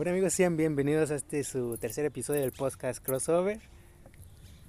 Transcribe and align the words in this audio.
Bueno 0.00 0.12
amigos, 0.12 0.32
sean 0.32 0.56
bienvenidos 0.56 1.10
a 1.10 1.16
este 1.16 1.44
su 1.44 1.76
tercer 1.76 2.06
episodio 2.06 2.40
del 2.40 2.52
podcast 2.52 3.04
Crossover. 3.04 3.60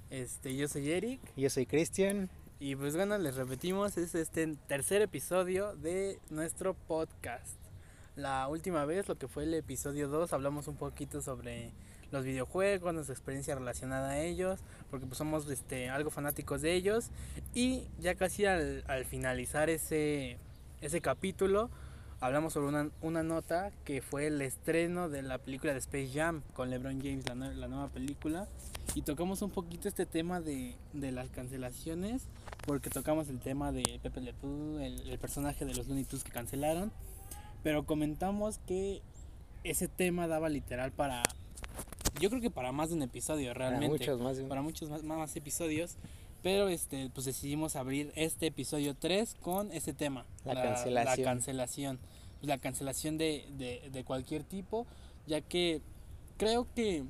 Este, 0.10 0.58
yo 0.58 0.68
soy 0.68 0.92
Eric. 0.92 1.22
Yo 1.38 1.50
soy 1.50 1.66
Cristian. 1.66 2.30
Y 2.60 2.76
pues 2.76 2.98
bueno, 2.98 3.18
les 3.18 3.38
repetimos, 3.38 3.96
es 3.96 4.14
este 4.14 4.58
tercer 4.68 5.02
episodio 5.02 5.74
de 5.78 6.20
nuestro 6.30 6.74
podcast. 6.74 7.56
La 8.18 8.50
última 8.50 8.84
vez, 8.84 9.08
lo 9.08 9.18
que 9.18 9.30
fue 9.30 9.44
el 9.44 9.54
episodio 9.54 10.10
2, 10.10 10.34
hablamos 10.34 10.68
un 10.68 10.76
poquito 10.76 11.22
sobre 11.22 11.72
los 12.12 12.26
videojuegos, 12.26 12.94
nuestra 12.94 13.14
experiencia 13.14 13.56
relacionada 13.56 14.10
a 14.10 14.20
ellos, 14.20 14.60
porque 14.90 15.06
pues 15.06 15.18
somos 15.18 15.50
este, 15.50 15.88
algo 15.88 16.10
fanáticos 16.10 16.62
de 16.62 16.74
ellos. 16.74 17.10
Y 17.54 17.88
ya 18.02 18.16
casi 18.16 18.44
al, 18.48 18.84
al 18.86 19.06
finalizar 19.06 19.70
ese, 19.70 20.40
ese 20.82 21.00
capítulo, 21.00 21.70
hablamos 22.22 22.54
sobre 22.54 22.68
una, 22.68 22.90
una, 23.02 23.24
nota 23.24 23.72
que 23.84 24.02
fue 24.02 24.28
el 24.28 24.42
estreno 24.42 25.10
de 25.10 25.24
la 25.24 25.40
película 25.40 25.74
de 25.74 25.80
Space 25.80 26.12
Jam 26.14 26.44
con 26.54 26.70
LeBron 26.70 27.02
James, 27.02 27.26
la, 27.28 27.36
la 27.36 27.68
nueva 27.68 27.90
película. 27.90 28.48
Y 28.94 29.02
tocamos 29.02 29.42
un 29.42 29.50
poquito 29.50 29.88
este 29.88 30.06
tema 30.06 30.40
de, 30.40 30.76
de, 30.94 31.12
las 31.12 31.30
cancelaciones, 31.30 32.28
porque 32.66 32.90
tocamos 32.90 33.28
el 33.30 33.40
tema 33.40 33.72
de 33.72 34.00
Pepe 34.04 34.22
Le 34.22 34.34
Pew, 34.34 34.80
el, 34.80 35.10
el, 35.10 35.20
personaje 35.20 35.66
de 35.66 35.74
los 35.74 35.88
Looney 35.88 36.04
Tunes 36.06 36.24
que 36.24 36.32
cancelaron. 36.32 36.92
Pero 37.64 37.86
comentamos 37.86 38.60
que 38.68 39.02
ese 39.64 39.88
tema 39.88 40.28
daba 40.28 40.50
literal 40.50 40.92
para. 40.92 41.24
Yo 42.20 42.30
creo 42.30 42.42
que 42.42 42.52
para 42.52 42.72
más 42.72 42.90
de 42.90 42.96
un 42.96 43.02
episodio 43.02 43.54
realmente. 43.54 43.98
Para 43.98 44.18
muchos 44.18 44.22
más. 44.22 44.48
Para 44.48 44.62
muchos 44.62 44.90
más, 44.90 45.04
más 45.04 45.36
episodios. 45.36 45.98
Pero 46.42 46.70
este, 46.70 47.10
pues 47.14 47.26
decidimos 47.26 47.76
abrir 47.76 48.12
este 48.16 48.48
episodio 48.48 48.96
3 48.96 49.36
con 49.42 49.72
ese 49.72 49.94
tema. 49.94 50.26
La, 50.44 50.56
la 50.56 50.64
cancelación. 50.64 51.26
La 51.26 51.32
cancelación. 51.32 52.00
La 52.42 52.58
cancelación 52.58 53.18
de, 53.20 53.46
de, 53.58 53.90
de, 53.92 54.04
cualquier 54.04 54.44
tipo, 54.44 54.88
ya 55.28 55.42
que 55.42 55.82
creo 56.38 56.68
que, 56.74 57.04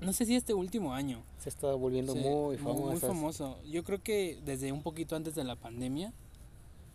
no 0.00 0.12
sé 0.12 0.24
si 0.24 0.36
este 0.36 0.54
último 0.54 0.94
año. 0.94 1.24
Se 1.38 1.48
está 1.48 1.72
volviendo 1.74 2.12
sí, 2.12 2.20
muy 2.20 2.56
famoso. 2.56 2.86
Muy 2.86 2.96
famoso. 3.00 3.58
Yo 3.64 3.82
creo 3.82 4.00
que 4.00 4.38
desde 4.44 4.70
un 4.70 4.82
poquito 4.82 5.16
antes 5.16 5.34
de 5.34 5.42
la 5.42 5.56
pandemia, 5.56 6.12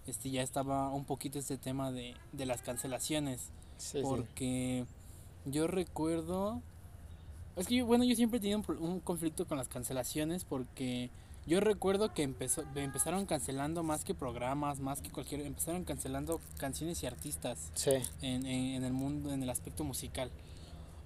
este 0.08 0.30
ya 0.30 0.42
estaba 0.44 0.90
un 0.94 1.04
poquito 1.04 1.38
este 1.38 1.58
tema 1.58 1.92
de, 1.92 2.16
de 2.32 2.46
las 2.46 2.62
cancelaciones. 2.62 3.50
Sí, 3.78 4.00
porque 4.02 4.86
sí. 5.44 5.52
yo 5.52 5.68
recuerdo... 5.68 6.62
Es 7.58 7.68
que 7.68 7.76
yo, 7.76 7.86
bueno, 7.86 8.06
yo 8.06 8.16
siempre 8.16 8.38
he 8.38 8.42
tenido 8.42 8.64
un, 8.66 8.78
un 8.78 9.00
conflicto 9.02 9.46
con 9.46 9.58
las 9.58 9.68
cancelaciones 9.68 10.46
porque 10.46 11.10
yo 11.46 11.60
recuerdo 11.60 12.14
que 12.14 12.24
empezó, 12.24 12.64
empezaron 12.76 13.26
cancelando 13.26 13.84
más 13.84 14.04
que 14.04 14.16
programas, 14.16 14.80
más 14.80 15.02
que 15.02 15.12
cualquier... 15.12 15.42
Empezaron 15.42 15.84
cancelando 15.84 16.42
canciones 16.58 17.04
y 17.04 17.08
artistas 17.08 17.72
sí. 17.76 17.92
en, 18.22 18.46
en, 18.46 18.76
en, 18.76 18.84
el 18.84 18.94
mundo, 18.94 19.32
en 19.32 19.44
el 19.44 19.50
aspecto 19.50 19.84
musical. 19.84 20.32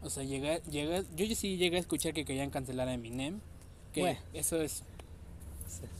O 0.01 0.09
sea, 0.09 0.23
llegué, 0.23 0.61
llegué, 0.69 1.03
yo 1.15 1.35
sí 1.35 1.57
llegué 1.57 1.75
a 1.75 1.79
escuchar 1.81 2.13
que 2.13 2.23
querían 2.23 2.51
cancelar 2.51 2.87
a 2.87 2.93
Eminem. 2.93 3.41
Que 3.93 4.01
bueno. 4.01 4.19
eso 4.33 4.61
es, 4.61 4.83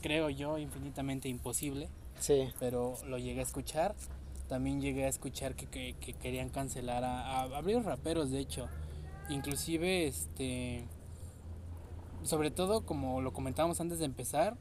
creo 0.00 0.30
yo, 0.30 0.56
infinitamente 0.58 1.28
imposible. 1.28 1.88
Sí. 2.18 2.48
Pero 2.58 2.96
lo 3.06 3.18
llegué 3.18 3.40
a 3.40 3.44
escuchar. 3.44 3.94
También 4.48 4.80
llegué 4.80 5.04
a 5.04 5.08
escuchar 5.08 5.54
que, 5.54 5.66
que, 5.66 5.94
que 6.00 6.14
querían 6.14 6.48
cancelar 6.48 7.04
a, 7.04 7.40
a, 7.40 7.42
a 7.42 7.46
varios 7.46 7.84
raperos, 7.84 8.30
de 8.30 8.38
hecho. 8.38 8.68
Inclusive, 9.28 10.06
este 10.06 10.86
sobre 12.24 12.50
todo 12.50 12.82
como 12.82 13.20
lo 13.20 13.32
comentábamos 13.32 13.80
antes 13.80 13.98
de 13.98 14.04
empezar, 14.04 14.56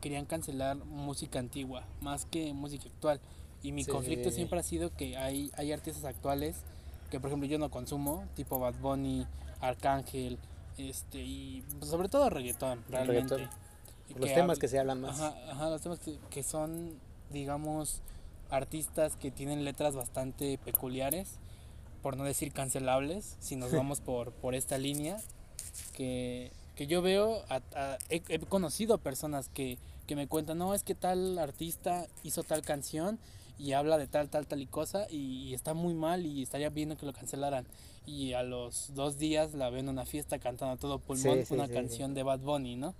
querían 0.00 0.26
cancelar 0.26 0.76
música 0.76 1.38
antigua 1.38 1.84
más 2.00 2.24
que 2.24 2.52
música 2.52 2.88
actual. 2.88 3.20
Y 3.62 3.72
mi 3.72 3.84
sí. 3.84 3.90
conflicto 3.90 4.30
siempre 4.30 4.60
ha 4.60 4.62
sido 4.62 4.94
que 4.94 5.16
hay, 5.16 5.50
hay 5.56 5.72
artistas 5.72 6.04
actuales 6.04 6.64
que 7.10 7.20
por 7.20 7.28
ejemplo 7.28 7.48
yo 7.48 7.58
no 7.58 7.70
consumo, 7.70 8.24
tipo 8.34 8.58
Bad 8.58 8.76
Bunny, 8.80 9.26
Arcángel, 9.60 10.38
este 10.76 11.18
y 11.18 11.64
sobre 11.82 12.08
todo 12.08 12.30
reggaetón, 12.30 12.84
realmente. 12.88 13.34
Reggaetón. 13.34 13.68
Los 14.16 14.32
temas 14.32 14.58
que 14.58 14.68
se 14.68 14.78
hablan 14.78 15.00
más. 15.00 15.20
Ajá, 15.20 15.36
ajá 15.50 15.70
los 15.70 15.82
temas 15.82 15.98
que, 15.98 16.18
que 16.30 16.42
son, 16.42 16.98
digamos, 17.30 18.00
artistas 18.50 19.16
que 19.16 19.30
tienen 19.30 19.64
letras 19.64 19.94
bastante 19.94 20.58
peculiares, 20.58 21.38
por 22.02 22.16
no 22.16 22.24
decir 22.24 22.52
cancelables, 22.52 23.36
si 23.40 23.56
nos 23.56 23.72
vamos 23.74 24.00
por, 24.00 24.32
por 24.32 24.54
esta 24.54 24.78
línea, 24.78 25.18
que 25.92 26.52
que 26.78 26.86
yo 26.86 27.02
veo, 27.02 27.42
a, 27.48 27.60
a, 27.74 27.98
he, 28.08 28.22
he, 28.28 28.38
conocido 28.38 28.98
personas 28.98 29.48
que, 29.48 29.78
que, 30.06 30.14
me 30.14 30.28
cuentan, 30.28 30.58
no, 30.58 30.74
es 30.74 30.84
que 30.84 30.94
tal 30.94 31.36
artista 31.40 32.06
hizo 32.22 32.44
tal 32.44 32.62
canción 32.62 33.18
y 33.58 33.72
habla 33.72 33.98
de 33.98 34.06
tal, 34.06 34.28
tal, 34.28 34.46
tal 34.46 34.62
y 34.62 34.66
cosa 34.66 35.08
y, 35.10 35.48
y, 35.48 35.54
está 35.54 35.74
muy 35.74 35.94
mal 35.94 36.24
y 36.24 36.40
estaría 36.40 36.70
viendo 36.70 36.96
que 36.96 37.04
lo 37.04 37.12
cancelaran. 37.12 37.66
Y 38.06 38.34
a 38.34 38.44
los 38.44 38.94
dos 38.94 39.18
días 39.18 39.54
la 39.54 39.70
ven 39.70 39.86
en 39.86 39.88
una 39.88 40.06
fiesta 40.06 40.38
cantando 40.38 40.74
a 40.74 40.76
todo 40.76 41.00
pulmón 41.00 41.38
sí, 41.38 41.46
sí, 41.46 41.54
una 41.54 41.66
sí, 41.66 41.72
canción 41.72 42.14
de 42.14 42.22
Bad 42.22 42.38
Bunny, 42.38 42.76
¿no? 42.76 42.94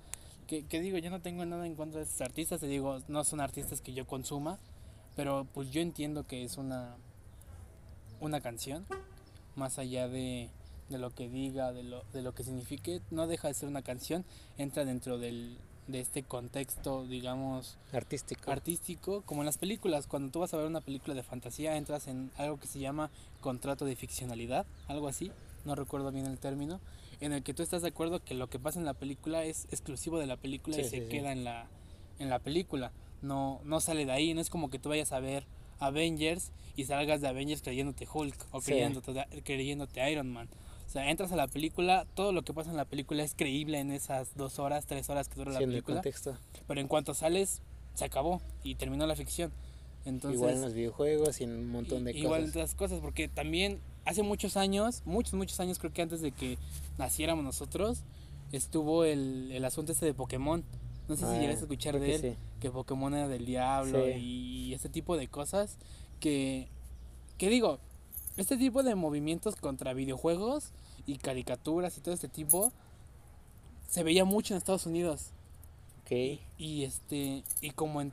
Que, 0.49 0.66
que, 0.66 0.81
digo, 0.81 0.99
yo 0.99 1.10
no 1.10 1.21
tengo 1.21 1.47
nada 1.47 1.65
en 1.65 1.77
contra 1.77 2.00
de 2.00 2.06
esos 2.06 2.21
artistas, 2.21 2.59
te 2.59 2.66
digo, 2.66 2.99
no 3.06 3.22
son 3.22 3.39
artistas 3.39 3.81
que 3.81 3.95
yo 3.95 4.09
consuma, 4.09 4.59
pero 5.15 5.47
pues 5.55 5.71
yo 5.71 5.81
entiendo 5.81 6.27
que 6.27 6.43
es 6.43 6.56
una, 6.56 6.97
una 8.19 8.41
canción, 8.41 8.84
más 9.55 9.78
allá 9.78 10.09
de 10.09 10.50
de 10.88 10.99
lo 10.99 11.10
que 11.10 11.28
diga, 11.28 11.72
de 11.72 11.82
lo, 11.82 12.04
de 12.12 12.22
lo 12.22 12.34
que 12.34 12.44
signifique, 12.44 13.00
no 13.10 13.26
deja 13.26 13.49
de 13.49 13.54
ser 13.54 13.69
una 13.69 13.82
canción, 13.82 14.25
entra 14.56 14.84
dentro 14.84 15.19
del, 15.19 15.59
de 15.87 16.00
este 16.00 16.22
contexto, 16.22 17.06
digamos, 17.06 17.78
artístico. 17.93 18.50
artístico, 18.50 19.22
como 19.22 19.43
en 19.43 19.47
las 19.47 19.59
películas, 19.59 20.06
cuando 20.06 20.31
tú 20.31 20.41
vas 20.41 20.54
a 20.54 20.59
ver 20.59 20.66
una 20.66 20.81
película 20.81 21.15
de 21.15 21.22
fantasía, 21.22 21.77
entras 21.77 22.06
en 22.06 22.31
algo 22.37 22.59
que 22.59 22.66
se 22.66 22.78
llama 22.78 23.10
contrato 23.41 23.84
de 23.84 23.97
ficcionalidad, 23.97 24.66
algo 24.87 25.09
así, 25.09 25.32
no 25.65 25.75
recuerdo 25.75 26.12
bien 26.12 26.27
el 26.27 26.38
término, 26.38 26.81
en 27.21 27.32
el 27.32 27.43
que 27.43 27.54
tú 27.54 27.62
estás 27.62 27.82
de 27.82 27.88
acuerdo 27.88 28.22
que 28.22 28.34
lo 28.34 28.48
que 28.48 28.59
pasa 28.59 28.78
en 28.78 28.84
la 28.84 28.94
película 28.94 29.44
es 29.44 29.65
exclusivo 29.71 30.19
de 30.19 30.27
la 30.27 30.37
película 30.37 30.77
sí, 30.77 30.82
y 30.82 30.84
se 30.84 31.03
sí, 31.03 31.09
queda 31.09 31.32
sí. 31.32 31.38
en 31.38 31.44
la 31.44 31.66
en 32.21 32.31
la 32.31 32.41
película, 32.41 32.93
no 33.22 33.60
no 33.65 33.81
sale 33.81 34.04
de 34.04 34.12
ahí, 34.12 34.34
no 34.34 34.41
es 34.41 34.50
como 34.50 34.71
que 34.71 34.78
tú 34.78 34.88
vayas 34.88 35.12
a 35.12 35.21
ver 35.21 35.47
Avengers 35.81 36.53
y 36.77 36.84
salgas 36.84 37.21
de 37.21 37.28
Avengers 37.28 37.62
creyéndote 37.62 38.06
Hulk 38.12 38.47
o 38.53 38.60
creyéndote, 38.60 39.27
creyéndote 39.44 40.10
Iron 40.10 40.32
Man. 40.32 40.48
O 40.88 40.91
sea, 40.91 41.10
entras 41.10 41.31
a 41.32 41.37
la 41.37 41.49
película, 41.49 42.06
todo 42.15 42.32
lo 42.32 42.43
que 42.43 42.54
pasa 42.54 42.71
en 42.71 42.78
la 42.78 42.87
película 42.87 43.22
es 43.22 43.34
creíble 43.34 43.78
en 43.78 43.93
esas 43.93 44.34
dos 44.37 44.59
horas, 44.59 44.87
tres 44.87 45.10
horas 45.10 45.28
que 45.28 45.34
dura 45.34 45.53
sí, 45.53 45.60
la 45.60 45.66
película. 45.66 46.03
Pero 46.66 46.81
en 46.81 46.88
cuanto 46.88 47.12
sales, 47.12 47.60
se 47.93 48.06
acabó 48.06 48.41
y 48.65 48.75
terminó 48.75 49.06
la 49.06 49.15
ficción. 49.15 49.53
Entonces, 50.06 50.41
igual 50.41 50.54
en 50.54 50.62
los 50.62 50.72
videojuegos 50.72 51.43
y 51.43 51.44
en 51.44 51.50
un 51.50 51.69
montón 51.69 52.04
de 52.04 52.12
igual 52.12 52.15
cosas. 52.15 52.25
Igual 52.25 52.43
en 52.44 52.48
otras 52.48 52.75
cosas, 52.75 53.00
porque 53.00 53.28
también 53.28 53.81
hace 54.06 54.22
muchos 54.22 54.56
años, 54.56 55.03
muchos, 55.04 55.34
muchos 55.34 55.60
años, 55.60 55.78
creo 55.78 55.93
que 55.93 56.00
antes 56.00 56.22
de 56.22 56.32
que 56.32 56.56
naciéramos 56.97 57.44
nosotros, 57.44 58.04
estuvo 58.53 59.04
el, 59.04 59.50
el 59.53 59.66
asunto 59.66 59.93
este 59.93 60.06
de 60.06 60.15
Pokémon. 60.15 60.65
No 61.06 61.16
sé 61.16 61.27
ah, 61.27 61.34
si 61.34 61.41
llegaste 61.41 61.60
a 61.60 61.65
escuchar 61.65 62.00
de 62.00 62.15
él, 62.15 62.21
que, 62.22 62.31
sí. 62.31 62.37
que 62.60 62.71
Pokémon 62.71 63.12
era 63.12 63.28
del 63.28 63.44
diablo 63.44 64.06
sí. 64.06 64.12
y 64.12 64.72
este 64.72 64.88
tipo 64.88 65.19
de 65.19 65.28
cosas 65.28 65.77
que, 66.19 66.69
que 67.37 67.50
digo, 67.50 67.78
este 68.41 68.56
tipo 68.56 68.82
de 68.82 68.94
movimientos 68.94 69.56
contra 69.56 69.93
videojuegos 69.93 70.72
y 71.06 71.19
caricaturas 71.19 71.97
y 71.99 72.00
todo 72.00 72.15
este 72.15 72.28
tipo 72.28 72.72
se 73.88 74.03
veía 74.03 74.25
mucho 74.25 74.54
en 74.54 74.59
Estados 74.59 74.87
Unidos. 74.87 75.31
Ok. 76.03 76.12
Y, 76.12 76.41
y 76.59 76.84
este 76.84 77.43
y 77.60 77.71
como 77.71 78.00
en 78.00 78.12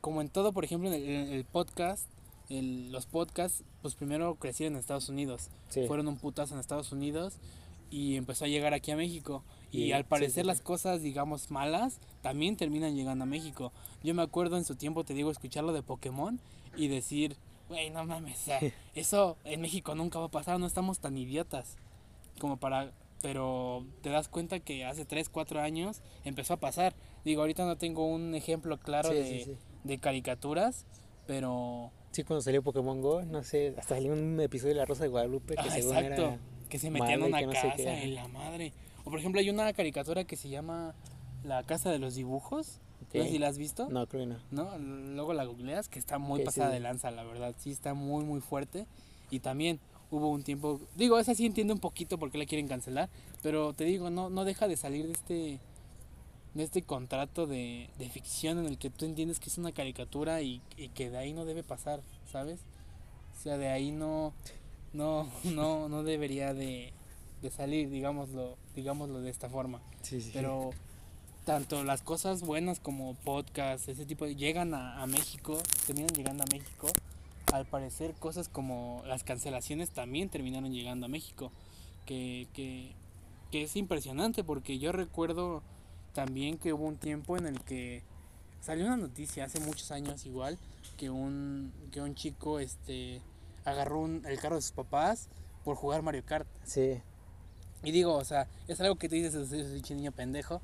como 0.00 0.20
en 0.20 0.28
todo, 0.28 0.52
por 0.52 0.66
ejemplo, 0.66 0.92
en 0.92 0.94
el, 0.96 1.08
en 1.08 1.32
el 1.32 1.44
podcast, 1.46 2.06
el, 2.50 2.92
los 2.92 3.06
podcasts, 3.06 3.64
pues 3.80 3.94
primero 3.94 4.34
crecieron 4.34 4.74
en 4.74 4.80
Estados 4.80 5.08
Unidos. 5.08 5.48
Sí. 5.70 5.86
Fueron 5.86 6.08
un 6.08 6.18
putazo 6.18 6.52
en 6.52 6.60
Estados 6.60 6.92
Unidos 6.92 7.38
y 7.90 8.16
empezó 8.16 8.44
a 8.44 8.48
llegar 8.48 8.74
aquí 8.74 8.90
a 8.90 8.96
México. 8.96 9.42
Y, 9.72 9.84
y 9.84 9.92
al 9.92 10.04
parecer 10.04 10.44
sí, 10.44 10.46
las 10.46 10.60
cosas, 10.60 11.00
digamos, 11.00 11.50
malas, 11.50 12.00
también 12.20 12.56
terminan 12.56 12.94
llegando 12.94 13.24
a 13.24 13.26
México. 13.26 13.72
Yo 14.02 14.12
me 14.14 14.20
acuerdo 14.20 14.58
en 14.58 14.66
su 14.66 14.74
tiempo, 14.74 15.04
te 15.04 15.14
digo, 15.14 15.30
escucharlo 15.30 15.72
de 15.72 15.82
Pokémon 15.82 16.38
y 16.76 16.88
decir, 16.88 17.36
güey, 17.68 17.90
no 17.90 18.04
mames, 18.04 18.40
o 18.40 18.44
sea, 18.44 18.60
eso 18.94 19.36
en 19.44 19.60
México 19.60 19.94
nunca 19.94 20.18
va 20.18 20.26
a 20.26 20.30
pasar, 20.30 20.58
no 20.58 20.66
estamos 20.66 20.98
tan 20.98 21.16
idiotas 21.16 21.76
como 22.38 22.56
para 22.56 22.92
pero 23.24 23.86
te 24.02 24.10
das 24.10 24.28
cuenta 24.28 24.60
que 24.60 24.84
hace 24.84 25.06
3, 25.06 25.30
4 25.30 25.62
años 25.62 26.02
empezó 26.26 26.52
a 26.52 26.56
pasar. 26.58 26.94
Digo, 27.24 27.40
ahorita 27.40 27.64
no 27.64 27.78
tengo 27.78 28.06
un 28.06 28.34
ejemplo 28.34 28.78
claro 28.78 29.08
sí, 29.08 29.14
de, 29.14 29.24
sí, 29.24 29.44
sí. 29.46 29.56
de, 29.82 29.96
caricaturas, 29.96 30.84
pero... 31.26 31.90
Sí, 32.12 32.22
cuando 32.22 32.42
salió 32.42 32.62
Pokémon 32.62 33.00
Go, 33.00 33.22
no 33.22 33.42
sé, 33.42 33.68
hasta 33.78 33.94
salió 33.94 34.12
un 34.12 34.38
episodio 34.40 34.74
de 34.74 34.80
La 34.80 34.84
Rosa 34.84 35.04
de 35.04 35.08
Guadalupe 35.08 35.54
que 35.54 35.60
ah, 35.62 35.70
según 35.70 35.96
exacto, 35.96 36.22
era 36.22 36.38
que 36.68 36.78
se 36.78 36.90
metían 36.90 37.12
en 37.12 37.22
una 37.22 37.40
no 37.40 37.52
casa 37.52 37.74
en 37.76 38.14
la 38.14 38.28
madre. 38.28 38.72
O 39.04 39.10
por 39.10 39.18
ejemplo 39.18 39.40
hay 39.40 39.48
una 39.48 39.72
caricatura 39.72 40.24
que 40.24 40.36
se 40.36 40.48
llama 40.48 40.94
La 41.44 41.62
Casa 41.62 41.90
de 41.90 41.98
los 41.98 42.16
Dibujos. 42.16 42.80
Okay. 43.08 43.20
No 43.20 43.26
sé 43.26 43.32
si 43.32 43.38
la 43.38 43.48
has 43.48 43.58
visto. 43.58 43.88
No, 43.88 44.06
creo 44.06 44.22
que 44.22 44.34
no. 44.34 44.38
No, 44.50 44.78
luego 44.78 45.32
la 45.34 45.44
googleas, 45.44 45.88
que 45.88 45.98
está 45.98 46.18
muy 46.18 46.36
okay, 46.36 46.46
pasada 46.46 46.68
sí. 46.68 46.74
de 46.74 46.80
lanza, 46.80 47.10
la 47.10 47.24
verdad. 47.24 47.54
Sí, 47.58 47.70
está 47.70 47.94
muy, 47.94 48.24
muy 48.24 48.40
fuerte. 48.40 48.86
Y 49.30 49.40
también 49.40 49.80
hubo 50.10 50.30
un 50.30 50.42
tiempo, 50.42 50.80
digo, 50.96 51.18
esa 51.18 51.34
sí 51.34 51.46
entiendo 51.46 51.74
un 51.74 51.80
poquito 51.80 52.18
por 52.18 52.30
qué 52.30 52.38
la 52.38 52.46
quieren 52.46 52.68
cancelar, 52.68 53.08
pero 53.42 53.72
te 53.72 53.84
digo, 53.84 54.10
no, 54.10 54.30
no 54.30 54.44
deja 54.44 54.68
de 54.68 54.76
salir 54.76 55.06
de 55.06 55.12
este 55.12 55.60
de 56.54 56.62
este 56.62 56.82
contrato 56.82 57.48
de, 57.48 57.90
de 57.98 58.08
ficción 58.08 58.60
en 58.60 58.66
el 58.66 58.78
que 58.78 58.88
tú 58.88 59.06
entiendes 59.06 59.40
que 59.40 59.50
es 59.50 59.58
una 59.58 59.72
caricatura 59.72 60.40
y, 60.40 60.62
y, 60.76 60.88
que 60.90 61.10
de 61.10 61.18
ahí 61.18 61.32
no 61.32 61.44
debe 61.44 61.64
pasar, 61.64 62.00
¿sabes? 62.30 62.60
O 63.36 63.42
sea, 63.42 63.58
de 63.58 63.68
ahí 63.68 63.90
no... 63.90 64.32
no, 64.92 65.28
no, 65.44 65.88
no 65.88 66.04
debería 66.04 66.54
de, 66.54 66.92
de 67.42 67.50
salir, 67.50 67.90
digámoslo, 67.90 68.56
digámoslo 68.76 69.20
de 69.20 69.30
esta 69.30 69.48
forma. 69.48 69.80
Sí, 70.02 70.20
sí. 70.20 70.30
Pero 70.32 70.70
tanto 71.44 71.84
las 71.84 72.02
cosas 72.02 72.42
buenas 72.42 72.80
como 72.80 73.14
podcast, 73.14 73.88
ese 73.88 74.06
tipo, 74.06 74.24
de, 74.24 74.34
llegan 74.36 74.74
a, 74.74 75.02
a 75.02 75.06
México, 75.06 75.58
terminan 75.86 76.14
llegando 76.14 76.42
a 76.44 76.46
México. 76.46 76.88
Al 77.52 77.66
parecer 77.66 78.14
cosas 78.14 78.48
como 78.48 79.02
las 79.06 79.22
cancelaciones 79.24 79.90
también 79.90 80.28
terminaron 80.28 80.72
llegando 80.72 81.06
a 81.06 81.08
México. 81.08 81.52
Que, 82.06 82.48
que, 82.52 82.92
que 83.50 83.62
es 83.62 83.76
impresionante 83.76 84.44
porque 84.44 84.78
yo 84.78 84.92
recuerdo 84.92 85.62
también 86.12 86.58
que 86.58 86.72
hubo 86.72 86.84
un 86.84 86.96
tiempo 86.96 87.36
en 87.36 87.46
el 87.46 87.60
que 87.60 88.02
salió 88.60 88.84
una 88.86 88.96
noticia 88.96 89.44
hace 89.44 89.58
muchos 89.60 89.90
años 89.90 90.26
igual 90.26 90.58
que 90.98 91.08
un, 91.10 91.72
que 91.92 92.00
un 92.00 92.14
chico 92.14 92.58
este, 92.60 93.20
agarró 93.64 94.00
un- 94.00 94.22
el 94.26 94.38
carro 94.38 94.56
de 94.56 94.62
sus 94.62 94.72
papás 94.72 95.28
por 95.64 95.76
jugar 95.76 96.02
Mario 96.02 96.24
Kart. 96.26 96.46
Sí, 96.64 97.00
Y 97.82 97.90
digo, 97.90 98.14
o 98.14 98.24
sea, 98.24 98.48
es 98.68 98.80
algo 98.80 98.96
que 98.96 99.08
te 99.08 99.16
dices, 99.16 99.34
es 99.34 99.90
un 99.90 99.96
niño 99.96 100.12
pendejo, 100.12 100.60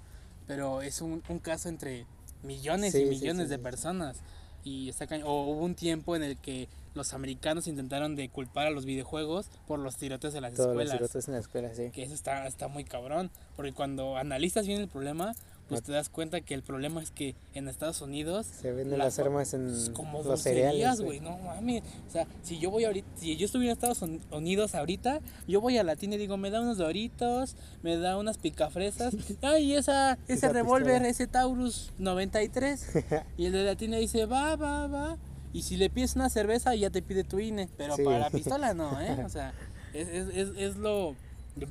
pero 0.50 0.82
es 0.82 1.00
un, 1.00 1.22
un 1.28 1.38
caso 1.38 1.68
entre 1.68 2.06
millones 2.42 2.92
Sí, 2.92 3.02
y 3.02 3.06
millones 3.06 3.44
sí, 3.44 3.50
de 3.50 3.56
sí. 3.56 3.62
personas. 3.62 4.16
Y 4.64 4.88
está. 4.88 5.06
O 5.24 5.44
hubo 5.44 5.64
un 5.64 5.76
tiempo 5.76 6.16
en 6.16 6.24
el 6.24 6.36
que 6.36 6.68
los 6.94 7.14
americanos 7.14 7.68
intentaron 7.68 8.16
de 8.16 8.28
culpar 8.30 8.66
a 8.66 8.70
los 8.70 8.84
videojuegos 8.84 9.46
por 9.68 9.78
los 9.78 9.96
tiroteos 9.96 10.34
de 10.34 10.40
las 10.40 10.54
todos 10.54 10.66
los 10.66 10.72
escuelas. 10.74 10.96
tiroteos 10.98 11.28
en 11.28 11.34
la 11.34 11.40
escuela, 11.40 11.74
sí. 11.74 11.90
Que 11.92 12.02
eso 12.02 12.14
está, 12.14 12.48
está 12.48 12.66
muy 12.66 12.82
cabrón. 12.82 13.30
Porque 13.54 13.72
cuando 13.72 14.16
analizas 14.16 14.66
bien 14.66 14.80
el 14.80 14.88
problema, 14.88 15.34
pues 15.70 15.82
te 15.82 15.92
das 15.92 16.10
cuenta 16.10 16.42
que 16.42 16.52
el 16.52 16.62
problema 16.62 17.02
es 17.02 17.10
que 17.10 17.34
en 17.54 17.68
Estados 17.68 18.02
Unidos 18.02 18.46
Se 18.60 18.72
venden 18.72 18.98
la- 18.98 19.06
las 19.06 19.18
armas 19.18 19.54
en 19.54 19.68
es 19.70 19.88
como 19.94 20.22
los 20.22 20.42
cereales. 20.42 21.00
güey, 21.00 21.20
no 21.20 21.38
mames. 21.38 21.82
O 22.08 22.10
sea, 22.12 22.26
si 22.42 22.58
yo 22.58 22.70
voy 22.70 22.84
ahorita, 22.84 23.08
si 23.16 23.36
yo 23.36 23.46
estuviera 23.46 23.72
en 23.72 23.76
Estados 23.78 24.02
Un- 24.02 24.20
Unidos 24.30 24.74
ahorita, 24.74 25.20
yo 25.48 25.60
voy 25.62 25.78
a 25.78 25.82
la 25.84 25.96
tienda 25.96 26.16
y 26.16 26.18
digo, 26.18 26.36
me 26.36 26.50
da 26.50 26.60
unos 26.60 26.76
doritos, 26.76 27.56
me 27.82 27.96
da 27.96 28.18
unas 28.18 28.36
picafresas. 28.36 29.14
Ay, 29.42 29.74
esa, 29.74 30.14
ese 30.24 30.34
Esa 30.34 30.48
revólver, 30.50 31.04
ese 31.06 31.26
Taurus 31.26 31.92
93. 31.98 32.86
y 33.38 33.46
el 33.46 33.52
de 33.52 33.64
la 33.64 33.76
tienda 33.76 33.96
dice, 33.96 34.26
va, 34.26 34.56
va, 34.56 34.86
va. 34.88 35.16
Y 35.52 35.62
si 35.62 35.76
le 35.76 35.90
pides 35.90 36.14
una 36.16 36.28
cerveza, 36.30 36.74
ya 36.74 36.90
te 36.90 37.02
pide 37.02 37.24
tu 37.24 37.38
INE. 37.40 37.68
Pero 37.76 37.96
Sí. 37.96 38.04
para 38.04 38.18
la 38.18 38.30
pistola 38.30 38.74
no, 38.74 39.00
¿eh? 39.00 39.22
O 39.24 39.28
sea, 39.28 39.52
es, 39.94 40.08
es, 40.08 40.28
es, 40.36 40.48
es 40.56 40.76
lo... 40.76 41.16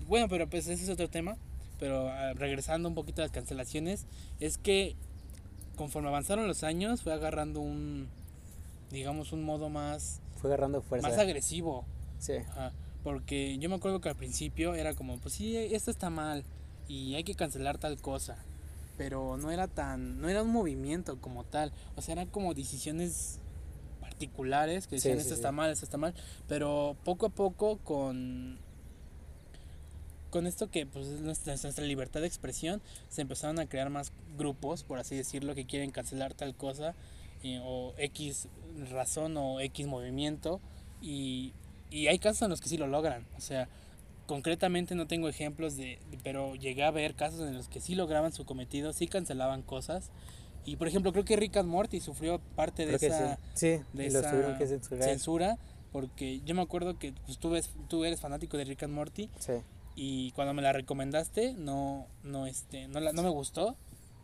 Bueno, 0.08 0.28
pero 0.30 0.50
pues 0.50 0.68
ese 0.68 0.84
es 0.84 0.90
otro 0.90 1.10
tema. 1.10 1.38
Pero 1.80 2.10
ah, 2.10 2.34
regresando 2.34 2.90
un 2.90 2.96
poquito 2.96 3.22
a 3.22 3.26
las 3.26 3.32
cancelaciones, 3.32 4.06
es 4.40 4.58
que 4.58 4.96
conforme 5.76 6.10
avanzaron 6.10 6.48
los 6.48 6.64
años 6.64 7.02
fue 7.02 7.14
agarrando 7.14 7.62
un, 7.62 8.10
digamos, 8.92 9.32
un 9.32 9.44
modo 9.44 9.70
más, 9.70 10.20
Fue 10.38 10.50
agarrando 10.50 10.82
fuerza. 10.82 11.08
más 11.08 11.18
agresivo. 11.18 11.86
Sí, 12.20 12.34
Ajá, 12.52 12.74
porque 13.04 13.58
yo 13.60 13.70
me 13.70 13.76
acuerdo 13.76 14.02
que 14.02 14.10
al 14.10 14.16
principio 14.18 14.76
era 14.76 14.94
como, 14.94 15.18
pues 15.20 15.36
sí, 15.36 15.56
esto 15.56 15.90
está 15.90 16.10
mal 16.10 16.44
y 16.90 17.16
hay 17.16 17.24
que 17.24 17.34
cancelar 17.36 17.78
tal 17.78 18.02
cosa. 18.02 18.38
Pero 18.98 19.38
no 19.38 19.52
era 19.52 19.68
tan, 19.70 20.20
no 20.20 20.28
era 20.28 20.44
un 20.44 20.50
movimiento 20.52 21.22
como 21.22 21.46
tal. 21.46 21.72
O 21.96 22.02
sea, 22.02 22.12
eran 22.12 22.28
como 22.28 22.54
decisiones 22.54 23.40
particulares 24.02 24.88
que 24.88 24.96
decían 24.96 25.14
Sí, 25.14 25.20
sí, 25.20 25.22
esto 25.22 25.36
sí. 25.36 25.40
está 25.40 25.54
mal, 25.54 25.72
esto 25.72 25.86
está 25.86 25.98
mal. 25.98 26.14
Pero 26.50 26.98
poco 27.06 27.28
a 27.28 27.30
poco 27.30 27.78
con 27.78 28.60
con 30.30 30.48
esto 30.48 30.70
que 30.70 30.86
pues 30.86 31.08
es 31.08 31.22
nuestra, 31.22 31.56
nuestra 31.62 31.86
libertad 31.86 32.22
de 32.22 32.28
expresión 32.28 32.82
se 33.10 33.22
empezaron 33.22 33.60
a 33.60 33.68
crear 33.68 33.90
más 33.90 34.12
grupos 34.38 34.84
por 34.84 35.00
así 35.00 35.16
decirlo 35.16 35.56
que 35.56 35.66
quieren 35.66 35.92
cancelar 35.92 36.34
tal 36.34 36.56
cosa 36.56 36.96
eh, 37.44 37.62
o 37.64 37.94
x 37.98 38.48
razón 38.90 39.36
o 39.38 39.60
x 39.60 39.88
movimiento 39.88 40.60
y, 41.02 41.54
y 41.90 42.08
hay 42.08 42.20
casos 42.20 42.44
en 42.44 42.50
los 42.50 42.62
que 42.62 42.70
sí 42.70 42.78
lo 42.78 42.88
logran. 42.88 43.26
O 43.38 43.42
sea 43.42 43.68
concretamente 44.28 44.94
no 44.94 45.08
tengo 45.08 45.28
ejemplos 45.28 45.76
de 45.76 46.00
pero 46.24 46.56
llegué 46.56 46.84
a 46.84 46.92
ver 46.92 47.16
casos 47.16 47.42
en 47.48 47.56
los 47.56 47.68
que 47.68 47.80
sí 47.80 47.96
lograban 47.96 48.32
su 48.32 48.46
cometido 48.46 48.94
sí 48.94 49.08
cancelaban 49.08 49.62
cosas. 49.64 50.12
Y 50.66 50.76
por 50.76 50.88
ejemplo 50.88 51.12
creo 51.14 51.26
que 51.26 51.36
Rick 51.36 51.58
and 51.58 51.70
Morty 51.70 52.00
sufrió 52.00 52.40
parte 52.56 52.86
de 52.86 52.98
creo 52.98 53.12
esa 53.12 53.36
sí. 53.56 53.78
Sí, 53.80 53.84
de 53.94 54.08
esa 54.08 54.58
que 54.58 54.68
censura 54.68 55.58
porque 55.92 56.42
yo 56.42 56.56
me 56.56 56.62
acuerdo 56.62 56.98
que 56.98 57.14
pues, 57.26 57.38
tú, 57.38 57.50
ves, 57.50 57.72
tú 57.88 58.06
eres 58.06 58.20
fanático 58.20 58.58
de 58.58 58.66
Rick 58.66 58.84
and 58.84 58.94
Morty. 58.94 59.30
Sí, 59.40 59.54
y 60.02 60.32
cuando 60.32 60.54
me 60.54 60.62
la 60.62 60.72
recomendaste 60.72 61.54
no 61.56 62.08
no 62.24 62.46
este 62.48 62.88
no, 62.88 63.02
la, 63.02 63.12
no 63.12 63.22
me 63.22 63.28
gustó 63.30 63.76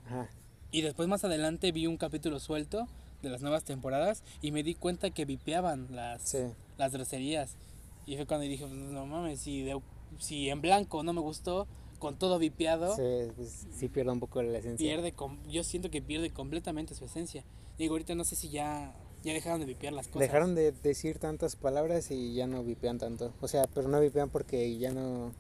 ajá. 0.06 0.30
y 0.72 0.82
después 0.82 1.10
más 1.10 1.26
adelante 1.26 1.74
vi 1.74 1.86
un 1.86 1.98
capítulo 1.98 2.40
suelto 2.40 2.88
de 3.22 3.30
las 3.30 3.42
nuevas 3.42 3.66
temporadas 3.66 4.24
y 4.42 4.52
me 4.52 4.64
di 4.64 4.74
cuenta 4.76 5.10
que 5.10 5.26
vipeaban 5.26 5.88
las 5.92 6.22
Sí, 6.22 6.38
las 6.78 6.94
groserías 6.94 7.58
y 8.06 8.16
fue 8.16 8.26
cuando 8.26 8.46
dije 8.46 8.64
pues, 8.66 8.74
no 8.74 9.06
mames 9.06 9.42
si 9.42 9.64
de- 9.64 9.82
si 10.20 10.50
en 10.50 10.62
blanco 10.62 11.04
no 11.04 11.12
me 11.12 11.20
gustó 11.20 11.68
con 12.00 12.16
todo 12.18 12.40
vipeado 12.40 12.96
sí, 12.96 13.32
pues, 13.36 13.68
sí 13.78 13.90
pierde 13.90 14.12
un 14.14 14.20
poco 14.22 14.42
la 14.44 14.58
esencia. 14.60 14.88
pierde 14.88 15.12
com- 15.12 15.40
yo 15.50 15.64
siento 15.66 15.92
que 15.92 16.02
pierde 16.02 16.30
completamente 16.30 16.96
su 16.96 17.04
esencia 17.04 17.44
digo 17.78 17.96
ahorita 17.96 18.16
no 18.16 18.24
sé 18.24 18.38
si 18.38 18.48
ya 18.50 18.94
ya 19.26 19.34
dejaron 19.34 19.60
de 19.60 19.66
vipear 19.66 19.92
las 19.92 20.08
cosas 20.08 20.22
Dejaron 20.22 20.56
de 20.56 20.72
decir 20.72 21.18
tantas 21.20 21.56
palabras 21.58 22.12
y 22.12 22.36
ya 22.36 22.46
no 22.46 22.64
vipean 22.64 23.00
tanto. 23.00 23.34
O 23.42 23.48
sea, 23.48 23.64
pero 23.74 23.88
no 23.88 24.00
vipean 24.00 24.30
porque 24.30 24.78
ya 24.78 24.92
no... 24.92 25.32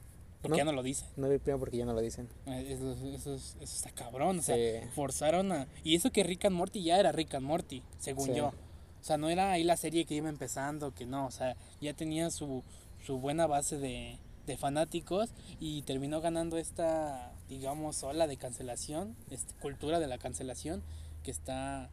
porque 0.47 0.57
¿no? 0.63 0.65
ya 0.65 0.65
no 0.65 0.71
lo 0.71 0.83
dicen 0.83 1.07
No 1.18 1.30
vipean 1.30 1.59
porque 1.59 1.77
ya 1.77 1.86
no 1.86 1.94
lo 1.94 2.01
dicen. 2.01 2.27
Eh, 2.45 2.68
Eso, 2.74 2.92
eso, 2.94 3.33
es- 3.36 3.56
eso 3.59 3.75
está 3.75 3.92
cabrón, 3.92 4.39
o 4.39 4.42
sea, 4.42 4.56
Sí. 4.56 4.88
forzaron 4.94 5.51
a... 5.51 5.68
Y 5.83 5.95
eso 5.95 6.12
que 6.12 6.24
Rick 6.24 6.45
and 6.45 6.56
Morty 6.56 6.83
ya 6.83 7.00
era 7.00 7.12
Rick 7.12 7.36
and 7.36 7.45
Morty, 7.45 7.83
según 8.00 8.27
Sí. 8.27 8.36
yo. 8.36 8.47
O 8.47 9.03
sea, 9.07 9.18
no 9.18 9.30
era 9.30 9.51
ahí 9.51 9.63
la 9.63 9.77
serie 9.77 10.06
que 10.06 10.15
iba 10.15 10.30
empezando, 10.30 10.94
que 10.94 11.06
no, 11.06 11.27
o 11.27 11.31
sea, 11.31 11.56
ya 11.80 11.94
tenía 11.94 12.31
su, 12.31 12.63
su 13.06 13.19
buena 13.19 13.45
base 13.45 13.77
de, 13.77 14.18
de 14.47 14.57
fanáticos 14.57 15.30
y 15.59 15.83
terminó 15.83 16.21
ganando 16.21 16.57
esta, 16.57 17.31
digamos, 17.48 18.01
ola 18.03 18.25
de 18.27 18.38
cancelación, 18.38 19.15
esta 19.30 19.53
cultura 19.59 20.00
de 20.00 20.07
la 20.07 20.18
cancelación, 20.18 20.81
que 21.24 21.30
está, 21.31 21.89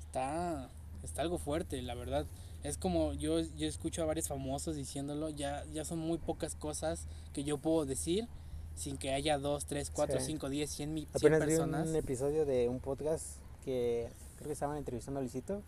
está, 0.00 0.70
está 1.02 1.22
algo 1.22 1.38
fuerte, 1.38 1.80
la 1.82 1.94
verdad. 1.94 2.26
Es 2.64 2.78
como 2.78 3.12
yo, 3.12 3.38
yo 3.40 3.68
escucho 3.68 4.02
a 4.02 4.06
varios 4.06 4.26
famosos 4.26 4.74
diciéndolo, 4.74 5.28
ya, 5.30 5.64
ya 5.72 5.84
son 5.84 5.98
muy 6.00 6.18
pocas 6.18 6.56
cosas 6.56 7.06
que 7.32 7.44
yo 7.44 7.58
puedo 7.58 7.84
decir 7.84 8.26
sin 8.74 8.96
que 8.96 9.12
haya 9.12 9.38
2, 9.38 9.66
3, 9.66 9.90
4, 9.90 10.18
Sí. 10.18 10.26
5, 10.26 10.48
10, 10.48 10.70
100, 10.70 10.94
mil 10.94 11.08
Apenas 11.12 11.40
vi 11.40 11.46
personas. 11.46 11.88
un 11.88 11.94
episodio 11.94 12.44
de 12.46 12.68
un 12.68 12.80
podcast 12.80 13.36
que 13.64 14.08
creo 14.36 14.48
que 14.48 14.52
estaban 14.54 14.78
entrevistando 14.78 15.18
a 15.20 15.22
Luisito 15.22 15.62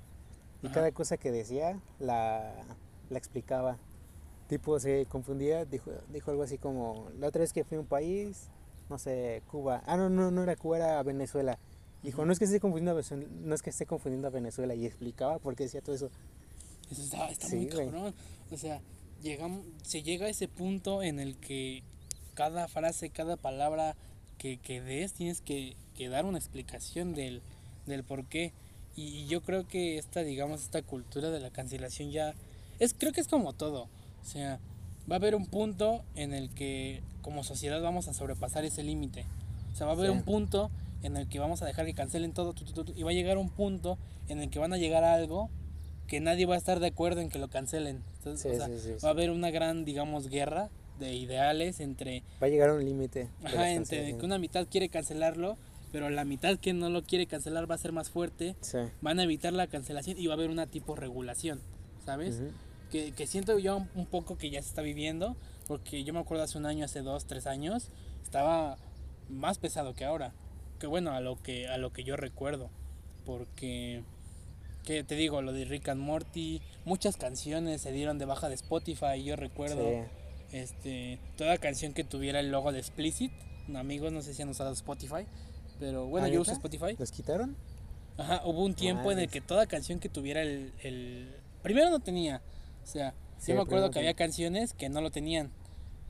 y 0.63 0.67
Ajá. 0.67 0.75
cada 0.75 0.91
cosa 0.93 1.17
que 1.19 1.31
decía 1.31 1.79
la, 2.01 2.53
la 3.11 3.19
explicaba. 3.19 3.77
Tipo, 4.49 4.81
se 4.81 5.07
confundía, 5.07 5.65
dijo, 5.67 5.91
dijo 6.13 6.31
algo 6.31 6.45
así 6.45 6.57
como, 6.57 7.09
la 7.19 7.29
otra 7.29 7.41
vez 7.41 7.53
que 7.53 7.63
fui 7.65 7.77
a 7.77 7.81
un 7.81 7.87
país, 7.87 8.49
no 8.89 8.97
sé, 8.99 9.43
Cuba. 9.51 9.83
Ah, 9.87 9.97
no, 9.97 10.09
no, 10.09 10.31
no 10.31 10.43
era 10.43 10.57
Cuba, 10.57 10.77
era 10.79 11.03
Venezuela. 11.03 11.59
Dijo, 12.03 12.25
no 12.25 12.33
es 12.33 12.39
que 12.39 12.45
esté 12.47 12.59
confundiendo 12.61 12.93
a 12.93 12.95
Venezuela, 12.95 13.27
no 13.43 13.55
es 13.55 13.63
que 13.63 13.71
esté 13.71 13.85
confundiendo 13.87 14.29
a 14.29 14.31
Venezuela 14.31 14.75
y 14.75 14.87
explicaba 14.87 15.39
por 15.41 15.57
qué 15.57 15.65
decía 15.65 15.81
todo 15.83 15.95
eso. 15.97 16.11
Eso 16.91 17.03
está, 17.03 17.29
está 17.31 17.49
Sí, 17.49 17.57
muy 17.57 17.67
cabrón. 17.67 18.15
O 18.51 18.57
sea, 18.57 18.81
llegamos, 19.23 19.65
se 19.83 20.03
llega 20.03 20.27
a 20.27 20.29
ese 20.29 20.49
punto 20.49 21.03
en 21.03 21.19
el 21.21 21.37
que 21.37 21.83
cada 22.35 22.69
frase, 22.69 23.11
cada 23.11 23.37
palabra 23.37 23.97
que, 24.39 24.59
que 24.59 24.81
des, 24.81 25.13
tienes 25.15 25.41
que, 25.41 25.77
que 25.97 26.09
dar 26.09 26.25
una 26.27 26.39
explicación 26.39 27.15
del, 27.15 27.43
del 27.87 28.05
por 28.05 28.25
qué. 28.27 28.53
Y, 28.95 29.03
y 29.09 29.27
yo 29.27 29.43
creo 29.43 29.67
que 29.67 29.99
esta, 29.99 30.21
digamos, 30.23 30.63
esta 30.63 30.83
cultura 30.83 31.31
de 31.31 31.41
la 31.41 31.51
cancelación 31.51 32.11
ya... 32.11 32.35
Es, 32.79 32.95
creo 32.95 33.13
que 33.13 33.21
es 33.21 33.29
como 33.29 33.53
todo. 33.53 33.89
O 34.23 34.25
sea, 34.25 34.59
va 35.11 35.17
a 35.17 35.19
haber 35.19 35.35
un 35.35 35.47
punto 35.47 36.03
en 36.15 36.35
el 36.35 36.51
que 36.51 37.03
como 37.23 37.43
sociedad 37.45 37.81
vamos 37.83 38.09
a 38.09 38.15
sobrepasar 38.15 38.65
ese 38.65 38.83
límite. 38.83 39.25
O 39.73 39.77
sea, 39.77 39.87
va 39.87 39.93
a 39.93 39.97
haber 39.97 40.11
Sí. 40.11 40.17
un 40.17 40.23
punto 40.23 40.71
en 41.03 41.17
el 41.17 41.29
que 41.29 41.39
vamos 41.39 41.63
a 41.63 41.67
dejar 41.67 41.87
que 41.87 41.95
cancelen 41.95 42.33
todo 42.33 42.53
tu, 42.53 42.65
tu, 42.65 42.93
y 42.97 43.03
va 43.03 43.11
a 43.11 43.15
llegar 43.15 43.39
un 43.39 43.51
punto 43.51 43.99
en 44.29 44.41
el 44.41 44.51
que 44.51 44.59
van 44.59 44.73
a 44.73 44.77
llegar 44.79 45.05
a 45.05 45.15
algo 45.15 45.51
que 46.07 46.21
nadie 46.21 46.47
va 46.47 46.55
a 46.55 46.59
estar 46.59 46.81
de 46.81 46.87
acuerdo 46.89 47.21
en 47.21 47.29
que 47.29 47.39
lo 47.39 47.49
cancelen. 47.49 48.03
Entonces, 48.19 48.43
Sí, 48.53 48.57
o 48.57 48.67
sea, 48.67 48.67
sí, 48.79 48.79
sí, 48.99 49.05
va 49.05 49.09
a 49.09 49.13
haber 49.13 49.31
una 49.31 49.51
gran, 49.51 49.85
digamos, 49.85 50.29
guerra 50.29 50.71
de 50.99 51.15
ideales 51.15 51.81
entre, 51.81 52.23
Va 52.43 52.47
a 52.47 52.51
llegar 52.51 52.71
a 52.71 52.75
un 52.75 52.85
límite. 52.85 53.29
ajá, 53.45 53.71
entre 53.73 54.17
que 54.17 54.25
una 54.25 54.39
mitad 54.39 54.67
quiere 54.71 54.89
cancelarlo, 54.89 55.57
pero 55.93 56.09
la 56.11 56.25
mitad 56.25 56.59
que 56.59 56.73
no 56.73 56.89
lo 56.91 57.03
quiere 57.05 57.27
cancelar 57.27 57.71
va 57.71 57.75
a 57.75 57.79
ser 57.79 57.93
más 57.93 58.11
fuerte, 58.11 58.57
Sí. 58.61 58.79
van 59.01 59.19
a 59.21 59.23
evitar 59.25 59.53
la 59.53 59.67
cancelación 59.67 60.19
y 60.19 60.27
va 60.27 60.35
a 60.35 60.37
haber 60.37 60.51
una 60.51 60.67
tipo 60.67 60.95
regulación, 60.97 61.61
¿sabes? 62.05 62.41
Que, 62.91 63.13
que 63.13 63.27
siento 63.27 63.59
yo 63.59 63.77
un- 63.79 63.91
un 63.95 64.07
poco 64.07 64.39
que 64.39 64.49
ya 64.51 64.63
se 64.63 64.69
está 64.69 64.83
viviendo, 64.83 65.37
porque 65.67 66.05
yo 66.05 66.13
me 66.15 66.21
acuerdo 66.21 66.45
hace 66.45 66.57
un 66.59 66.67
año, 66.67 66.85
hace 66.85 67.01
dos, 67.03 67.27
tres 67.27 67.47
años, 67.47 67.91
estaba 68.23 68.79
más 69.29 69.59
pesado 69.59 69.95
que 69.95 70.05
ahora. 70.05 70.33
Que 70.79 70.87
bueno, 70.87 71.11
a 71.13 71.21
lo 71.21 71.41
que, 71.43 71.67
a 71.69 71.79
lo 71.79 71.93
que 71.93 72.05
yo 72.05 72.17
recuerdo. 72.17 72.71
Porque, 73.25 74.03
que 74.87 75.05
te 75.05 75.15
digo, 75.17 75.43
lo 75.43 75.53
de 75.53 75.67
Rick 75.67 75.91
and 75.91 76.01
Morty, 76.01 76.63
muchas 76.87 77.19
canciones 77.19 77.83
se 77.83 77.93
dieron 77.93 78.17
de 78.19 78.25
baja 78.25 78.49
de 78.49 78.55
Spotify, 78.55 79.23
yo 79.23 79.37
recuerdo. 79.37 79.87
Sí. 79.87 80.57
Este, 80.57 81.19
toda 81.37 81.59
canción 81.59 81.93
que 81.93 82.05
tuviera 82.05 82.41
el 82.41 82.51
logo 82.51 82.73
de 82.73 82.79
Explicit, 82.79 83.33
amigos, 83.75 84.13
no 84.13 84.23
sé 84.23 84.33
si 84.33 84.41
han 84.41 84.49
usado 84.49 84.73
Spotify, 84.73 85.27
pero 85.79 86.07
bueno, 86.07 86.29
¿Ah, 86.29 86.31
yo 86.31 86.41
uso? 86.41 86.53
Spotify. 86.53 86.97
¿Los 86.99 87.11
quitaron? 87.11 87.57
Ajá, 88.17 88.41
hubo 88.47 88.65
un 88.65 88.75
tiempo 88.75 89.13
en 89.13 89.19
el 89.19 89.29
que 89.29 89.43
toda 89.43 89.67
canción 89.67 89.99
que 89.99 90.09
tuviera 90.09 90.41
el, 90.41 90.73
el... 90.83 91.35
Primero 91.63 91.91
no 91.91 91.99
tenía, 91.99 92.41
o 92.83 92.87
sea, 92.87 93.13
Sí, 93.39 93.53
me 93.53 93.61
acuerdo 93.61 93.91
que 93.91 93.99
había 93.99 94.15
canciones 94.15 94.73
que 94.73 94.89
no 94.89 95.01
lo 95.01 95.11
tenían. 95.11 95.51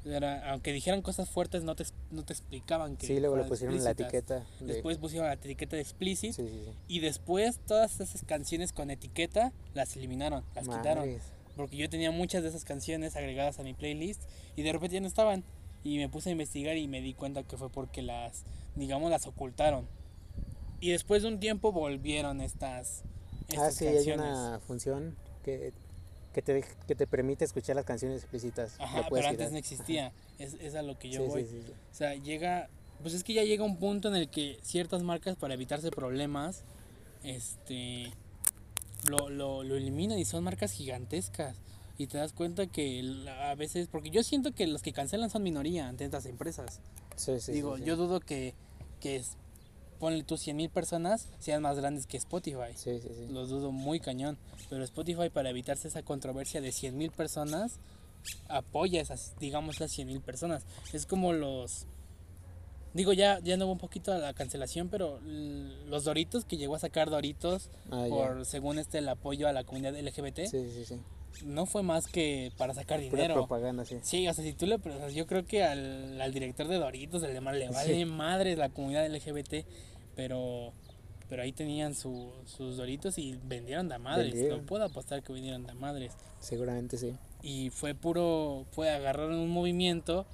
Era, 0.07 0.51
aunque 0.53 0.73
dijeran 0.73 1.03
cosas 1.03 1.29
fuertes, 1.29 1.65
no 1.65 1.75
te, 1.75 1.85
no 2.11 2.25
te 2.25 2.33
explicaban 2.33 2.97
que. 2.97 3.07
Sí, 3.07 3.19
luego 3.19 3.37
le 3.37 3.45
pusieron 3.45 3.83
la 3.83 3.91
etiqueta. 3.91 4.47
De... 4.61 4.75
Después 4.75 4.99
pusieron 4.99 5.27
la 5.27 5.35
etiqueta 5.35 5.75
de 5.77 5.83
explicit. 5.83 6.33
Sí, 6.33 6.49
sí, 6.49 6.73
y 6.87 7.01
después 7.01 7.59
todas 7.67 8.01
esas 8.01 8.23
canciones 8.25 8.73
con 8.73 8.91
etiqueta 8.91 9.53
las 9.75 9.97
eliminaron, 9.97 10.45
las 10.55 10.69
quitaron. 10.69 11.19
Porque 11.57 11.77
yo 11.77 11.89
tenía 11.89 12.11
muchas 12.11 12.43
de 12.43 12.51
esas 12.51 12.65
canciones 12.65 13.17
agregadas 13.17 13.59
a 13.59 13.63
mi 13.63 13.73
playlist 13.73 14.23
y 14.57 14.63
de 14.63 14.73
repente 14.73 14.95
ya 14.95 15.01
no 15.01 15.07
estaban. 15.07 15.43
Y 15.83 15.99
me 15.99 16.09
puse 16.09 16.29
a 16.29 16.33
investigar 16.33 16.77
y 16.77 16.87
me 16.89 17.01
di 17.01 17.15
cuenta 17.15 17.43
que 17.45 17.57
fue 17.57 17.71
porque 17.71 18.03
las, 18.03 18.45
digamos, 18.75 19.11
las 19.11 19.27
ocultaron. 19.27 19.89
Y 20.81 20.91
después 20.91 21.23
de 21.23 21.29
un 21.29 21.41
tiempo 21.41 21.73
volvieron 21.73 22.41
estas. 22.41 23.03
estas 23.49 23.69
ah, 23.69 23.71
sí, 23.73 23.87
hay 23.87 24.11
una 24.13 24.61
función 24.61 25.17
que 25.43 25.73
que 26.37 26.43
te, 26.43 26.65
que 26.87 26.95
te 26.95 27.07
permite 27.07 27.47
escuchar 27.47 27.77
las 27.77 27.87
canciones 27.87 28.19
explícitas. 28.19 28.75
Ajá, 28.79 29.07
pero 29.11 29.27
antes 29.27 29.53
no 29.53 29.57
existía. 29.57 30.13
Es, 30.39 30.53
es, 30.61 30.75
a 30.75 30.83
lo 30.83 30.99
que 30.99 31.09
yo 31.09 31.25
voy. 31.25 31.45
o 31.45 31.95
sea, 31.95 32.15
llega. 32.15 32.69
Pues 33.01 33.15
es 33.15 33.25
que 33.25 33.33
ya 33.33 33.43
llega 33.43 33.65
un 33.65 33.79
punto 33.79 34.09
en 34.09 34.17
el 34.17 34.29
que 34.29 34.59
ciertas 34.63 35.03
marcas, 35.03 35.37
para 35.37 35.55
evitarse 35.55 35.91
problemas, 35.91 36.63
este. 37.25 38.13
Lo, 39.09 39.31
lo, 39.31 39.63
lo 39.63 39.77
eliminan 39.77 40.19
y 40.19 40.27
son 40.27 40.45
marcas 40.45 40.73
gigantescas. 40.73 41.57
Y 41.97 42.09
te 42.09 42.19
das 42.19 42.35
cuenta 42.35 42.67
que 42.67 43.25
a 43.41 43.55
veces. 43.55 43.89
Porque 43.91 44.11
yo 44.11 44.23
siento 44.23 44.53
que 44.53 44.67
los 44.67 44.83
que 44.83 44.93
cancelan 44.93 45.31
son 45.31 45.43
minoría 45.43 45.89
ante 45.89 46.05
estas 46.05 46.27
empresas. 46.27 46.81
Sí, 47.17 47.41
sí. 47.41 47.53
Digo, 47.53 47.79
yo 47.79 47.97
dudo 47.97 48.21
que, 48.21 48.53
que 49.01 49.17
es, 49.17 49.39
ponle 49.99 50.23
tú 50.23 50.37
100 50.37 50.57
mil 50.57 50.71
personas 50.71 51.29
sean 51.39 51.63
más 51.63 51.79
grandes 51.79 52.07
que 52.07 52.17
Spotify. 52.17 52.73
Sí, 52.75 53.01
sí, 53.01 53.09
sí. 53.15 53.27
Los 53.29 53.49
dudo 53.49 53.73
muy 53.73 54.01
cañón. 54.01 54.39
Pero 54.71 54.85
Spotify, 54.85 55.31
para 55.31 55.51
evitarse 55.51 55.89
esa 55.89 56.03
controversia 56.03 56.61
de 56.61 56.73
100 56.73 56.97
mil 56.97 57.11
personas, 57.11 57.79
apoya 58.49 59.01
esas, 59.01 59.35
digamos, 59.39 59.81
las 59.81 59.93
100 59.93 60.07
mil 60.09 60.21
personas. 60.21 60.65
Es 60.93 61.07
como 61.07 61.33
los. 61.33 61.87
Digo, 62.95 63.13
ya, 63.13 63.41
ya 63.41 63.59
no 63.59 63.67
hubo 63.67 63.73
un 63.73 63.79
poquito 63.79 64.13
a 64.13 64.19
la 64.19 64.33
cancelación, 64.33 64.89
pero 64.89 65.21
los 65.21 66.05
Doritos, 66.05 66.47
que 66.47 66.57
llegó 66.57 66.77
a 66.77 66.79
sacar 66.79 67.11
Doritos 67.11 67.69
ah, 67.91 68.07
por, 68.09 68.47
según 68.47 68.79
este, 68.79 68.99
el 68.99 69.09
apoyo 69.09 69.49
a 69.49 69.53
la 69.53 69.65
comunidad 69.65 69.95
LGBT. 70.01 70.47
Sí, 70.47 70.71
sí, 70.71 70.85
sí 70.87 71.01
no 71.45 71.67
fue 71.67 71.83
más 71.83 72.07
que 72.07 72.53
para 72.57 72.75
sacar 72.75 73.01
dinero. 73.01 73.35
propaganda, 73.35 73.85
sí. 73.85 73.99
Sí, 74.03 74.29
o 74.29 74.35
sea, 74.35 74.45
si 74.45 74.53
tú 74.53 74.67
le 74.67 74.79
yo 75.13 75.27
creo 75.27 75.45
que 75.45 75.63
al, 75.63 76.21
al 76.21 76.33
director 76.33 76.69
de 76.69 76.77
Doritos, 76.77 77.23
el 77.23 77.33
de 77.35 77.41
Mar, 77.41 77.55
le 77.55 77.69
vale 77.69 78.07
madre 78.07 78.57
la 78.57 78.69
comunidad 78.69 79.07
LGBT, 79.09 79.67
pero 80.15 80.73
pero 81.29 81.43
ahí 81.43 81.53
tenían 81.53 81.95
su, 81.95 82.33
sus 82.45 82.77
Doritos 82.77 83.19
y 83.19 83.39
vendieron 83.45 83.89
de 83.89 83.99
madres. 83.99 84.35
No 84.49 84.63
puedo 84.63 84.85
apostar 84.85 85.23
que 85.23 85.33
vendieron 85.33 85.67
de 85.67 85.75
madres. 85.75 86.13
Seguramente 86.39 86.97
sí. 86.99 87.17
Y 87.43 87.71
fue 87.71 87.95
puro, 87.95 88.65
fue 88.71 88.91
agarrar 88.91 89.31
un 89.31 89.49
movimiento 89.51 90.27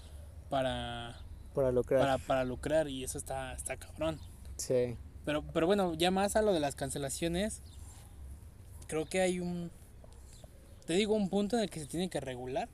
para 0.50 1.18
para 1.54 1.72
lucrar. 1.72 2.00
Para, 2.00 2.18
para 2.18 2.44
lucrar 2.44 2.88
y 2.88 3.04
eso 3.04 3.18
está, 3.18 3.52
está 3.54 3.76
cabrón. 3.76 4.18
Sí. 4.56 4.96
Pero, 5.24 5.44
pero 5.52 5.66
bueno, 5.66 5.94
ya 5.94 6.10
más 6.10 6.36
a 6.36 6.42
lo 6.42 6.52
de 6.52 6.60
las 6.60 6.74
cancelaciones, 6.74 7.62
creo 8.86 9.06
que 9.06 9.20
hay 9.20 9.40
un, 9.40 9.70
te 10.86 10.94
digo, 10.94 11.14
un 11.14 11.28
punto 11.28 11.56
en 11.56 11.62
el 11.62 11.70
que 11.70 11.80
se 11.80 11.86
tiene 11.86 12.08
que 12.08 12.20
regular. 12.20 12.68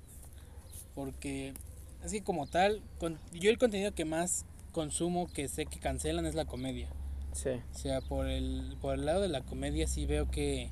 Porque 0.94 1.54
así 2.02 2.20
como 2.20 2.46
tal, 2.46 2.82
con, 2.98 3.18
yo 3.32 3.50
el 3.50 3.58
contenido 3.58 3.94
que 3.94 4.04
más 4.04 4.44
consumo, 4.72 5.30
que 5.32 5.48
sé 5.48 5.66
que 5.66 5.78
cancelan, 5.78 6.26
es 6.26 6.34
la 6.34 6.44
comedia. 6.44 6.88
Sí. 7.32 7.50
O 7.74 7.78
sea, 7.78 8.00
por 8.00 8.28
el, 8.28 8.76
por 8.80 8.94
el 8.94 9.06
lado 9.06 9.20
de 9.20 9.28
la 9.28 9.42
comedia 9.42 9.86
sí 9.86 10.06
veo 10.06 10.30
que, 10.30 10.70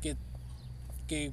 que, 0.00 0.16
que 1.06 1.32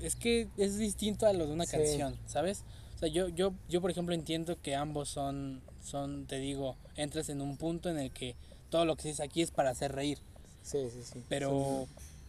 es 0.00 0.16
que 0.16 0.48
es 0.56 0.78
distinto 0.78 1.26
a 1.26 1.32
lo 1.32 1.46
de 1.46 1.52
una 1.52 1.66
canción, 1.66 2.16
¿sabes? 2.26 2.64
O 2.94 2.98
sea, 2.98 3.08
yo, 3.08 3.28
yo, 3.28 3.52
yo 3.68 3.80
por 3.80 3.90
ejemplo 3.90 4.14
entiendo 4.14 4.60
que 4.60 4.74
ambos 4.74 5.08
son, 5.08 5.62
son, 5.82 6.26
te 6.26 6.38
digo, 6.38 6.76
entras 6.96 7.28
en 7.28 7.40
un 7.40 7.56
punto 7.56 7.90
en 7.90 7.98
el 7.98 8.10
que 8.10 8.36
todo 8.70 8.84
lo 8.84 8.96
que 8.96 9.08
dices 9.08 9.20
aquí 9.20 9.42
es 9.42 9.50
para 9.50 9.70
hacer 9.70 9.92
reír. 9.92 10.18
Sí, 10.62 10.88
sí, 10.90 11.02
sí. 11.02 11.22
Pero 11.28 11.86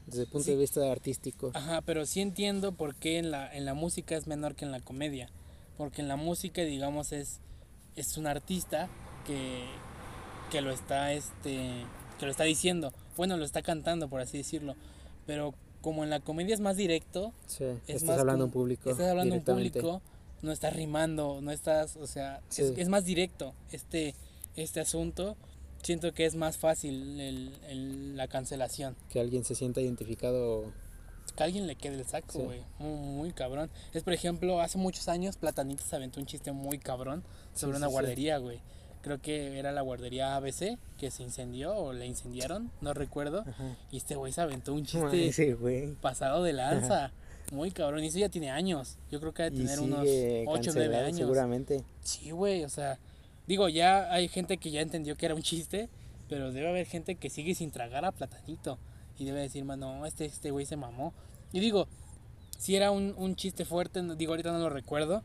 desde 0.07 0.23
el 0.23 0.27
punto 0.27 0.49
de 0.49 0.57
vista 0.57 0.91
artístico. 0.91 1.51
Ajá, 1.53 1.81
pero 1.81 2.05
sí 2.05 2.21
entiendo 2.21 2.71
por 2.71 2.95
qué 2.95 3.17
en 3.19 3.29
la, 3.29 3.53
en 3.53 3.65
la 3.65 3.73
música 3.73 4.15
es 4.15 4.25
menor 4.25 4.55
que 4.55 4.65
en 4.65 4.71
la 4.71 4.79
comedia. 4.79 5.29
Porque 5.77 6.01
en 6.01 6.07
la 6.07 6.15
música, 6.15 6.63
digamos, 6.63 7.11
es, 7.11 7.39
es 7.95 8.17
un 8.17 8.25
artista 8.25 8.89
que, 9.25 9.65
que 10.49 10.61
lo 10.61 10.71
está 10.71 11.13
este 11.13 11.85
que 12.17 12.25
lo 12.25 12.31
está 12.31 12.45
diciendo. 12.45 12.93
Bueno, 13.15 13.37
lo 13.37 13.45
está 13.45 13.61
cantando, 13.61 14.09
por 14.09 14.21
así 14.21 14.37
decirlo. 14.37 14.75
Pero 15.25 15.53
como 15.81 16.03
en 16.03 16.09
la 16.09 16.19
comedia 16.19 16.53
es 16.53 16.61
más 16.61 16.77
directo, 16.77 17.33
sí, 17.45 17.65
estás 17.87 18.19
hablando 18.19 18.45
en 18.45 18.51
público. 18.51 18.89
Estás 18.89 19.09
hablando 19.09 19.35
en 19.35 19.43
público, 19.43 20.01
no 20.41 20.51
estás 20.51 20.75
rimando, 20.75 21.41
no 21.41 21.51
estás, 21.51 21.95
o 21.97 22.07
sea, 22.07 22.41
es, 22.49 22.59
es, 22.59 22.89
más 22.89 23.05
directo 23.05 23.53
este, 23.71 24.15
este 24.55 24.79
asunto 24.79 25.37
siento 25.87 26.13
que 26.13 26.25
es 26.25 26.35
más 26.35 26.57
fácil 26.57 27.19
el, 27.19 28.17
la 28.17 28.27
cancelación. 28.27 28.95
Que 29.09 29.21
alguien 29.21 29.45
se 29.45 29.55
sienta 29.55 29.79
identificado. 29.79 30.65
Que 31.35 31.43
alguien 31.43 31.65
le 31.65 31.75
quede 31.75 31.95
el 31.95 32.05
saco, 32.05 32.39
güey. 32.39 32.61
Muy, 32.79 33.31
cabrón. 33.31 33.69
Es, 33.93 34.03
por 34.03 34.13
ejemplo, 34.13 34.59
hace 34.59 34.77
muchos 34.77 35.07
años 35.07 35.37
Platanito 35.37 35.83
se 35.83 35.95
aventó 35.95 36.19
un 36.19 36.25
chiste 36.25 36.51
muy 36.51 36.77
cabrón 36.77 37.23
sobre 37.53 37.77
una 37.77 37.87
guardería, 37.87 38.37
güey. 38.37 38.59
Creo 39.01 39.21
que 39.21 39.57
era 39.57 39.71
la 39.71 39.81
guardería 39.81 40.35
ABC 40.35 40.77
que 40.97 41.09
se 41.09 41.23
incendió 41.23 41.73
o 41.73 41.93
le 41.93 42.05
incendiaron, 42.05 42.69
no 42.81 42.93
recuerdo. 42.93 43.45
Y 43.89 43.97
este 43.97 44.15
güey 44.15 44.33
se 44.33 44.41
aventó 44.41 44.73
un 44.73 44.85
chiste 44.85 45.55
pasado 46.01 46.43
de 46.43 46.53
lanza. 46.53 47.13
Muy 47.53 47.71
cabrón. 47.71 48.03
Y 48.03 48.07
eso 48.07 48.19
ya 48.19 48.27
tiene 48.27 48.51
años. 48.51 48.97
Yo 49.09 49.21
creo 49.21 49.33
que 49.33 49.43
debe 49.43 49.55
tener 49.57 49.79
unos 49.79 50.01
8 50.01 50.71
o 50.71 50.73
9 50.73 50.97
años. 50.97 51.17
Seguramente. 51.17 51.85
Sí, 52.03 52.31
güey. 52.31 52.65
O 52.65 52.69
sea, 52.69 52.99
Digo, 53.47 53.69
ya 53.69 54.11
hay 54.11 54.27
gente 54.27 54.57
que 54.57 54.71
ya 54.71 54.81
entendió 54.81 55.15
que 55.15 55.25
era 55.25 55.35
un 55.35 55.41
chiste, 55.41 55.89
pero 56.27 56.51
debe 56.51 56.67
haber 56.67 56.85
gente 56.85 57.15
que 57.15 57.29
sigue 57.29 57.55
sin 57.55 57.71
tragar 57.71 58.03
a 58.03 58.11
Platanito. 58.11 58.77
Y 59.17 59.25
debe 59.25 59.39
decir, 59.39 59.65
no, 59.65 60.05
este, 60.05 60.25
este 60.25 60.51
güey 60.51 60.65
se 60.65 60.75
mamó. 60.75 61.13
Y 61.53 61.61
digo, 61.61 61.87
si 62.57 62.75
era 62.75 62.91
un, 62.91 63.15
un 63.17 63.35
chiste 63.35 63.65
fuerte, 63.65 64.03
digo, 64.15 64.33
ahorita 64.33 64.51
no 64.51 64.59
lo 64.59 64.69
recuerdo, 64.69 65.23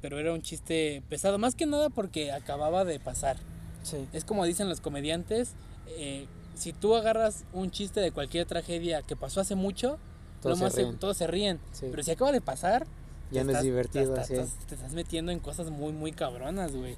pero 0.00 0.18
era 0.18 0.32
un 0.32 0.40
chiste 0.40 1.02
pesado, 1.08 1.38
más 1.38 1.54
que 1.54 1.66
nada 1.66 1.90
porque 1.90 2.32
acababa 2.32 2.84
de 2.84 2.98
pasar. 2.98 3.36
Sí. 3.82 4.08
Es 4.12 4.24
como 4.24 4.44
dicen 4.44 4.68
los 4.68 4.80
comediantes, 4.80 5.52
eh, 5.88 6.26
si 6.54 6.72
tú 6.72 6.96
agarras 6.96 7.44
un 7.52 7.70
chiste 7.70 8.00
de 8.00 8.12
cualquier 8.12 8.46
tragedia 8.46 9.02
que 9.02 9.14
pasó 9.14 9.40
hace 9.40 9.54
mucho, 9.54 9.98
todos, 10.40 10.58
se, 10.58 10.82
ríen. 10.82 10.98
todos 10.98 11.16
se 11.16 11.26
ríen. 11.26 11.60
Pero 11.80 12.02
si 12.02 12.10
acaba 12.12 12.32
de 12.32 12.40
pasar, 12.40 12.86
ya 13.30 13.44
no 13.44 13.52
es 13.52 13.62
divertido. 13.62 14.14
Te, 14.14 14.22
te, 14.22 14.40
estás 14.40 14.92
metiendo 14.94 15.30
en 15.32 15.38
cosas 15.38 15.70
muy, 15.70 15.92
muy 15.92 16.12
cabronas, 16.12 16.74
güey 16.74 16.96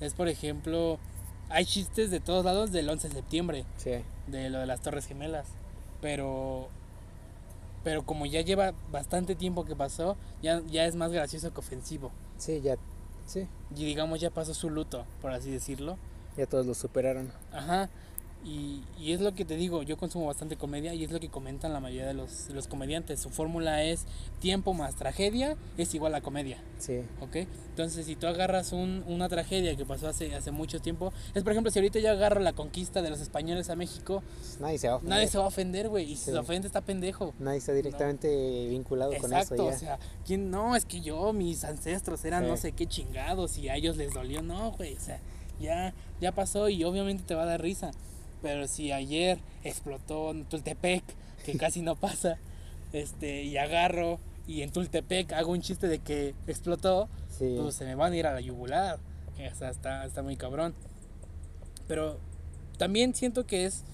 es 0.00 0.14
por 0.14 0.28
ejemplo, 0.28 0.98
hay 1.48 1.64
chistes 1.64 2.10
de 2.10 2.20
todos 2.20 2.44
lados 2.44 2.72
del 2.72 2.88
11 2.88 3.08
de 3.08 3.14
septiembre. 3.14 3.64
Sí. 3.76 3.92
De 4.26 4.50
lo 4.50 4.58
de 4.58 4.66
las 4.66 4.80
Torres 4.80 5.06
Gemelas. 5.06 5.48
Pero 6.00 6.68
pero 7.84 8.04
como 8.04 8.26
ya 8.26 8.40
lleva 8.42 8.74
bastante 8.90 9.34
tiempo 9.34 9.64
que 9.64 9.76
pasó, 9.76 10.16
ya, 10.42 10.60
ya 10.66 10.84
es 10.84 10.96
más 10.96 11.12
gracioso 11.12 11.52
que 11.52 11.60
ofensivo. 11.60 12.10
Sí, 12.36 12.60
ya. 12.60 12.76
Sí. 13.24 13.46
Y 13.74 13.84
digamos 13.84 14.20
ya 14.20 14.30
pasó 14.30 14.52
su 14.52 14.68
luto, 14.68 15.04
por 15.22 15.32
así 15.32 15.50
decirlo. 15.50 15.96
Ya 16.36 16.46
todos 16.46 16.66
lo 16.66 16.74
superaron. 16.74 17.32
Ajá. 17.52 17.88
Y, 18.44 18.84
y, 18.98 19.12
es 19.12 19.20
lo 19.20 19.34
que 19.34 19.44
te 19.44 19.56
digo, 19.56 19.82
yo 19.82 19.96
consumo 19.96 20.26
bastante 20.26 20.56
comedia 20.56 20.94
y 20.94 21.04
es 21.04 21.10
lo 21.10 21.20
que 21.20 21.28
comentan 21.28 21.72
la 21.72 21.80
mayoría 21.80 22.06
de 22.06 22.14
los, 22.14 22.48
los 22.50 22.68
comediantes. 22.68 23.20
Su 23.20 23.30
fórmula 23.30 23.82
es 23.82 24.06
tiempo 24.40 24.74
más 24.74 24.94
tragedia 24.94 25.56
es 25.76 25.94
igual 25.94 26.14
a 26.14 26.20
comedia. 26.20 26.58
Sí. 26.78 27.00
¿Ok? 27.20 27.36
Entonces, 27.70 28.06
si 28.06 28.16
tú 28.16 28.26
agarras 28.26 28.72
un, 28.72 29.04
una 29.06 29.28
tragedia 29.28 29.76
que 29.76 29.84
pasó 29.84 30.08
hace, 30.08 30.34
hace 30.34 30.50
mucho 30.50 30.80
tiempo, 30.80 31.12
es 31.34 31.42
por 31.42 31.52
ejemplo, 31.52 31.70
si 31.70 31.78
ahorita 31.78 31.98
yo 31.98 32.10
agarro 32.10 32.40
la 32.40 32.52
conquista 32.52 33.02
de 33.02 33.10
los 33.10 33.20
españoles 33.20 33.70
a 33.70 33.76
México, 33.76 34.22
nadie 34.60 34.78
se 34.78 34.88
va 34.88 34.94
a 34.94 34.96
ofender. 34.96 35.16
Nadie 35.16 35.28
se 35.28 35.38
va 35.38 35.44
a 35.44 35.46
ofender, 35.48 35.88
güey. 35.88 36.12
Y 36.12 36.16
si 36.16 36.30
se 36.30 36.38
ofende, 36.38 36.66
está 36.66 36.80
pendejo. 36.80 37.34
Nadie 37.38 37.58
está 37.58 37.72
directamente 37.72 38.66
vinculado 38.68 39.12
con 39.12 39.32
eso. 39.32 39.54
Exacto, 39.54 39.66
o 39.66 39.72
sea, 39.72 39.98
¿quién? 40.26 40.50
No, 40.50 40.76
es 40.76 40.84
que 40.84 41.00
yo, 41.00 41.32
mis 41.32 41.64
ancestros 41.64 42.24
eran 42.24 42.46
no 42.46 42.56
sé 42.56 42.72
qué 42.72 42.86
chingados 42.86 43.58
y 43.58 43.68
a 43.68 43.76
ellos 43.76 43.96
les 43.96 44.12
dolió. 44.12 44.42
No, 44.42 44.72
güey, 44.72 44.96
o 44.96 45.00
sea, 45.00 45.20
ya, 45.60 45.94
ya 46.20 46.32
pasó 46.32 46.68
y 46.68 46.84
obviamente 46.84 47.24
te 47.24 47.34
va 47.34 47.42
a 47.42 47.46
dar 47.46 47.62
risa. 47.62 47.90
Pero 48.42 48.66
si 48.68 48.92
ayer 48.92 49.38
explotó 49.64 50.30
en 50.30 50.44
Tultepec, 50.44 51.02
que 51.44 51.52
casi 51.58 51.82
no 51.82 51.96
pasa, 51.96 52.38
este, 52.92 53.42
y 53.42 53.56
agarro 53.56 54.18
y 54.46 54.62
en 54.62 54.70
Tultepec 54.70 55.32
hago 55.32 55.52
un 55.52 55.60
chiste 55.60 55.88
de 55.88 55.98
que 55.98 56.34
explotó, 56.46 57.08
pues 57.38 57.74
se 57.74 57.84
me 57.84 57.94
van 57.94 58.12
a 58.12 58.16
ir 58.16 58.26
a 58.26 58.32
la 58.32 58.40
yugular. 58.40 58.98
O 59.52 59.54
sea, 59.54 59.70
está, 59.70 60.04
está 60.04 60.22
muy 60.22 60.36
cabrón. 60.36 60.74
Pero 61.86 62.18
también 62.78 63.14
siento 63.14 63.46
que 63.46 63.66
es. 63.66 63.84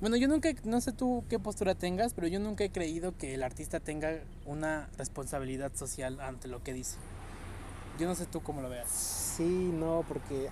Bueno, 0.00 0.16
yo 0.16 0.28
nunca, 0.28 0.50
no 0.64 0.82
sé 0.82 0.92
tú 0.92 1.24
qué 1.30 1.38
postura 1.38 1.74
tengas, 1.74 2.12
pero 2.12 2.26
yo 2.26 2.38
nunca 2.38 2.62
he 2.62 2.70
creído 2.70 3.16
que 3.16 3.34
el 3.34 3.42
artista 3.42 3.80
tenga 3.80 4.20
una 4.44 4.90
responsabilidad 4.98 5.74
social 5.74 6.20
ante 6.20 6.48
lo 6.48 6.62
que 6.62 6.74
dice. 6.74 6.98
Yo 7.98 8.06
no 8.06 8.14
sé 8.14 8.26
tú 8.26 8.42
cómo 8.42 8.60
lo 8.60 8.68
veas. 8.68 8.90
Sí, 8.90 9.70
no, 9.72 10.04
porque 10.06 10.50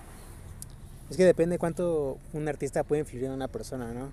es 1.09 1.17
que 1.17 1.25
depende 1.25 1.57
cuánto 1.57 2.17
un 2.33 2.47
artista 2.47 2.83
puede 2.83 3.01
influir 3.01 3.25
en 3.25 3.31
una 3.31 3.47
persona, 3.47 3.93
¿no? 3.93 4.11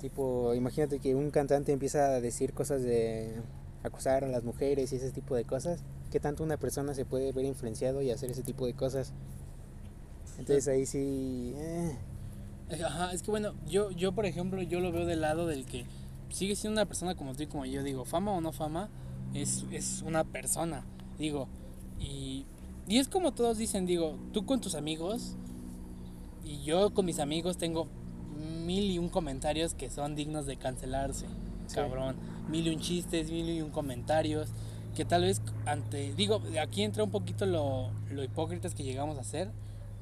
Tipo, 0.00 0.54
imagínate 0.54 0.98
que 0.98 1.14
un 1.14 1.30
cantante 1.30 1.72
empieza 1.72 2.06
a 2.06 2.20
decir 2.20 2.52
cosas 2.52 2.82
de 2.82 3.34
acosar 3.82 4.24
a 4.24 4.28
las 4.28 4.44
mujeres 4.44 4.92
y 4.92 4.96
ese 4.96 5.10
tipo 5.10 5.34
de 5.34 5.44
cosas, 5.44 5.82
¿qué 6.10 6.20
tanto 6.20 6.44
una 6.44 6.56
persona 6.56 6.94
se 6.94 7.04
puede 7.04 7.32
ver 7.32 7.44
influenciado 7.44 8.02
y 8.02 8.10
hacer 8.10 8.30
ese 8.30 8.42
tipo 8.42 8.66
de 8.66 8.74
cosas? 8.74 9.12
Entonces 10.38 10.68
ahí 10.68 10.86
sí... 10.86 11.52
eh, 11.56 11.96
Ajá, 12.84 13.12
es 13.12 13.22
que 13.22 13.30
bueno, 13.30 13.54
yo, 13.66 13.90
yo 13.90 14.12
por 14.12 14.24
ejemplo, 14.26 14.62
yo 14.62 14.80
lo 14.80 14.92
veo 14.92 15.04
del 15.04 15.20
lado 15.20 15.46
del 15.46 15.66
que 15.66 15.84
sigue 16.30 16.56
siendo 16.56 16.80
una 16.80 16.86
persona 16.86 17.14
como 17.14 17.34
tú 17.34 17.42
y 17.42 17.46
como 17.46 17.66
yo, 17.66 17.82
digo, 17.82 18.04
fama 18.04 18.32
o 18.32 18.40
no 18.40 18.52
fama, 18.52 18.88
es, 19.34 19.64
es 19.70 20.02
una 20.02 20.24
persona, 20.24 20.84
digo, 21.18 21.48
y, 22.00 22.46
y 22.88 22.98
es 22.98 23.08
como 23.08 23.32
todos 23.32 23.58
dicen, 23.58 23.84
digo, 23.86 24.16
tú 24.32 24.46
con 24.46 24.60
tus 24.60 24.74
amigos 24.74 25.36
y 26.52 26.62
yo 26.64 26.92
con 26.92 27.06
mis 27.06 27.18
amigos 27.18 27.56
tengo 27.56 27.86
mil 28.64 28.90
y 28.90 28.98
un 28.98 29.08
comentarios 29.08 29.74
que 29.74 29.90
son 29.90 30.14
dignos 30.14 30.46
de 30.46 30.56
cancelarse, 30.56 31.26
Sí. 31.66 31.76
cabrón, 31.76 32.16
mil 32.48 32.66
y 32.66 32.70
un 32.74 32.80
chistes, 32.80 33.30
mil 33.30 33.48
y 33.48 33.62
un 33.62 33.70
comentarios, 33.70 34.48
que 34.94 35.04
tal 35.04 35.22
vez 35.22 35.40
ante, 35.64 36.12
digo, 36.14 36.42
aquí 36.60 36.82
entra 36.82 37.02
un 37.04 37.10
poquito 37.10 37.46
lo, 37.46 37.90
lo 38.10 38.22
hipócritas 38.22 38.74
que 38.74 38.82
llegamos 38.82 39.18
a 39.18 39.24
ser, 39.24 39.50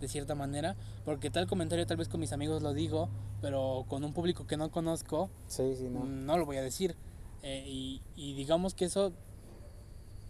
de 0.00 0.08
cierta 0.08 0.34
manera, 0.34 0.76
porque 1.04 1.30
tal 1.30 1.46
comentario 1.46 1.86
tal 1.86 1.98
vez 1.98 2.08
con 2.08 2.20
mis 2.20 2.32
amigos 2.32 2.62
lo 2.62 2.72
digo, 2.72 3.08
pero 3.40 3.84
con 3.88 4.02
un 4.02 4.12
público 4.12 4.46
que 4.46 4.56
no 4.56 4.70
conozco 4.70 5.30
sí, 5.46 5.74
sí, 5.76 5.88
no. 5.90 6.04
no, 6.06 6.38
lo 6.38 6.46
voy 6.46 6.56
a 6.56 6.62
decir. 6.62 6.96
Eh, 7.42 7.64
y, 7.66 8.02
y 8.16 8.34
digamos 8.34 8.74
que 8.74 8.86
eso, 8.86 9.12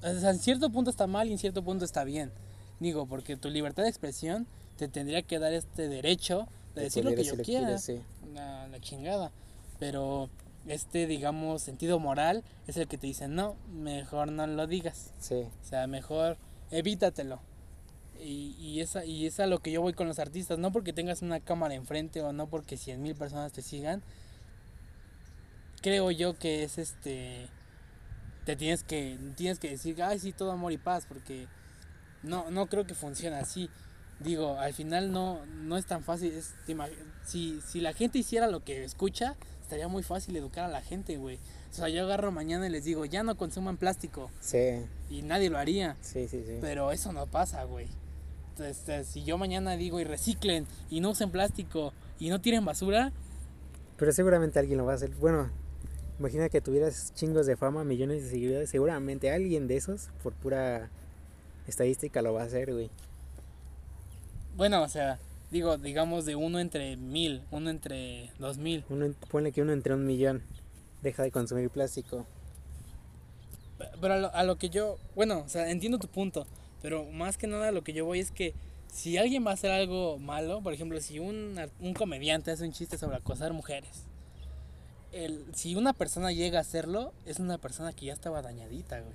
o 0.02 0.18
sea, 0.20 0.30
en 0.30 0.38
cierto 0.38 0.70
punto 0.70 0.90
está 0.90 1.06
mal 1.06 1.28
y 1.28 1.32
en 1.32 1.38
cierto 1.38 1.62
punto 1.62 1.84
está 1.84 2.04
bien. 2.04 2.32
Digo, 2.80 3.06
porque 3.06 3.36
tu 3.36 3.48
libertad 3.48 3.82
de 3.84 3.88
expresión 3.88 4.46
te 4.80 4.88
tendría 4.88 5.20
que 5.22 5.38
dar 5.38 5.52
este 5.52 5.88
derecho 5.88 6.48
de 6.74 6.80
De 6.80 6.84
decir 6.84 7.04
lo 7.04 7.14
que 7.14 7.22
yo 7.22 7.36
quiera. 7.36 7.76
sí. 7.76 8.00
La, 8.32 8.66
la 8.68 8.80
chingada. 8.80 9.30
Pero 9.78 10.30
este, 10.66 11.06
digamos, 11.06 11.60
sentido 11.62 11.98
moral 11.98 12.44
es 12.66 12.78
el 12.78 12.88
que 12.88 12.96
te 12.96 13.06
dice, 13.06 13.28
no, 13.28 13.56
mejor 13.70 14.32
no 14.32 14.46
lo 14.46 14.66
digas. 14.66 15.12
Sí, 15.18 15.46
O 15.60 15.64
sea, 15.64 15.86
mejor 15.86 16.38
evítatelo. 16.70 17.40
Y, 18.18 18.56
y, 18.58 18.80
esa, 18.80 19.04
y 19.04 19.26
es 19.26 19.38
a 19.40 19.46
lo 19.46 19.58
que 19.58 19.70
yo 19.70 19.82
voy 19.82 19.92
con 19.92 20.06
los 20.08 20.18
artistas. 20.18 20.58
No 20.58 20.72
porque 20.72 20.94
tengas 20.94 21.20
una 21.20 21.40
cámara 21.40 21.74
enfrente 21.74 22.22
o 22.22 22.32
no 22.32 22.48
porque 22.48 22.78
cien 22.78 23.02
mil 23.02 23.14
personas 23.14 23.52
te 23.52 23.60
sigan. 23.60 24.02
Creo 25.82 26.10
yo 26.10 26.38
que 26.38 26.62
es 26.64 26.78
este. 26.78 27.48
Te 28.46 28.56
tienes 28.56 28.82
que, 28.82 29.18
tienes 29.36 29.58
que 29.58 29.70
decir, 29.70 30.02
ay, 30.02 30.18
sí, 30.18 30.32
todo 30.32 30.52
amor 30.52 30.72
y 30.72 30.78
paz. 30.78 31.04
Porque 31.06 31.48
no, 32.22 32.50
no 32.50 32.66
creo 32.66 32.86
que 32.86 32.94
funcione 32.94 33.36
así. 33.36 33.68
Digo, 34.20 34.58
al 34.58 34.74
final 34.74 35.12
no, 35.12 35.44
no 35.46 35.76
es 35.76 35.86
tan 35.86 36.02
fácil. 36.04 36.32
Es, 36.34 36.54
si, 37.26 37.60
si 37.66 37.80
la 37.80 37.92
gente 37.92 38.18
hiciera 38.18 38.46
lo 38.48 38.62
que 38.64 38.84
escucha, 38.84 39.36
estaría 39.62 39.88
muy 39.88 40.02
fácil 40.02 40.36
educar 40.36 40.64
a 40.64 40.68
la 40.68 40.82
gente, 40.82 41.16
güey. 41.16 41.38
O 41.70 41.74
sea, 41.74 41.88
yo 41.88 42.02
agarro 42.04 42.32
mañana 42.32 42.66
y 42.66 42.70
les 42.70 42.84
digo, 42.84 43.04
ya 43.04 43.22
no 43.22 43.36
consuman 43.36 43.76
plástico. 43.76 44.30
sí, 44.40 44.84
Y 45.08 45.22
nadie 45.22 45.48
lo 45.50 45.58
haría. 45.58 45.96
sí, 46.00 46.26
sí, 46.28 46.42
sí. 46.46 46.58
Pero 46.60 46.92
eso 46.92 47.12
no 47.12 47.26
pasa, 47.26 47.64
güey. 47.64 47.86
Entonces, 48.50 49.06
si 49.06 49.24
yo 49.24 49.38
mañana 49.38 49.76
digo 49.76 50.00
y 50.00 50.04
reciclen 50.04 50.66
y 50.90 51.00
no 51.00 51.10
usen 51.10 51.30
plástico 51.30 51.94
y 52.18 52.28
no 52.28 52.40
tiren 52.40 52.64
basura, 52.64 53.12
Pero 53.96 54.12
seguramente 54.12 54.58
alguien 54.58 54.78
lo 54.78 54.84
va 54.84 54.92
a 54.92 54.94
hacer. 54.96 55.10
Bueno, 55.16 55.48
imagina 56.18 56.48
que 56.48 56.60
tuvieras 56.60 57.14
chingos 57.14 57.46
de 57.46 57.56
fama, 57.56 57.84
millones 57.84 58.24
de 58.24 58.30
seguidores. 58.30 58.68
Seguramente 58.68 59.30
alguien 59.30 59.66
de 59.66 59.76
esos, 59.76 60.10
por 60.22 60.34
pura 60.34 60.90
estadística, 61.66 62.20
lo 62.20 62.32
va 62.34 62.42
a 62.42 62.44
hacer, 62.46 62.72
güey. 62.72 62.90
Bueno, 64.60 64.82
o 64.82 64.88
sea, 64.88 65.18
digo, 65.50 65.78
digamos 65.78 66.26
de 66.26 66.36
uno 66.36 66.58
entre 66.60 66.98
mil, 66.98 67.42
uno 67.50 67.70
entre 67.70 68.30
dos 68.38 68.58
mil. 68.58 68.84
Uno, 68.90 69.14
ponle 69.30 69.52
que 69.52 69.62
uno 69.62 69.72
entre 69.72 69.94
un 69.94 70.04
millón 70.06 70.42
deja 71.00 71.22
de 71.22 71.30
consumir 71.30 71.70
plástico. 71.70 72.26
Pero 74.02 74.12
a 74.12 74.18
lo, 74.18 74.34
a 74.34 74.42
lo 74.44 74.56
que 74.58 74.68
yo, 74.68 74.98
bueno, 75.14 75.38
o 75.46 75.48
sea, 75.48 75.70
entiendo 75.70 75.98
tu 75.98 76.08
punto, 76.08 76.46
pero 76.82 77.06
más 77.10 77.38
que 77.38 77.46
nada 77.46 77.72
lo 77.72 77.82
que 77.82 77.94
yo 77.94 78.04
voy 78.04 78.20
es 78.20 78.30
que 78.30 78.52
si 78.92 79.16
alguien 79.16 79.46
va 79.46 79.52
a 79.52 79.54
hacer 79.54 79.70
algo 79.70 80.18
malo, 80.18 80.60
por 80.60 80.74
ejemplo, 80.74 81.00
si 81.00 81.18
un, 81.20 81.58
un 81.80 81.94
comediante 81.94 82.50
hace 82.50 82.64
un 82.66 82.72
chiste 82.72 82.98
sobre 82.98 83.16
acosar 83.16 83.54
mujeres, 83.54 84.04
el, 85.12 85.46
si 85.54 85.74
una 85.74 85.94
persona 85.94 86.32
llega 86.32 86.58
a 86.58 86.60
hacerlo, 86.60 87.14
es 87.24 87.38
una 87.38 87.56
persona 87.56 87.94
que 87.94 88.04
ya 88.04 88.12
estaba 88.12 88.42
dañadita, 88.42 89.00
güey. 89.00 89.14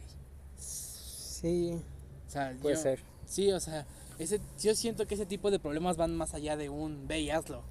Sí, 0.58 1.80
O 2.28 2.32
sea, 2.32 2.52
puede 2.62 2.76
yo- 2.78 2.82
ser. 2.82 3.00
Sí, 3.28 3.52
o 3.52 3.60
sea, 3.60 3.86
ese, 4.19 4.39
yo 4.62 4.75
siento 4.75 5.08
que 5.08 5.15
ese 5.15 5.25
tipo 5.25 5.51
de 5.51 5.60
problemas 5.60 5.97
van 5.97 6.15
más 6.15 6.34
allá 6.34 6.56
de 6.58 6.69
un 6.69 7.08
ve 7.08 7.21
y 7.21 7.30
hazlo. 7.30 7.63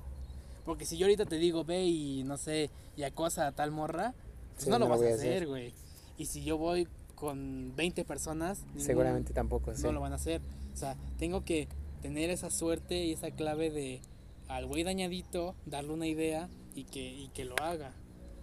Porque 0.65 0.85
si 0.87 0.97
yo 0.97 1.07
ahorita 1.07 1.27
te 1.27 1.37
digo 1.37 1.65
ve 1.65 1.85
y 1.85 2.23
no 2.25 2.37
sé, 2.37 2.71
y 2.97 3.03
acosa 3.03 3.47
a 3.47 3.53
tal 3.53 3.71
morra, 3.71 4.15
pues 4.55 4.65
Sí, 4.65 4.71
no 4.71 4.79
lo 4.79 4.87
no 4.87 4.91
vas 4.93 5.03
a 5.03 5.15
hacer. 5.15 5.47
güey. 5.47 5.73
Y 6.17 6.27
si 6.27 6.45
yo 6.45 6.57
voy 6.59 6.89
con 7.15 7.75
20 7.77 8.05
personas, 8.05 8.65
Seguramente 8.77 9.33
tampoco, 9.33 9.75
sí. 9.75 9.83
no 9.83 9.93
lo 9.93 10.01
van 10.01 10.13
a 10.13 10.17
hacer. 10.17 10.41
O 10.73 10.77
sea, 10.77 10.97
tengo 11.19 11.45
que 11.45 11.69
tener 12.03 12.31
esa 12.31 12.51
suerte 12.51 13.05
y 13.05 13.13
esa 13.13 13.31
clave 13.31 13.71
de 13.71 14.01
al 14.49 14.67
güey 14.67 14.83
dañadito 14.85 15.55
darle 15.67 15.93
una 15.93 16.07
idea 16.07 16.49
y 16.75 16.85
que, 16.85 17.01
y 17.13 17.29
que 17.29 17.45
lo 17.45 17.57
haga. 17.61 17.93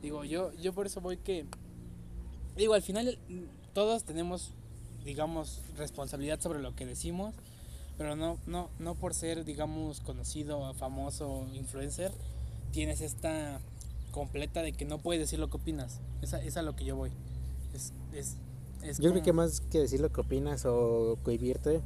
Digo, 0.01 0.23
yo, 0.23 0.51
yo 0.53 0.73
por 0.73 0.85
eso 0.87 0.99
voy 1.01 1.17
que. 1.17 1.45
Digo, 2.55 2.73
al 2.73 2.81
final 2.81 3.17
todos 3.73 4.03
tenemos, 4.03 4.53
digamos, 5.05 5.61
responsabilidad 5.77 6.39
sobre 6.41 6.59
lo 6.61 6.75
que 6.75 6.85
decimos, 6.85 7.35
pero 8.01 8.15
no, 8.15 8.39
no, 8.47 8.69
no 8.79 8.95
por 8.95 9.13
ser, 9.13 9.45
digamos, 9.45 9.99
conocido, 9.99 10.73
famoso, 10.73 11.45
influencer, 11.53 12.11
tienes 12.71 12.99
esta 12.99 13.59
completa 14.09 14.63
de 14.63 14.73
que 14.73 14.85
no 14.85 14.97
puedes 14.97 15.21
decir 15.21 15.37
lo 15.37 15.51
que 15.51 15.57
opinas. 15.57 15.99
Esa 16.23 16.41
es 16.41 16.57
a 16.57 16.63
lo 16.63 16.75
que 16.75 16.83
yo 16.83 16.95
voy. 16.95 17.11
Es, 17.75 17.93
es, 18.11 18.37
es 18.81 18.97
Yo 18.97 19.03
creo 19.03 19.13
como- 19.13 19.23
que 19.23 19.33
más 19.33 19.61
que 19.61 19.77
decir 19.81 19.99
lo 19.99 20.11
que 20.11 20.19
opinas 20.21 20.65
o 20.65 21.19
cohibirte, 21.23 21.81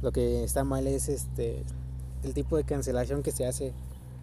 lo 0.00 0.12
que 0.12 0.44
está 0.44 0.62
mal 0.62 0.86
es 0.86 1.08
este 1.08 1.64
el 2.22 2.34
tipo 2.34 2.56
de 2.56 2.62
cancelación 2.62 3.24
que 3.24 3.32
se 3.32 3.44
hace. 3.44 3.72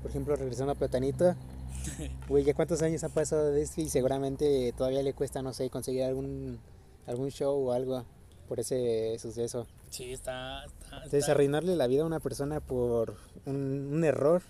Por 0.01 0.11
ejemplo, 0.11 0.37
regresando 0.37 0.71
a 0.71 0.75
Platanito, 0.75 1.35
güey, 2.29 2.45
ya 2.45 2.53
cuántos 2.53 2.81
años 2.81 3.03
ha 3.03 3.09
pasado 3.09 3.51
de 3.51 3.61
esto 3.61 3.81
y 3.81 3.89
seguramente 3.89 4.73
todavía 4.77 5.03
le 5.03 5.11
cuesta, 5.13 5.41
no 5.41 5.51
sé, 5.53 5.69
conseguir 5.69 6.03
algún 6.03 6.59
algún 7.07 7.29
show 7.29 7.55
o 7.67 7.73
algo 7.73 8.05
por 8.47 8.61
ese 8.61 9.17
suceso. 9.19 9.67
Sí, 9.95 10.12
está. 10.13 10.65
está- 10.65 10.95
Entonces, 10.97 11.13
está- 11.21 11.31
arruinarle 11.34 11.75
la 11.75 11.88
vida 11.88 12.03
a 12.03 12.05
una 12.05 12.19
persona 12.19 12.60
por 12.60 13.17
un, 13.45 13.89
un 13.93 14.03
error. 14.03 14.41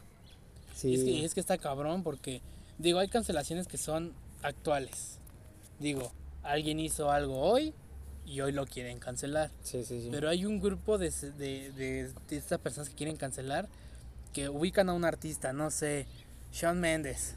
Sí, 0.76 0.94
Es, 0.96 1.04
que, 1.04 1.26
es 1.26 1.34
que 1.34 1.40
está 1.40 1.58
cabrón 1.58 2.04
porque, 2.04 2.42
digo, 2.78 3.00
hay 3.00 3.08
cancelaciones 3.08 3.68
que 3.68 3.78
son 3.78 4.14
actuales. 4.42 5.20
Digo, 5.80 6.12
alguien 6.44 6.80
hizo 6.80 7.12
algo 7.12 7.40
hoy 7.40 7.74
y 8.26 8.42
hoy 8.42 8.52
lo 8.52 8.66
quieren 8.66 9.00
cancelar. 9.00 9.52
sí, 9.62 9.84
sí, 9.84 10.02
sí. 10.02 10.10
Pero 10.12 10.30
hay 10.30 10.46
un 10.46 10.60
grupo 10.60 10.98
de, 10.98 11.12
de, 11.12 11.72
de, 11.72 12.12
de 12.30 12.38
estas 12.38 12.60
personas 12.60 12.90
que 12.90 12.96
quieren 12.96 13.16
cancelar 13.18 13.68
que 14.34 14.50
ubican 14.50 14.90
a 14.90 14.94
un 14.94 15.06
artista, 15.06 15.54
no 15.54 15.72
sé, 15.72 16.08
Shawn 16.52 16.80
Mendes. 16.82 17.36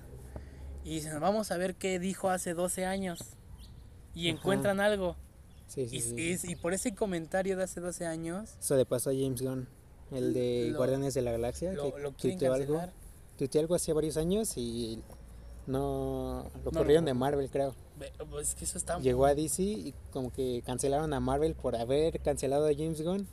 Y 0.85 0.95
dicen, 0.97 1.21
vamos 1.21 1.53
a 1.53 1.57
ver 1.57 1.75
qué 1.77 1.99
dijo 2.01 2.29
hace 2.31 2.55
12 2.55 2.87
años. 2.87 3.21
Y 4.15 4.29
Ajá. 4.29 4.37
encuentran 4.39 4.81
algo. 4.81 5.15
Sí, 5.69 5.89
sí, 5.89 5.97
Y, 5.97 6.01
sí. 6.01 6.15
y 6.17 6.33
es- 6.33 6.45
y 6.45 6.57
por 6.57 6.73
ese 6.75 6.95
comentario 6.95 7.57
de 7.57 7.63
hace 7.65 7.81
12 7.81 8.07
años, 8.07 8.57
Eso 8.59 8.75
le 8.77 8.85
pasó 8.87 9.11
a 9.11 9.13
James 9.13 9.41
Gunn, 9.43 9.69
el 10.13 10.33
de 10.35 10.69
Lo- 10.73 10.79
Guardianes 10.79 11.15
de 11.15 11.23
la 11.23 11.31
Galaxia, 11.33 11.73
lo, 11.75 11.95
que 11.95 12.01
lo 12.01 12.13
tuiteó 12.13 12.53
algo. 12.55 12.81
Tuiteó 13.37 13.61
algo 13.61 13.75
hace 13.77 13.93
varios 13.93 14.17
años 14.17 14.57
y 14.57 15.01
no 15.67 16.51
lo 16.65 16.71
No, 16.73 16.79
corrieron 16.79 17.05
no. 17.05 17.09
de 17.11 17.15
Marvel, 17.15 17.49
creo. 17.51 17.75
Pues 18.31 18.55
que 18.55 18.65
eso 18.65 18.79
está... 18.79 18.99
Llegó 19.01 19.27
a 19.27 19.35
DC 19.35 19.63
y 19.63 19.95
como 20.13 20.33
que 20.33 20.63
cancelaron 20.65 21.13
a 21.13 21.21
Marvel 21.21 21.55
por 21.55 21.77
haber 21.77 22.21
cancelado 22.21 22.67
a 22.67 22.73
James 22.73 23.03
Gunn 23.03 23.27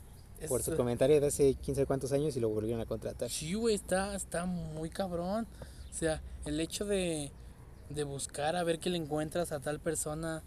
por 0.48 0.62
su 0.62 0.72
es- 0.72 0.76
comentario 0.76 1.20
de 1.20 1.28
hace 1.28 1.54
15 1.54 1.86
cuántos 1.86 2.12
años 2.12 2.36
y 2.36 2.40
lo 2.40 2.48
volvieron 2.50 2.80
a 2.80 2.86
contratar. 2.86 3.30
Sí, 3.30 3.54
güey, 3.54 3.74
está, 3.74 4.14
está 4.14 4.44
muy 4.44 4.90
cabrón. 4.90 5.46
O 5.90 5.94
sea, 5.94 6.20
el 6.44 6.60
hecho 6.60 6.84
de, 6.84 7.32
de 7.88 8.04
buscar 8.04 8.54
a 8.56 8.62
ver 8.64 8.78
qué 8.78 8.90
le 8.90 8.98
encuentras 8.98 9.50
a 9.52 9.60
tal 9.60 9.80
persona 9.80 10.42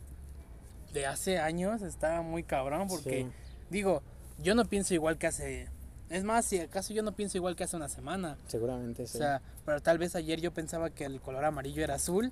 de 0.94 1.06
hace 1.06 1.40
años 1.40 1.82
está 1.82 2.22
muy 2.22 2.44
cabrón 2.44 2.88
porque, 2.88 3.24
Sí. 3.24 3.28
digo, 3.70 4.02
yo 4.42 4.56
no 4.56 4.66
pienso 4.66 4.94
igual 4.94 5.18
que 5.18 5.28
hace... 5.28 5.68
Es 6.10 6.24
más, 6.24 6.46
si 6.46 6.60
acaso 6.60 6.92
yo 6.94 7.04
no 7.04 7.12
pienso 7.12 7.38
igual 7.38 7.56
que 7.56 7.64
hace 7.64 7.76
una 7.76 7.88
semana. 7.88 8.36
Seguramente 8.48 9.04
O 9.04 9.08
sí. 9.08 9.20
sea, 9.20 9.42
pero 9.66 9.80
tal 9.82 10.00
vez 10.00 10.16
ayer 10.16 10.42
yo 10.42 10.52
pensaba 10.52 10.90
que 10.90 11.06
el 11.06 11.22
color 11.22 11.46
amarillo 11.46 11.84
era 11.84 11.96
azul 11.96 12.32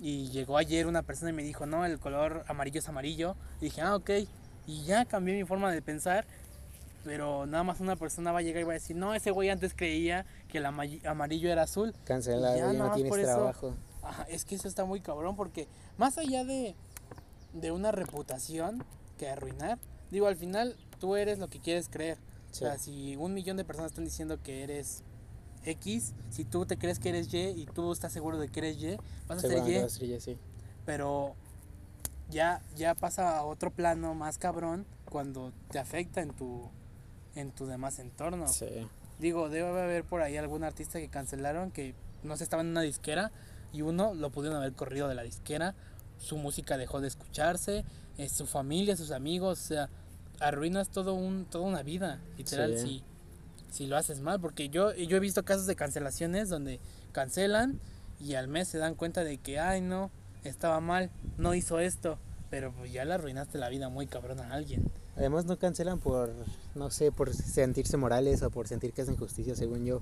y 0.00 0.28
llegó 0.30 0.56
ayer 0.56 0.86
una 0.86 1.02
persona 1.02 1.30
y 1.30 1.34
me 1.34 1.42
dijo, 1.42 1.66
no, 1.66 1.84
el 1.84 1.98
color 1.98 2.44
amarillo 2.46 2.78
es 2.78 2.88
amarillo. 2.88 3.34
Y 3.60 3.64
dije, 3.66 3.80
ah, 3.80 3.96
ok. 3.96 4.10
Y 4.68 4.84
ya 4.84 5.04
cambié 5.04 5.34
mi 5.34 5.44
forma 5.44 5.72
de 5.72 5.82
pensar, 5.82 6.26
pero 7.04 7.46
nada 7.46 7.64
más 7.64 7.80
una 7.80 7.96
persona 7.96 8.30
va 8.32 8.38
a 8.40 8.42
llegar 8.42 8.60
y 8.60 8.64
va 8.64 8.72
a 8.72 8.74
decir, 8.74 8.94
no, 8.94 9.14
ese 9.14 9.30
güey 9.32 9.48
antes 9.48 9.74
creía 9.74 10.24
que 10.48 10.58
el 10.58 10.66
ama- 10.66 10.84
amarillo 11.04 11.50
era 11.50 11.62
azul. 11.62 11.94
Cancelado, 12.04 12.56
ya 12.56 12.72
ya, 12.72 12.78
no 12.78 12.92
tienes 12.92 13.10
por 13.10 13.18
eso- 13.18 13.32
trabajo. 13.34 13.74
Es 14.28 14.44
que 14.44 14.54
eso 14.54 14.68
está 14.68 14.84
muy 14.84 15.00
cabrón 15.00 15.36
porque 15.36 15.66
más 15.98 16.16
allá 16.18 16.44
de, 16.44 16.74
de 17.52 17.70
una 17.72 17.92
reputación 17.92 18.84
que 19.18 19.28
arruinar, 19.28 19.78
digo, 20.10 20.26
al 20.26 20.36
final 20.36 20.76
tú 20.98 21.16
eres 21.16 21.38
lo 21.38 21.48
que 21.48 21.60
quieres 21.60 21.88
creer. 21.88 22.18
Sí. 22.50 22.64
O 22.64 22.68
sea, 22.68 22.78
si 22.78 23.16
un 23.16 23.34
millón 23.34 23.56
de 23.56 23.64
personas 23.64 23.92
están 23.92 24.04
diciendo 24.04 24.42
que 24.42 24.62
eres 24.62 25.02
X, 25.64 26.14
si 26.30 26.44
tú 26.44 26.66
te 26.66 26.78
crees 26.78 26.98
que 26.98 27.10
eres 27.10 27.32
Y 27.32 27.38
y 27.38 27.66
tú 27.66 27.92
estás 27.92 28.12
seguro 28.12 28.38
de 28.38 28.48
que 28.48 28.60
eres 28.60 28.76
Y, 28.82 28.96
vas 29.26 29.38
a 29.44 29.48
ser 29.48 29.68
Y. 29.68 29.78
va 29.78 29.86
a 29.86 29.88
ser 29.88 30.08
Y, 30.08 30.20
sí. 30.20 30.38
Pero 30.86 31.34
ya, 32.30 32.62
ya 32.76 32.94
pasa 32.94 33.38
a 33.38 33.44
otro 33.44 33.70
plano 33.70 34.14
más 34.14 34.38
cabrón 34.38 34.86
cuando 35.04 35.52
te 35.70 35.78
afecta 35.78 36.20
en 36.20 36.30
tu, 36.30 36.70
en 37.34 37.50
tu 37.52 37.66
demás 37.66 37.98
entorno. 37.98 38.48
Sí. 38.48 38.66
Digo, 39.18 39.48
debe 39.48 39.68
haber 39.68 40.04
por 40.04 40.22
ahí 40.22 40.36
algún 40.36 40.64
artista 40.64 40.98
que 40.98 41.08
cancelaron 41.08 41.70
que 41.70 41.94
no 42.22 42.36
se 42.36 42.44
estaba 42.44 42.62
en 42.62 42.68
una 42.68 42.82
disquera 42.82 43.32
y 43.72 43.82
uno 43.82 44.14
lo 44.14 44.30
pudieron 44.30 44.56
haber 44.58 44.72
corrido 44.72 45.08
de 45.08 45.14
la 45.14 45.22
disquera, 45.22 45.74
su 46.18 46.36
música 46.36 46.76
dejó 46.76 47.00
de 47.00 47.08
escucharse, 47.08 47.84
eh, 48.16 48.28
su 48.28 48.46
familia, 48.46 48.96
sus 48.96 49.10
amigos, 49.10 49.60
o 49.60 49.66
sea, 49.68 49.88
arruinas 50.40 50.88
todo 50.90 51.14
un, 51.14 51.46
toda 51.46 51.64
una 51.64 51.82
vida, 51.82 52.20
literal, 52.36 52.78
Sí. 52.78 53.02
si, 53.70 53.74
si 53.78 53.86
lo 53.86 53.96
haces 53.96 54.20
mal, 54.20 54.40
porque 54.40 54.68
yo, 54.68 54.94
yo 54.94 55.16
he 55.16 55.20
visto 55.20 55.44
casos 55.44 55.66
de 55.66 55.76
cancelaciones 55.76 56.48
donde 56.48 56.80
cancelan 57.12 57.80
y 58.20 58.34
al 58.34 58.48
mes 58.48 58.68
se 58.68 58.78
dan 58.78 58.94
cuenta 58.94 59.24
de 59.24 59.38
que, 59.38 59.58
ay 59.60 59.80
no, 59.80 60.10
estaba 60.44 60.80
mal, 60.80 61.10
no 61.36 61.54
hizo 61.54 61.78
esto, 61.78 62.18
pero 62.50 62.72
pues 62.72 62.92
ya 62.92 63.04
le 63.04 63.14
arruinaste 63.14 63.58
la 63.58 63.68
vida 63.68 63.88
muy 63.88 64.06
cabrón 64.06 64.40
a 64.40 64.52
alguien. 64.52 64.90
Además 65.16 65.44
no 65.46 65.58
cancelan 65.58 65.98
por, 65.98 66.32
no 66.74 66.90
sé, 66.90 67.10
por 67.12 67.34
sentirse 67.34 67.96
morales 67.96 68.42
o 68.42 68.50
por 68.50 68.68
sentir 68.68 68.92
que 68.92 69.02
hacen 69.02 69.16
justicia, 69.16 69.54
según 69.56 69.84
yo. 69.84 70.00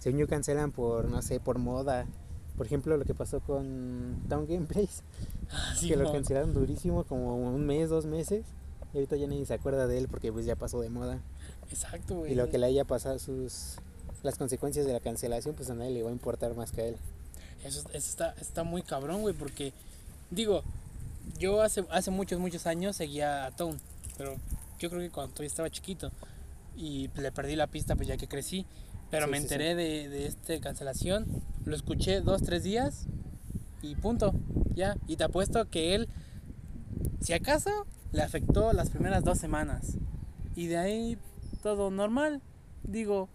Según 0.00 0.20
yo 0.20 0.26
cancelan 0.28 0.72
por, 0.72 1.08
no 1.08 1.22
sé, 1.22 1.40
por 1.40 1.58
moda. 1.58 2.06
Por 2.58 2.66
ejemplo, 2.66 2.96
lo 2.96 3.04
que 3.04 3.14
pasó 3.14 3.40
con 3.40 4.20
Town 4.28 4.46
Gameplays, 4.46 5.02
Así 5.72 5.88
que 5.88 5.96
lo 5.96 6.12
cancelaron 6.12 6.52
durísimo, 6.52 7.04
como 7.04 7.36
un 7.36 7.64
mes, 7.64 7.88
dos 7.88 8.04
meses. 8.04 8.44
Y 8.92 8.98
ahorita 8.98 9.16
ya 9.16 9.26
nadie 9.26 9.46
se 9.46 9.54
acuerda 9.54 9.86
de 9.86 9.96
él 9.98 10.08
porque 10.08 10.32
pues 10.32 10.44
ya 10.44 10.56
pasó 10.56 10.80
de 10.80 10.90
moda. 10.90 11.20
Exacto, 11.70 12.16
güey. 12.16 12.32
Y 12.32 12.34
lo 12.34 12.50
que 12.50 12.58
le 12.58 12.66
haya 12.66 12.84
pasado 12.84 13.18
sus 13.18 13.76
las 14.22 14.36
consecuencias 14.36 14.86
de 14.86 14.92
la 14.92 15.00
cancelación, 15.00 15.54
pues 15.54 15.70
a 15.70 15.74
nadie 15.74 15.92
le 15.92 16.02
va 16.02 16.10
a 16.10 16.12
importar 16.12 16.54
más 16.54 16.72
que 16.72 16.80
a 16.80 16.84
él. 16.86 16.96
Eso, 17.64 17.80
eso 17.90 17.96
está, 17.96 18.34
está 18.40 18.64
muy 18.64 18.82
cabrón, 18.82 19.20
güey, 19.20 19.34
porque, 19.34 19.72
digo, 20.30 20.62
yo 21.38 21.62
hace, 21.62 21.84
hace 21.90 22.10
muchos, 22.10 22.40
muchos 22.40 22.66
años 22.66 22.96
seguía 22.96 23.46
a 23.46 23.50
Tone, 23.52 23.78
pero 24.16 24.36
yo 24.78 24.90
creo 24.90 25.00
que 25.00 25.10
cuando 25.10 25.32
todavía 25.32 25.48
estaba 25.48 25.70
chiquito 25.70 26.10
y 26.76 27.08
le 27.16 27.32
perdí 27.32 27.56
la 27.56 27.66
pista, 27.66 27.96
pues 27.96 28.08
ya 28.08 28.16
que 28.16 28.28
crecí, 28.28 28.66
pero 29.10 29.26
Sí, 29.26 29.30
me 29.32 29.40
sí, 29.40 29.48
sí. 29.48 29.54
enteré 29.54 29.74
de, 29.74 30.08
de 30.08 30.26
esta 30.26 30.58
cancelación, 30.60 31.26
lo 31.64 31.74
escuché 31.76 32.20
dos, 32.20 32.42
tres 32.42 32.62
días 32.62 33.06
y 33.82 33.94
punto, 33.96 34.34
ya, 34.74 34.96
y 35.06 35.16
te 35.16 35.24
apuesto 35.24 35.68
que 35.70 35.94
él, 35.94 36.08
si 37.20 37.32
acaso, 37.32 37.70
le 38.12 38.22
afectó 38.22 38.72
las 38.72 38.90
primeras 38.90 39.24
dos 39.24 39.38
semanas 39.38 39.96
y 40.54 40.66
de 40.66 40.78
ahí 40.78 41.18
todo 41.62 41.90
normal, 41.90 42.40
digo, 42.82 43.28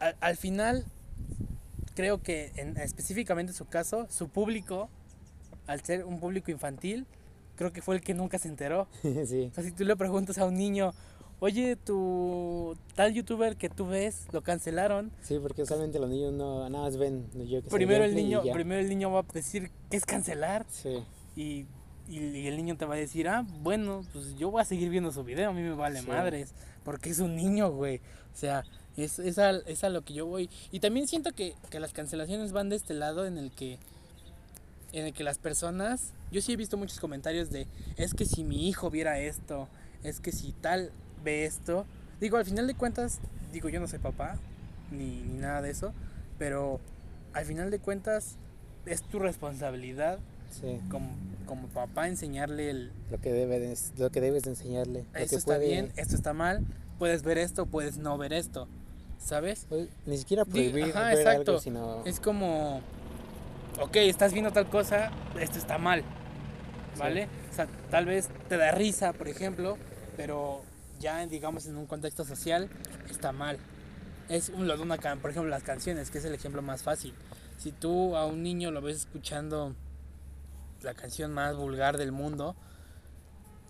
al, 0.00 0.16
al 0.20 0.36
final 0.36 0.84
creo 1.94 2.22
que 2.22 2.52
en, 2.56 2.76
específicamente 2.76 3.50
en 3.52 3.56
su 3.56 3.66
caso, 3.66 4.06
su 4.10 4.28
público, 4.28 4.88
al 5.66 5.80
ser 5.82 6.04
un 6.04 6.20
público 6.20 6.50
infantil, 6.50 7.06
creo 7.56 7.72
que 7.72 7.82
fue 7.82 7.96
el 7.96 8.02
que 8.02 8.14
nunca 8.14 8.38
se 8.38 8.48
enteró. 8.48 8.86
sí. 9.02 9.48
O 9.50 9.54
sea, 9.54 9.64
si 9.64 9.72
tú 9.72 9.84
le 9.84 9.96
preguntas 9.96 10.38
a 10.38 10.44
un 10.44 10.54
niño, 10.54 10.94
oye, 11.40 11.76
tu 11.76 12.76
tal 12.94 13.12
youtuber 13.14 13.56
que 13.56 13.68
tú 13.68 13.86
ves, 13.86 14.26
lo 14.32 14.42
cancelaron, 14.42 15.10
Sí, 15.22 15.38
porque 15.40 15.62
usualmente 15.62 15.98
los 15.98 16.10
niños 16.10 16.32
no 16.32 16.68
nada 16.68 16.84
más 16.84 16.96
ven 16.96 17.26
yo 17.48 17.62
que 17.62 17.70
primero 17.70 18.04
el 18.04 18.14
niño, 18.14 18.42
primero 18.52 18.80
el 18.80 18.88
niño 18.88 19.10
va 19.10 19.20
a 19.20 19.24
decir 19.32 19.70
que 19.90 19.96
es 19.96 20.04
cancelar 20.04 20.66
Sí. 20.68 20.98
y, 21.36 21.66
y, 22.08 22.18
y 22.18 22.46
el 22.48 22.56
niño 22.56 22.76
te 22.76 22.84
va 22.86 22.94
a 22.94 22.98
decir, 22.98 23.28
ah, 23.28 23.46
bueno, 23.60 24.02
pues 24.12 24.36
yo 24.36 24.50
voy 24.50 24.62
a 24.62 24.64
seguir 24.64 24.88
viendo 24.90 25.12
su 25.12 25.22
video, 25.24 25.50
a 25.50 25.52
mí 25.52 25.62
me 25.62 25.74
vale 25.74 26.00
Sí. 26.00 26.06
madres, 26.08 26.54
porque 26.84 27.10
es 27.10 27.18
un 27.20 27.36
niño, 27.36 27.70
güey. 27.70 27.98
O 28.34 28.36
sea, 28.40 28.64
es, 28.96 29.18
es, 29.18 29.38
a, 29.38 29.50
es 29.50 29.84
a 29.84 29.90
lo 29.90 30.02
que 30.02 30.14
yo 30.14 30.24
voy. 30.26 30.48
Y 30.72 30.80
también 30.80 31.06
siento 31.06 31.32
que, 31.32 31.54
que 31.70 31.78
las 31.80 31.92
cancelaciones 31.92 32.52
van 32.52 32.68
de 32.70 32.76
este 32.76 32.94
lado 32.94 33.26
en 33.26 33.36
el 33.38 33.50
que 33.52 33.78
en 34.92 35.04
el 35.04 35.12
que 35.12 35.22
las 35.22 35.36
personas, 35.36 36.14
yo 36.32 36.40
sí 36.40 36.52
he 36.54 36.56
visto 36.56 36.78
muchos 36.78 36.98
comentarios 36.98 37.50
de, 37.50 37.66
es 37.98 38.14
que 38.14 38.24
si 38.24 38.42
mi 38.42 38.68
hijo 38.70 38.88
viera 38.88 39.18
esto, 39.20 39.68
es 40.02 40.18
que 40.18 40.32
si 40.32 40.52
tal 40.52 40.92
ve 41.22 41.44
esto, 41.44 41.86
digo, 42.20 42.36
al 42.36 42.44
final 42.44 42.66
de 42.66 42.74
cuentas, 42.74 43.18
digo, 43.52 43.68
yo 43.68 43.80
no 43.80 43.88
soy 43.88 43.98
papá, 43.98 44.36
ni, 44.90 45.22
ni 45.22 45.38
nada 45.38 45.62
de 45.62 45.70
eso, 45.70 45.92
pero 46.38 46.80
al 47.32 47.44
final 47.44 47.70
de 47.70 47.78
cuentas 47.78 48.36
es 48.86 49.02
tu 49.02 49.18
responsabilidad 49.18 50.18
Sí. 50.50 50.80
como, 50.90 51.10
como 51.46 51.68
papá 51.68 52.08
enseñarle 52.08 52.70
el, 52.70 52.92
Lo 53.10 53.20
que 53.20 53.30
debes 53.32 53.92
lo 53.98 54.08
que 54.10 54.20
debes 54.22 54.44
de 54.44 54.50
enseñarle. 54.50 55.04
Esto 55.14 55.36
está 55.36 55.56
puede- 55.56 55.66
bien, 55.66 55.92
esto 55.96 56.14
está 56.16 56.32
mal, 56.32 56.64
puedes 56.98 57.22
ver 57.22 57.36
esto, 57.36 57.66
puedes 57.66 57.98
no 57.98 58.16
ver 58.16 58.32
esto, 58.32 58.66
¿sabes? 59.18 59.66
pues, 59.68 59.88
ni 60.06 60.16
siquiera 60.16 60.46
prohibir 60.46 60.84
ajá, 60.84 61.08
ver 61.10 61.18
exacto. 61.18 61.50
algo, 61.52 61.60
sino 61.60 62.02
Es 62.06 62.18
como, 62.18 62.80
ok, 63.78 63.96
estás 63.96 64.32
viendo 64.32 64.50
tal 64.52 64.70
cosa, 64.70 65.10
esto 65.38 65.58
está 65.58 65.76
mal, 65.76 66.02
¿vale? 66.98 67.28
O 67.52 67.54
sea, 67.54 67.66
tal 67.90 68.06
vez 68.06 68.28
te 68.48 68.56
da 68.56 68.70
risa, 68.72 69.12
por 69.12 69.28
ejemplo, 69.28 69.76
pero 70.16 70.62
ya 70.98 71.26
digamos 71.26 71.66
en 71.66 71.76
un 71.76 71.86
contexto 71.86 72.24
social 72.24 72.68
está 73.10 73.32
mal. 73.32 73.58
Es 74.28 74.50
un, 74.50 74.70
una 74.70 74.96
por 74.96 75.30
ejemplo, 75.30 75.44
las 75.48 75.62
canciones, 75.62 76.10
que 76.10 76.18
es 76.18 76.24
el 76.24 76.34
ejemplo 76.34 76.60
más 76.62 76.82
fácil. 76.82 77.14
Si 77.58 77.72
tú 77.72 78.16
a 78.16 78.26
un 78.26 78.42
niño 78.42 78.70
lo 78.70 78.82
ves 78.82 78.98
escuchando 78.98 79.74
la 80.82 80.94
canción 80.94 81.32
más 81.32 81.56
vulgar 81.56 81.96
del 81.96 82.12
mundo, 82.12 82.54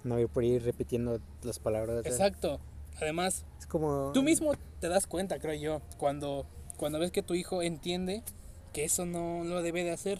no 0.05 0.19
ir 0.19 0.29
por 0.29 0.45
ir 0.45 0.63
repitiendo 0.63 1.21
las 1.43 1.59
palabras. 1.59 2.05
exacto. 2.07 2.61
Además, 3.01 3.45
Es 3.61 3.67
como 3.67 4.11
Tú 4.13 4.23
mismo 4.23 4.55
te 4.81 4.89
das 4.89 5.07
cuenta, 5.07 5.39
creo 5.39 5.55
yo, 5.55 5.81
cuando, 5.99 6.47
cuando 6.77 6.99
ves 6.99 7.13
que 7.13 7.23
tu 7.23 7.35
hijo 7.35 7.63
entiende 7.63 8.25
que 8.73 8.85
eso 8.85 9.07
no 9.07 9.45
lo 9.45 9.63
debe 9.63 9.85
de 9.85 9.93
hacer. 9.93 10.19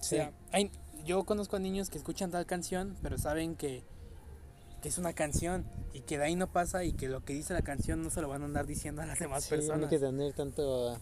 O 0.00 0.02
Sí. 0.02 0.16
sea, 0.16 0.32
hay, 0.50 0.70
yo 1.04 1.24
conozco 1.24 1.56
a 1.56 1.58
niños 1.58 1.90
que 1.90 1.98
escuchan 1.98 2.30
tal 2.30 2.46
canción, 2.46 2.96
pero 3.02 3.18
saben 3.18 3.54
que, 3.54 3.84
que 4.86 4.90
es 4.90 4.98
una 4.98 5.14
canción 5.14 5.64
y 5.92 6.02
que 6.02 6.16
de 6.16 6.22
ahí 6.26 6.36
no 6.36 6.46
pasa 6.52 6.84
y 6.84 6.92
que 6.92 7.08
lo 7.08 7.24
que 7.24 7.32
dice 7.32 7.52
la 7.54 7.62
canción 7.62 8.04
no 8.04 8.10
se 8.10 8.22
lo 8.22 8.28
van 8.28 8.42
a 8.42 8.44
andar 8.44 8.66
diciendo 8.68 9.02
a 9.02 9.06
las 9.06 9.18
demás 9.18 9.42
sí, 9.42 9.50
no 9.50 9.56
hay 9.56 9.66
personas. 9.66 9.90
que 9.90 9.98
tener 9.98 10.32
tanto 10.32 10.92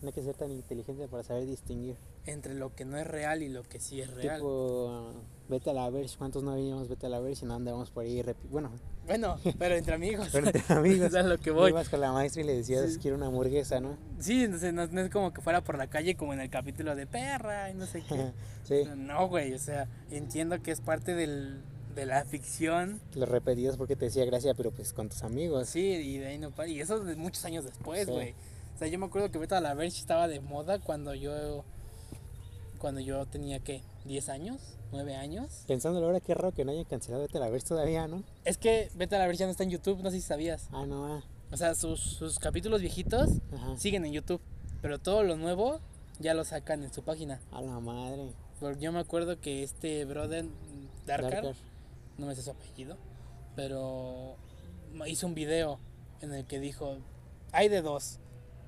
no 0.00 0.06
hay 0.08 0.12
que 0.14 0.22
ser 0.22 0.34
tan 0.34 0.50
inteligente 0.50 1.08
para 1.08 1.22
saber 1.22 1.46
distinguir. 1.46 1.96
Entre 2.24 2.54
lo 2.54 2.74
que 2.74 2.86
no 2.86 2.96
es 2.96 3.06
real 3.06 3.42
y 3.42 3.48
lo 3.50 3.62
que 3.64 3.80
sí 3.80 4.00
es 4.00 4.10
real. 4.14 4.36
Tipo, 4.38 5.12
vete 5.50 5.70
a 5.70 5.72
la 5.74 5.88
Verge, 5.90 6.16
¿cuántos 6.16 6.42
no 6.42 6.54
veíamos 6.54 6.88
vete 6.88 7.04
a 7.06 7.08
la 7.10 7.20
Verge 7.20 7.44
y 7.44 7.48
no 7.48 7.54
andamos 7.54 7.90
por 7.90 8.04
ahí? 8.04 8.22
Bueno, 8.50 8.70
Bueno, 9.06 9.36
pero 9.58 9.74
entre 9.74 9.94
amigos. 9.94 10.28
pero 10.32 10.46
entre 10.46 10.62
amigos. 10.74 11.12
es 11.12 11.24
lo 11.26 11.36
que 11.38 11.50
voy. 11.50 11.70
Ibas 11.70 11.90
con 11.90 12.00
la 12.00 12.12
maestra 12.12 12.42
y 12.42 12.46
le 12.46 12.56
decías, 12.56 12.94
Sí. 12.94 12.98
quiero 12.98 13.16
una 13.18 13.26
hamburguesa, 13.26 13.78
¿no? 13.80 13.98
Sí, 14.20 14.44
entonces 14.44 14.72
no, 14.72 14.86
no 14.86 15.00
es 15.02 15.10
como 15.10 15.34
que 15.34 15.42
fuera 15.42 15.62
por 15.62 15.76
la 15.76 15.88
calle 15.88 16.14
como 16.16 16.32
en 16.32 16.40
el 16.40 16.48
capítulo 16.48 16.94
de 16.96 17.06
perra 17.06 17.70
y 17.70 17.74
no 17.74 17.84
sé 17.86 18.02
qué. 18.08 18.32
sí, 18.64 18.88
No, 18.96 19.28
güey, 19.28 19.52
o 19.52 19.58
sea, 19.58 19.86
entiendo 20.10 20.62
que 20.62 20.70
es 20.70 20.80
parte 20.80 21.14
del, 21.14 21.62
de 21.94 22.06
la 22.06 22.24
ficción. 22.24 23.00
lo 23.14 23.26
repetías 23.26 23.76
porque 23.76 23.96
te 23.96 24.06
decía 24.06 24.24
gracia, 24.24 24.54
pero 24.54 24.70
pues 24.70 24.92
con 24.92 25.08
tus 25.08 25.22
amigos. 25.22 25.68
Sí, 25.68 25.80
y 25.86 26.18
de 26.18 26.26
ahí 26.26 26.38
no 26.38 26.52
Y 26.66 26.80
eso 26.80 27.00
de 27.00 27.16
muchos 27.16 27.44
años 27.44 27.64
después, 27.64 28.06
Sí. 28.06 28.12
güey. 28.12 28.34
O 28.74 28.78
sea, 28.78 28.88
yo 28.88 28.98
me 28.98 29.06
acuerdo 29.06 29.30
que 29.30 29.38
Beta 29.38 29.60
la 29.60 29.74
Verge 29.74 29.98
estaba 30.00 30.26
de 30.28 30.40
moda 30.40 30.78
cuando 30.80 31.14
yo. 31.14 31.64
Cuando 32.78 33.00
yo 33.00 33.24
tenía, 33.26 33.60
¿qué? 33.60 33.82
¿10 34.04 34.28
años? 34.28 34.60
¿9 34.92 35.14
años? 35.16 35.64
Pensándolo 35.66 36.06
ahora, 36.06 36.20
qué 36.20 36.34
raro 36.34 36.52
que 36.52 36.64
no 36.64 36.72
hayan 36.72 36.84
cancelado 36.84 37.22
Vete 37.22 37.38
a 37.38 37.40
la 37.40 37.48
Verge 37.48 37.66
todavía, 37.68 38.06
¿no? 38.08 38.22
Es 38.44 38.58
que 38.58 38.90
Beta 38.94 39.16
la 39.18 39.26
Verge 39.26 39.40
ya 39.40 39.46
no 39.46 39.52
está 39.52 39.62
en 39.64 39.70
YouTube, 39.70 40.02
no 40.02 40.10
sé 40.10 40.16
si 40.16 40.22
sabías. 40.22 40.68
Ah, 40.72 40.84
no, 40.86 41.06
ah, 41.06 41.22
O 41.50 41.56
sea, 41.56 41.74
sus, 41.74 42.00
sus 42.00 42.38
capítulos 42.38 42.80
viejitos 42.80 43.30
ajá. 43.54 43.76
siguen 43.78 44.04
en 44.04 44.12
YouTube. 44.12 44.40
Pero 44.82 44.98
todo 44.98 45.22
lo 45.22 45.36
nuevo 45.36 45.80
ya 46.18 46.34
lo 46.34 46.44
sacan 46.44 46.82
en 46.82 46.92
su 46.92 47.02
página. 47.02 47.40
A 47.52 47.62
la 47.62 47.80
madre. 47.80 48.32
Porque 48.60 48.80
yo 48.80 48.92
me 48.92 48.98
acuerdo 49.00 49.40
que 49.40 49.62
este 49.62 50.04
brother, 50.04 50.44
Darkar, 51.06 51.32
Darkar. 51.32 51.54
No 52.18 52.26
me 52.26 52.34
sé 52.34 52.42
su 52.42 52.50
apellido, 52.50 52.96
pero 53.56 54.36
hizo 55.06 55.26
un 55.26 55.34
video 55.34 55.78
en 56.20 56.32
el 56.32 56.46
que 56.46 56.60
dijo, 56.60 56.98
hay 57.52 57.68
de 57.68 57.82
dos, 57.82 58.20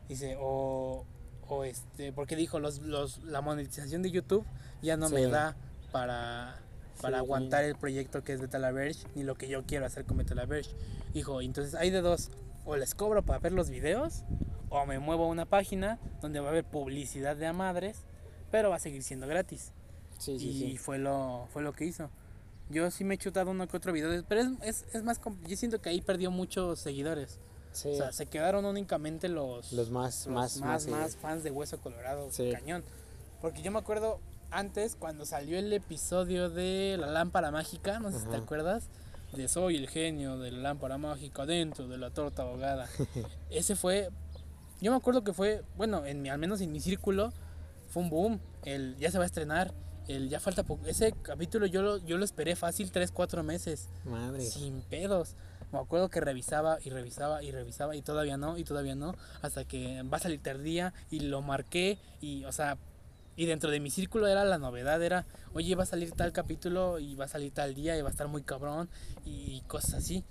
dice, 0.08 0.36
o, 0.38 1.04
o 1.48 1.64
este, 1.64 2.12
porque 2.12 2.36
dijo, 2.36 2.60
los, 2.60 2.80
los, 2.80 3.22
la 3.24 3.40
monetización 3.40 4.02
de 4.02 4.10
YouTube 4.10 4.44
ya 4.82 4.96
no 4.96 5.08
me 5.08 5.26
da 5.26 5.56
para, 5.92 6.60
para 7.00 7.18
Sí, 7.18 7.24
aguantar 7.24 7.64
el 7.64 7.76
proyecto 7.76 8.22
que 8.22 8.32
es 8.32 8.40
Beta 8.40 8.58
la 8.58 8.72
Verge, 8.72 9.06
ni 9.14 9.22
lo 9.22 9.34
que 9.36 9.48
yo 9.48 9.64
quiero 9.64 9.86
hacer 9.86 10.04
con 10.04 10.16
Beta 10.18 10.34
la 10.34 10.46
Verge. 10.46 10.70
Dijo, 11.14 11.40
entonces 11.40 11.74
hay 11.74 11.90
de 11.90 12.00
dos, 12.00 12.30
o 12.64 12.76
les 12.76 12.94
cobro 12.94 13.22
para 13.24 13.38
ver 13.38 13.52
los 13.52 13.70
videos, 13.70 14.24
o 14.68 14.84
me 14.86 14.98
muevo 14.98 15.24
a 15.24 15.28
una 15.28 15.46
página 15.46 15.98
donde 16.20 16.40
va 16.40 16.48
a 16.48 16.50
haber 16.50 16.64
publicidad 16.64 17.36
de 17.36 17.46
a 17.46 17.52
madres, 17.52 18.04
pero 18.50 18.70
va 18.70 18.76
a 18.76 18.80
seguir 18.80 19.02
siendo 19.02 19.26
gratis 19.26 19.72
Sí, 20.18 20.38
sí, 20.38 20.48
y 20.48 20.70
sí. 20.72 20.76
fue 20.78 20.98
lo 20.98 21.46
fue 21.52 21.62
lo 21.62 21.72
que 21.72 21.84
hizo. 21.84 22.10
Yo 22.68 22.90
sí 22.90 23.04
me 23.04 23.14
he 23.14 23.18
chutado 23.18 23.50
uno 23.52 23.68
que 23.68 23.76
otro 23.76 23.92
video, 23.92 24.10
de- 24.10 24.22
pero 24.24 24.40
es, 24.42 24.48
es, 24.62 24.94
es 24.94 25.02
más... 25.04 25.20
Yo 25.46 25.56
siento 25.56 25.80
que 25.80 25.88
ahí 25.90 26.00
perdió 26.00 26.30
muchos 26.30 26.80
seguidores. 26.80 27.38
Sí, 27.72 27.90
O 27.90 27.96
sea, 27.96 28.12
se 28.12 28.26
quedaron 28.26 28.64
únicamente 28.64 29.28
los, 29.28 29.72
los 29.72 29.90
más, 29.90 30.26
los 30.26 30.34
más, 30.34 30.56
más, 30.58 30.86
más, 30.86 30.88
más, 30.88 31.16
fans 31.16 31.44
de 31.44 31.50
Hueso 31.50 31.78
Colorado, 31.78 32.28
Sí. 32.32 32.50
cañón. 32.52 32.82
Porque 33.40 33.62
yo 33.62 33.70
me 33.70 33.78
acuerdo 33.78 34.18
antes, 34.50 34.96
cuando 34.96 35.26
salió 35.26 35.58
el 35.58 35.72
episodio 35.72 36.48
de 36.48 36.96
La 36.98 37.08
Lámpara 37.08 37.50
Mágica, 37.50 37.98
no 38.00 38.10
sé 38.10 38.18
si 38.20 38.24
te 38.26 38.34
Ajá. 38.36 38.42
acuerdas, 38.44 38.88
de 39.32 39.46
Soy 39.48 39.76
el 39.76 39.88
genio 39.88 40.38
de 40.38 40.50
la 40.52 40.58
lámpara 40.58 40.96
mágica 40.98 41.44
dentro 41.44 41.86
de 41.88 41.98
la 41.98 42.10
torta 42.10 42.42
ahogada. 42.42 42.88
Ese 43.50 43.76
fue... 43.76 44.08
Yo 44.80 44.90
me 44.92 44.96
acuerdo 44.96 45.22
que 45.24 45.32
fue, 45.32 45.62
bueno, 45.76 46.04
en 46.06 46.22
mi, 46.22 46.28
al 46.30 46.38
menos 46.38 46.60
en 46.60 46.72
mi 46.72 46.80
círculo, 46.80 47.32
fue 47.88 48.02
un 48.02 48.10
boom. 48.10 48.40
El, 48.64 48.96
ya 48.98 49.10
se 49.10 49.18
va 49.18 49.24
a 49.24 49.26
estrenar 49.26 49.72
el 50.08 50.28
ya 50.28 50.40
falta 50.40 50.62
poco. 50.62 50.86
Ese 50.86 51.12
capítulo 51.22 51.66
yo 51.66 51.82
lo, 51.82 51.98
yo 51.98 52.18
lo 52.18 52.24
esperé 52.24 52.56
fácil 52.56 52.90
3, 52.90 53.10
4 53.10 53.42
meses. 53.42 53.88
Madre. 54.04 54.42
Sin 54.44 54.80
pedos. 54.82 55.34
Me 55.72 55.78
acuerdo 55.80 56.08
que 56.08 56.20
revisaba 56.20 56.78
y 56.84 56.90
revisaba 56.90 57.42
y 57.42 57.50
revisaba 57.50 57.96
y 57.96 58.02
todavía 58.02 58.36
no, 58.36 58.56
y 58.56 58.64
todavía 58.64 58.94
no. 58.94 59.14
Hasta 59.42 59.64
que 59.64 60.02
va 60.02 60.18
a 60.18 60.20
salir 60.20 60.40
tardía 60.40 60.94
y 61.10 61.20
lo 61.20 61.42
marqué 61.42 61.98
y, 62.20 62.44
o 62.44 62.52
sea, 62.52 62.78
y 63.36 63.46
dentro 63.46 63.70
de 63.70 63.80
mi 63.80 63.90
círculo 63.90 64.28
era 64.28 64.44
la 64.44 64.58
novedad, 64.58 65.02
era, 65.02 65.26
oye, 65.52 65.74
va 65.74 65.82
a 65.82 65.86
salir 65.86 66.12
tal 66.12 66.32
capítulo 66.32 66.98
y 66.98 67.14
va 67.16 67.26
a 67.26 67.28
salir 67.28 67.52
tal 67.52 67.74
día 67.74 67.98
y 67.98 68.02
va 68.02 68.08
a 68.08 68.10
estar 68.10 68.28
muy 68.28 68.42
cabrón 68.42 68.88
y 69.24 69.60
cosas 69.62 69.94
así. 69.94 70.24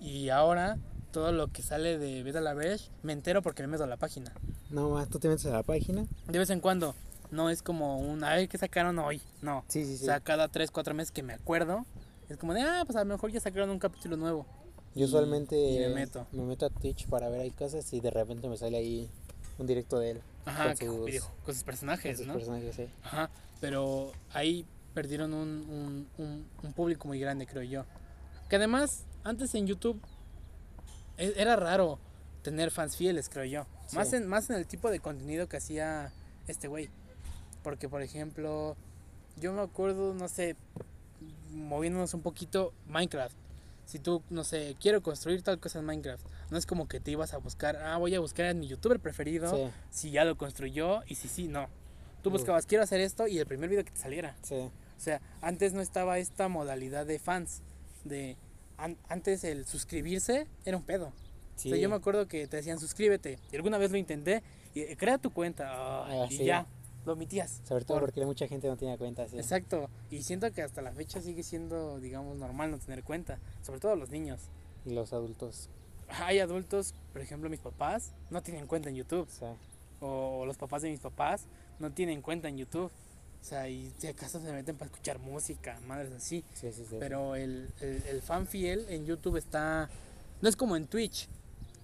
Y 0.00 0.30
ahora 0.30 0.78
todo 1.12 1.32
lo 1.32 1.48
que 1.48 1.62
sale 1.62 1.98
de 1.98 2.22
Beta 2.22 2.40
la 2.40 2.54
Verge 2.54 2.90
me 3.02 3.12
entero 3.12 3.42
porque 3.42 3.62
me 3.62 3.68
meto 3.68 3.84
a 3.84 3.86
la 3.86 3.96
página. 3.96 4.32
No 4.70 4.90
más, 4.90 5.08
tú 5.08 5.18
te 5.18 5.28
metes 5.28 5.46
a 5.46 5.50
la 5.50 5.62
página. 5.62 6.06
De 6.26 6.38
vez 6.38 6.50
en 6.50 6.60
cuando. 6.60 6.94
No 7.30 7.50
es 7.50 7.62
como 7.62 7.98
un, 7.98 8.24
a 8.24 8.34
ver 8.34 8.48
qué 8.48 8.56
sacaron 8.58 8.98
hoy. 8.98 9.20
No. 9.42 9.64
Sí, 9.68 9.84
sí, 9.84 9.96
sí. 9.98 10.04
O 10.04 10.06
sea, 10.06 10.20
cada 10.20 10.48
3, 10.48 10.70
4 10.70 10.94
meses 10.94 11.10
que 11.10 11.22
me 11.22 11.34
acuerdo. 11.34 11.84
Es 12.28 12.36
como 12.36 12.54
de, 12.54 12.62
ah, 12.62 12.82
pues 12.86 12.96
a 12.96 13.00
lo 13.00 13.06
mejor 13.06 13.30
ya 13.30 13.40
sacaron 13.40 13.70
un 13.70 13.78
capítulo 13.78 14.16
nuevo. 14.16 14.46
Yo 14.94 15.04
usualmente 15.06 15.56
y 15.56 15.78
me 15.78 15.88
meto. 15.90 16.26
me 16.32 16.42
meto 16.42 16.66
a 16.66 16.70
Twitch 16.70 17.06
para 17.06 17.28
ver 17.28 17.40
ahí 17.42 17.50
cosas 17.50 17.92
y 17.92 18.00
de 18.00 18.10
repente 18.10 18.48
me 18.48 18.56
sale 18.56 18.76
ahí 18.78 19.10
un 19.58 19.66
directo 19.66 19.98
de 19.98 20.12
él. 20.12 20.20
Ajá, 20.44 20.74
con 20.74 20.76
sus- 20.76 21.04
video- 21.06 21.30
con 21.44 21.54
sus 21.54 21.62
personajes, 21.64 22.16
con 22.16 22.18
sus 22.18 22.26
¿no? 22.26 22.32
personajes, 22.34 22.74
sí. 22.74 22.88
Ajá, 23.02 23.30
pero 23.60 24.12
ahí 24.32 24.66
perdieron 24.94 25.34
un, 25.34 25.48
un, 25.68 26.08
un, 26.24 26.46
un 26.62 26.72
público 26.72 27.06
muy 27.06 27.20
grande, 27.20 27.46
creo 27.46 27.62
yo. 27.62 27.84
Que 28.48 28.56
además, 28.56 29.04
antes 29.24 29.54
en 29.54 29.66
YouTube 29.66 30.00
e- 31.18 31.34
era 31.36 31.54
raro 31.56 31.98
tener 32.42 32.70
fans 32.70 32.96
fieles, 32.96 33.28
creo 33.28 33.44
yo. 33.44 33.66
Más, 33.92 34.12
en, 34.12 34.26
más 34.26 34.48
en 34.50 34.56
el 34.56 34.66
tipo 34.66 34.90
de 34.90 35.00
contenido 35.00 35.48
que 35.48 35.58
hacía 35.58 36.12
este 36.46 36.66
güey. 36.68 36.88
Porque, 37.68 37.86
por 37.86 38.00
ejemplo, 38.00 38.78
yo 39.36 39.52
me 39.52 39.60
acuerdo, 39.60 40.14
no 40.14 40.26
sé, 40.28 40.56
moviéndonos 41.52 42.14
un 42.14 42.22
poquito, 42.22 42.72
Minecraft. 42.86 43.36
Si 43.84 43.98
tú, 43.98 44.22
no 44.30 44.42
sé, 44.42 44.74
quiero 44.80 45.02
construir 45.02 45.42
tal 45.42 45.60
cosa 45.60 45.78
en 45.80 45.84
Minecraft, 45.84 46.24
no 46.50 46.56
es 46.56 46.64
como 46.64 46.88
que 46.88 46.98
te 46.98 47.10
ibas 47.10 47.34
a 47.34 47.36
buscar, 47.36 47.76
ah, 47.76 47.98
voy 47.98 48.14
a 48.14 48.20
buscar 48.20 48.46
a 48.46 48.54
mi 48.54 48.68
youtuber 48.68 49.00
preferido, 49.00 49.54
Sí, 49.54 49.70
si 49.90 50.10
ya 50.12 50.24
lo 50.24 50.38
construyó 50.38 51.02
y 51.08 51.16
si 51.16 51.28
sí, 51.28 51.46
no. 51.46 51.68
Tú 52.22 52.30
Uf. 52.30 52.36
buscabas, 52.36 52.64
quiero 52.64 52.84
hacer 52.84 53.02
esto 53.02 53.26
y 53.28 53.38
el 53.38 53.44
primer 53.44 53.68
video 53.68 53.84
que 53.84 53.90
te 53.90 53.98
saliera. 54.00 54.34
sí. 54.40 54.54
O 54.54 55.00
sea, 55.00 55.20
antes 55.42 55.74
no 55.74 55.82
estaba 55.82 56.18
esta 56.18 56.48
modalidad 56.48 57.04
de 57.04 57.18
fans. 57.18 57.60
De 58.04 58.38
an- 58.78 58.96
antes 59.10 59.44
el 59.44 59.66
suscribirse 59.66 60.46
era 60.64 60.78
un 60.78 60.84
pedo. 60.84 61.12
sí. 61.56 61.68
O 61.68 61.72
sea, 61.74 61.78
yo 61.82 61.90
me 61.90 61.96
acuerdo 61.96 62.26
que 62.28 62.46
te 62.48 62.56
decían 62.56 62.80
suscríbete. 62.80 63.38
Y 63.52 63.56
alguna 63.56 63.76
vez 63.76 63.90
lo 63.92 63.98
intenté 63.98 64.42
y 64.74 64.80
eh, 64.80 64.96
crea 64.96 65.18
tu 65.18 65.30
cuenta. 65.30 65.66
Ah, 65.70 66.26
y 66.30 66.38
sí. 66.38 66.44
ya, 66.46 66.66
lo 67.08 67.14
omitías. 67.14 67.60
Sobre 67.64 67.84
todo 67.84 67.98
Por- 67.98 68.06
porque 68.08 68.24
mucha 68.24 68.46
gente 68.46 68.68
no 68.68 68.76
tiene 68.76 68.96
cuenta, 68.96 69.26
sí. 69.28 69.36
Exacto. 69.36 69.90
Y 70.10 70.22
siento 70.22 70.50
que 70.52 70.62
hasta 70.62 70.80
la 70.82 70.92
fecha 70.92 71.20
sigue 71.20 71.42
siendo, 71.42 71.98
digamos, 71.98 72.36
normal 72.36 72.70
no 72.70 72.78
tener 72.78 73.02
cuenta. 73.02 73.38
Sobre 73.62 73.80
todo 73.80 73.96
los 73.96 74.10
niños. 74.10 74.40
Y 74.86 74.90
los 74.90 75.12
adultos, 75.12 75.68
Hay 76.08 76.38
adultos, 76.38 76.94
por 77.12 77.20
ejemplo, 77.20 77.50
mis 77.50 77.60
papás, 77.60 78.12
no 78.30 78.42
tienen 78.42 78.66
cuenta 78.66 78.88
en 78.88 78.94
YouTube. 78.96 79.28
o 80.00 80.44
los 80.46 80.56
papás 80.56 80.82
de 80.82 80.90
mis 80.90 81.00
papás 81.00 81.46
no 81.80 81.90
tienen 81.92 82.22
cuenta 82.22 82.48
en 82.48 82.56
YouTube. 82.56 82.90
O 83.40 83.44
sea, 83.44 83.68
y 83.68 83.92
si 83.98 84.06
acaso 84.06 84.40
se 84.40 84.52
meten 84.52 84.76
para 84.76 84.90
escuchar 84.90 85.18
música, 85.18 85.78
madres 85.86 86.12
así. 86.12 86.44
sí, 86.54 86.72
sí, 86.72 86.84
sí. 86.88 86.96
Pero 86.98 87.34
el, 87.36 87.68
el, 87.80 88.02
el 88.08 88.22
fan 88.22 88.46
fiel 88.46 88.86
en 88.88 89.06
YouTube 89.06 89.36
está. 89.36 89.88
No 90.40 90.48
es 90.48 90.56
como 90.56 90.76
en 90.76 90.86
Twitch. 90.86 91.28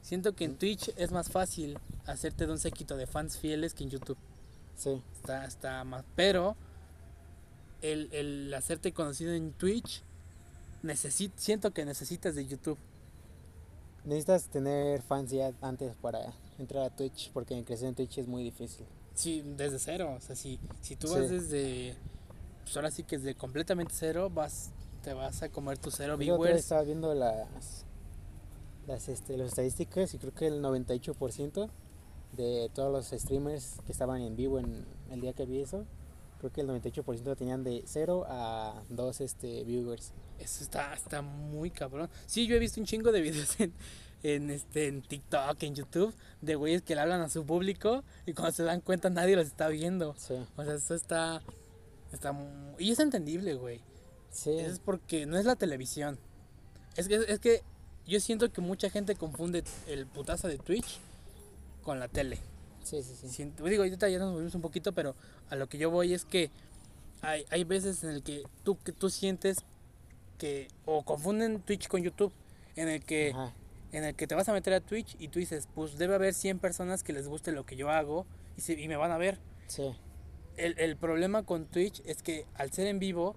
Siento 0.02 0.34
que 0.34 0.44
en 0.44 0.56
Twitch 0.56 0.92
es 0.96 1.12
más 1.12 1.30
fácil 1.30 1.78
hacerte 2.06 2.46
de 2.46 2.52
un 2.52 2.58
séquito 2.58 2.96
de 2.96 3.06
fans 3.06 3.36
fieles 3.38 3.72
que 3.74 3.84
en 3.84 3.90
YouTube. 3.90 4.18
Sí, 4.76 5.00
Está, 5.14 5.44
está 5.46 5.84
más. 5.84 6.04
Pero 6.16 6.56
el, 7.82 8.08
el 8.12 8.52
hacerte 8.54 8.92
conocido 8.92 9.32
en 9.32 9.52
Twitch, 9.52 10.02
necesi- 10.82 11.32
siento 11.36 11.72
que 11.72 11.84
necesitas 11.84 12.34
de 12.34 12.46
YouTube. 12.46 12.78
necesitas 14.04 14.44
tener 14.48 15.00
fans 15.02 15.30
ya 15.30 15.52
antes 15.62 15.94
para 15.96 16.20
entrar 16.58 16.84
a 16.84 16.90
Twitch, 16.90 17.30
porque 17.32 17.62
crecer 17.64 17.88
en 17.88 17.94
Twitch 17.94 18.18
es 18.18 18.26
muy 18.26 18.42
difícil. 18.42 18.84
Sí, 19.14 19.42
desde 19.56 19.78
cero. 19.78 20.14
O 20.16 20.20
sea, 20.20 20.36
si, 20.36 20.58
si 20.82 20.96
tú 20.96 21.08
Sí. 21.08 21.14
vas 21.14 21.30
desde. 21.30 21.96
Pues 22.64 22.76
ahora 22.76 22.90
sí 22.90 23.02
que 23.04 23.18
desde 23.18 23.34
completamente 23.34 23.92
cero, 23.96 24.30
vas 24.30 24.70
te 25.02 25.12
vas 25.12 25.42
a 25.42 25.50
comer 25.50 25.76
tu 25.78 25.90
cero 25.90 26.14
Yo 26.14 26.18
viewers. 26.18 26.58
estaba 26.58 26.82
viendo 26.82 27.12
las, 27.14 27.84
las, 28.86 29.08
este, 29.08 29.36
las 29.36 29.48
estadísticas 29.48 30.14
y 30.14 30.18
creo 30.18 30.32
que 30.34 30.46
el 30.46 30.62
98% 30.62 31.68
de 32.36 32.70
todos 32.74 32.92
los 32.92 33.20
streamers 33.20 33.76
que 33.86 33.92
estaban 33.92 34.20
en 34.20 34.36
vivo 34.36 34.58
en 34.58 34.84
el 35.10 35.20
día 35.20 35.32
que 35.32 35.44
vi 35.46 35.60
eso, 35.60 35.84
creo 36.38 36.52
que 36.52 36.60
el 36.60 36.68
98% 36.68 37.36
tenían 37.36 37.64
de 37.64 37.82
0 37.86 38.26
a 38.28 38.82
2 38.90 39.20
este, 39.20 39.64
viewers. 39.64 40.12
Eso 40.38 40.62
está, 40.62 40.92
está 40.94 41.22
muy 41.22 41.70
cabrón. 41.70 42.10
Sí, 42.26 42.46
yo 42.46 42.56
he 42.56 42.58
visto 42.58 42.80
un 42.80 42.86
chingo 42.86 43.12
de 43.12 43.20
videos 43.20 43.58
en, 43.60 43.72
en, 44.22 44.50
este, 44.50 44.88
en 44.88 45.02
TikTok, 45.02 45.62
en 45.62 45.74
YouTube, 45.74 46.14
de 46.40 46.54
güeyes 46.54 46.82
que 46.82 46.94
le 46.94 47.00
hablan 47.02 47.20
a 47.20 47.28
su 47.28 47.44
público 47.44 48.04
y 48.26 48.32
cuando 48.32 48.52
se 48.52 48.62
dan 48.62 48.80
cuenta 48.80 49.10
nadie 49.10 49.36
los 49.36 49.46
está 49.46 49.68
viendo. 49.68 50.14
Sí, 50.18 50.34
O 50.56 50.64
sea, 50.64 50.74
eso 50.74 50.94
está... 50.94 51.42
está 52.12 52.36
y 52.78 52.90
es 52.90 52.98
entendible, 52.98 53.54
güey. 53.54 53.80
sí, 54.30 54.50
Es 54.50 54.80
porque 54.80 55.26
no 55.26 55.38
es 55.38 55.44
la 55.44 55.56
televisión. 55.56 56.18
Es 56.96 57.08
que, 57.08 57.16
es 57.16 57.38
que 57.38 57.62
yo 58.06 58.20
siento 58.20 58.52
que 58.52 58.60
mucha 58.60 58.90
gente 58.90 59.14
confunde 59.14 59.64
el 59.86 60.06
putazo 60.06 60.48
de 60.48 60.58
Twitch 60.58 61.00
con 61.84 62.00
la 62.00 62.08
tele. 62.08 62.38
sí, 62.82 63.02
sí, 63.02 63.14
sí. 63.20 63.28
Siento- 63.28 63.64
digo, 63.64 63.82
ahorita 63.84 64.08
ya 64.08 64.18
nos 64.18 64.32
movimos 64.32 64.54
un 64.54 64.60
poquito, 64.62 64.92
pero 64.92 65.14
a 65.50 65.56
lo 65.56 65.68
que 65.68 65.78
yo 65.78 65.90
voy 65.90 66.12
es 66.14 66.24
que 66.24 66.50
hay, 67.22 67.44
hay 67.50 67.64
veces 67.64 68.02
en 68.04 68.10
el 68.10 68.22
que 68.22 68.42
tú, 68.64 68.76
que 68.78 68.92
tú 68.92 69.08
sientes 69.10 69.58
que 70.38 70.68
o 70.84 71.02
confunden 71.04 71.60
Twitch 71.62 71.88
con 71.88 72.02
YouTube, 72.02 72.32
en 72.76 72.88
el 72.88 73.02
que 73.04 73.30
Ajá, 73.32 73.54
en 73.92 74.02
el 74.04 74.14
que 74.16 74.26
te 74.26 74.34
vas 74.34 74.48
a 74.48 74.52
meter 74.52 74.72
a 74.74 74.80
Twitch 74.80 75.14
y 75.20 75.28
tú 75.28 75.38
dices, 75.38 75.68
pues 75.74 75.96
debe 75.96 76.16
haber 76.16 76.34
100 76.34 76.58
personas 76.58 77.04
que 77.04 77.12
les 77.12 77.28
guste 77.28 77.52
lo 77.52 77.64
que 77.64 77.76
yo 77.76 77.90
hago 77.90 78.26
y, 78.56 78.60
se- 78.60 78.72
y 78.80 78.88
me 78.88 78.96
van 78.96 79.12
a 79.12 79.18
ver. 79.18 79.38
sí. 79.68 79.94
El, 80.56 80.78
el 80.78 80.96
problema 80.96 81.42
con 81.44 81.66
Twitch 81.66 82.00
es 82.06 82.22
que 82.22 82.46
al 82.54 82.70
ser 82.72 82.86
en 82.86 82.98
vivo, 83.00 83.34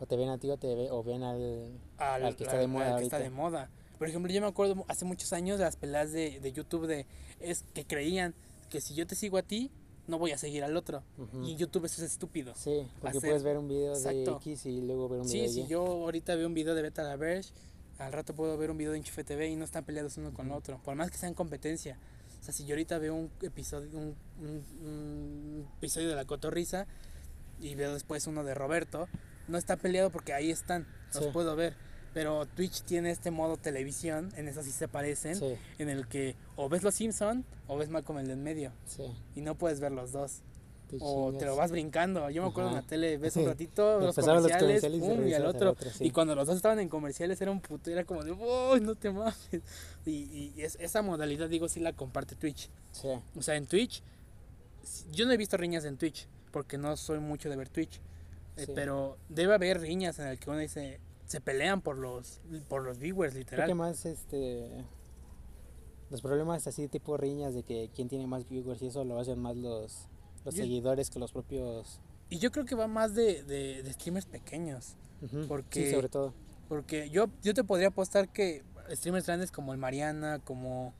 O 0.00 0.06
te 0.06 0.16
ven 0.16 0.28
a 0.28 0.38
ti 0.38 0.50
o, 0.50 0.56
te 0.56 0.74
ve, 0.74 0.88
o 0.90 1.02
ven 1.04 1.22
al... 1.22 1.70
al, 1.98 2.24
Al 2.24 2.36
que 2.36 2.42
está 2.44 2.58
de 2.58 2.66
moda 2.66 2.94
al 2.94 2.98
que 2.98 3.04
está 3.04 3.18
de 3.20 3.30
moda. 3.30 3.70
Por 3.98 4.08
ejemplo, 4.08 4.30
yo 4.32 4.40
me 4.40 4.46
acuerdo 4.48 4.84
hace 4.88 5.04
muchos 5.04 5.32
años 5.32 5.58
de 5.58 5.64
las 5.64 5.76
peleas 5.76 6.10
de, 6.12 6.38
de 6.40 6.52
YouTube 6.52 6.86
de 6.88 7.06
es 7.40 7.64
que 7.74 7.84
creían 7.86 8.34
que 8.70 8.80
si 8.80 8.94
yo 8.94 9.06
te 9.06 9.14
sigo 9.14 9.38
a 9.38 9.42
ti, 9.42 9.70
no 10.06 10.18
voy 10.18 10.30
a 10.32 10.38
seguir 10.38 10.62
al 10.64 10.76
otro. 10.76 11.02
Ujú. 11.18 11.42
Y 11.44 11.52
en 11.52 11.58
YouTube 11.58 11.84
eso 11.86 12.04
es 12.04 12.12
estúpido. 12.12 12.54
Sí, 12.54 12.86
porque 13.00 13.18
hacer- 13.18 13.30
puedes 13.30 13.42
ver 13.42 13.58
un 13.58 13.68
video 13.68 13.92
Exacto. 13.94 14.32
de 14.32 14.36
X 14.52 14.66
y 14.66 14.80
luego 14.80 15.08
ver 15.08 15.20
un 15.20 15.28
Sí, 15.28 15.38
video 15.40 15.50
si 15.52 15.60
de 15.60 15.66
Y. 15.66 15.68
yo 15.68 15.80
ahorita 15.84 16.34
veo 16.36 16.46
un 16.46 16.54
video 16.54 16.74
de 16.74 16.82
Beta 16.82 17.02
La 17.02 17.16
Verge, 17.16 17.50
al 17.98 18.12
rato 18.12 18.34
puedo 18.34 18.56
ver 18.58 18.70
un 18.70 18.76
video 18.78 18.92
de 18.92 18.98
Enchufe 18.98 19.24
TV 19.24 19.48
y 19.48 19.56
no 19.56 19.64
están 19.64 19.84
peleados 19.84 20.16
uno 20.18 20.32
con 20.32 20.46
el 20.46 20.52
otro, 20.52 20.80
por 20.84 20.94
más 20.94 21.10
que 21.10 21.18
sean 21.18 21.34
competencia. 21.34 21.98
O 22.40 22.44
sea, 22.44 22.52
si 22.54 22.64
yo 22.66 22.74
ahorita 22.74 22.98
veo 22.98 23.14
un 23.14 23.30
episodio, 23.42 23.88
un, 23.98 24.14
un- 24.40 24.64
un 24.86 25.68
episodio 25.78 26.08
de 26.10 26.14
La 26.14 26.24
Cotorrisa 26.24 26.86
y 27.60 27.74
veo 27.74 27.92
después 27.94 28.26
uno 28.26 28.44
de 28.44 28.54
Roberto, 28.54 29.08
no 29.48 29.58
está 29.58 29.76
peleado 29.76 30.10
porque 30.10 30.32
ahí 30.34 30.50
están, 30.50 30.86
los 31.14 31.24
Sí. 31.24 31.30
puedo 31.32 31.56
ver. 31.56 31.74
Pero 32.16 32.46
Twitch 32.46 32.80
tiene 32.84 33.10
este 33.10 33.30
modo 33.30 33.58
televisión, 33.58 34.32
en 34.38 34.48
eso 34.48 34.62
sí 34.62 34.70
se 34.70 34.88
parecen, 34.88 35.36
Sí, 35.36 35.54
en 35.78 35.90
el 35.90 36.06
que 36.08 36.34
o 36.56 36.66
ves 36.70 36.82
Los 36.82 36.94
Simpson 36.94 37.44
o 37.68 37.76
ves 37.76 37.90
Malcolm 37.90 38.20
el 38.20 38.26
de 38.26 38.32
en 38.32 38.42
medio 38.42 38.72
sí. 38.86 39.02
y 39.34 39.42
no 39.42 39.54
puedes 39.54 39.80
ver 39.80 39.92
los 39.92 40.12
dos. 40.12 40.40
te 40.88 40.96
O 41.00 41.34
te 41.38 41.44
lo 41.44 41.56
vas 41.56 41.70
brincando. 41.72 42.30
Yo 42.30 42.42
me 42.42 42.48
acuerdo 42.48 42.70
en 42.70 42.76
la 42.76 42.82
tele, 42.86 43.18
ves 43.18 43.36
un 43.36 43.44
ratito, 43.44 44.00
los 44.00 44.16
Empezaban 44.16 44.42
los 44.42 44.50
comerciales, 44.50 44.80
comerciales 45.02 45.30
y 45.30 45.34
al 45.34 45.44
otro. 45.44 45.70
otro, 45.72 45.90
sí. 45.90 46.04
Y 46.06 46.10
cuando 46.10 46.34
los 46.34 46.46
dos 46.46 46.56
estaban 46.56 46.78
en 46.80 46.88
comerciales 46.88 47.38
era 47.42 47.50
un 47.50 47.60
puto, 47.60 47.90
era 47.90 48.04
como 48.04 48.24
de, 48.24 48.32
uy, 48.32 48.80
no 48.80 48.94
te 48.94 49.10
mames. 49.10 49.36
Y, 50.06 50.10
y 50.56 50.62
es- 50.62 50.78
esa 50.80 51.02
modalidad, 51.02 51.50
digo, 51.50 51.68
sí 51.68 51.80
la 51.80 51.92
comparte 51.92 52.34
Twitch. 52.34 52.70
Sí, 52.92 53.08
O 53.36 53.42
sea, 53.42 53.56
en 53.56 53.66
Twitch, 53.66 54.02
yo 55.12 55.26
no 55.26 55.32
he 55.32 55.36
visto 55.36 55.58
riñas 55.58 55.84
en 55.84 55.98
Twitch, 55.98 56.28
porque 56.50 56.78
no 56.78 56.96
soy 56.96 57.18
mucho 57.18 57.50
de 57.50 57.56
ver 57.56 57.68
Twitch. 57.68 58.00
Eh. 58.56 58.68
Pero 58.74 59.18
debe 59.28 59.52
haber 59.52 59.80
riñas 59.82 60.18
en 60.18 60.28
el 60.28 60.38
que 60.38 60.48
uno 60.48 60.60
dice, 60.60 60.98
se 61.26 61.40
pelean 61.40 61.80
por 61.82 61.96
los, 61.98 62.40
por 62.68 62.82
los 62.82 62.98
viewers, 62.98 63.32
creo 63.34 63.40
literal. 63.44 63.68
que 63.68 63.74
más 63.74 64.06
este... 64.06 64.84
Los 66.08 66.22
problemas 66.22 66.66
así 66.68 66.86
tipo 66.88 67.16
riñas 67.16 67.52
de 67.54 67.64
que 67.64 67.90
quién 67.94 68.08
tiene 68.08 68.26
más 68.28 68.48
viewers 68.48 68.80
y 68.82 68.86
eso 68.86 69.04
lo 69.04 69.18
hacen 69.18 69.40
más 69.40 69.56
los, 69.56 70.08
los 70.44 70.54
Yo- 70.54 70.62
seguidores 70.62 71.10
que 71.10 71.18
los 71.18 71.32
propios... 71.32 72.00
Y 72.30 72.38
yo 72.38 72.50
creo 72.50 72.64
que 72.64 72.74
va 72.74 72.86
más 72.88 73.14
de, 73.14 73.42
de, 73.44 73.82
de 73.82 73.92
streamers 73.92 74.26
pequeños. 74.26 74.96
Porque- 75.48 75.86
Sí, 75.86 75.92
sobre 75.92 76.08
todo. 76.08 76.32
Porque 76.68 77.08
yo, 77.10 77.26
yo 77.42 77.54
te 77.54 77.62
podría 77.64 77.88
apostar 77.88 78.28
que 78.28 78.64
streamers 78.90 79.26
grandes 79.26 79.52
como 79.52 79.72
el 79.72 79.78
Mariana, 79.78 80.40
como, 80.40 80.92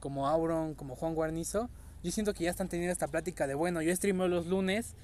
como 0.00 0.26
Auron, 0.28 0.74
como 0.74 0.96
Juan 0.96 1.14
Guarnizo, 1.14 1.70
yo 2.02 2.10
siento 2.10 2.34
que 2.34 2.44
ya 2.44 2.50
están 2.50 2.68
teniendo 2.68 2.92
esta 2.92 3.06
plática 3.06 3.46
de, 3.46 3.54
bueno, 3.54 3.80
yo 3.82 3.94
streameo 3.94 4.26
los 4.26 4.46
lunes 4.48 4.94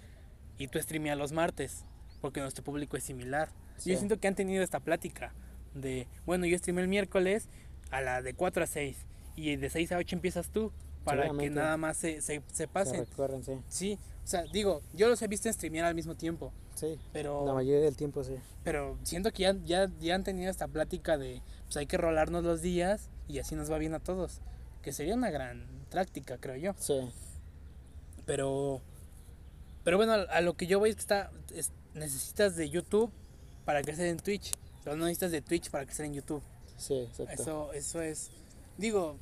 y 0.59 0.67
tú 0.67 0.81
streameas 0.81 1.17
los 1.17 1.31
martes, 1.31 1.85
porque 2.21 2.41
nuestro 2.41 2.65
público 2.65 2.97
es 2.97 3.05
similar. 3.05 3.51
Sí. 3.79 3.91
Yo 3.91 3.97
siento 3.97 4.19
que 4.21 4.29
han 4.29 4.35
tenido 4.35 4.63
esta 4.63 4.81
plática 4.81 5.33
de, 5.75 6.07
bueno, 6.27 6.47
yo 6.47 6.57
streameo 6.59 6.83
el 6.83 6.89
miércoles 6.89 7.49
a 7.91 8.01
la 8.01 8.23
de 8.23 8.35
4 8.35 8.65
a 8.65 8.67
6 8.67 8.97
y 9.37 9.57
de 9.57 9.71
6 9.71 9.93
a 9.93 9.99
8 9.99 10.17
empiezas 10.17 10.51
tú, 10.51 10.73
para 11.05 11.31
que 11.31 11.49
nada 11.49 11.77
más 11.79 11.97
se, 11.97 12.21
se, 12.21 12.43
se 12.49 12.53
Se 12.53 12.69
pasen. 12.69 13.07
sí. 13.41 13.53
Sí, 13.69 13.99
o 14.25 14.27
sea, 14.27 14.43
digo, 14.53 14.83
yo 14.93 15.09
los 15.09 15.23
he 15.23 15.29
visto 15.29 15.51
streamear 15.53 15.87
al 15.87 15.95
mismo 15.95 16.15
tiempo, 16.17 16.53
Sí, 16.75 16.99
pero... 17.13 17.47
la 17.47 17.55
mayoría 17.55 17.81
del 17.85 17.97
tiempo 17.97 18.23
sí. 18.25 18.35
Pero 18.63 18.99
siento 19.05 19.33
que 19.33 19.45
ya, 19.45 19.57
ya, 19.65 19.91
ya 20.01 20.15
han 20.15 20.23
tenido 20.25 20.51
esta 20.51 20.69
plática 20.69 21.17
de, 21.17 21.41
pues 21.65 21.77
hay 21.79 21.87
que 21.87 21.97
rolarnos 21.97 22.45
los 22.45 22.61
días 22.61 23.09
y 23.27 23.39
así 23.39 23.55
nos 23.55 23.71
va 23.73 23.79
bien 23.79 23.95
a 23.95 24.01
todos. 24.01 24.43
Que 24.83 24.93
sería 24.93 25.15
una 25.15 25.31
gran 25.31 25.67
práctica, 25.91 26.37
creo 26.39 26.57
yo. 26.57 26.75
Sí, 26.79 27.01
Pero, 28.27 28.83
pero 29.85 29.97
bueno, 29.97 30.13
a, 30.13 30.23
a 30.23 30.41
lo 30.41 30.55
que 30.55 30.67
yo 30.67 30.79
voy 30.79 30.91
es 30.91 30.97
que 30.97 31.01
está, 31.01 31.31
es- 31.55 31.73
necesitas 31.95 32.55
de 32.57 32.69
YouTube 32.69 33.11
para 33.69 33.83
crecer 33.83 34.07
en 34.07 34.17
Twitch. 34.17 34.53
Pero 34.83 34.97
no 34.97 35.05
necesitas 35.05 35.31
de 35.31 35.43
Twitch 35.43 35.69
para 35.69 35.85
crecer 35.85 36.07
en 36.07 36.15
YouTube. 36.15 36.43
sí, 36.79 36.95
exacto. 36.95 37.35
Eso, 37.35 37.73
eso 37.75 38.01
es, 38.01 38.31
digo, 38.79 39.19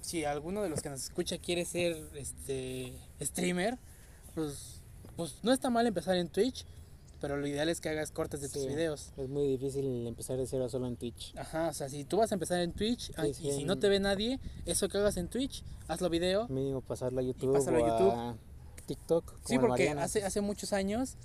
si 0.00 0.24
alguno 0.24 0.62
de 0.62 0.70
los 0.70 0.80
que 0.80 0.88
nos 0.88 1.04
escucha 1.04 1.36
quiere 1.36 1.66
ser 1.66 1.98
este 2.14 2.94
streamer, 3.20 3.76
pues, 4.34 4.80
pues 5.16 5.40
no 5.42 5.52
está 5.52 5.68
mal 5.68 5.86
empezar 5.86 6.16
en 6.16 6.30
Twitch, 6.30 6.64
pero 7.20 7.36
lo 7.36 7.46
ideal 7.46 7.68
es 7.68 7.82
que 7.82 7.90
hagas 7.90 8.10
cortes 8.10 8.40
de 8.40 8.48
tus 8.48 8.66
videos. 8.66 9.12
Es 9.18 9.28
muy 9.28 9.46
difícil 9.46 10.06
empezar 10.06 10.38
de 10.38 10.46
cero 10.46 10.70
solo 10.70 10.86
en 10.86 10.96
Twitch. 10.96 11.36
Ajá, 11.36 11.68
o 11.68 11.74
sea, 11.74 11.90
si 11.90 12.06
tú 12.06 12.16
vas 12.16 12.32
a 12.32 12.36
empezar 12.36 12.58
en 12.60 12.72
Twitch 12.72 13.10
y 13.28 13.34
sí, 13.34 13.52
si 13.52 13.64
no 13.64 13.78
te 13.78 13.90
ve 13.90 14.00
nadie, 14.00 14.40
eso 14.64 14.88
que 14.88 14.96
hagas 14.96 15.18
en 15.18 15.28
Twitch, 15.28 15.62
hazlo 15.88 16.08
video. 16.08 16.48
Mínimo 16.48 16.80
pasarlo 16.80 17.20
a 17.20 17.22
YouTube 17.22 17.52
pasarlo 17.52 17.80
a 17.80 17.82
o 17.82 17.98
YouTube. 17.98 18.18
a 18.18 18.36
TikTok. 18.86 19.26
Como 19.26 19.46
Sí, 19.46 19.58
porque 19.58 19.90
hace, 19.90 20.24
hace 20.24 20.40
muchos 20.40 20.72
años, 20.72 21.18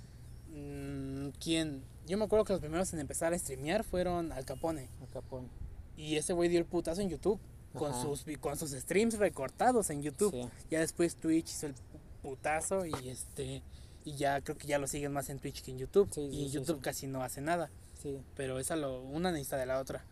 mm, 0.50 1.28
quien, 1.40 1.95
yo 2.06 2.18
me 2.18 2.24
acuerdo 2.24 2.44
que 2.44 2.52
los 2.52 2.60
primeros 2.60 2.92
en 2.92 3.00
empezar 3.00 3.32
a 3.32 3.38
streamear 3.38 3.84
fueron 3.84 4.32
Al 4.32 4.44
Capone. 4.44 4.88
A 5.02 5.12
Capón. 5.12 5.48
Y 5.96 6.16
ese 6.16 6.32
güey 6.32 6.48
dio 6.48 6.58
el 6.58 6.66
putazo 6.66 7.00
en 7.00 7.08
YouTube. 7.08 7.40
Con 7.74 7.92
sus, 8.00 8.24
con 8.40 8.56
sus 8.56 8.70
streams 8.70 9.18
recortados 9.18 9.90
en 9.90 10.02
YouTube. 10.02 10.32
Sí. 10.32 10.48
Ya 10.70 10.80
después 10.80 11.16
Twitch 11.16 11.50
hizo 11.50 11.66
el 11.66 11.74
putazo 12.22 12.86
y 12.86 13.10
este 13.10 13.62
y 14.06 14.14
ya 14.14 14.40
creo 14.40 14.56
que 14.56 14.68
ya 14.68 14.78
lo 14.78 14.86
siguen 14.86 15.12
más 15.12 15.28
en 15.30 15.40
Twitch 15.40 15.62
que 15.62 15.72
en 15.72 15.78
YouTube. 15.78 16.08
Sí, 16.12 16.20
y 16.22 16.48
sí, 16.48 16.50
YouTube 16.50 16.80
casi 16.80 17.08
no 17.08 17.22
hace 17.22 17.40
nada. 17.40 17.70
Sí, 18.00 18.22
Pero 18.36 18.60
esa 18.60 18.76
lo, 18.76 19.02
una 19.02 19.32
necesita 19.32 19.56
de 19.56 19.66
la 19.66 19.80
otra. 19.80 20.04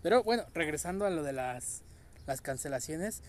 Pero 0.00 0.22
bueno, 0.22 0.44
regresando 0.54 1.04
a 1.06 1.10
lo 1.10 1.24
de 1.24 1.32
las, 1.32 1.82
las 2.26 2.40
cancelaciones. 2.40 3.22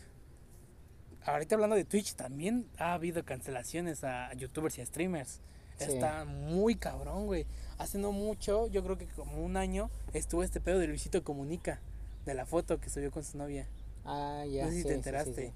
Ahorita 1.26 1.56
hablando 1.56 1.76
de 1.76 1.84
Twitch, 1.84 2.14
también 2.14 2.70
ha 2.78 2.94
habido 2.94 3.26
cancelaciones 3.26 4.04
a 4.04 4.32
youtubers 4.36 4.78
y 4.78 4.82
a 4.82 4.86
streamers. 4.86 5.40
Está 5.80 6.26
muy 6.26 6.76
cabrón, 6.76 7.26
güey. 7.26 7.48
Hace 7.84 7.98
no 7.98 8.12
mucho, 8.12 8.68
yo 8.68 8.84
creo 8.84 8.98
que 8.98 9.06
como 9.08 9.44
un 9.44 9.58
año, 9.58 9.90
estuvo 10.14 10.44
este 10.44 10.60
pedo 10.62 10.80
de 10.80 10.88
Luisito 10.88 11.24
Comunica. 11.24 11.80
De 12.26 12.34
la 12.34 12.46
foto 12.46 12.80
que 12.80 12.90
subió 12.90 13.12
con 13.12 13.24
su 13.26 13.38
novia. 13.38 13.68
Ah, 14.06 14.46
ya. 14.50 14.64
no 14.66 14.70
sé 14.70 14.76
si 14.78 14.82
sí, 14.82 14.88
te 14.88 14.90
sí, 14.90 14.96
enteraste. 14.96 15.48
sí. 15.48 15.54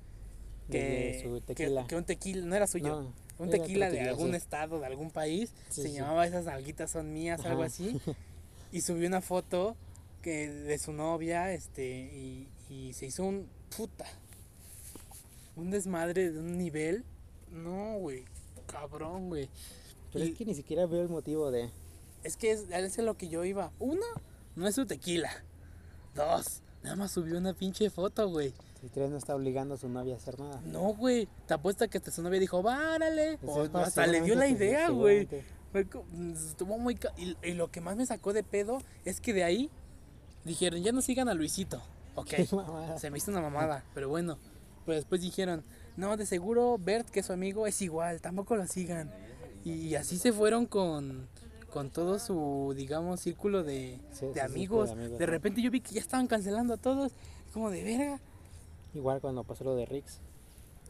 Que, 0.69 1.21
su 1.23 1.33
que- 1.35 1.41
tequila. 1.55 1.87
Que, 1.87 1.95
un 1.95 2.03
tequila, 2.03 2.45
no 2.45 2.55
era 2.55 2.67
suyo. 2.67 2.89
No, 3.01 3.13
un 3.39 3.47
era 3.49 3.57
tequila 3.63 3.89
de 3.89 4.01
algún 4.01 4.35
estado, 4.35 4.79
de 4.81 4.85
algún 4.85 5.09
país. 5.11 5.53
Se 5.69 5.89
llamaba 5.91 6.27
Esas 6.27 6.43
nalguitas 6.45 6.91
son 6.91 7.13
mías, 7.13 7.45
algo 7.45 7.63
así. 7.63 7.99
Y 8.73 8.81
subió 8.81 9.07
una 9.07 9.21
foto 9.21 9.77
que 10.21 10.49
de 10.49 10.77
su 10.77 10.91
novia, 10.91 11.53
este, 11.53 11.87
y, 11.87 12.49
y 12.69 12.91
se 12.91 13.05
hizo 13.05 13.23
un 13.23 13.47
puta. 13.77 14.05
Un 15.55 15.71
desmadre 15.71 16.31
de 16.31 16.39
un 16.39 16.57
nivel. 16.57 17.05
No, 17.49 17.97
güey. 17.99 18.25
Cabrón, 18.65 19.29
güey. 19.29 19.47
Pero 20.11 20.25
Y- 20.25 20.31
es 20.31 20.37
que 20.37 20.43
ni 20.45 20.53
siquiera 20.53 20.85
veo 20.85 21.01
el 21.01 21.07
motivo 21.09 21.49
de. 21.49 21.69
Es 22.23 22.37
que 22.37 22.51
es, 22.51 22.65
es 22.69 22.99
a 22.99 23.01
lo 23.01 23.15
que 23.17 23.29
yo 23.29 23.43
iba. 23.45 23.71
Uno, 23.79 24.05
no 24.55 24.67
es 24.67 24.75
su 24.75 24.85
tequila. 24.85 25.29
Dos, 26.15 26.61
nada 26.83 26.95
más 26.95 27.11
subió 27.11 27.37
una 27.37 27.53
pinche 27.53 27.89
foto, 27.89 28.27
güey. 28.29 28.53
Si 28.81 28.89
tres 28.89 29.09
no 29.09 29.17
está 29.17 29.35
obligando 29.35 29.75
a 29.75 29.77
su 29.77 29.89
novia 29.89 30.15
a 30.15 30.17
hacer 30.17 30.39
nada. 30.39 30.61
No, 30.65 30.93
güey. 30.93 31.27
Te 31.47 31.53
apuesta 31.53 31.87
que 31.87 31.97
hasta 31.97 32.11
su 32.11 32.21
novia 32.21 32.39
dijo, 32.39 32.61
várale. 32.61 33.37
Pues 33.39 33.69
O 33.71 33.77
hasta 33.77 34.05
le 34.07 34.21
dio 34.21 34.35
la 34.35 34.47
idea, 34.47 34.89
güey. 34.89 35.27
co- 35.91 36.05
Estuvo 36.49 36.77
muy... 36.77 36.97
Y, 37.17 37.35
y 37.43 37.53
lo 37.53 37.71
que 37.71 37.81
más 37.81 37.95
me 37.97 38.05
sacó 38.05 38.33
de 38.33 38.43
pedo 38.43 38.79
es 39.05 39.19
que 39.19 39.33
de 39.33 39.43
ahí 39.43 39.69
dijeron, 40.43 40.81
ya 40.81 40.91
no 40.91 41.01
sigan 41.01 41.27
a 41.29 41.33
Luisito. 41.33 41.81
Ok, 42.15 42.29
se 42.97 43.11
me 43.11 43.17
hizo 43.19 43.29
una 43.31 43.41
mamada, 43.41 43.83
pero 43.93 44.09
bueno. 44.09 44.37
Pero 44.85 44.95
después 44.95 45.21
dijeron, 45.21 45.63
no, 45.97 46.15
de 46.17 46.25
seguro 46.25 46.77
Bert, 46.79 47.09
que 47.09 47.19
es 47.19 47.25
su 47.27 47.33
amigo, 47.33 47.67
es 47.67 47.79
igual, 47.81 48.21
tampoco 48.21 48.55
lo 48.55 48.65
sigan. 48.65 49.11
Y 49.65 49.93
así 49.95 50.17
se 50.17 50.31
fueron 50.31 50.65
con, 50.65 51.27
con 51.71 51.89
todo 51.91 52.17
su, 52.19 52.73
digamos, 52.75 53.19
círculo 53.21 53.63
de, 53.63 53.99
Sí, 54.11 54.25
de 54.27 54.33
sí, 54.35 54.39
amigos. 54.39 54.49
círculo 54.49 54.85
de 54.85 54.91
amigos, 54.93 55.19
De 55.19 55.25
sí. 55.25 55.31
repente 55.31 55.61
yo 55.61 55.71
vi 55.71 55.81
que 55.81 55.93
ya 55.95 56.01
estaban 56.01 56.27
cancelando 56.27 56.73
a 56.73 56.77
todos. 56.77 57.11
Como 57.53 57.69
de 57.71 57.83
verga. 57.83 58.19
Igual 58.93 59.19
cuando 59.21 59.43
pasó 59.43 59.63
lo 59.63 59.75
de 59.75 59.85
Rix, 59.85 60.19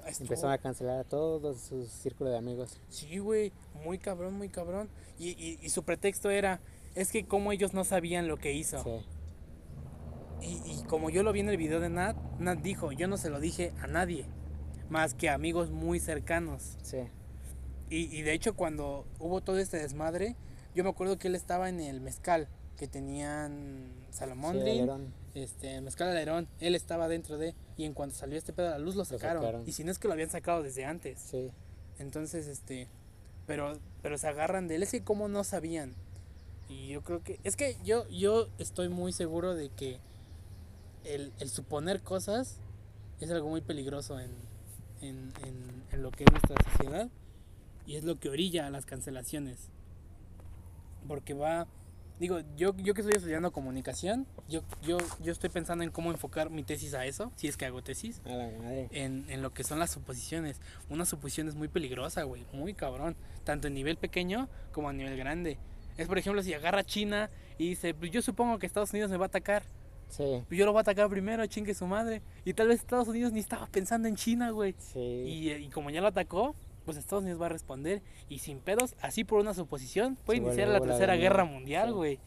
Estuvo- 0.05 0.25
empezaron 0.25 0.51
a 0.53 0.57
cancelar 0.57 0.99
a 0.99 1.03
todos 1.03 1.59
sus 1.61 1.89
círculos 1.89 2.31
de 2.31 2.37
amigos. 2.39 2.79
Sí, 2.89 3.17
güey, 3.19 3.51
muy 3.83 3.97
cabrón, 3.97 4.33
muy 4.35 4.49
cabrón. 4.49 4.89
Y, 5.19 5.29
y, 5.29 5.59
y 5.61 5.69
su 5.69 5.83
pretexto 5.83 6.29
era, 6.29 6.59
es 6.95 7.11
que 7.11 7.25
como 7.25 7.51
ellos 7.51 7.73
no 7.73 7.83
sabían 7.83 8.27
lo 8.27 8.37
que 8.37 8.53
hizo. 8.53 8.83
Sí, 8.83 8.89
Y, 10.41 10.71
y 10.79 10.83
como 10.87 11.09
yo 11.09 11.23
lo 11.23 11.31
vi 11.33 11.39
en 11.41 11.49
el 11.49 11.57
video 11.57 11.79
de 11.79 11.89
Nat, 11.89 12.15
Nat 12.39 12.59
dijo, 12.59 12.91
yo 12.91 13.07
no 13.07 13.17
se 13.17 13.29
lo 13.29 13.39
dije 13.39 13.73
a 13.81 13.87
nadie, 13.87 14.25
más 14.89 15.13
que 15.15 15.29
a 15.29 15.33
amigos 15.33 15.71
muy 15.71 15.99
cercanos. 15.99 16.77
sí. 16.83 16.99
Y, 17.89 18.13
y 18.13 18.21
de 18.21 18.33
hecho 18.33 18.53
cuando 18.53 19.05
hubo 19.17 19.39
todo 19.39 19.57
este 19.59 19.77
desmadre, 19.77 20.35
yo 20.77 20.83
me 20.83 20.91
acuerdo 20.91 21.17
que 21.17 21.27
él 21.27 21.33
estaba 21.33 21.69
en 21.69 21.79
el 21.79 22.01
mezcal, 22.01 22.47
que 22.77 22.87
tenían 22.87 23.89
Salomón 24.11 24.61
sí, 24.63 24.87
este, 25.33 25.77
el 25.77 25.81
mezcal 25.81 26.09
alerón, 26.09 26.47
él 26.59 26.75
estaba 26.75 27.07
dentro 27.07 27.39
de, 27.39 27.55
y 27.77 27.85
en 27.85 27.95
cuanto 27.95 28.15
salió 28.15 28.37
este 28.37 28.53
pedo 28.53 28.67
a 28.67 28.71
la 28.71 28.77
luz 28.77 28.95
lo 28.95 29.03
sacaron. 29.03 29.41
sacaron. 29.41 29.67
Y 29.67 29.71
si 29.71 29.83
no 29.83 29.89
es 29.89 29.97
que 29.97 30.07
lo 30.07 30.13
habían 30.13 30.29
sacado 30.29 30.61
desde 30.61 30.85
antes. 30.85 31.19
Sí, 31.19 31.49
Entonces, 31.97 32.45
este, 32.45 32.87
pero, 33.47 33.79
pero 34.03 34.19
se 34.19 34.27
agarran 34.27 34.67
de 34.67 34.75
él, 34.75 34.83
es 34.83 34.91
que 34.91 35.03
como 35.03 35.27
no 35.27 35.43
sabían. 35.43 35.95
Y 36.69 36.89
yo 36.89 37.01
creo 37.01 37.23
que, 37.23 37.39
es 37.43 37.55
que 37.55 37.75
yo, 37.83 38.07
yo 38.09 38.47
estoy 38.59 38.87
muy 38.87 39.13
seguro 39.13 39.55
de 39.55 39.69
que 39.69 39.99
el, 41.05 41.33
el 41.39 41.49
suponer 41.49 42.03
cosas 42.03 42.59
es 43.19 43.31
algo 43.31 43.49
muy 43.49 43.61
peligroso 43.61 44.19
en, 44.19 44.29
en, 45.01 45.33
en, 45.43 45.83
en 45.91 46.03
lo 46.03 46.11
que 46.11 46.23
es 46.23 46.31
nuestra 46.31 46.71
sociedad 46.71 47.09
y 47.87 47.95
es 47.95 48.03
lo 48.03 48.19
que 48.19 48.29
orilla 48.29 48.67
a 48.67 48.69
las 48.69 48.85
cancelaciones. 48.85 49.71
Porque 51.07 51.33
va, 51.33 51.67
digo, 52.19 52.39
yo, 52.55 52.75
yo 52.77 52.93
que 52.93 53.01
estoy 53.01 53.15
estudiando 53.15 53.51
comunicación, 53.51 54.27
yo, 54.47 54.61
yo, 54.81 54.97
yo 55.21 55.31
estoy 55.31 55.49
pensando 55.49 55.83
en 55.83 55.91
cómo 55.91 56.11
enfocar 56.11 56.49
mi 56.49 56.63
tesis 56.63 56.93
a 56.93 57.05
eso, 57.05 57.31
si 57.35 57.47
es 57.47 57.57
que 57.57 57.65
hago 57.65 57.81
tesis 57.81 58.21
a 58.25 58.29
la 58.29 58.49
madre. 58.59 58.87
en, 58.91 59.25
en 59.29 59.41
lo 59.41 59.53
que 59.53 59.63
son 59.63 59.79
las 59.79 59.91
suposiciones. 59.91 60.59
Una 60.89 61.05
suposición 61.05 61.47
es 61.47 61.55
muy 61.55 61.67
peligrosa, 61.67 62.23
güey, 62.23 62.45
muy 62.53 62.73
cabrón. 62.73 63.15
Tanto 63.43 63.67
a 63.67 63.71
nivel 63.71 63.97
pequeño 63.97 64.49
como 64.71 64.89
a 64.89 64.93
nivel 64.93 65.17
grande. 65.17 65.57
Es, 65.97 66.07
por 66.07 66.17
ejemplo, 66.17 66.43
si 66.43 66.53
agarra 66.53 66.83
China 66.83 67.29
y 67.57 67.69
dice, 67.69 67.93
pues 67.95 68.11
yo 68.11 68.21
supongo 68.21 68.59
que 68.59 68.65
Estados 68.67 68.91
Unidos 68.91 69.09
me 69.09 69.17
va 69.17 69.25
a 69.25 69.27
atacar. 69.27 69.63
Sí, 70.09 70.23
Pues 70.47 70.57
yo 70.57 70.65
lo 70.65 70.71
voy 70.71 70.79
a 70.79 70.81
atacar 70.81 71.09
primero, 71.09 71.45
chingue 71.47 71.73
su 71.73 71.85
madre. 71.85 72.21
Y 72.45 72.53
tal 72.53 72.67
vez 72.69 72.79
Estados 72.79 73.07
Unidos 73.09 73.33
ni 73.33 73.39
estaba 73.41 73.67
pensando 73.67 74.07
en 74.07 74.15
China, 74.15 74.51
güey. 74.51 74.73
sí. 74.79 74.99
Y, 74.99 75.49
eh, 75.49 75.59
y 75.59 75.69
como 75.69 75.89
ya 75.89 75.99
lo 75.99 76.07
atacó, 76.07 76.55
pues 76.87 76.97
Estados 76.97 77.23
Unidos 77.23 77.41
va 77.41 77.47
a 77.47 77.49
responder. 77.49 78.01
Y 78.29 78.39
sin 78.39 78.59
pedos, 78.59 78.95
así 79.01 79.25
por 79.25 79.41
una 79.41 79.53
suposición, 79.53 80.15
puede 80.25 80.39
iniciar 80.39 80.69
la 80.69 80.79
tercera 80.79 81.15
guerra 81.17 81.43
mundial, 81.43 81.89
Sí. 81.89 81.93
güey. 81.93 82.19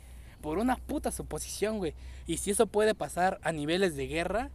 Por 0.42 0.58
una 0.58 0.76
puta 0.76 1.10
suposición, 1.10 1.78
güey. 1.78 1.94
Y 2.26 2.36
si 2.36 2.50
eso 2.50 2.66
puede 2.66 2.94
pasar 2.94 3.40
a 3.42 3.52
niveles 3.52 3.96
de 3.96 4.06
guerra, 4.06 4.50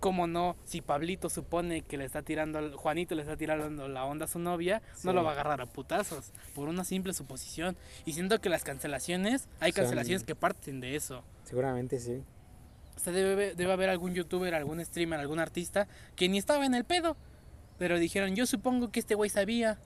¿cómo 0.00 0.26
no? 0.26 0.56
Si 0.64 0.80
Pablito 0.82 1.28
supone 1.30 1.80
que 1.82 1.96
le 1.96 2.04
está 2.04 2.20
tirando, 2.22 2.76
Juanito 2.76 3.14
le 3.14 3.22
está 3.22 3.36
tirando 3.36 3.88
la 3.88 4.04
onda 4.04 4.26
a 4.26 4.28
su 4.28 4.38
novia, 4.38 4.80
no 5.04 5.12
lo 5.14 5.24
va 5.24 5.30
a 5.30 5.32
agarrar 5.32 5.60
a 5.62 5.66
putazos. 5.66 6.32
Por 6.54 6.68
una 6.68 6.84
simple 6.84 7.14
suposición. 7.14 7.76
Y 8.04 8.12
siento 8.12 8.40
que 8.40 8.48
las 8.50 8.62
cancelaciones, 8.62 9.48
hay 9.60 9.72
Son- 9.72 9.82
cancelaciones 9.84 10.24
que 10.24 10.34
parten 10.34 10.80
de 10.80 10.96
eso. 10.96 11.24
Seguramente 11.44 11.98
sí. 11.98 12.22
O 12.96 13.00
sea, 13.00 13.12
debe, 13.12 13.54
debe 13.54 13.72
haber 13.72 13.90
algún 13.90 14.12
youtuber, 14.14 14.54
algún 14.54 14.84
streamer, 14.84 15.20
algún 15.20 15.38
artista 15.38 15.86
que 16.16 16.28
ni 16.28 16.36
estaba 16.38 16.66
en 16.66 16.74
el 16.74 16.84
pedo. 16.84 17.16
Pero 17.78 17.98
dijeron, 17.98 18.34
yo 18.34 18.46
supongo 18.46 18.90
que 18.90 19.00
este 19.00 19.14
güey 19.14 19.30
sabía. 19.30 19.78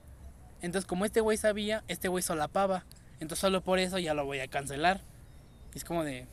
Entonces, 0.61 0.87
como 0.87 1.05
este 1.05 1.21
güey 1.21 1.37
sabía, 1.37 1.83
este 1.87 2.07
güey 2.07 2.23
solapaba. 2.23 2.85
Entonces, 3.19 3.39
solo 3.39 3.61
por 3.61 3.79
eso 3.79 3.99
ya 3.99 4.13
lo 4.13 4.25
voy 4.25 4.39
a 4.39 4.47
cancelar. 4.47 5.01
Y 5.73 5.77
es 5.77 5.83
como 5.85 6.03
de. 6.03 6.25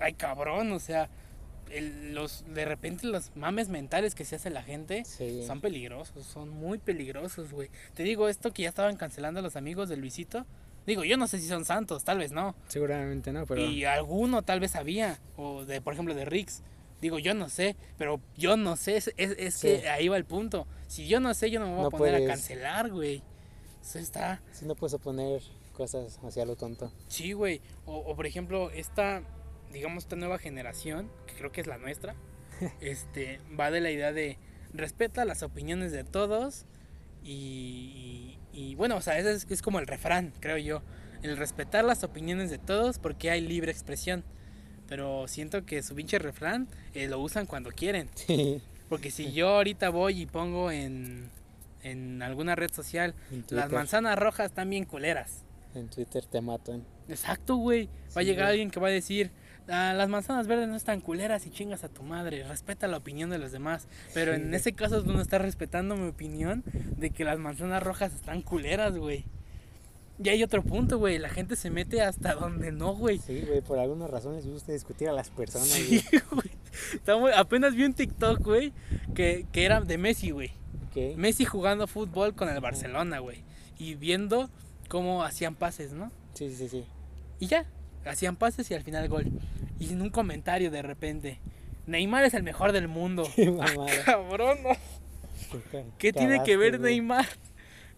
Ay, 0.00 0.14
cabrón, 0.14 0.72
o 0.72 0.78
sea. 0.80 1.08
el- 1.70 2.14
los, 2.14 2.46
de 2.48 2.64
repente 2.64 3.06
los 3.06 3.30
mames 3.36 3.68
mentales 3.68 4.14
que 4.14 4.24
se 4.24 4.36
hace 4.36 4.48
la 4.48 4.62
gente 4.62 5.04
Sí. 5.04 5.44
son 5.46 5.60
peligrosos, 5.60 6.24
son 6.24 6.48
muy 6.48 6.78
peligrosos, 6.78 7.52
güey. 7.52 7.68
Te 7.92 8.04
digo 8.04 8.30
esto 8.30 8.54
que 8.54 8.62
ya 8.62 8.70
estaban 8.70 8.96
cancelando 8.96 9.40
a 9.40 9.42
los 9.42 9.54
amigos 9.54 9.90
de 9.90 9.98
Luisito. 9.98 10.46
Digo, 10.86 11.04
yo 11.04 11.18
no 11.18 11.26
sé 11.26 11.38
si 11.38 11.46
son 11.46 11.66
santos, 11.66 12.04
tal 12.04 12.16
vez 12.16 12.32
no. 12.32 12.54
Seguramente 12.68 13.34
no, 13.34 13.44
pero. 13.44 13.60
Y 13.60 13.84
alguno 13.84 14.40
tal 14.40 14.60
vez 14.60 14.70
sabía, 14.70 15.18
o 15.36 15.66
de, 15.66 15.82
por 15.82 15.92
ejemplo, 15.92 16.14
de 16.14 16.24
Rix. 16.24 16.62
Digo, 17.00 17.18
yo 17.18 17.34
no 17.34 17.48
sé, 17.48 17.76
pero 17.96 18.20
yo 18.36 18.56
no 18.56 18.76
sé, 18.76 18.96
es, 18.96 19.12
es, 19.16 19.54
Sí. 19.54 19.68
que 19.68 19.88
ahí 19.88 20.08
va 20.08 20.16
el 20.16 20.24
punto. 20.24 20.66
Si 20.88 21.06
yo 21.06 21.20
no 21.20 21.32
sé, 21.34 21.50
yo 21.50 21.60
no 21.60 21.66
me 21.66 21.72
voy 21.74 21.82
No 21.82 21.86
a 21.88 21.90
poner 21.90 22.14
a 22.16 22.26
cancelar, 22.26 22.90
güey. 22.90 23.22
Eso 23.82 23.98
está, 23.98 24.42
Si 24.52 24.66
no 24.66 24.74
puedes 24.74 24.94
oponer 24.94 25.40
cosas 25.72 26.18
hacia 26.24 26.44
lo 26.44 26.56
tonto. 26.56 26.92
sí, 27.08 27.32
güey. 27.32 27.60
O, 27.86 27.96
o, 27.98 28.16
por 28.16 28.26
ejemplo, 28.26 28.70
esta, 28.70 29.22
digamos, 29.72 30.04
esta 30.04 30.16
nueva 30.16 30.38
generación, 30.38 31.10
que 31.26 31.34
creo 31.34 31.52
que 31.52 31.60
es 31.60 31.66
la 31.68 31.78
nuestra, 31.78 32.16
este, 32.80 33.40
va 33.58 33.70
de 33.70 33.80
la 33.80 33.90
idea 33.90 34.12
de 34.12 34.38
respeta 34.72 35.24
las 35.24 35.42
opiniones 35.42 35.92
de 35.92 36.04
todos 36.04 36.66
Y, 37.22 38.36
y, 38.52 38.70
y 38.70 38.74
bueno, 38.74 38.96
o 38.96 39.00
sea, 39.00 39.18
ese 39.18 39.32
es, 39.32 39.46
es 39.50 39.62
como 39.62 39.78
el 39.78 39.86
refrán, 39.86 40.32
creo 40.40 40.56
yo. 40.58 40.82
El 41.22 41.36
respetar 41.36 41.84
las 41.84 42.04
opiniones 42.04 42.50
de 42.50 42.58
todos 42.58 42.98
porque 42.98 43.30
hay 43.30 43.40
libre 43.40 43.70
expresión. 43.72 44.24
Pero 44.88 45.28
siento 45.28 45.64
que 45.66 45.82
su 45.82 45.94
pinche 45.94 46.18
refrán 46.18 46.66
eh, 46.94 47.06
lo 47.08 47.20
usan 47.20 47.46
cuando 47.46 47.70
quieren. 47.70 48.08
Sí. 48.14 48.60
Porque 48.88 49.10
si 49.10 49.32
yo 49.32 49.48
ahorita 49.48 49.90
voy 49.90 50.22
y 50.22 50.26
pongo 50.26 50.70
en, 50.70 51.28
en 51.82 52.22
alguna 52.22 52.54
red 52.54 52.72
social, 52.72 53.14
En 53.30 53.44
las 53.50 53.70
manzanas 53.70 54.18
rojas 54.18 54.46
están 54.46 54.70
bien 54.70 54.86
culeras. 54.86 55.44
En 55.74 55.88
Twitter 55.88 56.24
te 56.24 56.40
matan. 56.40 56.82
Exacto, 57.06 57.56
güey. 57.56 57.90
Va 58.16 58.22
a 58.22 58.24
llegar 58.24 58.46
güey. 58.46 58.52
alguien 58.52 58.70
que 58.70 58.80
va 58.80 58.88
a 58.88 58.90
decir, 58.90 59.30
"Ah, 59.68 59.92
las 59.94 60.08
manzanas 60.08 60.46
verdes 60.46 60.68
no 60.68 60.74
están 60.76 61.02
culeras 61.02 61.44
y 61.46 61.50
chingas 61.50 61.84
a 61.84 61.90
tu 61.90 62.02
madre. 62.02 62.44
Respeta 62.44 62.86
la 62.88 62.96
opinión 62.96 63.28
de 63.28 63.36
los 63.36 63.52
demás. 63.52 63.86
Pero 64.14 64.32
Sí, 64.32 64.40
en 64.40 64.46
güey. 64.46 64.56
ese 64.56 64.72
caso 64.72 64.96
es 64.96 65.04
donde 65.04 65.20
estás 65.22 65.42
respetando 65.42 65.94
mi 65.94 66.08
opinión 66.08 66.64
de 66.96 67.10
que 67.10 67.24
las 67.24 67.38
manzanas 67.38 67.82
rojas 67.82 68.14
están 68.14 68.40
culeras, 68.40 68.96
güey. 68.96 69.26
Y 70.22 70.28
hay 70.30 70.42
otro 70.42 70.62
punto, 70.62 70.98
güey. 70.98 71.18
La 71.18 71.28
gente 71.28 71.54
se 71.54 71.70
mete 71.70 72.02
hasta 72.02 72.34
donde 72.34 72.72
no, 72.72 72.94
güey. 72.94 73.18
Sí, 73.18 73.42
güey, 73.46 73.60
por 73.60 73.78
algunas 73.78 74.10
razones 74.10 74.44
les 74.44 74.52
gusta 74.52 74.72
discutir 74.72 75.08
a 75.08 75.12
las 75.12 75.30
personas, 75.30 75.68
Sí, 75.68 76.02
güey. 76.30 76.50
Apenas 77.36 77.74
vi 77.74 77.84
un 77.84 77.94
TikTok, 77.94 78.40
güey, 78.40 78.72
que, 79.14 79.46
que 79.52 79.64
era 79.64 79.80
de 79.80 79.96
Messi, 79.98 80.30
güey. 80.30 80.50
¿Qué? 80.92 81.14
Messi 81.16 81.44
jugando 81.44 81.86
fútbol 81.86 82.34
con 82.34 82.48
el 82.48 82.60
Barcelona, 82.60 83.20
güey. 83.20 83.42
Y 83.78 83.94
viendo 83.94 84.50
cómo 84.88 85.22
hacían 85.22 85.54
pases, 85.54 85.92
¿no? 85.92 86.10
Sí, 86.34 86.52
sí, 86.54 86.68
sí. 86.68 86.84
Y 87.38 87.46
ya, 87.46 87.66
hacían 88.04 88.36
pases 88.36 88.70
y 88.70 88.74
al 88.74 88.82
final 88.82 89.08
gol. 89.08 89.26
Y 89.78 89.92
en 89.92 90.02
un 90.02 90.10
comentario 90.10 90.70
de 90.72 90.82
repente, 90.82 91.38
Neymar 91.86 92.24
es 92.24 92.34
el 92.34 92.42
mejor 92.42 92.72
del 92.72 92.88
mundo. 92.88 93.28
Qué 93.36 93.56
Ah, 93.60 93.86
cabrón, 94.04 94.58
¿no? 94.64 94.70
¿Qué 95.98 96.12
tiene 96.12 96.42
que 96.42 96.56
ver 96.56 96.80
Neymar 96.80 97.26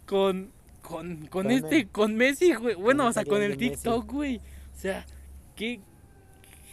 con, 0.06 0.52
con, 0.90 1.26
con 1.28 1.50
este, 1.50 1.86
con 1.86 2.16
Messi, 2.16 2.52
güey? 2.54 2.74
Bueno, 2.74 3.06
o 3.06 3.12
sea, 3.12 3.24
con 3.24 3.40
el 3.42 3.50
Messi. 3.50 3.70
TikTok, 3.70 4.10
güey. 4.10 4.38
O 4.38 4.80
sea, 4.80 5.06
¿qué, 5.54 5.80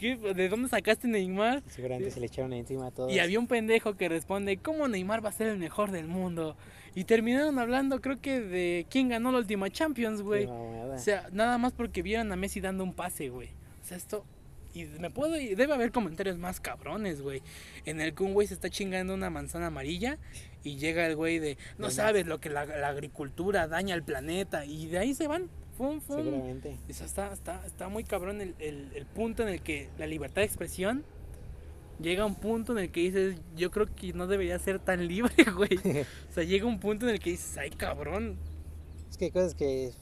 qué, 0.00 0.16
¿de 0.16 0.48
dónde 0.48 0.68
sacaste 0.68 1.06
Neymar? 1.06 1.62
Seguramente 1.68 2.10
se 2.10 2.18
le 2.18 2.26
echaron 2.26 2.52
encima 2.52 2.88
a 2.88 2.90
todos. 2.90 3.12
Y 3.12 3.20
había 3.20 3.38
un 3.38 3.46
pendejo 3.46 3.94
que 3.94 4.08
responde, 4.08 4.56
¿cómo 4.56 4.88
Neymar 4.88 5.24
va 5.24 5.28
a 5.28 5.32
ser 5.32 5.46
el 5.46 5.58
mejor 5.58 5.92
del 5.92 6.08
mundo? 6.08 6.56
Y 6.96 7.04
terminaron 7.04 7.60
hablando, 7.60 8.00
creo 8.00 8.20
que 8.20 8.40
de 8.40 8.86
quién 8.90 9.08
ganó 9.08 9.30
la 9.30 9.38
última 9.38 9.70
Champions, 9.70 10.20
güey. 10.20 10.46
O 10.46 10.98
sea, 10.98 11.28
nada 11.32 11.56
más 11.56 11.72
porque 11.72 12.02
vieron 12.02 12.32
a 12.32 12.36
Messi 12.36 12.60
dando 12.60 12.82
un 12.82 12.92
pase, 12.92 13.28
güey. 13.28 13.50
O 13.82 13.86
sea, 13.86 13.96
esto. 13.96 14.24
Y 14.74 14.84
me 14.84 15.08
puedo. 15.10 15.38
y 15.38 15.54
Debe 15.54 15.74
haber 15.74 15.92
comentarios 15.92 16.38
más 16.38 16.58
cabrones, 16.58 17.22
güey. 17.22 17.40
En 17.84 18.00
el 18.00 18.14
que 18.14 18.24
un 18.24 18.34
güey 18.34 18.48
se 18.48 18.54
está 18.54 18.68
chingando 18.68 19.14
una 19.14 19.30
manzana 19.30 19.68
amarilla. 19.68 20.18
Y 20.68 20.76
llega 20.76 21.06
el 21.06 21.16
güey 21.16 21.38
de. 21.38 21.58
No 21.78 21.90
sabes 21.90 22.26
lo 22.26 22.40
que 22.40 22.50
la, 22.50 22.64
la 22.66 22.88
agricultura 22.88 23.66
daña 23.68 23.94
al 23.94 24.02
planeta. 24.02 24.64
Y 24.64 24.86
de 24.86 24.98
ahí 24.98 25.14
se 25.14 25.26
van. 25.26 25.48
Fum, 25.76 26.00
fum. 26.00 26.16
Seguramente. 26.24 26.76
Eso 26.88 27.04
está, 27.04 27.32
está, 27.32 27.64
está 27.66 27.88
muy 27.88 28.04
cabrón 28.04 28.40
el, 28.40 28.54
el- 28.58 28.90
el 28.94 29.06
punto 29.06 29.42
en 29.44 29.48
el 29.48 29.60
que 29.62 29.88
la 29.98 30.06
libertad 30.06 30.42
de 30.42 30.46
expresión. 30.46 31.04
Llega 32.00 32.22
a 32.22 32.26
un 32.26 32.36
punto 32.36 32.72
en 32.72 32.78
el 32.84 32.90
que 32.92 33.00
dices, 33.00 33.40
yo 33.56 33.72
creo 33.72 33.86
que 33.92 34.12
no 34.12 34.28
debería 34.28 34.56
ser 34.60 34.78
tan 34.78 35.08
libre, 35.08 35.34
güey. 35.56 35.76
O 36.30 36.32
sea, 36.32 36.44
llega 36.44 36.64
un 36.64 36.78
punto 36.78 37.08
en 37.08 37.14
el 37.14 37.20
que 37.20 37.30
dices, 37.30 37.58
ay, 37.58 37.70
cabrón, 37.70 38.38
Es 39.10 39.16
que 39.18 39.24
hay 39.26 39.30
cosas 39.32 39.54
que 39.56 39.92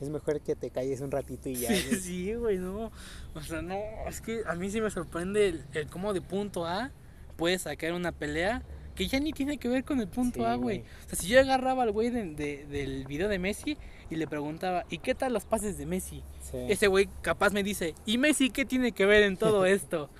es 0.00 0.08
mejor 0.08 0.40
que 0.40 0.56
te 0.56 0.70
calles 0.70 1.02
un 1.02 1.10
ratito 1.10 1.50
y 1.50 1.56
ya. 1.56 1.68
Sí, 1.68 1.96
sí, 2.00 2.34
güey, 2.34 2.56
no. 2.56 2.90
O 3.34 3.40
sea, 3.42 3.60
no, 3.60 3.76
es 4.08 4.20
que 4.22 4.42
a 4.46 4.54
mí 4.54 4.70
sí 4.70 4.80
me 4.80 4.90
sorprende 4.90 5.48
el, 5.48 5.64
el 5.74 5.88
cómo 5.88 6.14
de 6.14 6.22
punto 6.22 6.64
A 6.66 6.90
puedes 7.36 7.62
sacar 7.62 7.92
una 7.92 8.12
pelea 8.12 8.62
que 8.94 9.06
ya 9.06 9.18
ni 9.20 9.32
tiene 9.32 9.58
que 9.58 9.68
ver 9.68 9.84
con 9.84 10.00
el 10.00 10.08
punto 10.08 10.40
Sí, 10.40 10.44
A, 10.44 10.54
güey. 10.56 10.80
O 10.80 11.08
sea, 11.08 11.18
si 11.18 11.28
yo 11.28 11.40
agarraba 11.40 11.82
al 11.82 11.92
güey 11.92 12.10
de- 12.10 12.34
de- 12.34 12.66
del 12.66 13.06
video 13.06 13.28
de 13.28 13.38
Messi 13.38 13.76
y 14.10 14.16
le 14.16 14.26
preguntaba, 14.26 14.84
¿y 14.90 14.98
qué 14.98 15.14
tal 15.14 15.32
los 15.32 15.44
pases 15.46 15.78
de 15.78 15.86
Messi? 15.86 16.22
Sí. 16.42 16.58
Ese 16.68 16.86
güey 16.88 17.08
capaz 17.22 17.52
me 17.52 17.62
dice, 17.62 17.94
¿y 18.04 18.18
Messi 18.18 18.50
qué 18.50 18.64
tiene 18.64 18.92
que 18.92 19.06
ver 19.06 19.22
en 19.22 19.36
todo 19.36 19.64
esto? 19.66 20.10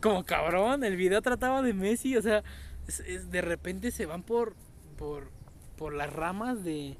Como 0.00 0.24
cabrón, 0.24 0.84
el 0.84 0.96
video 0.96 1.20
trataba 1.22 1.60
de 1.62 1.74
Messi, 1.74 2.16
o 2.16 2.22
sea, 2.22 2.42
es- 2.88 3.00
es- 3.00 3.30
de 3.30 3.40
repente 3.42 3.90
se 3.90 4.06
van 4.06 4.22
por, 4.22 4.54
por, 4.96 5.30
por 5.76 5.92
las 5.94 6.12
ramas 6.12 6.62
de, 6.64 6.96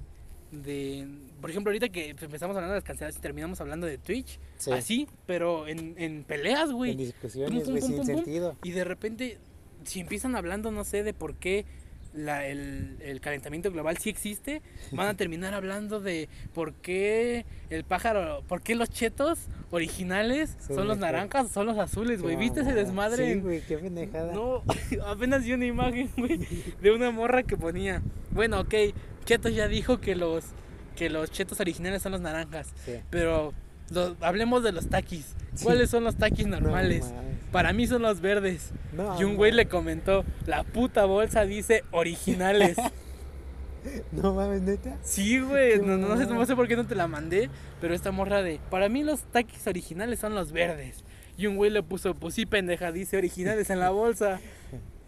de... 0.53 1.07
Por 1.41 1.51
ejemplo, 1.51 1.71
ahorita 1.71 1.89
que 1.89 2.11
empezamos 2.11 2.57
hablando 2.57 2.75
de 2.75 2.79
las 2.81 2.85
canceladas 2.85 3.17
y 3.17 3.21
terminamos 3.21 3.61
hablando 3.61 3.87
de 3.87 3.97
Twitch, 3.99 4.39
Sí. 4.59 4.73
así, 4.73 5.09
pero 5.27 5.67
en, 5.69 5.95
en 5.97 6.25
peleas, 6.25 6.69
En 6.71 6.77
güey. 6.77 6.95
discusiones, 6.97 7.65
Pum, 7.65 7.79
sin 7.81 8.05
sentido. 8.05 8.57
Y 8.63 8.73
de 8.73 8.85
repente, 8.85 9.39
si 9.85 10.01
empiezan 10.01 10.37
hablando, 10.37 10.71
no 10.71 10.85
sé, 10.85 11.03
de 11.03 11.15
por 11.15 11.35
qué 11.35 11.65
la- 12.13 12.45
el, 12.47 12.97
el 13.03 13.21
calentamiento 13.21 13.71
global 13.71 13.97
sí 13.99 14.11
existe, 14.11 14.63
van 14.93 15.07
a 15.09 15.15
terminar 15.17 15.55
hablando 15.55 16.01
de 16.01 16.29
por 16.53 16.75
qué 16.75 17.45
el 17.71 17.85
pájaro, 17.85 18.43
por 18.49 18.63
qué 18.63 18.75
los 18.75 18.91
chetos 18.91 19.39
originales 19.71 20.57
Son 20.67 20.77
son 20.77 20.89
los 20.89 20.99
naranjas 20.99 21.47
o 21.47 21.49
son 21.49 21.67
los 21.67 21.79
azules, 21.79 22.21
güey. 22.21 22.35
¿Viste 22.37 22.61
ese 22.63 22.73
desmadre? 22.75 23.35
Sí, 23.35 23.41
güey, 23.41 23.61
qué 23.63 23.79
pendejada. 23.79 24.33
no, 24.33 24.63
apenas 25.07 25.45
vi 25.45 25.53
una 25.53 25.67
imagen, 25.67 26.11
güey, 26.17 26.39
de 26.83 26.91
una 26.91 27.11
morra 27.13 27.45
que 27.45 27.57
ponía, 27.57 28.03
bueno, 28.33 28.61
ok, 28.61 28.75
Chetos 29.25 29.55
ya 29.55 29.69
dijo 29.69 30.01
que 30.01 30.17
los, 30.17 30.45
que 30.97 31.11
los 31.11 31.31
chetos 31.31 31.61
originales 31.61 32.03
son 32.03 32.11
los 32.13 32.21
naranjas, 32.21 32.73
Sí. 32.85 32.95
pero 33.11 33.53
hablemos 34.21 34.63
de 34.63 34.73
los 34.73 34.89
taquis. 34.89 35.35
Sí. 35.55 35.65
¿Cuáles 35.65 35.91
son 35.91 36.05
los 36.05 36.17
taquis 36.17 36.47
normales? 36.47 37.11
No. 37.11 37.21
Para 37.53 37.73
mí 37.73 37.87
son 37.87 38.03
los 38.03 38.21
verdes. 38.21 38.71
No, 38.93 39.21
Y 39.21 39.25
un 39.25 39.37
güey 39.37 39.53
le 39.53 39.67
comentó, 39.67 40.25
la 40.47 40.63
puta 40.63 41.05
bolsa 41.05 41.45
dice 41.45 41.85
originales. 41.91 42.77
No 44.13 44.35
mames, 44.35 44.61
neta. 44.61 44.99
Sí, 45.03 45.41
güey, 45.41 45.79
no, 45.81 45.97
no 45.97 46.09
sé, 46.17 46.25
no 46.25 46.31
mamada. 46.31 46.47
sé 46.47 46.55
por 46.55 46.69
qué 46.69 46.77
no 46.77 46.87
te 46.87 46.95
la 46.95 47.07
mandé, 47.09 47.49
pero 47.81 47.95
esta 47.95 48.11
morra 48.11 48.43
de, 48.43 48.61
para 48.71 48.91
mí 48.91 49.03
los 49.03 49.23
taquis 49.23 49.67
originales 49.67 50.19
son 50.19 50.35
los 50.35 50.53
verdes. 50.53 51.03
Y 51.39 51.47
un 51.47 51.57
güey 51.57 51.71
le 51.71 51.83
puso, 51.83 52.15
pues 52.15 52.35
sí, 52.35 52.45
pendeja, 52.45 52.93
dice 52.93 53.17
originales 53.17 53.71
en 53.71 53.79
la 53.81 53.89
bolsa. 53.91 54.41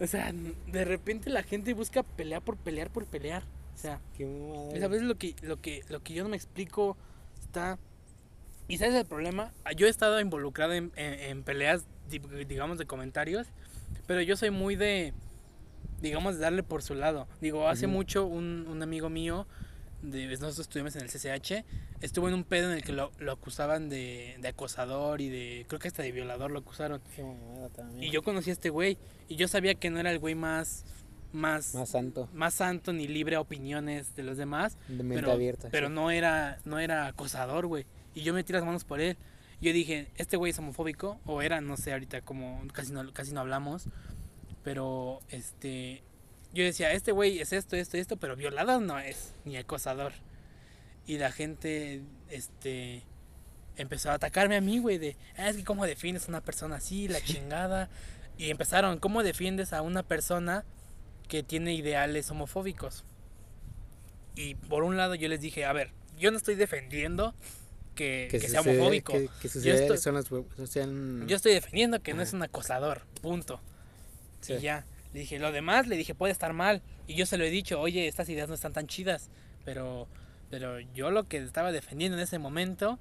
O 0.00 0.06
sea, 0.06 0.32
de 0.68 0.84
repente 0.84 1.28
la 1.28 1.42
gente 1.42 1.74
busca 1.74 2.02
pelear 2.02 2.40
por 2.40 2.56
pelear 2.56 2.88
por 2.90 3.04
pelear. 3.04 3.42
O 3.74 3.78
sea, 3.78 4.00
Qué 4.16 4.24
a 4.82 4.88
veces 4.88 5.06
lo 5.06 5.16
que, 5.16 5.34
lo 5.42 5.60
que, 5.60 5.82
lo 5.90 6.02
que 6.02 6.14
yo 6.14 6.22
no 6.22 6.30
me 6.30 6.36
explico 6.36 6.96
está... 7.42 7.78
¿Y 8.68 8.78
sabes 8.78 8.94
el 8.94 9.04
problema? 9.06 9.52
Yo 9.76 9.86
he 9.86 9.90
estado 9.90 10.20
involucrado 10.20 10.72
en, 10.72 10.92
en- 10.96 11.20
en 11.20 11.42
peleas, 11.42 11.84
di- 12.08 12.20
digamos, 12.46 12.78
de 12.78 12.86
comentarios, 12.86 13.46
pero 14.06 14.20
yo 14.22 14.36
soy 14.36 14.50
muy 14.50 14.76
de, 14.76 15.12
digamos, 16.00 16.34
de 16.36 16.40
darle 16.40 16.62
por 16.62 16.82
su 16.82 16.94
lado. 16.94 17.26
Digo, 17.40 17.68
hace 17.68 17.86
mucho 17.86 18.24
un, 18.26 18.66
un 18.68 18.82
amigo 18.82 19.10
mío, 19.10 19.46
de, 20.02 20.26
nosotros 20.26 20.60
estuvimos 20.60 20.96
en 20.96 21.02
el 21.02 21.08
CCH, 21.10 21.64
estuvo 22.00 22.28
en 22.28 22.34
un 22.34 22.44
pedo 22.44 22.70
en 22.70 22.76
el 22.78 22.82
que 22.82 22.92
lo, 22.92 23.12
lo 23.18 23.32
acusaban 23.32 23.88
de, 23.88 24.36
de 24.40 24.48
acosador 24.48 25.20
y 25.20 25.28
de, 25.28 25.64
creo 25.68 25.78
que 25.78 25.88
hasta 25.88 26.02
de 26.02 26.10
violador 26.12 26.50
lo 26.50 26.58
acusaron. 26.60 27.00
Qué 27.14 27.22
también. 27.76 28.02
Y 28.02 28.10
yo 28.10 28.22
conocí 28.22 28.50
a 28.50 28.52
este 28.54 28.70
güey, 28.70 28.98
y 29.28 29.36
yo 29.36 29.48
sabía 29.48 29.74
que 29.74 29.90
no 29.90 30.00
era 30.00 30.10
el 30.10 30.18
güey 30.18 30.34
más, 30.34 30.84
más, 31.32 31.74
Más 31.74 31.88
santo. 31.90 32.28
más 32.32 32.54
santo 32.54 32.92
ni 32.92 33.06
libre 33.06 33.36
a 33.36 33.40
opiniones 33.40 34.16
de 34.16 34.22
los 34.22 34.36
demás, 34.38 34.76
De 34.88 35.02
mente 35.04 35.16
pero, 35.22 35.32
abierta. 35.32 35.68
pero 35.70 35.88
sí. 35.88 35.92
no 35.94 36.10
era 36.10 36.58
no 36.64 36.78
era 36.78 37.06
acosador, 37.06 37.66
güey. 37.66 37.86
Y 38.14 38.22
yo 38.22 38.34
metí 38.34 38.52
las 38.52 38.64
manos 38.64 38.84
por 38.84 39.00
él. 39.00 39.16
Yo 39.60 39.72
dije, 39.72 40.08
este 40.16 40.36
güey 40.36 40.50
es 40.50 40.58
homofóbico 40.58 41.20
o 41.24 41.40
era, 41.40 41.60
no 41.60 41.76
sé, 41.76 41.92
ahorita 41.92 42.22
como 42.22 42.66
casi 42.72 42.92
no 42.92 43.12
casi 43.12 43.32
no 43.32 43.40
hablamos, 43.40 43.84
pero 44.64 45.20
este 45.28 46.02
yo 46.52 46.64
decía, 46.64 46.92
este 46.92 47.12
güey 47.12 47.38
es 47.38 47.52
esto, 47.52 47.76
esto, 47.76 47.96
esto, 47.96 48.16
pero 48.16 48.36
violador 48.36 48.82
no 48.82 48.98
es 48.98 49.34
ni 49.44 49.56
acosador. 49.56 50.12
Y 51.06 51.18
la 51.18 51.32
gente 51.32 52.02
este 52.28 53.02
empezó 53.76 54.10
a 54.10 54.14
atacarme 54.14 54.56
a 54.56 54.60
mí, 54.60 54.78
güey, 54.78 54.98
de, 54.98 55.16
"Ah, 55.36 55.48
es 55.48 55.56
que 55.56 55.64
cómo 55.64 55.86
defiendes 55.86 56.26
a 56.26 56.28
una 56.28 56.42
persona 56.42 56.76
así, 56.76 57.08
la 57.08 57.20
chingada. 57.22 57.88
Y 58.36 58.50
empezaron, 58.50 58.98
¿cómo 58.98 59.22
defiendes 59.22 59.72
a 59.72 59.82
una 59.82 60.02
persona 60.02 60.64
que 61.28 61.42
tiene 61.42 61.74
ideales 61.74 62.30
homofóbicos? 62.30 63.04
Y 64.34 64.54
por 64.56 64.82
un 64.82 64.96
lado 64.96 65.14
yo 65.14 65.28
les 65.28 65.40
dije, 65.40 65.64
a 65.64 65.72
ver, 65.72 65.90
yo 66.18 66.30
no 66.30 66.36
estoy 66.36 66.54
defendiendo 66.54 67.34
que, 67.94 68.28
sea 68.40 68.60
homofóbico. 68.60 69.12
Que, 69.12 69.28
que 69.40 69.48
sus 69.48 69.62
Yo 69.62 69.74
estoy- 69.74 69.98
son 69.98 70.22
sean... 70.66 71.26
Yo 71.28 71.36
estoy 71.36 71.52
defendiendo 71.52 72.02
que 72.02 72.14
no 72.14 72.22
es 72.22 72.32
un 72.32 72.42
acosador, 72.42 73.02
punto. 73.20 73.60
Sí. 74.40 74.54
Y 74.54 74.60
ya, 74.60 74.84
le 75.12 75.20
dije, 75.20 75.38
lo 75.38 75.52
demás, 75.52 75.86
le 75.86 75.96
dije, 75.96 76.14
puede 76.14 76.32
estar 76.32 76.52
mal. 76.52 76.82
Y 77.06 77.14
yo 77.14 77.26
se 77.26 77.36
lo 77.38 77.44
he 77.44 77.50
dicho, 77.50 77.80
oye, 77.80 78.08
estas 78.08 78.28
ideas 78.28 78.48
no 78.48 78.54
están 78.54 78.72
tan 78.72 78.86
chidas. 78.86 79.28
Pero, 79.64 80.08
pero 80.50 80.80
yo 80.80 81.10
lo 81.10 81.28
que 81.28 81.38
estaba 81.38 81.70
defendiendo 81.72 82.16
en 82.16 82.22
ese 82.24 82.38
momento 82.38 82.98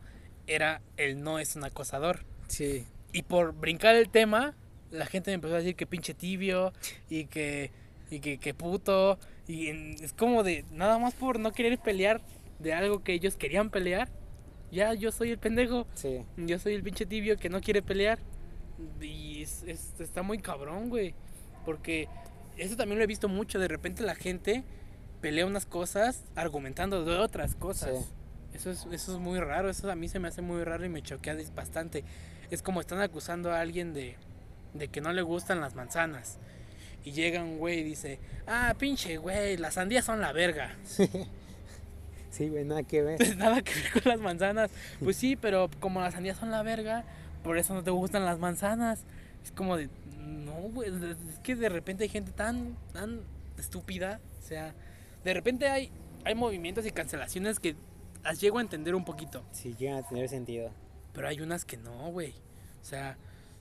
era 0.47 0.81
el 0.97 1.21
no 1.23 1.39
es 1.39 1.55
un 1.55 1.63
acosador. 1.63 2.25
Sí. 2.47 2.85
Y 3.13 3.23
por 3.23 3.53
brincar 3.53 3.95
el 3.95 4.09
tema, 4.09 4.55
la 4.91 5.05
gente 5.05 5.31
me 5.31 5.35
empezó 5.35 5.55
a 5.55 5.59
decir 5.59 5.75
que 5.75 5.85
pinche 5.85 6.13
tibio 6.13 6.73
y 7.09 7.25
que, 7.25 7.71
y 8.09 8.19
que, 8.19 8.37
que 8.37 8.53
puto. 8.53 9.17
Y 9.47 9.67
en- 9.67 9.95
es 10.03 10.13
como 10.13 10.43
de, 10.43 10.65
nada 10.71 10.97
más 10.99 11.13
por 11.13 11.39
no 11.39 11.51
querer 11.53 11.79
pelear 11.79 12.21
de 12.59 12.73
algo 12.73 13.03
que 13.03 13.13
ellos 13.13 13.35
querían 13.37 13.69
pelear. 13.69 14.09
Ya 14.71 14.93
yo 14.93 15.11
soy 15.11 15.31
el 15.31 15.37
pendejo. 15.37 15.85
Sí. 15.95 16.23
Yo 16.37 16.57
soy 16.59 16.73
el 16.75 16.83
pinche 16.83 17.05
tibio 17.05 17.37
que 17.37 17.49
no 17.49 17.61
quiere 17.61 17.81
pelear. 17.81 18.19
Y 19.01 19.43
es- 19.43 19.63
es- 19.63 19.93
está 19.99 20.21
muy 20.23 20.39
cabrón, 20.39 20.89
güey. 20.89 21.13
Porque 21.65 22.07
eso 22.57 22.75
también 22.75 22.97
lo 22.97 23.03
he 23.03 23.07
visto 23.07 23.27
mucho. 23.27 23.59
De 23.59 23.67
repente 23.67 24.03
la 24.03 24.15
gente 24.15 24.63
pelea 25.21 25.45
unas 25.45 25.65
cosas 25.65 26.23
argumentando 26.35 27.03
de 27.05 27.17
otras 27.17 27.55
cosas. 27.55 27.91
Sí. 28.05 28.05
Eso 28.53 28.69
es, 28.71 28.85
eso 28.91 29.13
es 29.13 29.19
muy 29.19 29.39
raro, 29.39 29.69
eso 29.69 29.89
a 29.89 29.95
mí 29.95 30.09
se 30.09 30.19
me 30.19 30.27
hace 30.27 30.41
muy 30.41 30.63
raro 30.65 30.83
y 30.85 30.89
me 30.89 31.01
choquea 31.01 31.37
bastante. 31.55 32.03
Es 32.49 32.61
como 32.61 32.81
están 32.81 32.99
acusando 32.99 33.51
a 33.51 33.61
alguien 33.61 33.93
de, 33.93 34.17
de 34.73 34.87
que 34.89 34.99
no 34.99 35.13
le 35.13 35.21
gustan 35.21 35.61
las 35.61 35.73
manzanas. 35.75 36.37
Y 37.05 37.11
llega 37.13 37.41
un 37.41 37.57
güey 37.59 37.79
y 37.79 37.83
dice, 37.83 38.19
ah, 38.47 38.75
pinche 38.77 39.17
güey, 39.17 39.55
las 39.57 39.75
sandías 39.75 40.03
son 40.05 40.19
la 40.21 40.33
verga. 40.33 40.75
Sí, 40.83 41.09
güey, 42.39 42.65
nada 42.65 42.83
que 42.83 43.01
ver. 43.01 43.17
Pues 43.17 43.35
nada 43.37 43.61
que 43.61 43.73
ver 43.73 44.03
con 44.03 44.11
las 44.11 44.19
manzanas. 44.19 44.71
Pues 45.03 45.17
sí, 45.17 45.35
pero 45.35 45.69
como 45.79 46.01
las 46.01 46.13
sandías 46.13 46.37
son 46.37 46.51
la 46.51 46.63
verga, 46.63 47.03
por 47.43 47.57
eso 47.57 47.73
no 47.73 47.83
te 47.83 47.91
gustan 47.91 48.25
las 48.25 48.39
manzanas. 48.39 49.03
Es 49.43 49.51
como 49.51 49.77
de, 49.77 49.89
no, 50.17 50.53
güey, 50.53 50.89
es 50.89 51.39
que 51.43 51.55
de 51.55 51.69
repente 51.69 52.03
hay 52.03 52.09
gente 52.09 52.31
tan, 52.31 52.75
tan 52.93 53.21
estúpida. 53.57 54.19
O 54.39 54.47
sea, 54.47 54.73
de 55.23 55.33
repente 55.33 55.67
hay, 55.67 55.91
hay 56.25 56.35
movimientos 56.35 56.85
y 56.85 56.91
cancelaciones 56.91 57.59
que 57.59 57.75
las 58.23 58.39
llego 58.39 58.59
a 58.59 58.61
entender 58.61 58.95
un 58.95 59.05
poquito. 59.05 59.43
Sí, 59.51 59.75
llegan 59.77 60.03
a 60.03 60.07
tener 60.07 60.29
sentido. 60.29 60.71
Pero 61.13 61.27
hay 61.27 61.41
unas 61.41 61.65
que 61.65 61.77
no, 61.77 62.11
güey. 62.11 62.33
O 62.81 62.85
sea, 62.85 63.17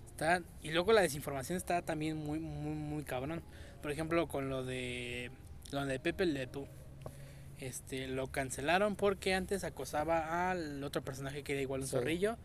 está. 0.07 0.43
Y 0.63 0.71
luego 0.71 0.93
la 0.93 1.01
desinformación 1.03 1.57
está 1.57 1.83
también 1.83 2.17
muy, 2.17 2.39
muy, 2.39 2.75
muy 2.75 3.03
cabrón. 3.05 3.43
Por 3.83 3.91
ejemplo, 3.91 4.29
con 4.29 4.49
lo 4.49 4.65
de. 4.65 5.31
Lo 5.73 5.85
de 5.87 5.99
Pepe 5.99 6.27
Le 6.27 6.47
Pew. 6.47 6.67
Este, 7.61 8.09
lo 8.09 8.29
cancelaron 8.29 8.97
porque 8.97 9.35
antes 9.35 9.65
acosaba 9.65 10.51
al 10.51 10.83
otro 10.83 11.03
personaje 11.03 11.43
que 11.43 11.53
era 11.53 11.61
igual 11.63 11.83
un 11.83 11.87
Sí. 11.87 11.93
zorrillo. 11.93 12.37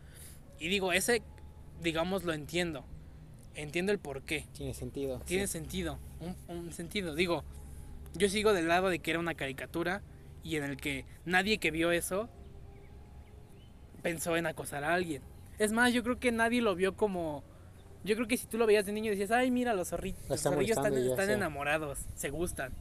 Y 0.58 0.68
digo, 0.68 0.92
ese, 0.92 1.22
digamos, 1.82 2.24
lo 2.24 2.32
entiendo. 2.34 2.84
Entiendo 3.54 3.92
el 3.92 3.98
por 3.98 4.22
qué. 4.22 4.44
Tiene 4.52 4.74
sentido. 4.74 5.20
Tiene 5.24 5.46
sí. 5.46 5.54
sentido. 5.54 5.98
Un, 6.20 6.36
un 6.56 6.72
sentido. 6.72 7.14
Digo, 7.14 7.44
yo 8.14 8.28
sigo 8.28 8.52
del 8.52 8.68
lado 8.68 8.88
de 8.90 8.98
que 8.98 9.10
era 9.10 9.20
una 9.20 9.34
caricatura 9.34 10.02
y 10.44 10.56
en 10.56 10.64
el 10.64 10.76
que 10.76 11.06
nadie 11.24 11.58
que 11.58 11.70
vio 11.70 11.90
eso 11.92 12.28
pensó 14.02 14.36
en 14.36 14.46
acosar 14.46 14.84
a 14.84 14.94
alguien. 14.94 15.22
Es 15.58 15.72
más, 15.72 15.92
yo 15.92 16.02
creo 16.02 16.18
que 16.18 16.32
nadie 16.32 16.60
lo 16.60 16.74
vio 16.74 16.94
como. 16.96 17.42
Yo 18.04 18.14
creo 18.14 18.28
que 18.28 18.36
si 18.36 18.46
tú 18.46 18.58
lo 18.58 18.66
veías 18.66 18.86
de 18.86 18.92
niño 18.92 19.10
decías, 19.10 19.30
ay, 19.30 19.50
mira, 19.50 19.72
los, 19.74 19.90
zorri- 19.92 20.14
Lo 20.24 20.28
los 20.30 20.40
zorrillos 20.42 20.76
están, 20.76 20.94
están 20.96 21.26
sé". 21.26 21.32
enamorados, 21.32 22.00
se 22.14 22.30
gustan. 22.30 22.72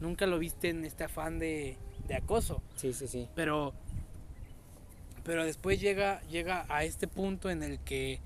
Nunca 0.00 0.26
lo 0.26 0.38
viste 0.38 0.68
en 0.68 0.84
este 0.84 1.04
afán 1.04 1.38
de, 1.38 1.76
de 2.06 2.14
acoso. 2.14 2.62
Sí, 2.76 2.92
sí, 2.92 3.08
sí. 3.08 3.28
Pero. 3.34 3.74
Pero 5.24 5.44
después 5.44 5.80
llega, 5.80 6.20
llega 6.28 6.66
a 6.68 6.84
este 6.84 7.08
punto 7.08 7.50
en 7.50 7.62
el 7.62 7.80
que 7.80 8.20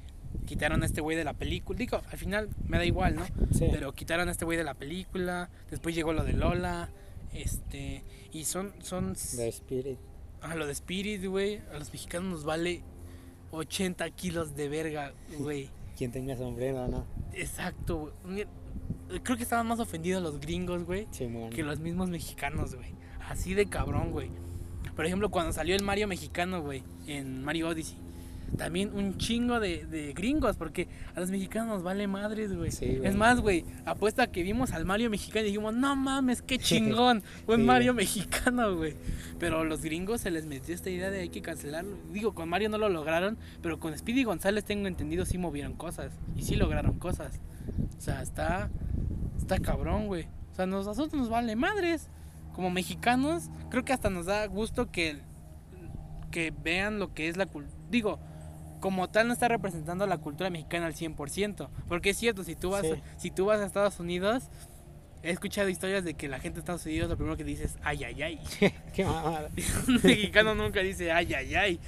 quitaron 0.47 0.83
a 0.83 0.87
este 0.87 1.01
güey 1.01 1.17
de 1.17 1.25
la 1.25 1.33
película. 1.33 1.79
Digo, 1.79 2.03
al 2.11 2.19
final 2.19 2.51
me 2.67 2.77
da 2.77 2.85
igual, 2.85 3.17
¿no? 3.17 3.25
Sí. 3.53 3.69
Pero 3.71 3.93
quitaron 3.95 4.29
a 4.29 4.33
este 4.33 4.45
güey 4.45 4.59
de 4.59 4.65
la 4.65 4.75
película. 4.75 5.49
Después 5.71 5.95
llegó 5.95 6.13
lo 6.13 6.25
de 6.25 6.35
Lola. 6.35 6.91
Este. 7.33 8.05
Y 8.33 8.45
son. 8.45 8.73
son 8.81 9.15
The 9.15 9.49
Spirit. 9.49 9.99
a 10.43 10.55
lo 10.55 10.67
de 10.67 10.73
Spirit, 10.73 11.25
güey. 11.25 11.63
A 11.73 11.79
los 11.79 11.93
mexicanos 11.93 12.31
nos 12.31 12.45
vale 12.45 12.83
80 13.53 14.11
kilos 14.11 14.55
de 14.55 14.69
verga, 14.69 15.13
güey. 15.39 15.71
Quien 15.97 16.13
tenga 16.13 16.37
sombrero, 16.37 16.89
¿no? 16.89 17.07
Exacto, 17.33 18.13
güey. 18.25 18.47
Creo 19.23 19.37
que 19.37 19.43
estaban 19.43 19.67
más 19.67 19.81
ofendidos 19.81 20.23
los 20.23 20.41
gringos, 20.41 20.85
güey. 20.85 21.07
Simón. 21.11 21.51
Que 21.51 21.63
los 21.63 21.81
mismos 21.81 22.09
mexicanos, 22.11 22.75
güey. 22.75 22.95
Así 23.29 23.55
de 23.55 23.67
cabrón, 23.67 24.11
güey. 24.13 24.31
Por 24.97 25.07
ejemplo, 25.07 25.31
cuando 25.31 25.53
salió 25.53 25.75
el 25.77 25.83
Mario 25.83 26.09
mexicano, 26.09 26.63
güey. 26.63 26.83
En 27.07 27.43
Mario 27.45 27.69
Odyssey. 27.69 27.97
También 28.57 28.91
un 28.93 29.17
chingo 29.17 29.61
de, 29.61 29.87
de 29.87 30.13
gringos, 30.13 30.57
porque 30.57 30.89
a 31.15 31.21
los 31.21 31.31
mexicanos 31.31 31.69
nos 31.69 31.83
vale 31.85 32.09
madres, 32.09 32.53
güey. 32.53 32.73
Sí, 32.73 32.99
es 33.05 33.15
más, 33.15 33.39
güey, 33.41 33.65
apuesta 33.85 34.27
que 34.33 34.43
vimos 34.43 34.73
al 34.73 34.85
Mario 34.85 35.09
mexicano 35.09 35.43
y 35.43 35.51
dijimos, 35.51 35.73
no 35.73 35.95
mames, 35.95 36.43
qué 36.43 36.59
chingón, 36.59 37.23
buen 37.47 37.61
Sí, 37.61 37.67
Mario 37.67 37.93
güey. 37.95 38.05
mexicano, 38.07 38.75
güey. 38.77 38.95
Pero 39.39 39.61
a 39.61 39.65
los 39.65 39.83
gringos 39.83 40.23
se 40.23 40.33
les 40.33 40.47
metió 40.47 40.75
esta 40.75 40.91
idea 40.91 41.11
de 41.13 41.21
hay 41.21 41.29
que 41.29 41.43
cancelarlo. 41.43 41.97
Digo, 42.13 42.35
con 42.35 42.49
Mario 42.49 42.71
no 42.71 42.79
lo 42.79 42.89
lograron, 42.89 43.39
pero 43.63 43.79
con 43.79 43.97
Speedy 43.97 44.25
González 44.25 44.65
tengo 44.65 44.89
entendido 44.89 45.25
sí 45.25 45.39
movieron 45.39 45.75
cosas. 45.75 46.13
Y 46.37 46.43
sí 46.43 46.57
lograron 46.57 46.99
cosas. 46.99 47.39
O 47.97 48.01
sea, 48.01 48.23
está, 48.23 48.71
está 49.37 49.59
cabrón, 49.59 50.07
güey. 50.07 50.27
O 50.53 50.55
sea, 50.55 50.67
nos, 50.67 50.87
a 50.87 50.91
nosotros 50.91 51.15
nos 51.21 51.29
vale 51.29 51.55
madres. 51.57 52.09
Como 52.55 52.71
mexicanos, 52.71 53.49
creo 53.71 53.85
que 53.85 53.93
hasta 53.93 54.11
nos 54.11 54.27
da 54.27 54.47
gusto 54.47 54.91
que, 54.91 55.21
que 56.31 56.53
vean 56.63 56.99
lo 56.99 57.15
que 57.15 57.29
es 57.29 57.37
la 57.37 57.47
cultura. 57.47 57.77
Digo, 57.91 58.19
como 58.81 59.09
tal 59.09 59.29
no 59.29 59.33
está 59.33 59.47
representando 59.49 60.07
la 60.07 60.19
cultura 60.19 60.51
mexicana 60.51 60.87
al 60.87 60.95
100%. 60.95 61.69
Porque 61.89 62.11
es 62.11 62.17
cierto, 62.17 62.43
si 62.45 62.57
tú 62.57 62.71
vas, 62.71 62.83
Sí. 62.83 62.95
si 63.19 63.31
tú 63.31 63.47
vas 63.47 63.61
a 63.61 63.67
Estados 63.67 64.01
Unidos, 64.01 64.51
he 65.23 65.31
escuchado 65.31 65.69
historias 65.69 66.03
de 66.03 66.15
que 66.15 66.29
la 66.29 66.41
gente 66.41 66.57
de 66.57 66.61
Estados 66.61 66.85
Unidos 66.87 67.09
lo 67.11 67.17
primero 67.17 67.37
que 67.37 67.45
dice 67.45 67.65
es 67.65 67.77
ay, 67.83 68.05
ay, 68.05 68.23
ay. 68.23 68.41
Qué 68.95 69.05
mamada. 69.05 69.49
Un 69.89 70.01
mexicano 70.03 70.55
nunca 70.55 70.81
dice 70.81 71.13
ay, 71.13 71.33
ay, 71.35 71.55
ay. 71.55 71.81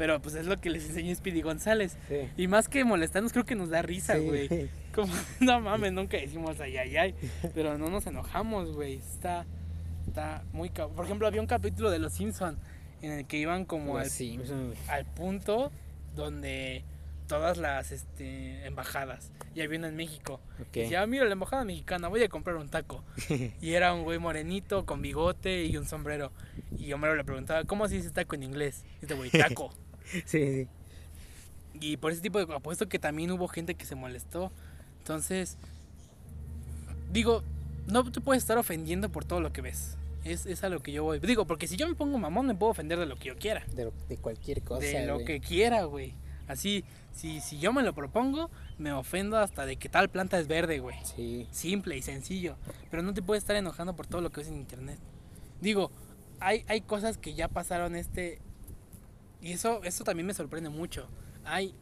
Pero 0.00 0.18
pues 0.22 0.34
es 0.34 0.46
lo 0.46 0.56
que 0.56 0.70
les 0.70 0.88
enseñó 0.88 1.14
Speedy 1.14 1.42
González. 1.42 1.98
Sí. 2.08 2.26
Y 2.38 2.48
más 2.48 2.68
que 2.68 2.86
molestarnos, 2.86 3.32
creo 3.32 3.44
que 3.44 3.54
nos 3.54 3.68
da 3.68 3.82
risa, 3.82 4.16
güey. 4.16 4.48
Como, 4.94 5.12
no 5.40 5.60
mames, 5.60 5.92
nunca 5.92 6.16
decimos 6.16 6.58
ay, 6.58 6.78
ay, 6.78 6.96
ay. 6.96 7.14
Pero 7.54 7.76
no 7.76 7.90
nos 7.90 8.06
enojamos, 8.06 8.72
güey. 8.72 8.94
Está, 8.94 9.44
está 10.06 10.42
muy 10.54 10.70
cabrón. 10.70 10.96
Por 10.96 11.04
ejemplo, 11.04 11.26
había 11.26 11.42
un 11.42 11.46
capítulo 11.46 11.90
de 11.90 11.98
Los 11.98 12.14
Simpson 12.14 12.58
en 13.02 13.12
el 13.12 13.26
que 13.26 13.36
iban 13.36 13.66
como 13.66 13.98
al, 13.98 14.08
Simpson, 14.08 14.72
al 14.88 15.04
punto 15.04 15.70
donde 16.16 16.82
todas 17.26 17.58
las 17.58 17.92
este, 17.92 18.64
embajadas. 18.64 19.32
Y 19.54 19.60
había 19.60 19.80
una 19.80 19.88
en 19.88 19.96
México. 19.96 20.40
Ok. 20.62 20.76
Y 20.78 20.80
decía, 20.80 21.02
ah, 21.02 21.06
mira, 21.06 21.26
la 21.26 21.34
embajada 21.34 21.62
mexicana, 21.66 22.08
voy 22.08 22.22
a 22.22 22.28
comprar 22.30 22.56
un 22.56 22.70
taco. 22.70 23.04
y 23.60 23.74
era 23.74 23.92
un 23.92 24.04
güey 24.04 24.18
morenito 24.18 24.86
con 24.86 25.02
bigote 25.02 25.66
y 25.66 25.76
un 25.76 25.84
sombrero. 25.84 26.32
Y 26.78 26.90
Homero 26.94 27.16
le 27.16 27.24
preguntaba, 27.24 27.64
¿cómo 27.64 27.86
se 27.86 27.96
dice 27.96 28.10
taco 28.12 28.34
en 28.34 28.44
inglés? 28.44 28.86
Y 29.02 29.04
este 29.04 29.14
güey, 29.14 29.28
taco. 29.28 29.70
Sí, 30.26 30.64
sí. 30.64 30.68
Y 31.80 31.96
por 31.96 32.12
ese 32.12 32.20
tipo 32.20 32.44
de 32.44 32.52
apuesto 32.54 32.88
que 32.88 32.98
también 32.98 33.30
hubo 33.30 33.48
gente 33.48 33.74
que 33.74 33.84
se 33.86 33.94
molestó. 33.94 34.50
Entonces, 34.98 35.56
digo, 37.12 37.42
no 37.86 38.10
te 38.10 38.20
puedes 38.20 38.42
estar 38.42 38.58
ofendiendo 38.58 39.08
por 39.08 39.24
todo 39.24 39.40
lo 39.40 39.52
que 39.52 39.62
ves. 39.62 39.96
Es, 40.24 40.44
es 40.46 40.62
a 40.64 40.68
lo 40.68 40.80
que 40.80 40.92
yo 40.92 41.02
voy. 41.04 41.18
Digo, 41.20 41.46
porque 41.46 41.66
si 41.66 41.76
yo 41.76 41.88
me 41.88 41.94
pongo 41.94 42.18
mamón, 42.18 42.46
me 42.46 42.54
puedo 42.54 42.72
ofender 42.72 42.98
de 42.98 43.06
lo 43.06 43.16
que 43.16 43.28
yo 43.28 43.36
quiera. 43.36 43.64
De, 43.74 43.84
lo- 43.84 43.94
de 44.08 44.16
cualquier 44.18 44.62
cosa. 44.62 44.84
de 44.86 45.06
lo 45.06 45.14
güey. 45.14 45.24
que 45.26 45.40
quiera, 45.40 45.84
güey. 45.84 46.14
Así, 46.46 46.84
si, 47.14 47.40
si 47.40 47.58
yo 47.58 47.72
me 47.72 47.82
lo 47.82 47.94
propongo, 47.94 48.50
me 48.76 48.92
ofendo 48.92 49.38
hasta 49.38 49.64
de 49.64 49.76
que 49.76 49.88
tal 49.88 50.08
planta 50.10 50.38
es 50.38 50.48
verde, 50.48 50.80
güey. 50.80 50.96
Sí. 51.04 51.46
Simple 51.52 51.96
y 51.96 52.02
sencillo. 52.02 52.56
Pero 52.90 53.02
no 53.02 53.14
te 53.14 53.22
puedes 53.22 53.42
estar 53.44 53.56
enojando 53.56 53.94
por 53.96 54.06
todo 54.06 54.20
lo 54.20 54.30
que 54.30 54.40
ves 54.40 54.48
en 54.48 54.56
internet. 54.56 54.98
Digo, 55.60 55.90
hay, 56.40 56.64
hay 56.68 56.80
cosas 56.82 57.16
que 57.16 57.34
ya 57.34 57.48
pasaron 57.48 57.94
este. 57.96 58.40
Y 59.42 59.52
eso, 59.52 59.82
eso 59.84 60.04
también 60.04 60.26
me 60.26 60.34
sorprende 60.34 60.68
mucho. 60.70 61.08
Hay, 61.44 61.74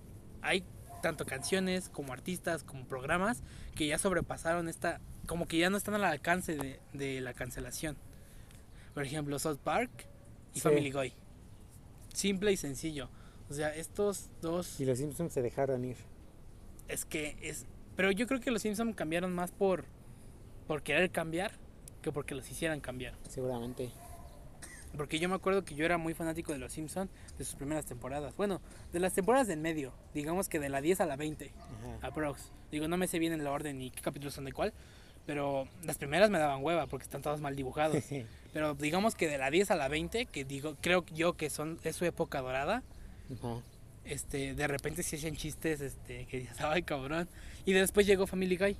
hay 0.42 0.64
tanto 1.02 1.26
canciones 1.26 1.88
como 1.88 2.12
artistas, 2.12 2.64
como 2.64 2.86
programas, 2.86 3.42
que 3.74 3.86
ya 3.86 3.98
sobrepasaron 3.98 4.68
esta. 4.68 5.00
Como 5.26 5.46
que 5.46 5.58
ya 5.58 5.70
no 5.70 5.76
están 5.76 5.94
al 5.94 6.04
alcance 6.04 6.56
de, 6.56 6.80
de 6.92 7.20
la 7.20 7.34
cancelación. 7.34 7.96
Por 8.94 9.04
ejemplo, 9.04 9.38
South 9.38 9.58
Park 9.62 9.90
y 10.54 10.60
Sí. 10.60 10.60
Family 10.62 10.90
Guy. 10.90 11.12
Simple 12.12 12.52
y 12.52 12.56
sencillo. 12.56 13.10
O 13.50 13.54
sea, 13.54 13.74
estos 13.74 14.30
dos. 14.40 14.80
Y 14.80 14.84
los 14.84 14.98
Simpsons 14.98 15.32
se 15.32 15.42
dejaron 15.42 15.84
ir. 15.84 15.96
Es 16.88 17.04
que 17.04 17.36
es. 17.42 17.66
Pero 17.96 18.10
yo 18.12 18.26
creo 18.26 18.40
que 18.40 18.50
los 18.50 18.62
Simpsons 18.62 18.94
cambiaron 18.96 19.34
más 19.34 19.50
por. 19.52 19.84
por 20.66 20.82
querer 20.82 21.10
cambiar 21.10 21.52
que 22.02 22.12
porque 22.12 22.34
los 22.34 22.50
hicieran 22.50 22.80
cambiar. 22.80 23.14
Seguramente. 23.28 23.90
Porque 24.96 25.18
yo 25.18 25.28
me 25.28 25.34
acuerdo 25.34 25.64
que 25.64 25.74
yo 25.74 25.84
era 25.84 25.98
muy 25.98 26.14
fanático 26.14 26.52
de 26.52 26.58
los 26.58 26.72
Simpsons 26.72 27.10
de 27.36 27.44
sus 27.44 27.54
primeras 27.54 27.84
temporadas. 27.84 28.34
Bueno, 28.36 28.60
de 28.92 29.00
las 29.00 29.12
temporadas 29.12 29.46
del 29.46 29.60
medio. 29.60 29.92
Digamos 30.14 30.48
que 30.48 30.58
de 30.58 30.68
la 30.68 30.80
10 30.80 31.00
a 31.00 31.06
la 31.06 31.16
20. 31.16 31.52
Ajá. 31.98 32.06
Aprox. 32.08 32.50
Digo, 32.70 32.88
no 32.88 32.96
me 32.96 33.06
sé 33.06 33.18
bien 33.18 33.32
en 33.32 33.44
la 33.44 33.50
orden 33.52 33.78
ni 33.78 33.90
qué 33.90 34.00
capítulos 34.00 34.34
son 34.34 34.44
de 34.44 34.52
cuál. 34.52 34.72
Pero 35.26 35.68
las 35.84 35.98
primeras 35.98 36.30
me 36.30 36.38
daban 36.38 36.64
hueva 36.64 36.86
porque 36.86 37.04
están 37.04 37.20
todos 37.22 37.40
mal 37.40 37.54
dibujados. 37.54 38.02
Pero 38.52 38.74
digamos 38.74 39.14
que 39.14 39.28
de 39.28 39.36
la 39.36 39.50
10 39.50 39.70
a 39.70 39.76
la 39.76 39.88
20, 39.88 40.26
que 40.26 40.44
digo, 40.44 40.76
creo 40.80 41.04
yo 41.14 41.34
que 41.36 41.50
son, 41.50 41.78
es 41.84 41.96
su 41.96 42.04
época 42.06 42.40
dorada. 42.40 42.82
Ajá. 43.38 43.60
este, 44.04 44.54
de 44.54 44.66
repente 44.66 45.02
se 45.02 45.16
hacían 45.16 45.36
chistes, 45.36 45.82
este, 45.82 46.24
que 46.26 46.38
dices, 46.40 46.58
ay 46.62 46.82
cabrón. 46.82 47.28
Y 47.66 47.74
después 47.74 48.06
llegó 48.06 48.26
Family 48.26 48.56
Guy, 48.56 48.76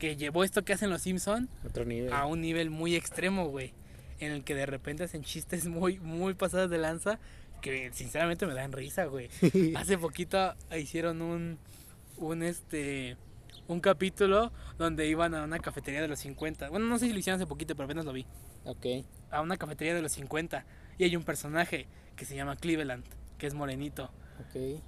que 0.00 0.16
llevó 0.16 0.42
esto 0.42 0.64
que 0.64 0.72
hacen 0.72 0.90
los 0.90 1.02
Simpson 1.02 1.48
Otro 1.64 1.84
nivel. 1.84 2.12
a 2.12 2.26
un 2.26 2.40
nivel 2.40 2.70
muy 2.70 2.96
extremo, 2.96 3.46
güey. 3.46 3.72
En 4.20 4.32
el 4.32 4.44
que 4.44 4.54
de 4.54 4.66
repente 4.66 5.04
hacen 5.04 5.22
chistes 5.22 5.66
muy, 5.68 5.98
muy 6.00 6.34
pasados 6.34 6.70
de 6.70 6.78
lanza, 6.78 7.18
que 7.60 7.90
sinceramente 7.92 8.46
me 8.46 8.54
dan 8.54 8.72
risa, 8.72 9.04
güey. 9.06 9.28
Hace 9.76 9.98
poquito 9.98 10.54
hicieron 10.76 11.22
un, 11.22 11.58
un, 12.16 12.42
este, 12.42 13.16
un 13.66 13.80
capítulo 13.80 14.52
donde 14.78 15.06
iban 15.08 15.34
a 15.34 15.44
una 15.44 15.58
cafetería 15.58 16.00
de 16.00 16.08
los 16.08 16.20
50. 16.20 16.70
Bueno, 16.70 16.86
no 16.86 16.98
sé 16.98 17.06
si 17.06 17.12
lo 17.12 17.18
hicieron 17.18 17.40
hace 17.40 17.46
poquito, 17.46 17.74
pero 17.74 17.84
apenas 17.84 18.04
lo 18.04 18.12
vi. 18.12 18.26
ok. 18.64 19.04
A 19.30 19.40
una 19.42 19.56
cafetería 19.56 19.94
de 19.94 20.02
los 20.02 20.12
50. 20.12 20.64
Y 20.98 21.04
hay 21.04 21.16
un 21.16 21.22
personaje 21.22 21.86
que 22.16 22.24
se 22.24 22.34
llama 22.34 22.56
Cleveland. 22.56 23.04
Que 23.38 23.46
es 23.46 23.54
morenito. 23.54 24.10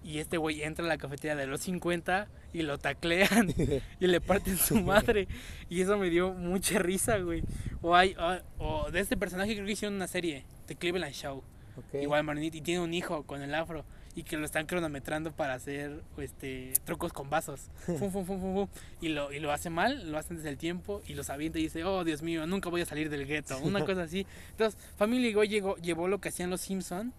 Y 0.04 0.18
este 0.18 0.36
güey 0.36 0.62
entra 0.62 0.84
a 0.84 0.88
la 0.88 0.96
cafetería 0.96 1.34
de 1.36 1.46
los 1.46 1.60
50 1.62 2.28
y 2.52 2.62
lo 2.62 2.78
taclean 2.78 3.52
y 4.00 4.06
le 4.06 4.20
parten 4.20 4.56
su 4.56 4.76
madre. 4.80 5.28
Y 5.68 5.80
eso 5.80 5.98
me 5.98 6.08
dio 6.08 6.32
mucha 6.32 6.78
risa, 6.78 7.18
güey. 7.18 7.42
O 7.82 7.94
hay, 7.94 8.14
o, 8.18 8.38
o 8.64 8.90
de 8.90 9.00
este 9.00 9.16
personaje 9.16 9.54
creo 9.54 9.66
que 9.66 9.72
hicieron 9.72 9.94
una 9.96 10.06
serie, 10.06 10.44
The 10.66 10.76
Cleveland 10.76 11.14
Show. 11.14 11.42
ok. 11.76 12.02
Igual 12.02 12.24
morenito 12.24 12.56
y 12.56 12.60
tiene 12.60 12.80
un 12.80 12.94
hijo 12.94 13.24
con 13.24 13.42
el 13.42 13.54
afro 13.54 13.84
y 14.14 14.24
que 14.24 14.36
lo 14.36 14.44
están 14.44 14.66
cronometrando 14.66 15.32
para 15.32 15.54
hacer 15.54 16.02
este 16.18 16.72
trucos 16.84 17.12
con 17.12 17.30
vasos. 17.30 17.70
Fum. 17.98 18.68
Y 19.00 19.08
lo, 19.10 19.32
y 19.32 19.38
lo 19.40 19.52
hace 19.52 19.70
mal, 19.70 20.10
lo 20.10 20.18
hace 20.18 20.30
antes 20.30 20.44
del 20.44 20.58
tiempo 20.58 21.02
y 21.06 21.14
los 21.14 21.30
avienta 21.30 21.58
y 21.58 21.62
dice, 21.62 21.84
oh 21.84 22.04
Dios 22.04 22.22
mío, 22.22 22.46
nunca 22.46 22.68
voy 22.70 22.82
a 22.82 22.86
salir 22.86 23.10
del 23.10 23.26
gueto. 23.26 23.58
Una 23.58 23.84
cosa 23.84 24.02
así. 24.02 24.26
Entonces, 24.50 24.80
Family 24.96 25.32
Guy 25.32 25.48
llegó, 25.48 25.76
llevó 25.76 26.08
lo 26.08 26.20
que 26.20 26.30
hacían 26.30 26.50
los 26.50 26.60
Simpson, 26.60 27.12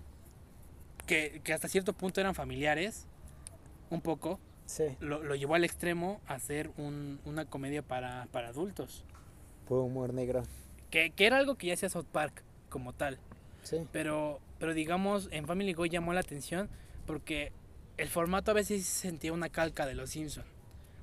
que, 1.06 1.41
que 1.43 1.54
hasta 1.54 1.68
cierto 1.68 1.93
punto 1.93 2.20
eran 2.22 2.36
familiares, 2.36 3.08
un 3.89 4.02
poco, 4.02 4.39
Sí. 4.66 4.86
lo, 5.02 5.22
lo 5.24 5.36
llevó 5.36 5.56
al 5.56 5.64
extremo 5.66 6.22
a 6.28 6.36
hacer 6.36 6.72
un- 6.78 7.20
una 7.26 7.45
comedia 7.45 7.82
para, 7.82 8.28
para 8.32 8.49
adultos. 8.49 9.04
Fue 9.68 9.80
humor 9.80 10.14
negro. 10.14 10.43
Que, 10.89 11.12
que 11.12 11.26
era 11.26 11.38
algo 11.38 11.56
que 11.56 11.68
ya 11.68 11.74
hacía 11.74 11.89
South 11.89 12.06
Park 12.12 12.43
como 12.70 12.93
tal. 12.93 13.20
Sí. 13.64 13.86
Pero, 13.91 14.39
pero 14.60 14.74
digamos, 14.74 15.28
en 15.32 15.45
Family 15.45 15.74
Guy 15.74 15.89
llamó 15.89 16.14
la 16.14 16.22
atención 16.22 16.70
porque 17.06 17.52
el 17.97 18.08
formato 18.08 18.52
a 18.52 18.54
veces 18.54 18.86
se 18.86 19.02
sentía 19.10 19.34
una 19.34 19.49
calca 19.49 19.86
de 19.86 19.93
los 19.95 20.10
Simpson. 20.12 20.45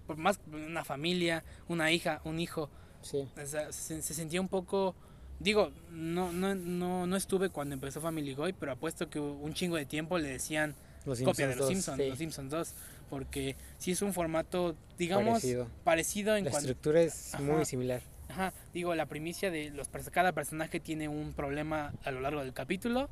Por 0.07 0.17
más 0.17 0.41
una 0.51 0.85
familia, 0.85 1.45
una 1.69 1.93
hija, 1.93 2.21
un 2.25 2.41
hijo, 2.41 2.71
Sí. 3.03 3.29
o 3.41 3.47
sea, 3.47 3.71
se, 3.73 4.01
se 4.03 4.15
sentía 4.15 4.41
un 4.41 4.49
poco... 4.49 4.95
Digo, 5.41 5.71
no, 5.91 6.33
no, 6.33 6.55
no, 6.55 7.07
no 7.07 7.17
estuve 7.17 7.49
cuando 7.51 7.75
empezó 7.75 8.01
Family 8.01 8.35
Guy, 8.35 8.55
pero 8.55 8.73
apuesto 8.73 9.09
que 9.09 9.21
un 9.21 9.55
chingo 9.55 9.77
de 9.77 9.87
tiempo 9.87 10.19
le 10.19 10.29
decían 10.29 10.75
Los 11.07 11.21
copia 11.23 11.47
de 11.47 11.55
los 11.57 11.69
Simpsons, 11.69 11.97
sí. 12.03 12.09
los 12.09 12.19
Simpsons 12.19 12.51
2, 12.51 12.75
porque 13.09 13.55
sí 13.79 13.93
es 13.93 14.03
un 14.03 14.13
formato, 14.13 14.75
digamos, 14.99 15.35
parecido, 15.41 15.69
Parecido. 15.85 16.37
en 16.37 16.45
La 16.45 16.51
cuanto... 16.51 16.69
estructura 16.69 17.03
es 17.03 17.35
Ajá. 17.35 17.43
muy 17.45 17.65
similar. 17.65 18.03
Ajá, 18.29 18.53
digo, 18.75 18.95
la 18.95 19.07
primicia 19.07 19.51
de 19.51 19.71
los 19.71 19.89
cada 20.11 20.33
personaje 20.33 20.81
tiene 20.81 21.09
un 21.09 21.33
problema 21.33 21.93
a 22.05 22.11
lo 22.11 22.21
largo 22.21 22.41
del 22.43 22.53
capítulo. 22.53 23.09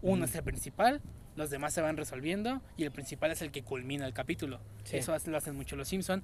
Uno 0.00 0.22
Mm. 0.22 0.28
es 0.28 0.34
el 0.36 0.42
principal, 0.44 1.00
los 1.36 1.50
demás 1.50 1.74
se 1.74 1.80
van 1.82 1.96
resolviendo 1.96 2.62
y 2.76 2.84
el 2.84 2.90
principal 2.92 3.30
es 3.32 3.42
el 3.42 3.50
que 3.50 3.62
culmina 3.62 4.06
el 4.06 4.14
capítulo. 4.14 4.60
Sí. 4.84 4.96
Eso 4.98 5.14
lo 5.26 5.36
hacen 5.36 5.54
mucho 5.56 5.76
los 5.76 5.88
Simpson 5.88 6.22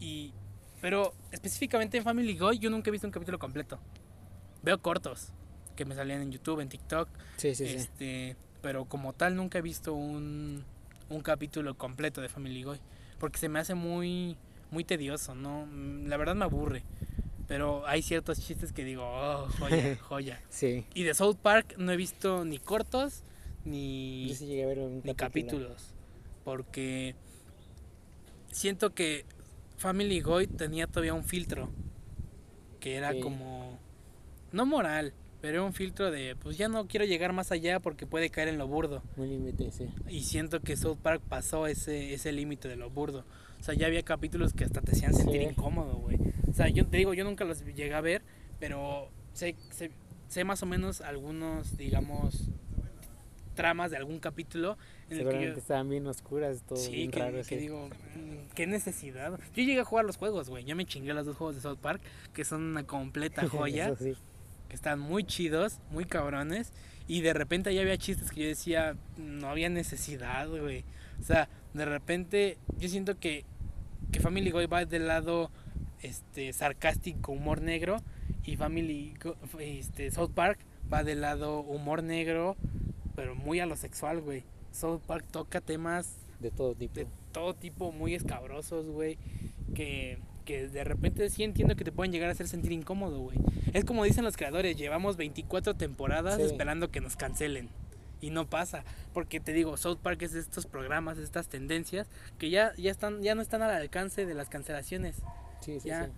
y 0.00 0.32
pero 0.80 1.14
específicamente 1.32 1.96
en 1.98 2.04
Family 2.04 2.36
Guy 2.36 2.58
yo 2.58 2.70
nunca 2.70 2.90
he 2.90 2.92
visto 2.92 3.06
un 3.06 3.12
capítulo 3.12 3.38
completo. 3.38 3.78
Veo 4.62 4.80
cortos 4.80 5.32
que 5.76 5.84
me 5.84 5.94
salían 5.94 6.22
en 6.22 6.32
YouTube, 6.32 6.60
en 6.60 6.68
TikTok, 6.68 7.08
Sí, 7.36 7.54
sí, 7.54 7.66
sí. 7.68 7.74
este, 7.76 8.36
pero 8.62 8.86
como 8.86 9.12
tal 9.12 9.36
nunca 9.36 9.58
he 9.58 9.62
visto 9.62 9.92
un, 9.94 10.64
un 11.10 11.20
capítulo 11.20 11.76
completo 11.76 12.20
de 12.20 12.28
Family 12.28 12.62
Guy 12.62 12.80
porque 13.18 13.38
se 13.38 13.48
me 13.48 13.58
hace 13.58 13.74
muy 13.74 14.36
muy 14.70 14.84
tedioso, 14.84 15.34
no, 15.34 15.66
Mm, 15.66 16.06
la 16.08 16.16
verdad 16.16 16.34
me 16.34 16.44
aburre. 16.44 16.82
Pero 17.46 17.86
hay 17.86 18.02
ciertos 18.02 18.40
chistes 18.40 18.72
que 18.72 18.84
digo, 18.84 19.04
oh, 19.06 19.46
joya, 19.60 19.96
joya. 20.00 20.42
Sí. 20.48 20.84
Y 20.94 21.04
de 21.04 21.14
South 21.14 21.36
Park 21.40 21.74
no 21.78 21.92
he 21.92 21.96
visto 21.96 22.44
ni 22.44 22.58
cortos 22.58 23.22
ni, 23.64 24.28
Yo 24.30 24.34
sí 24.34 24.46
llegué 24.46 24.64
a 24.64 24.66
ver 24.66 24.78
un 24.80 24.96
ni 25.04 25.14
capítulo. 25.14 25.68
capítulos. 25.68 25.94
Porque 26.44 27.14
siento 28.50 28.94
que 28.94 29.24
Family 29.76 30.20
Guy 30.20 30.46
tenía 30.48 30.86
todavía 30.86 31.14
un 31.14 31.24
filtro. 31.24 31.70
Que 32.80 32.96
era 32.96 33.12
Sí. 33.12 33.20
como. 33.20 33.78
No 34.56 34.64
moral, 34.66 35.12
pero 35.42 35.64
un 35.66 35.72
filtro 35.74 36.10
de. 36.10 36.34
Pues 36.36 36.56
ya 36.56 36.68
no 36.68 36.86
quiero 36.86 37.04
llegar 37.04 37.32
más 37.32 37.52
allá 37.52 37.78
porque 37.80 38.06
puede 38.06 38.30
caer 38.30 38.48
en 38.48 38.56
lo 38.58 38.66
burdo. 38.66 39.02
Un 39.16 39.28
límite, 39.28 39.70
sí. 39.70 39.86
Y 40.08 40.22
siento 40.22 40.60
que 40.60 40.76
South 40.76 40.96
Park 41.02 41.22
pasó 41.28 41.66
ese, 41.66 42.14
ese 42.14 42.32
límite 42.32 42.66
de 42.68 42.76
lo 42.76 42.88
burdo. 42.90 43.24
O 43.60 43.62
sea, 43.62 43.74
ya 43.74 43.86
había 43.86 44.02
capítulos 44.02 44.52
que 44.54 44.64
hasta 44.64 44.80
te 44.80 44.92
hacían 44.92 45.12
sentir 45.14 45.42
Sí. 45.42 45.48
incómodo, 45.50 45.94
güey. 45.96 46.18
O 46.48 46.52
sea, 46.54 46.68
yo 46.68 46.86
te 46.86 46.96
digo, 46.96 47.12
yo 47.14 47.24
nunca 47.24 47.44
los 47.44 47.64
llegué 47.64 47.92
a 47.94 48.00
ver, 48.00 48.22
pero 48.58 49.10
sé, 49.34 49.56
sé, 49.70 49.90
sé 50.28 50.44
más 50.44 50.62
o 50.62 50.66
menos 50.66 51.00
algunos, 51.02 51.76
digamos, 51.76 52.48
tramas 53.54 53.90
de 53.90 53.96
algún 53.96 54.18
capítulo 54.20 54.76
en 55.08 55.20
el 55.20 55.28
que 55.30 55.44
yo... 55.46 55.52
estaban 55.54 55.88
bien 55.88 56.06
oscuras, 56.06 56.62
todo 56.66 56.76
Sí, 56.78 56.92
bien 56.92 57.10
que, 57.10 57.20
raro. 57.20 57.38
que 57.38 57.44
sí. 57.44 57.56
digo, 57.56 57.88
mm, 57.88 58.52
qué 58.54 58.66
necesidad. 58.66 59.38
Yo 59.54 59.62
llegué 59.62 59.80
a 59.80 59.84
jugar 59.84 60.04
los 60.04 60.16
juegos, 60.18 60.48
güey. 60.50 60.64
Ya 60.64 60.74
me 60.74 60.84
chingué 60.84 61.14
los 61.14 61.24
dos 61.26 61.36
juegos 61.36 61.56
de 61.56 61.62
South 61.62 61.78
Park, 61.80 62.02
que 62.34 62.44
son 62.44 62.62
una 62.62 62.84
completa 62.86 63.42
joya 63.48 63.88
Eso 63.88 64.04
sí. 64.04 64.12
Que 64.68 64.76
están 64.76 64.98
muy 64.98 65.24
chidos, 65.24 65.80
muy 65.90 66.04
cabrones. 66.04 66.72
Y 67.08 67.20
de 67.20 67.32
repente 67.32 67.72
ya 67.72 67.82
había 67.82 67.96
chistes 67.98 68.30
que 68.30 68.42
yo 68.42 68.48
decía, 68.48 68.96
no 69.16 69.48
había 69.48 69.68
necesidad, 69.68 70.48
güey. 70.48 70.84
O 71.20 71.22
sea, 71.22 71.48
de 71.74 71.84
repente 71.84 72.58
yo 72.78 72.88
siento 72.88 73.18
que, 73.18 73.44
que 74.10 74.20
Family 74.20 74.50
Guy 74.50 74.66
va 74.66 74.84
del 74.84 75.06
lado 75.06 75.50
este, 76.02 76.52
sarcástico, 76.52 77.32
humor 77.32 77.60
negro. 77.62 77.98
Y 78.44 78.56
Family 78.56 79.14
este, 79.58 80.10
South 80.10 80.30
Park 80.34 80.58
va 80.92 81.04
del 81.04 81.20
lado 81.20 81.60
humor 81.60 82.02
negro, 82.02 82.56
pero 83.14 83.34
muy 83.34 83.60
a 83.60 83.66
lo 83.66 83.76
sexual, 83.76 84.20
güey. 84.20 84.44
South 84.72 85.00
Park 85.06 85.24
toca 85.30 85.60
temas 85.60 86.18
De 86.38 86.50
todo 86.50 86.74
tipo. 86.74 86.94
de 86.94 87.06
todo 87.32 87.54
tipo 87.54 87.92
muy 87.92 88.14
escabrosos, 88.14 88.86
güey. 88.86 89.18
Que, 89.74 90.18
que 90.46 90.66
de 90.68 90.82
repente 90.84 91.28
sí 91.28 91.44
entiendo 91.44 91.76
que 91.76 91.84
te 91.84 91.92
pueden 91.92 92.10
llegar 92.12 92.30
a 92.30 92.32
hacer 92.32 92.48
sentir 92.48 92.72
incómodo, 92.72 93.20
güey. 93.20 93.36
Es 93.74 93.84
como 93.84 94.04
dicen 94.04 94.24
los 94.24 94.38
creadores, 94.38 94.76
llevamos 94.78 95.18
24 95.18 95.74
temporadas 95.74 96.36
Sí. 96.36 96.42
esperando 96.42 96.90
que 96.90 97.02
nos 97.02 97.16
cancelen. 97.16 97.68
Y 98.22 98.30
no 98.30 98.48
pasa, 98.48 98.82
porque 99.12 99.40
te 99.40 99.52
digo, 99.52 99.76
South 99.76 99.98
Park 100.02 100.22
es 100.22 100.32
de 100.32 100.40
estos 100.40 100.64
programas, 100.64 101.18
de 101.18 101.24
estas 101.24 101.48
tendencias 101.48 102.08
que 102.38 102.48
ya, 102.48 102.72
ya 102.78 102.90
están 102.90 103.20
ya 103.22 103.34
no 103.34 103.42
están 103.42 103.60
al 103.60 103.70
alcance 103.72 104.24
de 104.24 104.32
las 104.32 104.48
cancelaciones. 104.48 105.16
Sí, 105.60 105.78
sí, 105.80 105.88
ya. 105.90 106.06
sí. 106.06 106.12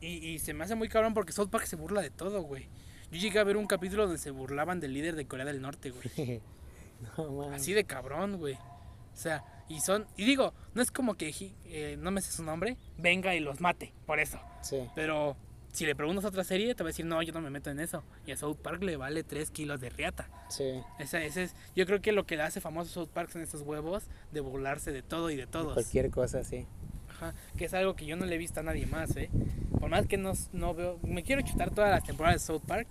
Y, 0.00 0.26
y 0.30 0.38
se 0.40 0.54
me 0.54 0.64
hace 0.64 0.74
muy 0.74 0.88
cabrón 0.88 1.14
porque 1.14 1.30
South 1.32 1.48
Park 1.50 1.66
se 1.66 1.76
burla 1.76 2.00
de 2.00 2.10
todo, 2.10 2.42
güey. 2.42 2.66
Yo 3.12 3.18
llegué 3.20 3.38
a 3.38 3.44
ver 3.44 3.56
un 3.56 3.66
capítulo 3.66 4.04
donde 4.04 4.18
se 4.18 4.30
burlaban 4.30 4.80
del 4.80 4.92
líder 4.94 5.14
de 5.14 5.26
Corea 5.26 5.44
del 5.44 5.60
Norte, 5.60 5.90
güey. 5.92 6.40
no. 7.18 7.42
Así 7.52 7.74
de 7.74 7.84
cabrón, 7.84 8.38
güey. 8.38 8.54
O 8.54 9.16
sea, 9.16 9.44
y 9.70 9.80
son. 9.80 10.06
Y 10.16 10.24
digo, 10.24 10.52
no 10.74 10.82
es 10.82 10.90
como 10.90 11.14
que 11.14 11.32
eh, 11.64 11.96
no 11.98 12.10
me 12.10 12.20
sé 12.20 12.32
su 12.32 12.42
nombre, 12.42 12.76
venga 12.98 13.34
y 13.34 13.40
los 13.40 13.60
mate, 13.60 13.94
por 14.04 14.18
eso. 14.18 14.38
Sí. 14.62 14.78
Pero 14.96 15.36
si 15.72 15.86
le 15.86 15.94
preguntas 15.94 16.24
a 16.24 16.28
otra 16.28 16.42
serie, 16.42 16.74
te 16.74 16.82
va 16.82 16.88
a 16.88 16.92
decir, 16.92 17.06
no, 17.06 17.22
yo 17.22 17.32
no 17.32 17.40
me 17.40 17.50
meto 17.50 17.70
en 17.70 17.78
eso. 17.78 18.02
Y 18.26 18.32
a 18.32 18.36
South 18.36 18.56
Park 18.56 18.82
le 18.82 18.96
vale 18.96 19.22
3 19.22 19.50
kilos 19.52 19.80
de 19.80 19.88
riata. 19.88 20.28
Sí. 20.48 20.82
Esa, 20.98 21.22
ese 21.22 21.44
es, 21.44 21.56
yo 21.76 21.86
creo 21.86 22.02
que 22.02 22.10
lo 22.10 22.26
que 22.26 22.36
le 22.36 22.42
hace 22.42 22.60
famoso 22.60 22.90
South 22.90 23.10
Park 23.14 23.30
son 23.30 23.42
estos 23.42 23.62
huevos 23.62 24.08
de 24.32 24.40
burlarse 24.40 24.90
de 24.90 25.02
todo 25.02 25.30
y 25.30 25.36
de 25.36 25.46
todos. 25.46 25.74
Cualquier 25.74 26.10
cosa, 26.10 26.42
sí. 26.42 26.66
Ajá, 27.08 27.34
que 27.56 27.66
es 27.66 27.74
algo 27.74 27.94
que 27.94 28.06
yo 28.06 28.16
no 28.16 28.26
le 28.26 28.34
he 28.34 28.38
visto 28.38 28.58
a 28.58 28.62
nadie 28.64 28.86
más, 28.86 29.16
¿eh? 29.16 29.30
Por 29.78 29.88
más 29.88 30.06
que 30.06 30.16
no, 30.16 30.32
no 30.52 30.74
veo, 30.74 30.98
me 31.02 31.22
quiero 31.22 31.42
chutar 31.42 31.70
todas 31.70 31.90
las 31.90 32.02
temporadas 32.02 32.42
de 32.42 32.46
South 32.46 32.62
Park, 32.66 32.88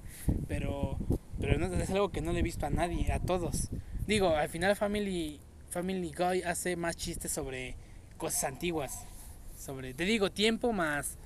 pero, 0.48 0.98
pero 1.42 1.58
no, 1.58 1.74
es 1.74 1.90
algo 1.90 2.10
que 2.10 2.22
no 2.22 2.32
le 2.32 2.40
he 2.40 2.44
visto 2.44 2.66
a 2.66 2.70
nadie, 2.70 3.12
a 3.12 3.20
todos. 3.20 3.70
Digo, 4.08 4.36
al 4.36 4.50
final 4.50 4.76
Family, 4.76 5.40
Family 5.70 6.12
Guy 6.12 6.42
hace 6.44 6.76
más 6.76 6.96
chistes 6.96 7.32
sobre 7.32 7.76
cosas 8.18 8.44
antiguas, 8.46 9.06
sobre, 9.58 9.94
te 9.94 10.06
digo, 10.06 10.32
tiempo 10.32 10.74
más, 10.74 11.18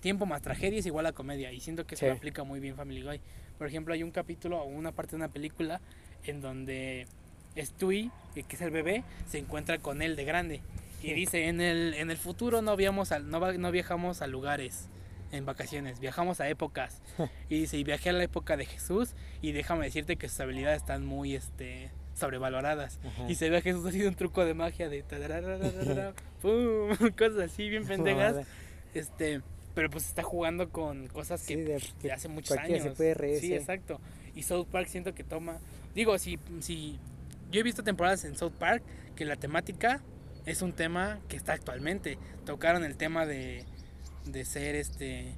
tiempo 0.00 0.26
más 0.26 0.42
tragedia 0.42 0.78
es 0.80 0.86
igual 0.86 1.06
a 1.06 1.12
comedia, 1.12 1.52
y 1.52 1.60
siento 1.60 1.86
que 1.86 1.94
eso 1.94 2.00
Sí. 2.04 2.06
lo 2.06 2.12
aplica 2.14 2.44
muy 2.44 2.60
bien 2.60 2.76
Family 2.76 3.02
Guy. 3.02 3.20
Por 3.58 3.66
ejemplo, 3.66 3.94
hay 3.94 4.02
un 4.02 4.10
capítulo 4.10 4.60
o 4.60 4.64
una 4.64 4.92
parte 4.92 5.12
de 5.12 5.16
una 5.16 5.28
película 5.28 5.80
en 6.24 6.40
donde 6.40 7.06
Stewie, 7.56 8.10
que 8.34 8.44
es 8.48 8.60
el 8.60 8.70
bebé, 8.70 9.04
se 9.28 9.38
encuentra 9.38 9.78
con 9.78 10.02
él 10.02 10.16
de 10.16 10.24
grande. 10.24 10.60
Y 11.02 11.12
dice, 11.14 11.48
en 11.48 11.60
el, 11.60 11.94
en 11.94 12.10
el 12.10 12.16
futuro 12.16 12.62
no, 12.62 12.76
viamos 12.76 13.10
no, 13.24 13.52
no 13.52 13.70
viajamos 13.72 14.22
a 14.22 14.26
lugares 14.28 14.88
en 15.32 15.44
vacaciones, 15.46 15.98
viajamos 15.98 16.40
a 16.40 16.48
épocas. 16.48 17.00
Y 17.48 17.60
dice, 17.60 17.76
y 17.78 17.84
viajé 17.84 18.10
a 18.10 18.12
la 18.12 18.24
época 18.24 18.56
de 18.56 18.66
Jesús 18.66 19.14
y 19.40 19.52
déjame 19.52 19.84
decirte 19.86 20.16
que 20.16 20.28
sus 20.28 20.40
habilidades 20.40 20.78
están 20.82 21.04
muy 21.04 21.34
este, 21.34 21.90
sobrevaloradas. 22.22 22.98
Ajá. 23.04 23.30
Y 23.30 23.34
se 23.34 23.50
ve 23.50 23.58
a 23.58 23.60
Jesús 23.60 23.84
haciendo 23.86 24.08
un 24.08 24.14
truco 24.14 24.44
de 24.44 24.54
magia 24.54 24.88
de 24.88 25.02
pum, 26.42 26.96
cosas 27.18 27.50
así 27.52 27.68
bien 27.68 27.86
pendejas. 27.86 28.46
Este, 28.94 29.40
pero 29.74 29.90
pues 29.90 30.06
está 30.06 30.22
jugando 30.22 30.70
con 30.70 31.08
cosas 31.08 31.44
que 31.46 31.54
Sí, 31.80 32.02
de, 32.02 32.12
hace 32.12 32.28
muchos 32.28 32.56
años. 32.58 32.82
se 32.82 32.90
puede 32.90 33.14
reír, 33.14 33.40
Sí, 33.40 33.48
sí. 33.48 33.54
exacto. 33.54 34.00
Y 34.34 34.42
South 34.42 34.66
Park 34.70 34.88
siento 34.88 35.14
que 35.14 35.24
toma. 35.24 35.58
Digo, 35.94 36.18
si, 36.18 36.38
si. 36.60 36.98
Yo 37.50 37.60
he 37.60 37.62
visto 37.62 37.82
temporadas 37.82 38.24
en 38.24 38.36
South 38.36 38.52
Park 38.58 38.82
que 39.14 39.24
la 39.24 39.36
temática 39.36 40.00
es 40.46 40.62
un 40.62 40.72
tema 40.72 41.20
que 41.28 41.36
está 41.36 41.52
actualmente. 41.52 42.18
Tocaron 42.46 42.84
el 42.84 42.96
tema 42.96 43.26
de, 43.26 43.64
de 44.26 44.44
ser 44.44 44.74
este. 44.74 45.34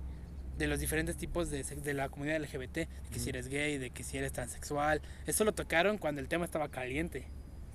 De 0.58 0.66
los 0.68 0.78
diferentes 0.80 1.16
tipos 1.16 1.50
de, 1.50 1.62
de 1.64 1.94
la 1.94 2.08
comunidad 2.08 2.40
LGBT. 2.40 2.74
De 2.74 2.88
que 3.10 3.18
si 3.18 3.22
Ujú. 3.22 3.28
eres 3.30 3.48
gay, 3.48 3.78
de 3.78 3.90
que 3.90 4.04
si 4.04 4.16
eres 4.18 4.32
transexual. 4.32 5.00
Eso 5.26 5.44
lo 5.44 5.52
tocaron 5.52 5.98
cuando 5.98 6.20
el 6.20 6.28
tema 6.28 6.44
estaba 6.44 6.68
caliente. 6.68 7.26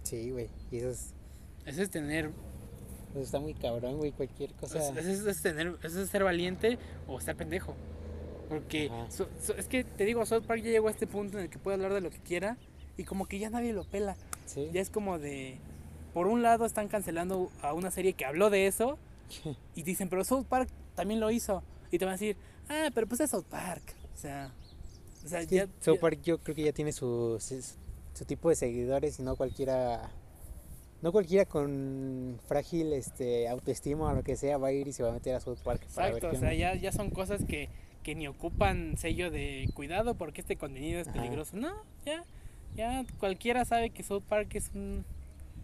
Sí, 0.04 0.32
güey. 0.32 0.50
Y 0.72 0.78
eso, 0.78 0.90
es, 0.90 1.14
Eso 1.66 1.82
es 1.82 1.90
tener. 1.90 2.32
eso 3.12 3.20
está 3.22 3.40
muy 3.40 3.54
cabrón, 3.54 3.98
güey. 3.98 4.12
Cualquier 4.12 4.54
cosa. 4.54 4.80
Eso, 4.80 4.98
eso 5.00 5.30
es 5.30 5.42
tener, 5.42 5.76
eso 5.84 6.02
es 6.02 6.10
ser 6.10 6.24
valiente 6.24 6.78
o 7.08 7.18
estar 7.20 7.36
pendejo. 7.36 7.76
Porque 8.48 8.90
so- 9.10 9.30
so- 9.40 9.56
es 9.56 9.68
que 9.68 9.84
te 9.84 10.06
digo, 10.06 10.26
South 10.26 10.44
Park 10.48 10.62
ya 10.64 10.72
llegó 10.72 10.88
a 10.88 10.92
este 10.92 11.06
punto 11.06 11.38
en 11.38 11.44
el 11.46 11.50
que 11.50 11.60
puede 11.60 11.76
hablar 11.76 11.94
de 11.94 12.02
lo 12.02 12.10
que 12.10 12.18
quiera 12.20 12.58
y 12.98 13.04
como 13.04 13.28
que 13.28 13.38
ya 13.40 13.50
nadie 13.50 13.74
lo 13.74 13.84
pela. 13.84 14.16
Sí. 14.46 14.70
Ya 14.74 14.82
es 14.82 14.90
como 14.90 15.20
de, 15.20 15.58
por 16.16 16.26
un 16.28 16.42
lado 16.42 16.66
están 16.66 16.88
cancelando 16.88 17.52
a 17.62 17.74
una 17.74 17.92
serie 17.92 18.14
que 18.14 18.26
habló 18.26 18.50
de 18.50 18.66
eso 18.66 18.98
y 19.76 19.84
dicen, 19.84 20.10
pero 20.10 20.24
South 20.24 20.46
Park 20.50 20.70
también 20.96 21.20
lo 21.20 21.30
hizo. 21.30 21.62
Y 21.92 22.00
te 22.00 22.06
van 22.06 22.14
a 22.14 22.18
decir, 22.18 22.38
ah, 22.70 22.90
pero 22.94 23.08
pues 23.08 23.20
es 23.22 23.30
South 23.30 23.46
Park. 23.50 23.84
O 24.14 24.18
sea, 24.18 24.52
o 25.26 25.28
sea 25.28 25.44
ya, 25.44 25.68
South 25.82 25.96
ya- 25.96 26.02
Park 26.02 26.20
yo 26.24 26.38
creo 26.40 26.56
que 26.56 26.64
ya 26.64 26.72
tiene 26.72 26.92
su, 26.92 27.38
su, 27.40 27.62
su 28.14 28.26
tipo 28.26 28.50
de 28.50 28.56
seguidores 28.56 29.20
y 29.20 29.24
no 29.24 29.36
cualquiera 29.36 30.10
no 31.02 31.12
cualquiera 31.14 31.46
con 31.46 32.38
frágil 32.48 32.92
este 32.94 33.48
autoestima 33.48 34.12
o 34.12 34.14
lo 34.16 34.24
que 34.24 34.36
sea 34.36 34.58
va 34.58 34.68
a 34.68 34.72
ir 34.74 34.88
y 34.88 34.92
se 34.94 35.02
va 35.04 35.10
a 35.10 35.14
meter 35.14 35.34
a 35.36 35.40
South 35.40 35.60
Park 35.64 35.86
para 35.96 36.08
ver 36.10 36.18
Exacto, 36.18 36.36
o 36.38 36.40
sea, 36.40 36.54
ya, 36.54 36.76
ya 36.76 36.92
son 36.92 37.10
cosas 37.10 37.46
que, 37.46 37.70
que 38.04 38.16
ni 38.16 38.28
ocupan 38.28 38.98
sello 38.98 39.32
de 39.32 39.70
cuidado 39.74 40.16
porque 40.16 40.42
este 40.42 40.58
contenido 40.58 41.00
es 41.00 41.08
Ajá. 41.08 41.18
peligroso. 41.22 41.56
No, 41.56 41.72
ya, 42.06 42.26
ya 42.76 43.06
cualquiera 43.18 43.64
sabe 43.64 43.92
que 43.92 44.04
South 44.04 44.24
Park 44.28 44.56
es 44.56 44.72
un, 44.74 45.06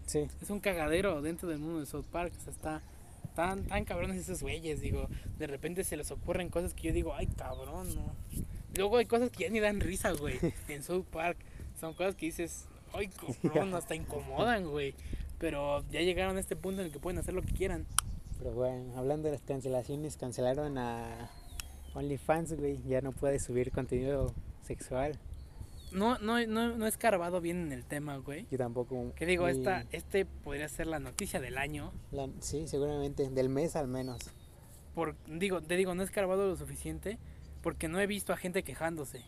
Sí, 0.06 0.26
es 0.40 0.48
un 0.50 0.60
cagadero 0.60 1.20
dentro 1.20 1.48
del 1.48 1.58
mundo 1.58 1.80
de 1.80 1.86
South 1.86 2.06
Park. 2.10 2.32
O 2.38 2.40
sea, 2.42 2.52
está 2.52 2.82
tan, 3.36 3.64
tan 3.66 3.84
cabrones 3.84 4.16
esos 4.16 4.42
güeyes, 4.42 4.80
digo. 4.80 5.08
De 5.38 5.46
repente 5.46 5.84
se 5.84 5.96
les 5.96 6.10
ocurren 6.10 6.48
cosas 6.48 6.74
que 6.74 6.88
yo 6.88 6.92
digo, 6.92 7.14
ay 7.14 7.28
cabrón, 7.28 7.94
no. 7.94 8.16
Luego 8.74 8.96
hay 8.96 9.06
cosas 9.06 9.30
que 9.30 9.44
ya 9.44 9.50
ni 9.50 9.60
dan 9.60 9.78
risa, 9.80 10.10
güey, 10.12 10.38
en 10.68 10.82
South 10.82 11.04
Park. 11.04 11.38
Son 11.78 11.94
cosas 11.94 12.16
que 12.16 12.26
dices, 12.26 12.66
ay 12.92 13.08
cabrón, 13.42 13.74
hasta 13.74 13.94
incomodan, 13.94 14.68
güey. 14.68 14.94
Pero 15.38 15.84
ya 15.90 16.00
llegaron 16.00 16.38
a 16.38 16.40
este 16.40 16.56
punto 16.56 16.80
en 16.80 16.86
el 16.86 16.92
que 16.92 16.98
pueden 16.98 17.18
hacer 17.18 17.34
lo 17.34 17.42
que 17.42 17.52
quieran. 17.52 17.86
pero 18.38 18.52
bueno, 18.52 18.96
hablando 18.96 19.28
de 19.28 19.34
las 19.34 19.42
cancelaciones, 19.42 20.16
cancelaron 20.16 20.78
a 20.78 21.30
OnlyFans, 21.94 22.56
güey, 22.58 22.82
ya 22.88 23.02
no 23.02 23.12
puede 23.12 23.38
subir 23.38 23.70
contenido 23.70 24.34
sexual. 24.62 25.18
No, 25.96 26.18
no, 26.18 26.44
no, 26.46 26.76
no 26.76 26.84
he 26.86 26.88
escarbado 26.88 27.40
bien 27.40 27.58
en 27.62 27.72
el 27.72 27.84
tema, 27.86 28.18
güey. 28.18 28.46
Yo 28.50 28.58
tampoco. 28.58 29.12
Que 29.16 29.24
digo, 29.24 29.48
y 29.48 29.52
esta, 29.52 29.86
este 29.92 30.26
podría 30.26 30.68
ser 30.68 30.86
la 30.86 30.98
noticia 30.98 31.40
del 31.40 31.56
año. 31.56 31.90
la- 32.12 32.28
sí, 32.40 32.68
seguramente, 32.68 33.30
del 33.30 33.48
mes 33.48 33.76
al 33.76 33.88
menos. 33.88 34.18
Por, 34.94 35.16
digo, 35.26 35.62
te 35.62 35.76
digo, 35.76 35.94
no 35.94 36.02
he 36.02 36.04
escarbado 36.04 36.46
lo 36.46 36.56
suficiente 36.56 37.18
porque 37.62 37.88
no 37.88 37.98
he 37.98 38.06
visto 38.06 38.32
a 38.32 38.36
gente 38.36 38.62
quejándose. 38.62 39.22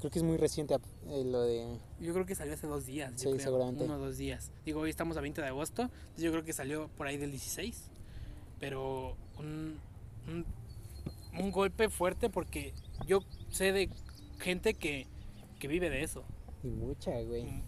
Creo 0.00 0.10
que 0.10 0.18
es 0.18 0.24
muy 0.24 0.36
reciente 0.36 0.74
eh, 1.08 1.24
lo 1.24 1.40
de... 1.42 1.78
Yo 2.00 2.12
creo 2.12 2.26
que 2.26 2.34
salió 2.34 2.52
hace 2.54 2.66
dos 2.66 2.84
días. 2.84 3.12
yo 3.12 3.18
Sí, 3.18 3.24
creo, 3.28 3.40
seguramente. 3.40 3.84
Uno 3.84 3.94
o 3.94 3.98
dos 3.98 4.18
días. 4.18 4.50
Digo, 4.64 4.80
hoy 4.80 4.90
estamos 4.90 5.16
a 5.16 5.20
20 5.20 5.40
de 5.40 5.46
agosto. 5.46 5.82
entonces 5.82 6.22
Yo 6.22 6.32
creo 6.32 6.44
que 6.44 6.52
salió 6.52 6.88
por 6.96 7.06
ahí 7.06 7.16
del 7.16 7.30
16. 7.30 7.90
Pero 8.60 9.16
un, 9.38 9.78
un, 10.28 10.44
un 11.38 11.50
golpe 11.52 11.88
fuerte 11.88 12.28
porque 12.28 12.74
yo 13.06 13.20
sé 13.50 13.72
de 13.72 13.88
gente 14.38 14.74
que, 14.74 15.06
que 15.58 15.68
vive 15.68 15.90
de 15.90 16.02
eso. 16.02 16.24
Y 16.62 16.68
mucha, 16.68 17.20
güey. 17.22 17.62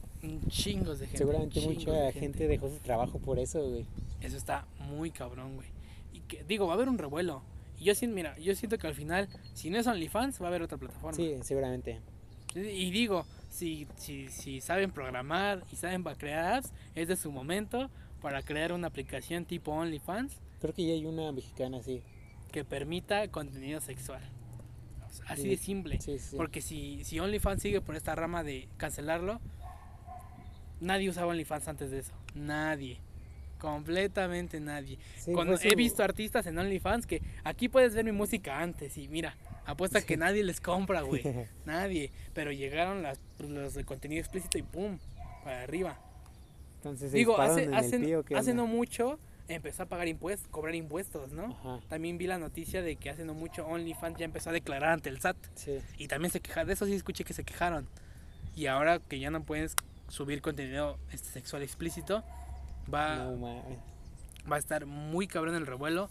Chingos 0.49 0.99
de 0.99 1.07
gente. 1.07 1.19
Seguramente 1.19 1.61
mucha 1.61 1.93
de 1.93 2.13
gente 2.13 2.49
dejó 2.49 2.69
su 2.69 2.79
trabajo 2.79 3.19
por 3.19 3.39
eso, 3.39 3.69
güey. 3.69 3.87
Eso 4.21 4.37
está 4.37 4.67
muy 4.79 5.11
cabrón, 5.11 5.57
güey. 5.57 5.69
Y 6.13 6.21
que, 6.21 6.45
digo, 6.45 6.67
va 6.67 6.73
a 6.73 6.77
haber 6.77 6.89
un 6.89 6.99
revuelo. 6.99 7.43
Y 7.79 7.85
yo 7.85 7.95
siento, 7.95 8.17
mira, 8.17 8.37
yo 8.39 8.55
siento 8.55 8.79
que 8.79 8.87
al 8.89 8.95
final, 8.95 9.29
si 9.55 9.71
no 9.71 9.79
es 9.79 9.87
OnlyFans, 9.87 10.41
va 10.41 10.47
a 10.47 10.49
haber 10.49 10.63
otra 10.63 10.79
plataforma. 10.79 11.17
Sí, 11.17 11.37
seguramente. 11.43 12.01
Y, 12.55 12.91
digo, 12.91 13.25
si, 13.51 13.87
si, 13.97 14.29
si 14.29 14.61
saben 14.61 14.91
programar 14.91 15.63
y 15.71 15.77
saben 15.77 16.03
para 16.03 16.17
crear 16.17 16.55
apps, 16.55 16.73
es 16.95 17.07
de 17.07 17.17
su 17.17 17.31
momento 17.31 17.91
para 18.21 18.43
crear 18.43 18.73
una 18.73 18.89
aplicación 18.89 19.45
tipo 19.45 19.71
OnlyFans 19.71 20.41
Creo 20.61 20.75
que 20.75 20.85
ya 20.85 20.93
hay 20.93 21.07
una 21.07 21.31
mexicana, 21.31 21.83
sí. 21.83 22.03
que 22.51 22.65
permita 22.65 23.29
contenido 23.29 23.81
sexual. 23.81 24.21
Así 25.27 25.43
Sí. 25.43 25.49
de 25.49 25.57
simple. 25.57 26.01
Sí, 26.01 26.19
sí. 26.19 26.37
Porque 26.37 26.61
si, 26.61 27.05
si 27.05 27.19
OnlyFans 27.21 27.63
sigue 27.63 27.81
por 27.81 27.97
esta 27.97 28.15
rama 28.15 28.43
de 28.45 28.69
cancelarlo, 28.77 29.41
nadie 30.81 31.09
usaba 31.11 31.29
OnlyFans 31.29 31.69
antes 31.69 31.91
de 31.91 31.99
eso. 31.99 32.13
Nadie. 32.35 32.99
Completamente 33.59 34.61
nadie. 34.61 34.99
Cuando 35.33 35.59
fue 35.59 35.73
he 35.73 35.75
visto 35.75 36.03
artistas 36.05 36.47
en 36.47 36.59
OnlyFans 36.59 37.07
que 37.07 37.23
aquí 37.43 37.69
puedes 37.69 37.95
ver 37.95 38.05
mi 38.05 38.13
música 38.13 38.61
antes 38.61 38.97
y 38.97 39.09
mira, 39.09 39.37
apuesta 39.67 40.01
que 40.01 40.17
nadie 40.17 40.45
les 40.45 40.61
compra, 40.61 41.01
güey. 41.03 41.23
nadie. 41.67 42.13
Pero 42.35 42.53
llegaron 42.53 43.03
las, 43.03 43.21
los 43.39 43.75
de 43.75 43.85
contenido 43.85 44.21
explícito 44.21 44.59
y 44.59 44.63
pum, 44.63 44.99
para 45.43 45.63
arriba. 45.63 45.99
Entonces 46.77 47.11
Digo, 47.11 47.41
hace, 47.41 47.69
hace, 47.75 47.97
el 47.97 48.05
pío, 48.05 48.25
¿qué 48.25 48.37
hace 48.37 48.55
no 48.55 48.69
mucho 48.69 49.19
empezó 49.49 49.83
a 49.85 49.87
pagar 49.87 50.09
impuestos, 50.09 50.49
cobrar 50.49 50.75
impuestos, 50.75 51.33
¿no? 51.33 51.57
Ajá, 51.61 51.81
También 51.89 52.19
vi 52.19 52.27
la 52.27 52.39
noticia 52.39 52.83
de 52.83 52.97
que 52.97 53.11
hace 53.11 53.25
no 53.25 53.35
mucho 53.35 53.67
OnlyFans 53.67 54.19
ya 54.19 54.25
empezó 54.25 54.51
a 54.51 54.53
declarar 54.53 54.91
ante 54.93 55.09
el 55.09 55.21
SAT. 55.21 55.37
sí. 55.55 55.79
Y 55.97 56.09
también 56.09 56.31
se 56.31 56.41
quejaron, 56.41 56.67
de 56.69 56.75
eso 56.75 56.87
sí 56.87 56.95
escuché 56.95 57.25
que 57.25 57.33
se 57.35 57.45
quejaron. 57.45 57.89
Y 58.55 58.67
ahora 58.67 58.99
que 58.99 59.19
ya 59.19 59.31
no 59.31 59.43
puedes 59.45 59.75
subir 60.09 60.43
contenido 60.43 60.99
este, 61.13 61.29
sexual 61.31 61.63
explícito, 61.63 62.25
va, 62.93 63.17
No 63.25 63.63
va 64.51 64.57
a 64.57 64.59
estar 64.59 64.87
muy 64.87 65.27
cabrón 65.27 65.55
el 65.55 65.67
revuelo. 65.67 66.09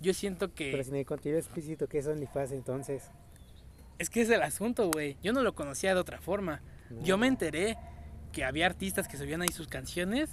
Yo 0.00 0.12
siento 0.14 0.52
que... 0.54 0.70
Pero 0.70 0.84
sin 0.84 0.96
el 0.96 1.06
contenido 1.06 1.38
explícito, 1.38 1.86
¿qué 1.86 1.98
es 1.98 2.06
OnlyFans 2.06 2.52
entonces? 2.52 3.10
Es 3.98 4.10
que 4.10 4.22
es 4.22 4.30
el 4.30 4.42
asunto, 4.42 4.90
güey. 4.90 5.16
Yo 5.22 5.32
no 5.32 5.42
lo 5.42 5.54
conocía 5.54 5.94
de 5.94 6.00
otra 6.00 6.18
forma. 6.20 6.60
Yo 7.02 7.14
No. 7.14 7.18
me 7.20 7.26
enteré 7.28 7.76
que 8.32 8.44
había 8.44 8.66
artistas 8.66 9.06
que 9.06 9.16
subían 9.16 9.42
ahí 9.42 9.48
sus 9.48 9.68
canciones 9.68 10.30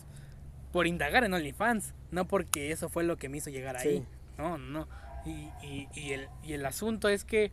por 0.71 0.87
indagar 0.87 1.23
en 1.23 1.33
OnlyFans, 1.33 1.93
no 2.11 2.27
porque 2.27 2.71
eso 2.71 2.89
fue 2.89 3.03
lo 3.03 3.17
que 3.17 3.29
me 3.29 3.37
hizo 3.37 3.49
llegar 3.49 3.77
ahí. 3.77 3.97
Sí. 3.99 4.05
No, 4.37 4.57
no. 4.57 4.87
Y, 5.25 5.49
y- 5.65 5.87
y 5.93 6.13
el, 6.13 6.27
y 6.43 6.53
el 6.53 6.65
asunto 6.65 7.09
es 7.09 7.25
que 7.25 7.51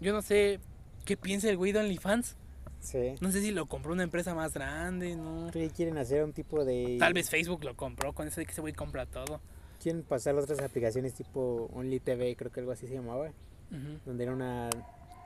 yo 0.00 0.12
no 0.12 0.22
sé 0.22 0.58
qué 1.04 1.16
piensa 1.16 1.48
el 1.48 1.56
güey 1.56 1.72
de 1.72 1.80
OnlyFans. 1.80 2.36
Sí. 2.80 3.14
No 3.20 3.30
sé 3.30 3.40
si 3.40 3.52
lo 3.52 3.66
compró 3.66 3.92
una 3.92 4.02
empresa 4.02 4.34
más 4.34 4.52
grande, 4.54 5.14
no. 5.14 5.50
Que 5.52 5.70
quieren 5.70 5.98
hacer 5.98 6.24
un 6.24 6.32
tipo 6.32 6.64
de... 6.64 6.96
Tal 6.98 7.12
vez 7.12 7.30
Facebook 7.30 7.62
lo 7.64 7.76
compró 7.76 8.12
con 8.12 8.26
eso 8.26 8.40
de 8.40 8.46
que 8.46 8.52
ese 8.52 8.60
güey 8.60 8.72
compra 8.72 9.06
todo. 9.06 9.40
Quieren 9.80 10.02
pasar 10.02 10.34
otras 10.34 10.60
aplicaciones 10.60 11.14
tipo 11.14 11.70
OnlyTV, 11.74 12.36
creo 12.36 12.50
que 12.50 12.60
algo 12.60 12.72
así 12.72 12.88
se 12.88 12.94
llamaba. 12.94 13.28
Ujú. 13.70 13.98
Donde 14.04 14.24
era 14.24 14.32
una, 14.32 14.68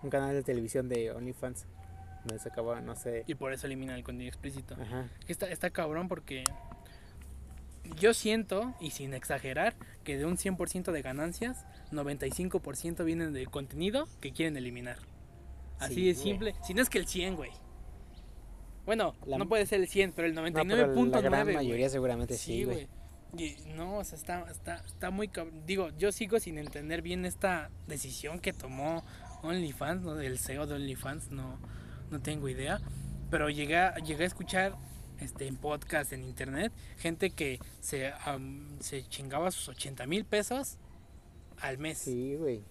un 0.02 0.10
canal 0.10 0.34
de 0.34 0.42
televisión 0.42 0.88
de 0.90 1.10
OnlyFans. 1.12 1.66
Donde 2.26 2.42
se 2.42 2.48
acababa, 2.50 2.80
no 2.82 2.94
sé... 2.96 3.24
Y 3.26 3.34
por 3.36 3.52
eso 3.54 3.66
eliminan 3.66 3.96
el 3.96 4.04
contenido 4.04 4.28
explícito. 4.28 4.74
Ajá. 4.74 5.08
Está, 5.26 5.46
está 5.48 5.70
cabrón 5.70 6.08
porque 6.08 6.44
yo 8.00 8.14
siento, 8.14 8.74
y 8.80 8.90
sin 8.90 9.14
exagerar, 9.14 9.74
que 10.04 10.16
de 10.18 10.24
un 10.26 10.36
100% 10.36 10.92
de 10.92 11.02
ganancias, 11.02 11.64
95% 11.92 13.04
vienen 13.04 13.32
de 13.32 13.46
contenido 13.46 14.08
que 14.20 14.32
quieren 14.32 14.56
eliminar. 14.56 14.98
Así 15.78 15.94
Sí, 15.94 16.04
de 16.06 16.12
güey. 16.14 16.24
simple. 16.24 16.54
Si 16.66 16.74
no 16.74 16.82
es 16.82 16.88
que 16.90 16.98
el 16.98 17.06
100, 17.06 17.36
güey. 17.36 17.50
Bueno, 18.84 19.14
La- 19.26 19.38
no 19.38 19.48
puede 19.48 19.66
ser 19.66 19.80
el 19.80 19.88
100, 19.88 20.12
pero 20.12 20.28
el 20.28 20.34
No, 20.34 20.42
pero 20.44 20.64
99.9, 20.64 21.10
la 21.10 21.20
gran 21.20 21.54
mayoría 21.54 21.88
seguramente 21.88 22.34
sí, 22.36 22.58
Sí, 22.58 22.64
güey. 22.64 22.88
Y 23.36 23.56
no, 23.74 23.98
o 23.98 24.04
sea, 24.04 24.16
está, 24.16 24.46
está, 24.50 24.76
está 24.86 25.10
muy 25.10 25.28
cabrón. 25.28 25.62
Digo, 25.66 25.90
yo 25.98 26.12
sigo 26.12 26.38
sin 26.38 26.56
entender 26.58 27.02
bien 27.02 27.24
esta 27.26 27.70
decisión 27.86 28.38
que 28.38 28.52
tomó 28.52 29.04
OnlyFans, 29.42 30.02
¿no? 30.02 30.18
El 30.20 30.38
CEO 30.38 30.66
de 30.66 30.74
OnlyFans, 30.74 31.30
no, 31.32 31.58
no 32.10 32.20
tengo 32.22 32.48
idea. 32.48 32.80
Pero 33.30 33.50
llegué, 33.50 33.90
llegué 34.06 34.22
a 34.24 34.26
escuchar 34.28 34.76
este, 35.20 35.46
en 35.46 35.56
podcast, 35.56 36.12
en 36.12 36.24
internet, 36.24 36.72
gente 36.98 37.30
que 37.30 37.58
se, 37.80 38.12
am, 38.24 38.78
se 38.80 39.06
chingaba 39.08 39.50
sus 39.50 39.68
80 39.68 40.06
mil 40.06 40.24
pesos 40.24 40.76
al 41.60 41.78
mes. 41.78 41.98
Sí, 41.98 42.36
güey. 42.36 42.62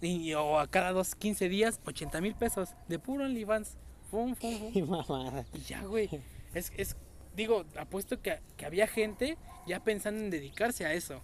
Y, 0.00 0.34
o 0.34 0.58
a 0.58 0.66
cada 0.66 0.92
dos, 0.92 1.14
15 1.14 1.48
días, 1.48 1.80
80 1.86 2.20
mil 2.20 2.34
pesos 2.34 2.70
de 2.88 2.98
puro 2.98 3.24
OnlyFans. 3.24 3.76
Fum, 4.10 4.34
fum, 4.34 4.58
fum. 4.58 4.72
Qué 4.72 4.82
mamada. 4.84 5.44
Y 5.54 5.60
ya, 5.60 5.82
güey. 5.84 6.08
Es, 6.54 6.72
es, 6.76 6.96
digo, 7.36 7.64
apuesto 7.76 8.20
que, 8.20 8.40
que 8.56 8.66
había 8.66 8.86
gente 8.86 9.38
ya 9.66 9.80
pensando 9.82 10.20
en 10.22 10.30
dedicarse 10.30 10.84
a 10.84 10.92
eso. 10.92 11.20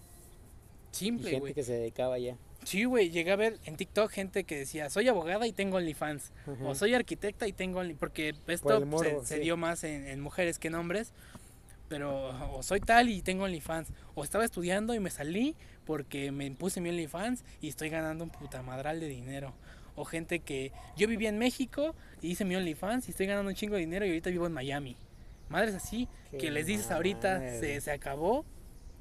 Y 0.93 0.97
Simple, 0.97 1.25
gente 1.31 1.41
güey. 1.41 1.55
que 1.55 1.63
se 1.65 1.73
dedicaba 1.75 2.19
ya. 2.19 2.37
Sí, 2.69 2.85
güey. 2.85 3.09
Llegué 3.09 3.33
a 3.33 3.37
ver 3.37 3.59
en 3.65 3.77
TikTok 3.77 4.11
gente 4.11 4.45
que 4.45 4.59
decía, 4.59 4.91
soy 4.91 5.09
abogada 5.09 5.47
y 5.47 5.53
tengo 5.53 5.79
OnlyFans. 5.79 6.33
O 6.67 6.75
soy 6.75 6.93
arquitecta 6.93 7.49
y 7.49 7.55
tengo 7.55 7.79
OnlyFans. 7.79 7.99
Porque 7.99 8.35
esto 8.47 8.85
morbo, 8.85 9.25
se, 9.25 9.39
dio 9.39 9.57
más 9.57 9.85
en, 9.85 10.07
en 10.07 10.21
mujeres 10.21 10.59
que 10.59 10.69
en 10.69 10.75
hombres. 10.75 11.15
Pero, 11.89 12.29
o 12.55 12.63
soy 12.63 12.81
tal 12.81 13.09
y 13.09 13.23
tengo 13.23 13.45
OnlyFans. 13.45 13.89
O 14.15 14.23
estaba 14.23 14.45
estudiando 14.45 14.95
y 14.95 15.01
me 15.01 15.09
salí 15.09 15.57
porque 15.87 16.31
me 16.31 16.45
impuse 16.45 16.83
mi 16.83 16.91
OnlyFans 16.91 17.43
y 17.63 17.69
estoy 17.69 17.89
ganando 17.89 18.23
un 18.25 18.29
puta 18.29 18.61
madral 18.63 19.01
de 19.01 19.09
dinero. 19.09 19.55
O 19.97 20.05
gente 20.05 20.41
que 20.41 20.71
yo 20.95 21.09
vivía 21.09 21.31
en 21.31 21.39
México 21.39 21.95
y 22.21 22.33
hice 22.33 22.45
mi 22.45 22.55
OnlyFans 22.55 23.09
y 23.09 23.13
estoy 23.13 23.29
ganando 23.29 23.49
un 23.49 23.57
chingo 23.57 23.77
de 23.77 23.81
dinero 23.81 24.05
y 24.05 24.11
ahorita 24.11 24.29
vivo 24.29 24.47
en 24.47 24.53
Miami. 24.53 24.99
Madres 25.49 25.75
así 25.75 26.07
Qué 26.33 26.37
que 26.37 26.51
les 26.51 26.67
dices 26.67 26.91
ahorita 26.91 27.41
se, 27.59 27.81
se 27.81 27.91
acabó 27.91 28.45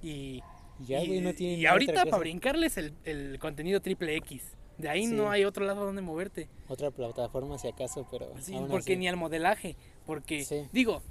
y, 0.02 0.42
Ya, 0.80 1.02
y, 1.04 1.08
güey, 1.08 1.22
no 1.22 1.34
tienen 1.34 1.60
y 1.60 1.66
ahorita 1.66 2.06
para 2.06 2.18
brincarles 2.18 2.78
el, 2.78 2.94
el 3.06 3.40
contenido 3.40 3.82
triple 3.82 4.16
X. 4.18 4.44
De 4.78 4.90
ahí 4.90 5.08
Sí. 5.08 5.14
no 5.14 5.32
hay 5.32 5.44
otro 5.44 5.66
lado 5.66 5.86
donde 5.86 6.02
moverte. 6.04 6.50
Otra 6.68 6.92
plataforma 6.92 7.58
si 7.58 7.68
acaso, 7.68 8.08
pero 8.12 8.32
Sí, 8.40 8.54
aún 8.54 8.68
porque 8.68 8.94
así. 8.94 8.98
ni 8.98 9.08
al 9.08 9.18
modelaje. 9.18 9.76
Porque, 10.06 10.46
Sí. 10.46 10.68
digo, 10.72 11.02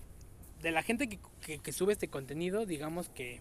de 0.63 0.71
la 0.71 0.83
gente 0.83 1.09
que, 1.09 1.19
que- 1.41 1.59
que 1.59 1.73
sube 1.73 1.93
este 1.93 2.09
contenido, 2.09 2.65
digamos 2.65 3.09
que 3.09 3.41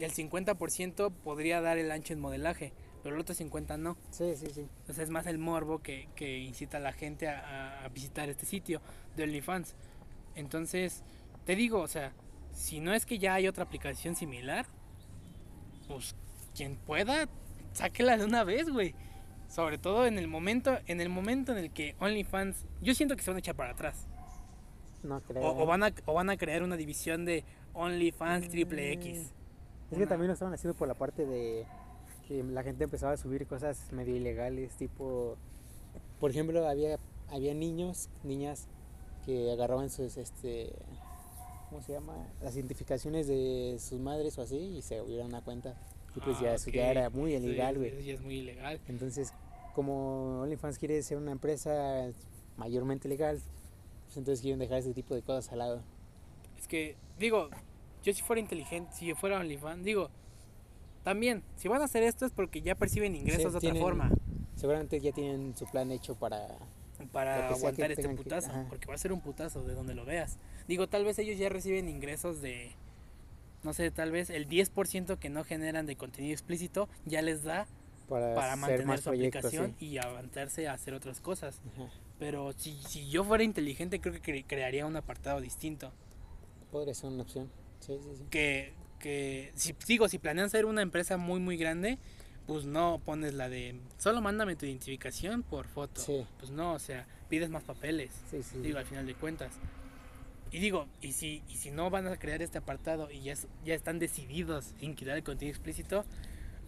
el 0.00 0.10
50% 0.10 1.10
podría 1.12 1.60
dar 1.60 1.78
el 1.78 1.90
ancho 1.92 2.12
en 2.12 2.20
modelaje, 2.20 2.72
pero 3.04 3.14
el 3.14 3.20
otro 3.20 3.32
50% 3.34 3.78
no. 3.78 3.96
Sí, 4.10 4.34
sí, 4.36 4.46
sí. 4.52 4.62
Entonces 4.80 5.04
es 5.04 5.10
más 5.10 5.26
el 5.28 5.38
morbo 5.38 5.78
que, 5.82 6.08
que 6.16 6.38
incita 6.38 6.78
a 6.78 6.80
la 6.80 6.92
gente 6.92 7.28
a- 7.28 7.84
a 7.84 7.88
visitar 7.90 8.28
este 8.28 8.46
sitio 8.46 8.80
de 9.16 9.22
OnlyFans. 9.22 9.76
Entonces, 10.34 11.04
te 11.44 11.54
digo, 11.54 11.80
o 11.80 11.88
sea, 11.88 12.12
si 12.52 12.80
no 12.80 12.92
es 12.92 13.06
que 13.06 13.18
ya 13.18 13.34
hay 13.34 13.46
otra 13.46 13.64
aplicación 13.64 14.16
similar, 14.16 14.66
pues 15.88 16.14
quien 16.54 16.76
pueda, 16.76 17.28
sáquela 17.72 18.16
de 18.16 18.24
una 18.24 18.44
vez, 18.44 18.70
güey. 18.70 18.94
Sobre 19.48 19.78
todo 19.78 20.06
en 20.06 20.18
el 20.18 20.26
momento, 20.26 20.78
en 20.86 21.00
el 21.00 21.08
momento 21.08 21.52
en 21.52 21.58
el 21.58 21.70
que 21.70 21.94
OnlyFans, 22.00 22.64
yo 22.80 22.94
siento 22.94 23.14
que 23.14 23.22
se 23.22 23.30
van 23.30 23.36
a 23.36 23.40
echar 23.40 23.54
para 23.54 23.72
atrás. 23.72 24.06
No 25.02 25.20
creo. 25.20 25.42
O, 25.42 25.62
o 25.62 25.66
van 25.66 25.82
a, 25.82 25.92
o 26.06 26.14
van 26.14 26.30
a 26.30 26.36
crear 26.36 26.62
una 26.62 26.76
división 26.76 27.24
de 27.24 27.44
OnlyFans 27.74 28.48
triple 28.48 28.92
X. 28.92 29.32
Es 29.90 29.98
que 29.98 30.06
también 30.06 30.28
lo 30.28 30.32
estaban 30.32 30.54
haciendo 30.54 30.76
por 30.76 30.88
la 30.88 30.94
parte 30.94 31.26
de 31.26 31.66
que 32.26 32.42
la 32.42 32.62
gente 32.62 32.84
empezaba 32.84 33.12
a 33.12 33.16
subir 33.16 33.46
cosas 33.46 33.92
medio 33.92 34.16
ilegales, 34.16 34.74
tipo, 34.76 35.36
por 36.18 36.30
ejemplo, 36.30 36.66
había 36.66 36.98
había 37.28 37.54
niños, 37.54 38.08
niñas 38.22 38.68
que 39.24 39.52
agarraban 39.52 39.90
sus, 39.90 40.16
este, 40.16 40.72
¿cómo 41.68 41.82
se 41.82 41.92
llama? 41.92 42.14
Las 42.42 42.54
identificaciones 42.56 43.26
de 43.26 43.76
sus 43.80 44.00
madres 44.00 44.38
o 44.38 44.42
así 44.42 44.56
y 44.56 44.82
se 44.82 44.98
abrieron 44.98 45.26
una 45.28 45.40
cuenta. 45.42 45.74
Y 46.16 46.20
pues 46.20 46.38
ya 46.40 46.50
Ah, 46.50 46.54
eso 46.54 46.70
ok. 46.70 46.76
ya 46.76 46.90
era 46.90 47.10
muy 47.10 47.34
ilegal, 47.34 47.76
güey. 47.76 47.90
eso 47.90 48.00
ya 48.00 48.14
es 48.14 48.20
muy 48.20 48.36
ilegal. 48.38 48.80
Entonces, 48.88 49.32
como 49.74 50.40
OnlyFans 50.42 50.78
quiere 50.78 51.02
ser 51.02 51.18
una 51.18 51.32
empresa 51.32 52.08
mayormente 52.56 53.08
legal, 53.08 53.40
pues 54.06 54.16
entonces 54.16 54.40
quieren 54.40 54.60
dejar 54.60 54.78
ese 54.78 54.94
tipo 54.94 55.14
de 55.14 55.22
cosas 55.22 55.50
al 55.52 55.58
lado. 55.58 55.82
Es 56.58 56.68
que, 56.68 56.96
digo, 57.18 57.48
yo 58.04 58.12
si 58.12 58.22
fuera 58.22 58.40
inteligente, 58.40 58.92
si 58.94 59.06
yo 59.06 59.16
fuera 59.16 59.38
OnlyFans, 59.40 59.84
digo, 59.84 60.08
también, 61.02 61.42
si 61.56 61.68
van 61.68 61.82
a 61.82 61.84
hacer 61.86 62.02
esto 62.04 62.24
es 62.24 62.32
porque 62.32 62.62
ya 62.62 62.74
perciben 62.76 63.14
ingresos 63.14 63.52
de 63.52 63.58
otra 63.58 63.74
forma 63.74 64.10
Seguramente 64.56 65.00
ya 65.00 65.10
tienen 65.12 65.54
su 65.56 65.66
plan 65.66 65.90
hecho 65.90 66.14
para... 66.14 66.46
para 67.12 67.48
aguantar 67.48 67.90
este 67.90 68.08
que- 68.08 68.14
putazo, 68.14 68.50
porque 68.68 68.86
va 68.86 68.94
a 68.94 68.98
ser 68.98 69.12
un 69.12 69.20
putazo 69.20 69.62
de 69.64 69.74
donde 69.74 69.94
lo 69.96 70.04
veas. 70.04 70.38
Digo, 70.68 70.88
tal 70.88 71.04
vez 71.04 71.18
ellos 71.18 71.38
ya 71.38 71.48
reciben 71.48 71.88
ingresos 71.88 72.40
de, 72.40 72.72
no 73.62 73.72
sé, 73.72 73.90
tal 73.90 74.10
vez 74.10 74.30
el 74.30 74.48
10% 74.48 75.18
que 75.18 75.28
no 75.28 75.44
generan 75.44 75.86
de 75.86 75.96
contenido 75.96 76.32
explícito 76.32 76.88
ya 77.04 77.20
les 77.22 77.42
da 77.44 77.66
Para, 78.08 78.56
mantener 78.56 78.86
más 78.86 79.00
su 79.00 79.10
proyectos, 79.10 79.44
aplicación 79.44 79.76
sí. 79.78 79.86
y 79.86 79.98
avanzarse 79.98 80.68
a 80.68 80.72
hacer 80.72 80.94
otras 80.94 81.20
cosas. 81.20 81.60
Ajá. 81.74 81.88
Pero 82.18 82.52
si, 82.56 82.72
si 82.88 83.08
yo 83.10 83.24
fuera 83.24 83.44
inteligente, 83.44 84.00
creo 84.00 84.14
que 84.14 84.22
cre- 84.22 84.44
crearía 84.46 84.86
un 84.86 84.96
apartado 84.96 85.40
distinto. 85.40 85.92
Podría 86.70 86.94
ser 86.94 87.10
una 87.10 87.22
opción. 87.22 87.50
Sí, 87.80 87.98
sí, 88.02 88.10
sí. 88.16 88.24
que, 88.30 88.72
que 89.00 89.52
si 89.54 89.74
digo, 89.86 90.08
si 90.08 90.18
planean 90.18 90.48
ser 90.48 90.64
una 90.64 90.80
empresa 90.80 91.16
muy 91.18 91.40
muy 91.40 91.56
grande, 91.58 91.98
pues 92.46 92.64
no 92.64 93.00
pones 93.04 93.34
la 93.34 93.48
de 93.50 93.78
solo 93.98 94.20
mándame 94.22 94.56
tu 94.56 94.64
identificación 94.64 95.42
por 95.42 95.66
foto. 95.66 96.00
Sí. 96.00 96.26
Pues 96.38 96.50
no, 96.50 96.72
o 96.72 96.78
sea, 96.78 97.06
pides 97.28 97.50
más 97.50 97.62
papeles, 97.64 98.10
Sí, 98.30 98.42
sí. 98.42 98.58
digo, 98.58 98.78
al 98.78 98.86
final 98.86 99.06
de 99.06 99.14
cuentas. 99.14 99.52
Y 100.54 100.60
digo, 100.60 100.86
y 101.00 101.10
si, 101.10 101.42
y 101.48 101.56
si 101.56 101.72
no 101.72 101.90
van 101.90 102.06
a 102.06 102.16
crear 102.16 102.40
este 102.40 102.58
apartado 102.58 103.10
y 103.10 103.22
ya, 103.22 103.32
es- 103.32 103.48
ya 103.64 103.74
están 103.74 103.98
decididos 103.98 104.72
en 104.80 104.94
quitar 104.94 105.16
el 105.16 105.24
contenido 105.24 105.52
explícito, 105.52 106.04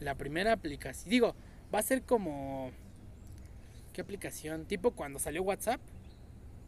la 0.00 0.16
primera 0.16 0.50
aplicación, 0.52 1.08
digo, 1.08 1.36
va 1.72 1.78
a 1.78 1.82
ser 1.84 2.02
como, 2.02 2.72
¿qué 3.92 4.00
aplicación? 4.00 4.64
Tipo 4.64 4.90
cuando 4.90 5.20
salió 5.20 5.44
WhatsApp, 5.44 5.80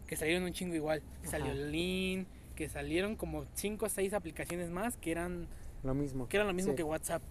que 0.07 0.15
salieron 0.15 0.45
un 0.45 0.53
chingo 0.53 0.77
igual, 0.77 1.03
que 1.21 1.27
salió. 1.27 1.53
Lean, 1.55 2.29
que 2.55 2.69
salieron 2.69 3.17
como 3.17 3.47
5 3.55 3.87
o 3.87 3.89
6 3.89 4.13
aplicaciones 4.15 4.71
más 4.71 4.97
que 4.97 5.11
eran 5.11 5.49
Lo 5.83 5.95
mismo. 5.95 6.29
que 6.29 6.37
era 6.37 6.47
lo 6.47 6.55
mismo 6.55 6.71
Sí. 6.71 6.77
que 6.77 6.83
WhatsApp. 6.85 7.23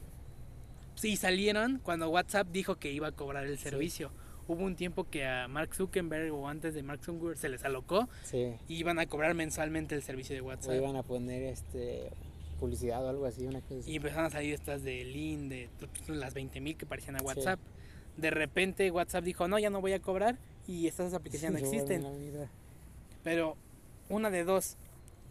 Sí, 0.95 1.15
salieron 1.15 1.79
cuando 1.81 2.09
WhatsApp 2.09 2.49
dijo 2.51 2.75
que 2.75 2.91
iba 2.91 3.07
a 3.07 3.11
cobrar 3.13 3.45
el 3.45 3.57
Sí. 3.57 3.63
servicio. 3.69 4.11
Hubo 4.47 4.63
un 4.63 4.75
tiempo 4.75 5.03
que 5.09 5.25
a 5.25 5.47
Mark 5.47 5.75
Zuckerberg 5.75 6.33
o 6.33 6.47
antes 6.47 6.73
de 6.73 6.83
Mark 6.83 7.03
Zuckerberg 7.03 7.37
se 7.37 7.49
les 7.49 7.63
alocó 7.65 8.07
Sí. 8.23 8.53
y 8.67 8.75
iban 8.75 8.97
a 8.99 9.05
cobrar 9.07 9.33
mensualmente 9.33 9.93
el 9.95 10.03
servicio 10.03 10.35
de 10.35 10.41
O 10.41 10.45
WhatsApp. 10.45 10.75
iban 10.75 10.95
a 10.95 11.03
poner 11.03 11.43
este 11.43 12.11
publicidad 12.59 13.05
o 13.05 13.09
algo 13.09 13.25
así, 13.25 13.45
una 13.45 13.61
cosa 13.61 13.81
así. 13.81 13.91
Y 13.91 13.97
empezaron 13.97 14.25
a 14.25 14.29
salir 14.29 14.53
estas 14.53 14.83
de 14.83 15.03
Lean, 15.03 15.49
de 15.49 15.69
las 16.07 16.33
20.000 16.33 16.75
que 16.77 16.85
parecían 16.85 17.15
a 17.17 17.21
WhatsApp. 17.21 17.59
De 18.15 18.31
repente 18.31 18.89
WhatsApp 18.89 19.23
dijo, 19.23 19.47
no, 19.47 19.59
ya 19.59 19.69
no 19.69 19.79
voy 19.81 19.93
a 19.93 19.99
cobrar 20.01 20.37
y 20.67 20.87
estas 20.87 21.13
aplicaciones 21.13 21.61
no 21.61 21.67
existen. 21.67 22.03
Pero 23.23 23.55
una 24.09 24.29
de 24.31 24.43
dos, 24.43 24.77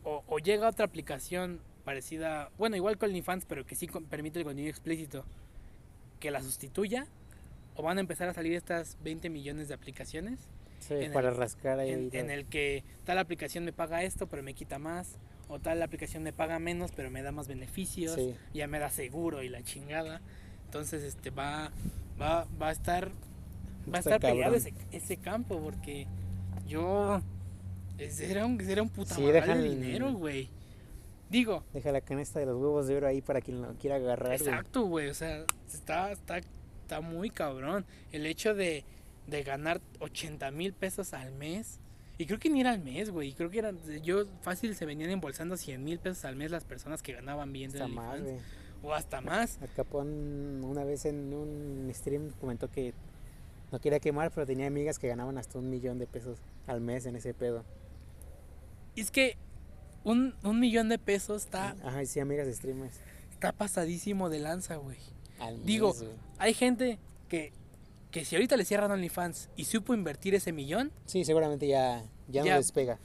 o, 0.04 0.22
o 0.28 0.38
llega 0.38 0.68
otra 0.68 0.84
aplicación 0.84 1.60
parecida, 1.84 2.50
bueno, 2.58 2.76
igual 2.76 2.98
con 2.98 3.08
OnlyFans, 3.10 3.44
pero 3.46 3.64
que 3.66 3.74
sí 3.76 3.88
permite 4.10 4.38
el 4.40 4.44
contenido 4.44 4.70
explícito, 4.70 5.24
que 6.20 6.30
la 6.30 6.42
sustituya, 6.42 7.06
o 7.76 7.82
van 7.82 7.98
a 7.98 8.00
empezar 8.00 8.28
a 8.28 8.34
salir 8.34 8.54
estas 8.54 8.96
20 9.02 9.28
millones 9.30 9.68
de 9.68 9.74
aplicaciones 9.74 10.40
Sí, 10.80 10.94
para 11.12 11.30
el- 11.30 11.36
rascar 11.36 11.78
ahí. 11.80 11.90
en, 12.12 12.30
el 12.30 12.46
que 12.46 12.84
tal 13.04 13.18
aplicación 13.18 13.64
me 13.64 13.72
paga 13.72 14.02
esto, 14.02 14.26
pero 14.28 14.42
me 14.42 14.54
quita 14.54 14.78
más, 14.78 15.16
o 15.48 15.58
tal 15.58 15.82
aplicación 15.82 16.22
me 16.22 16.32
paga 16.32 16.58
menos, 16.58 16.92
pero 16.92 17.10
me 17.10 17.22
da 17.22 17.32
más 17.32 17.48
beneficios, 17.48 18.14
Sí. 18.14 18.34
ya 18.54 18.66
me 18.66 18.78
da 18.78 18.90
seguro 18.90 19.42
y 19.42 19.48
la 19.48 19.62
chingada. 19.62 20.20
Entonces, 20.66 21.02
este 21.02 21.30
va, 21.30 21.70
va, 22.20 22.46
va 22.60 22.68
a 22.68 22.72
estar, 22.72 23.10
va 23.92 23.96
a 23.96 24.00
estar 24.00 24.20
peleado 24.20 24.54
cabrón. 24.54 24.74
ese, 24.90 24.96
ese 24.96 25.16
campo, 25.16 25.60
porque 25.60 26.06
yo 26.66 27.20
era 27.98 28.44
un, 28.46 28.60
era 28.60 28.82
un 28.82 28.90
puta 28.90 29.14
Sí, 29.14 29.22
dejan 29.24 29.62
de 29.62 29.68
el- 29.68 29.80
dinero, 29.80 30.12
güey. 30.12 30.48
Digo, 31.30 31.64
Deja 31.72 31.90
la 31.90 32.00
canasta 32.00 32.38
de 32.38 32.46
los 32.46 32.56
huevos 32.56 32.86
de 32.86 32.96
oro 32.96 33.08
ahí 33.08 33.20
para 33.20 33.40
quien 33.40 33.60
lo 33.62 33.74
quiera 33.74 33.96
agarrar. 33.96 34.32
Exacto, 34.34 34.82
güey. 34.82 35.08
O 35.08 35.14
sea, 35.14 35.44
está, 35.72 36.12
está, 36.12 36.40
está 36.86 37.00
muy 37.00 37.30
cabrón. 37.30 37.84
El 38.12 38.26
hecho 38.26 38.54
de, 38.54 38.84
de 39.26 39.42
ganar 39.42 39.80
80 39.98 40.50
mil 40.52 40.72
pesos 40.72 41.12
al 41.14 41.32
mes. 41.32 41.80
Y 42.18 42.26
creo 42.26 42.38
que 42.38 42.48
ni 42.48 42.60
era 42.60 42.70
al 42.70 42.78
mes, 42.82 43.10
güey. 43.10 43.32
Creo 43.32 43.50
que 43.50 43.58
eran. 43.58 43.78
Yo 44.02 44.24
fácil 44.42 44.74
se 44.76 44.86
venían 44.86 45.10
embolsando 45.10 45.56
100 45.56 45.84
mil 45.84 45.98
pesos 45.98 46.24
al 46.24 46.36
mes 46.36 46.50
las 46.50 46.64
personas 46.64 47.02
que 47.02 47.12
ganaban 47.12 47.52
bien 47.52 47.72
de 47.72 47.86
más, 47.88 48.22
güey. 48.22 48.36
O 48.82 48.94
hasta 48.94 49.20
más. 49.20 49.58
Al 49.60 49.72
Capón 49.74 50.62
una 50.64 50.84
vez 50.84 51.04
en 51.06 51.34
un 51.34 51.90
stream 51.92 52.30
comentó 52.40 52.70
que 52.70 52.94
no 53.72 53.80
quería 53.80 53.98
quemar, 53.98 54.30
pero 54.30 54.46
tenía 54.46 54.68
amigas 54.68 54.98
que 54.98 55.08
ganaban 55.08 55.36
hasta 55.38 55.58
un 55.58 55.68
millón 55.68 55.98
de 55.98 56.06
pesos 56.06 56.38
al 56.68 56.80
mes 56.80 57.04
en 57.06 57.16
ese 57.16 57.34
pedo. 57.34 57.64
Es 58.94 59.10
que 59.10 59.36
un, 60.04 60.34
un 60.44 60.60
millón 60.60 60.88
de 60.88 60.98
pesos 60.98 61.44
está, 61.44 61.74
Ajá, 61.84 62.04
sí, 62.06 62.20
amigas 62.20 62.46
de 62.46 62.54
streamers. 62.54 63.00
está 63.32 63.52
pasadísimo 63.52 64.30
de 64.30 64.38
lanza, 64.38 64.76
güey. 64.76 64.98
Al 65.38 65.64
Digo, 65.64 65.94
mes. 65.94 66.04
Hay 66.38 66.54
gente 66.54 66.98
que, 67.28 67.52
que 68.10 68.24
si 68.24 68.36
ahorita 68.36 68.56
le 68.56 68.64
cierran 68.64 68.90
OnlyFans 68.90 69.48
y 69.56 69.64
supo 69.64 69.94
invertir 69.94 70.34
ese 70.34 70.52
millón, 70.52 70.92
Sí, 71.06 71.24
seguramente 71.24 71.66
ya, 71.66 72.02
ya, 72.28 72.44
Ya. 72.44 72.52
no 72.52 72.58
despega. 72.58 72.98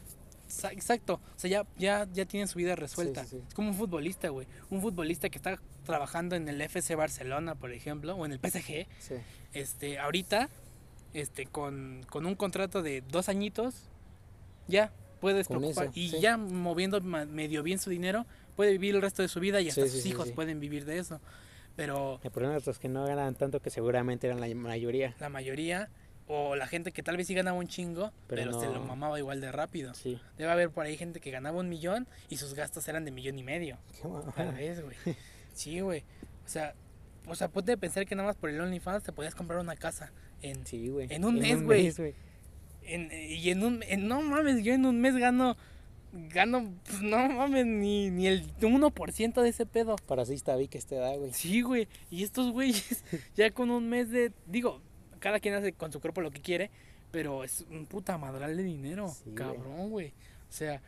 Exacto, 0.72 1.14
o 1.14 1.40
sea, 1.40 1.50
ya, 1.50 1.66
ya, 1.78 2.08
ya 2.12 2.26
tienen 2.26 2.48
su 2.50 2.58
vida 2.60 2.76
resuelta. 2.76 3.24
Sí, 3.24 3.30
sí, 3.30 3.38
sí. 3.38 3.44
Es 3.48 3.54
como 3.54 3.70
un 3.70 3.76
futbolista, 3.76 4.28
güey. 4.30 4.48
Un 4.70 4.82
futbolista 4.82 5.30
que 5.30 5.38
está 5.38 5.58
trabajando 5.86 6.36
en 6.36 6.50
el 6.50 6.60
FC 6.62 6.96
Barcelona, 6.96 7.56
por 7.56 7.72
ejemplo, 7.72 8.16
o 8.16 8.26
en 8.26 8.34
el 8.34 8.40
PSG, 8.40 8.86
este, 9.54 9.98
ahorita, 10.00 10.50
este, 11.14 11.46
con, 11.46 12.06
con 12.10 12.26
un 12.26 12.36
contrato 12.36 12.82
de 12.82 13.02
dos 13.02 13.30
añitos, 13.30 13.76
ya 14.68 14.92
puedes 15.22 15.48
preocupar. 15.48 15.86
eso, 15.86 15.94
y 15.96 16.20
ya 16.20 16.36
moviendo 16.36 17.00
medio 17.00 17.64
bien 17.64 17.80
su 17.80 17.90
dinero, 17.90 18.26
puede 18.58 18.72
vivir 18.74 18.96
el 18.96 19.02
resto 19.02 19.22
de 19.22 19.30
su 19.30 19.40
vida 19.40 19.62
y 19.62 19.70
hasta 19.70 19.88
sus 19.88 20.06
hijos 20.06 20.32
pueden 20.34 20.60
vivir 20.60 20.84
de 20.84 20.98
eso. 21.00 21.22
Pero 21.76 22.20
El 22.24 22.32
problema 22.32 22.56
de 22.56 22.62
los 22.66 22.80
que 22.80 22.90
no 22.90 23.06
ganan 23.06 23.36
tanto, 23.36 23.62
que 23.62 23.70
seguramente 23.70 24.28
eran 24.28 24.40
la 24.42 24.54
mayoría. 24.56 25.16
la 25.20 25.30
mayoría, 25.30 25.90
o 26.28 26.56
la 26.56 26.68
gente 26.68 26.92
que 26.92 27.02
tal 27.04 27.18
vez 27.18 27.28
sí 27.28 27.34
ganaba 27.34 27.58
un 27.58 27.68
chingo, 27.68 28.12
pero, 28.28 28.44
Pero 28.44 28.60
se 28.60 28.68
lo 28.68 28.82
mamaba 28.84 29.18
igual 29.20 29.42
de 29.42 29.52
rápido. 29.52 29.94
Sí. 29.94 30.20
Debe 30.38 30.52
haber 30.52 30.70
por 30.70 30.86
ahí 30.86 30.98
gente 30.98 31.20
que 31.20 31.32
ganaba 31.32 31.60
un 31.60 31.70
millón 31.70 32.08
y 32.30 32.38
sus 32.38 32.54
gastos 32.54 32.88
eran 32.88 33.06
de 33.06 33.12
millón 33.12 33.38
y 33.40 33.44
medio. 33.44 33.78
Qué. 34.02 34.08
Tal 34.36 34.54
vez, 34.54 34.82
güey. 34.82 34.96
Sí, 35.54 35.80
güey. 35.82 36.04
O 36.46 36.50
sea, 36.50 36.74
o 37.28 37.36
sea, 37.36 37.48
ponte 37.50 37.72
a 37.74 37.78
pensar 37.78 38.06
que 38.06 38.16
nada 38.16 38.28
más 38.28 38.36
por 38.38 38.50
el 38.50 38.60
OnlyFans 38.62 39.04
te 39.04 39.12
podías 39.12 39.36
comprar 39.36 39.60
una 39.60 39.76
casa. 39.76 40.12
En, 40.42 40.66
Sí, 40.66 40.88
güey. 40.90 41.08
En 41.10 41.24
un 41.26 41.36
mes, 41.40 41.62
güey. 41.64 41.92
en- 42.84 43.10
y 43.12 43.50
en 43.50 43.64
un 43.64 43.84
en- 43.84 44.08
no 44.08 44.22
mames, 44.22 44.64
yo 44.64 44.74
en 44.74 44.86
un 44.86 45.00
mes 45.02 45.16
gano 45.16 45.56
gano 46.14 46.74
pues, 46.86 47.02
no 47.02 47.18
mames 47.30 47.66
ni, 47.66 48.10
ni 48.10 48.28
el 48.28 48.54
1% 48.58 49.42
de 49.42 49.50
ese 49.50 49.66
pedo. 49.66 49.96
Para 50.08 50.24
así 50.24 50.34
está 50.34 50.56
vi 50.56 50.68
que 50.68 50.78
este 50.78 50.96
da, 50.96 51.16
güey. 51.16 51.34
Sí, 51.34 51.62
güey. 51.62 51.88
Y 52.10 52.24
estos 52.24 52.52
güeyes 52.52 53.04
ya 53.36 53.52
con 53.52 53.70
un 53.72 53.90
mes 53.90 54.10
de 54.10 54.32
digo, 54.48 54.82
cada 55.20 55.40
quien 55.40 55.54
hace 55.56 55.74
con 55.74 55.92
su 55.92 56.00
cuerpo 56.02 56.22
lo 56.22 56.32
que 56.32 56.42
quiere, 56.42 56.72
pero 57.12 57.44
es 57.44 57.66
un 57.70 57.86
puta 57.86 58.18
madral 58.18 58.56
de 58.58 58.64
dinero, 58.64 59.10
Sí, 59.10 59.32
cabrón, 59.36 59.90
güey. 59.90 60.10
O 60.50 60.54
sea, 60.54 60.82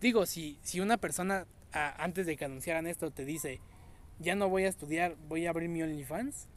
digo, 0.00 0.26
si 0.26 0.58
si 0.62 0.80
una 0.80 0.96
persona 0.96 1.46
a- 1.72 2.02
antes 2.02 2.26
de 2.26 2.36
que 2.36 2.44
anunciaran 2.44 2.86
esto 2.86 3.10
te 3.10 3.24
dice, 3.24 3.60
"Ya 4.18 4.34
no 4.34 4.48
voy 4.48 4.64
a 4.64 4.68
estudiar, 4.68 5.16
voy 5.28 5.46
a 5.46 5.50
abrir 5.50 5.68
mi 5.68 5.82
OnlyFans." 5.82 6.48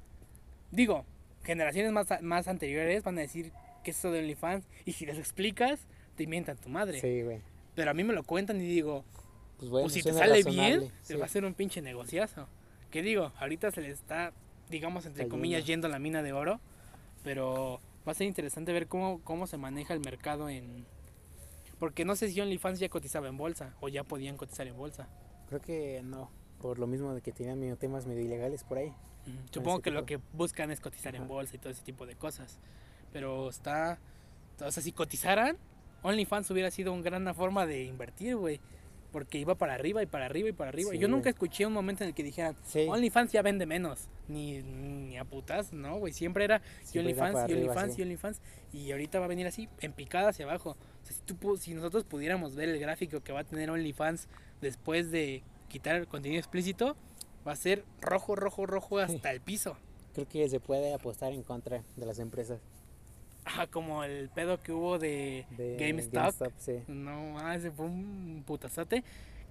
Digo, 0.71 1.05
generaciones 1.43 1.91
más, 1.91 2.07
más 2.21 2.47
anteriores 2.47 3.03
van 3.03 3.17
a 3.17 3.21
decir 3.21 3.51
que 3.83 3.91
es 3.91 3.97
eso 3.99 4.11
de 4.11 4.19
OnlyFans 4.19 4.65
y 4.85 4.93
si 4.93 5.05
les 5.05 5.17
explicas, 5.17 5.87
te 6.15 6.23
inventan 6.23 6.57
tu 6.57 6.69
madre. 6.69 6.99
Sí, 7.01 7.21
güey. 7.21 7.41
Pero 7.75 7.91
a 7.91 7.93
mí 7.93 8.03
me 8.03 8.13
lo 8.13 8.23
cuentan 8.23 8.57
y 8.61 8.65
digo, 8.65 9.03
Pues 9.57 9.69
bueno, 9.71 9.85
pues 9.85 9.93
si 9.93 10.03
te 10.03 10.13
sale 10.13 10.43
bien, 10.43 10.91
sí. 11.01 11.15
va 11.15 11.23
a 11.23 11.25
hacer 11.25 11.45
un 11.45 11.53
pinche 11.53 11.81
negociazo. 11.81 12.47
Que 12.91 13.01
digo, 13.01 13.31
ahorita 13.39 13.71
se 13.71 13.81
le 13.81 13.89
está, 13.89 14.33
digamos, 14.69 15.05
entre 15.05 15.27
comillas, 15.27 15.65
yendo 15.65 15.87
a 15.87 15.89
la 15.89 15.99
mina 15.99 16.21
de 16.21 16.33
oro. 16.33 16.59
Pero 17.23 17.79
va 18.07 18.11
a 18.11 18.15
ser 18.15 18.27
interesante 18.27 18.73
ver 18.73 18.87
cómo, 18.87 19.21
cómo 19.23 19.47
se 19.47 19.57
maneja 19.57 19.93
el 19.93 20.01
mercado 20.01 20.49
en... 20.49 20.85
Porque 21.79 22.05
no 22.05 22.15
sé 22.15 22.29
si 22.29 22.39
OnlyFans 22.39 22.79
ya 22.79 22.89
cotizaba 22.89 23.27
en 23.27 23.37
bolsa 23.37 23.73
o 23.81 23.89
ya 23.89 24.03
podían 24.03 24.37
cotizar 24.37 24.67
en 24.67 24.77
bolsa. 24.77 25.07
Creo 25.49 25.61
que 25.61 26.01
no, 26.03 26.29
por 26.61 26.79
lo 26.79 26.87
mismo 26.87 27.13
de 27.13 27.21
que 27.21 27.31
tenían 27.31 27.75
temas 27.77 28.05
medio 28.05 28.21
ilegales 28.23 28.63
por 28.63 28.77
ahí. 28.77 28.89
Mm, 29.25 29.51
Supongo 29.51 29.81
que 29.81 29.91
lo 29.91 30.05
que 30.05 30.19
buscan 30.33 30.71
es 30.71 30.79
cotizar 30.79 31.15
en 31.15 31.27
bolsa 31.27 31.55
y 31.55 31.59
todo 31.59 31.71
ese 31.71 31.83
tipo 31.83 32.05
de 32.05 32.15
cosas. 32.15 32.59
Pero 33.11 33.49
está. 33.49 33.99
O 34.61 34.71
sea, 34.71 34.83
si 34.83 34.91
cotizaran, 34.91 35.57
OnlyFans 36.03 36.49
hubiera 36.51 36.69
sido 36.71 36.93
una 36.93 37.01
gran 37.01 37.33
forma 37.35 37.65
de 37.65 37.85
invertir, 37.85 38.35
güey. 38.35 38.59
Porque 39.11 39.37
iba 39.37 39.53
para 39.53 39.75
arriba 39.75 40.01
y 40.01 40.07
para 40.07 40.25
arriba 40.25 40.49
y 40.49 40.53
para 40.53 40.69
arriba. 40.69 40.89
Sí, 40.91 40.97
Yo 40.97 41.07
nunca 41.07 41.29
escuché 41.29 41.67
un 41.67 41.73
momento 41.73 42.03
en 42.03 42.09
el 42.09 42.15
que 42.15 42.23
dijeran, 42.23 42.55
Sí. 42.65 42.87
OnlyFans 42.89 43.31
ya 43.31 43.43
vende 43.43 43.67
menos. 43.67 44.09
Ni, 44.27 44.63
ni 44.63 45.17
a 45.17 45.23
putas, 45.23 45.71
¿no, 45.71 45.97
güey? 45.99 46.13
Siempre 46.13 46.45
era 46.45 46.61
OnlyFans, 46.95 47.49
y 47.49 47.53
OnlyFans, 47.53 47.99
y 47.99 48.01
OnlyFans. 48.01 48.41
Y 48.71 48.91
ahorita 48.91 49.19
va 49.19 49.25
a 49.25 49.27
venir 49.27 49.45
así, 49.45 49.69
en 49.81 49.93
picada 49.93 50.29
hacia 50.29 50.45
abajo. 50.45 50.71
O 50.71 51.05
sea, 51.05 51.15
si, 51.15 51.21
tú, 51.21 51.57
si 51.57 51.75
nosotros 51.75 52.05
pudiéramos 52.05 52.55
ver 52.55 52.69
el 52.69 52.79
gráfico 52.79 53.21
que 53.21 53.31
va 53.31 53.41
a 53.41 53.43
tener 53.43 53.69
OnlyFans 53.69 54.27
después 54.61 55.11
de 55.11 55.43
quitar 55.69 55.95
el 55.95 56.07
contenido 56.07 56.39
explícito, 56.39 56.95
va 57.47 57.51
a 57.51 57.55
ser 57.55 57.85
rojo, 58.01 58.35
rojo, 58.35 58.65
rojo 58.65 58.97
hasta 58.97 59.29
el 59.31 59.41
piso. 59.41 59.77
Creo 60.15 60.27
que 60.27 60.49
se 60.49 60.59
puede 60.59 60.91
apostar 60.91 61.33
en 61.33 61.43
contra 61.43 61.83
de 61.97 62.05
las 62.05 62.17
empresas 62.17 62.61
Ajá, 63.45 63.67
como 63.67 64.03
el 64.03 64.29
pedo 64.29 64.59
que 64.59 64.71
hubo 64.71 64.99
de, 64.99 65.45
de 65.57 65.75
GameStop. 65.77 66.51
sí. 66.57 66.83
No, 66.87 67.37
ah, 67.39 67.55
ese 67.55 67.71
fue 67.71 67.85
un 67.85 68.43
putazote. 68.45 69.03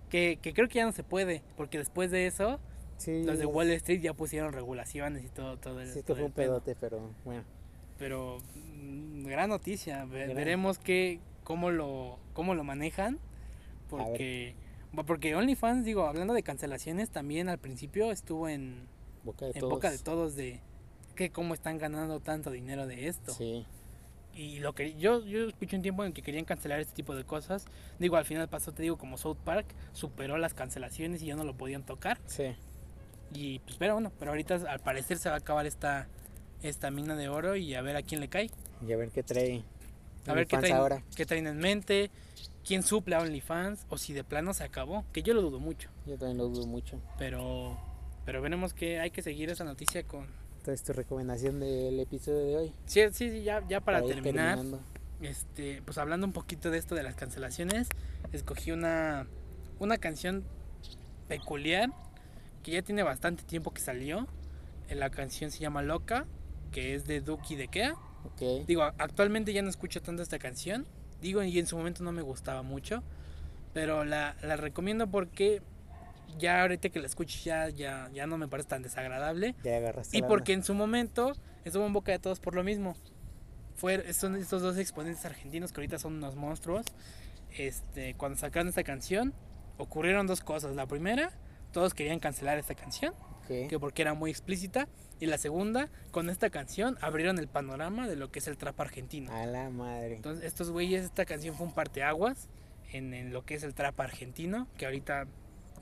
Que, 0.08 0.38
que 0.42 0.52
creo 0.52 0.68
que 0.68 0.74
ya 0.76 0.84
no 0.84 0.92
se 0.92 1.04
puede, 1.04 1.42
porque 1.56 1.78
después 1.78 2.10
de 2.10 2.26
eso, 2.26 2.58
Sí, 2.98 3.22
los 3.24 3.38
de 3.38 3.46
Wall 3.46 3.70
Street 3.70 4.00
ya 4.00 4.12
pusieron 4.14 4.52
regulaciones 4.52 5.24
y 5.24 5.28
todo, 5.28 5.56
todo 5.58 5.80
el, 5.80 5.88
Sí, 5.88 6.02
que 6.02 6.14
fue 6.14 6.24
un 6.24 6.32
pedo. 6.32 6.60
pedote, 6.60 6.76
pero 6.78 7.10
bueno. 7.24 7.42
Pero 7.98 8.38
mm, 8.54 9.24
gran 9.24 9.48
noticia, 9.50 10.04
Gran. 10.04 10.34
veremos 10.34 10.78
que, 10.78 11.18
cómo, 11.44 11.70
lo, 11.70 12.18
cómo 12.34 12.54
lo 12.54 12.62
manejan, 12.62 13.18
porque, 13.88 14.54
porque 15.06 15.34
OnlyFans, 15.34 15.84
digo, 15.84 16.06
hablando 16.06 16.34
de 16.34 16.42
cancelaciones, 16.42 17.10
también 17.10 17.48
al 17.48 17.58
principio 17.58 18.10
estuvo 18.12 18.48
en, 18.48 18.86
Boca 19.24 19.46
de 19.46 19.52
en 19.52 19.60
todos. 19.60 19.72
boca 19.72 19.90
de 19.90 19.98
todos 19.98 20.34
de 20.36 20.60
que 21.14 21.30
cómo 21.30 21.54
están 21.54 21.78
ganando 21.78 22.20
tanto 22.20 22.50
dinero 22.50 22.86
de 22.86 23.08
esto. 23.08 23.32
Sí, 23.32 23.66
Y 24.34 24.60
lo 24.60 24.74
que 24.74 24.94
yo, 24.94 25.24
yo 25.24 25.48
escuché 25.48 25.76
un 25.76 25.82
tiempo 25.82 26.04
en 26.04 26.12
que 26.12 26.22
querían 26.22 26.44
cancelar 26.44 26.80
este 26.80 26.94
tipo 26.94 27.14
de 27.14 27.24
cosas. 27.24 27.66
Digo, 27.98 28.16
al 28.16 28.24
final 28.24 28.48
pasó, 28.48 28.72
te 28.72 28.82
digo, 28.82 28.96
como 28.96 29.18
South 29.18 29.36
Park 29.44 29.66
superó 29.92 30.38
las 30.38 30.54
cancelaciones 30.54 31.22
y 31.22 31.26
ya 31.26 31.36
no 31.36 31.44
lo 31.44 31.54
podían 31.54 31.84
tocar. 31.84 32.18
sí. 32.26 32.54
Y 33.34 33.60
pues, 33.60 33.76
pero 33.78 33.94
bueno, 33.94 34.12
pero 34.18 34.32
ahorita 34.32 34.56
al 34.68 34.80
parecer 34.80 35.18
se 35.18 35.28
va 35.28 35.36
a 35.36 35.38
acabar 35.38 35.66
esta, 35.66 36.06
esta 36.62 36.90
mina 36.90 37.16
de 37.16 37.28
oro 37.28 37.56
y 37.56 37.74
a 37.74 37.82
ver 37.82 37.96
a 37.96 38.02
quién 38.02 38.20
le 38.20 38.28
cae. 38.28 38.50
Y 38.86 38.92
a 38.92 38.96
ver 38.96 39.10
qué 39.10 39.22
trae. 39.22 39.64
A 40.26 40.34
ver 40.34 40.46
qué 40.46 40.58
traen, 40.58 40.74
ahora. 40.76 41.02
qué 41.16 41.26
traen 41.26 41.46
en 41.46 41.58
mente, 41.58 42.10
quién 42.64 42.82
suple 42.82 43.16
a 43.16 43.20
OnlyFans 43.20 43.86
o 43.88 43.98
si 43.98 44.12
de 44.12 44.22
plano 44.22 44.54
se 44.54 44.62
acabó, 44.64 45.04
que 45.12 45.22
yo 45.22 45.34
lo 45.34 45.42
dudo 45.42 45.58
mucho. 45.58 45.90
Yo 46.06 46.16
también 46.16 46.38
lo 46.38 46.48
dudo 46.48 46.66
mucho. 46.66 47.00
Pero, 47.18 47.76
pero 48.24 48.40
veremos 48.40 48.72
que 48.72 49.00
hay 49.00 49.10
que 49.10 49.22
seguir 49.22 49.50
esa 49.50 49.64
noticia 49.64 50.04
con... 50.04 50.26
Entonces, 50.62 50.86
tu 50.86 50.92
recomendación 50.92 51.58
del 51.58 51.98
episodio 51.98 52.38
de 52.38 52.56
hoy. 52.56 52.72
Sí, 52.86 53.00
sí, 53.10 53.30
sí, 53.32 53.42
ya, 53.42 53.66
ya 53.66 53.80
para, 53.80 54.00
terminar. 54.00 54.60
este, 55.20 55.82
pues 55.84 55.98
hablando 55.98 56.24
un 56.24 56.32
poquito 56.32 56.70
de 56.70 56.78
esto 56.78 56.94
de 56.94 57.02
las 57.02 57.16
cancelaciones, 57.16 57.88
escogí 58.30 58.70
una, 58.70 59.26
una 59.80 59.98
canción 59.98 60.44
peculiar 61.26 61.90
que 62.62 62.70
ya 62.70 62.82
tiene 62.82 63.02
bastante 63.02 63.42
tiempo 63.42 63.72
que 63.74 63.80
salió. 63.80 64.28
Eh, 64.88 64.94
La 64.94 65.10
canción 65.10 65.50
se 65.50 65.58
llama 65.58 65.82
Loca, 65.82 66.26
que 66.70 66.94
es 66.94 67.08
de 67.08 67.20
Duki 67.20 67.56
de 67.56 67.66
Kea. 67.66 67.96
Digo, 68.68 68.84
actualmente 68.84 69.52
ya 69.52 69.62
no 69.62 69.68
escucho 69.68 70.00
tanto 70.00 70.22
esta 70.22 70.38
canción. 70.38 70.86
Digo, 71.20 71.42
y 71.42 71.58
en 71.58 71.66
su 71.66 71.76
momento 71.76 72.04
no 72.04 72.12
me 72.12 72.22
gustaba 72.22 72.62
mucho. 72.62 73.02
Pero 73.74 74.04
la, 74.04 74.36
la 74.42 74.54
recomiendo 74.56 75.08
porque 75.08 75.60
ya 76.38 76.62
ahorita 76.62 76.88
que 76.88 77.00
la 77.00 77.06
escucho 77.06 77.38
ya, 77.44 77.68
ya, 77.68 78.10
ya 78.12 78.26
no 78.26 78.38
me 78.38 78.48
parece 78.48 78.68
tan 78.68 78.82
desagradable. 78.82 79.54
Ya 79.62 79.76
agarraste 79.76 80.16
Y 80.16 80.22
porque 80.22 80.52
en 80.52 80.64
su 80.64 80.74
momento 80.74 81.32
estuvo 81.64 81.86
en 81.86 81.92
boca 81.92 82.12
de 82.12 82.18
todos 82.18 82.40
por 82.40 82.54
lo 82.54 82.64
mismo. 82.64 82.96
Fue, 83.74 84.12
son 84.12 84.36
estos 84.36 84.62
dos 84.62 84.78
exponentes 84.78 85.24
argentinos 85.24 85.72
que 85.72 85.80
ahorita 85.80 85.98
son 85.98 86.14
unos 86.14 86.36
monstruos. 86.36 86.86
Este, 87.56 88.14
cuando 88.14 88.38
sacaron 88.38 88.68
esta 88.68 88.84
canción, 88.84 89.34
ocurrieron 89.78 90.26
dos 90.26 90.40
cosas. 90.40 90.74
La 90.76 90.86
primera, 90.86 91.32
todos 91.72 91.94
querían 91.94 92.18
cancelar 92.18 92.58
esta 92.58 92.74
canción, 92.74 93.14
onda. 93.14 93.32
Ok. 93.42 93.68
que 93.68 93.78
porque 93.80 94.02
era 94.02 94.14
muy 94.14 94.30
explícita. 94.30 94.88
Y 95.20 95.26
la 95.26 95.38
segunda, 95.38 95.88
con 96.10 96.30
esta 96.30 96.50
canción 96.50 96.98
abrieron 97.00 97.38
el 97.38 97.48
panorama 97.48 98.08
de 98.08 98.16
lo 98.16 98.30
que 98.30 98.40
es 98.40 98.48
el 98.48 98.56
trap 98.56 98.80
argentino. 98.80 99.32
A 99.32 99.46
la 99.46 99.70
madre. 99.70 100.16
Entonces, 100.16 100.44
estos 100.44 100.70
güeyes, 100.70 101.04
esta 101.04 101.24
canción 101.24 101.54
fue 101.54 101.66
un 101.66 101.74
parteaguas 101.74 102.48
en, 102.92 103.14
en 103.14 103.32
lo 103.32 103.44
que 103.44 103.54
es 103.54 103.62
el 103.62 103.74
trap 103.74 104.00
argentino, 104.00 104.68
que 104.76 104.86
ahorita 104.86 105.26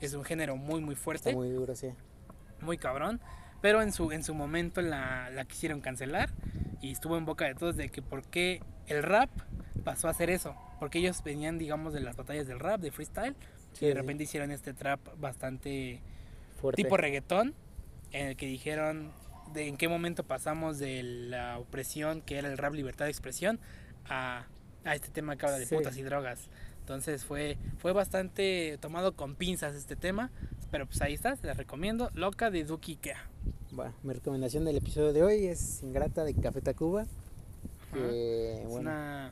es 0.05 0.13
un 0.13 0.23
género 0.23 0.55
muy, 0.55 0.81
muy 0.81 0.95
fuerte 0.95 1.29
Está 1.29 1.37
muy 1.37 1.49
duro, 1.49 1.75
sí. 1.75 1.89
muy 2.61 2.77
cabrón. 2.77 3.19
Pero 3.61 3.81
en 3.83 3.91
su, 3.91 4.11
en 4.11 4.23
su 4.23 4.33
momento 4.33 4.81
la, 4.81 5.29
la 5.29 5.45
quisieron 5.45 5.81
cancelar 5.81 6.29
y 6.81 6.91
estuvo 6.91 7.15
en 7.17 7.25
boca 7.25 7.45
de 7.45 7.53
todos 7.55 7.75
de 7.77 7.89
que 7.89 8.01
por 8.01 8.23
qué 8.23 8.63
el 8.87 9.03
rap 9.03 9.29
pasó 9.83 10.07
a 10.07 10.11
hacer 10.11 10.29
eso. 10.31 10.55
Porque 10.79 10.97
ellos 10.97 11.21
venían, 11.23 11.59
digamos, 11.59 11.93
de 11.93 11.99
las 11.99 12.15
batallas 12.17 12.47
del 12.47 12.59
rap, 12.59 12.81
de 12.81 12.89
freestyle, 12.91 13.35
Sí, 13.73 13.85
y 13.85 13.87
de 13.89 13.93
sí. 13.93 13.97
repente 13.97 14.23
hicieron 14.23 14.49
este 14.51 14.73
trap 14.73 14.99
bastante 15.19 16.01
Fuerte. 16.59 16.81
tipo 16.83 16.97
reggaetón, 16.97 17.53
en 18.11 18.27
el 18.27 18.35
que 18.35 18.47
dijeron 18.47 19.11
de 19.53 19.67
en 19.67 19.77
qué 19.77 19.87
momento 19.87 20.23
pasamos 20.23 20.79
de 20.79 21.03
la 21.03 21.59
opresión, 21.59 22.21
que 22.21 22.37
era 22.39 22.47
el 22.49 22.57
rap 22.57 22.73
libertad 22.73 23.05
de 23.05 23.11
expresión, 23.11 23.59
a, 24.09 24.47
a 24.85 24.95
este 24.95 25.09
tema 25.09 25.35
que 25.35 25.45
habla 25.45 25.59
de 25.59 25.67
Sí. 25.67 25.75
putas 25.75 25.95
y 25.97 26.01
drogas. 26.01 26.49
Entonces 26.81 27.23
fue, 27.25 27.57
fue 27.77 27.93
bastante 27.93 28.77
tomado 28.81 29.15
con 29.15 29.35
pinzas 29.35 29.75
este 29.75 29.95
tema, 29.95 30.29
pero 30.71 30.85
pues 30.85 31.01
ahí 31.01 31.13
está, 31.13 31.35
se 31.35 31.47
les 31.47 31.55
recomiendo. 31.57 32.09
Loca 32.13 32.51
de 32.51 32.63
Duki 32.65 32.97
Kea. 32.97 33.29
Bueno, 33.71 33.93
mi 34.03 34.13
recomendación 34.13 34.65
del 34.65 34.77
episodio 34.77 35.13
de 35.13 35.23
hoy 35.23 35.45
es 35.45 35.81
Ingrata 35.83 36.23
de 36.25 36.33
Café 36.33 36.61
Tacuba. 36.61 37.05
Que, 37.93 38.61
Es 38.63 38.67
bueno, 38.69 38.89
una- 38.91 39.31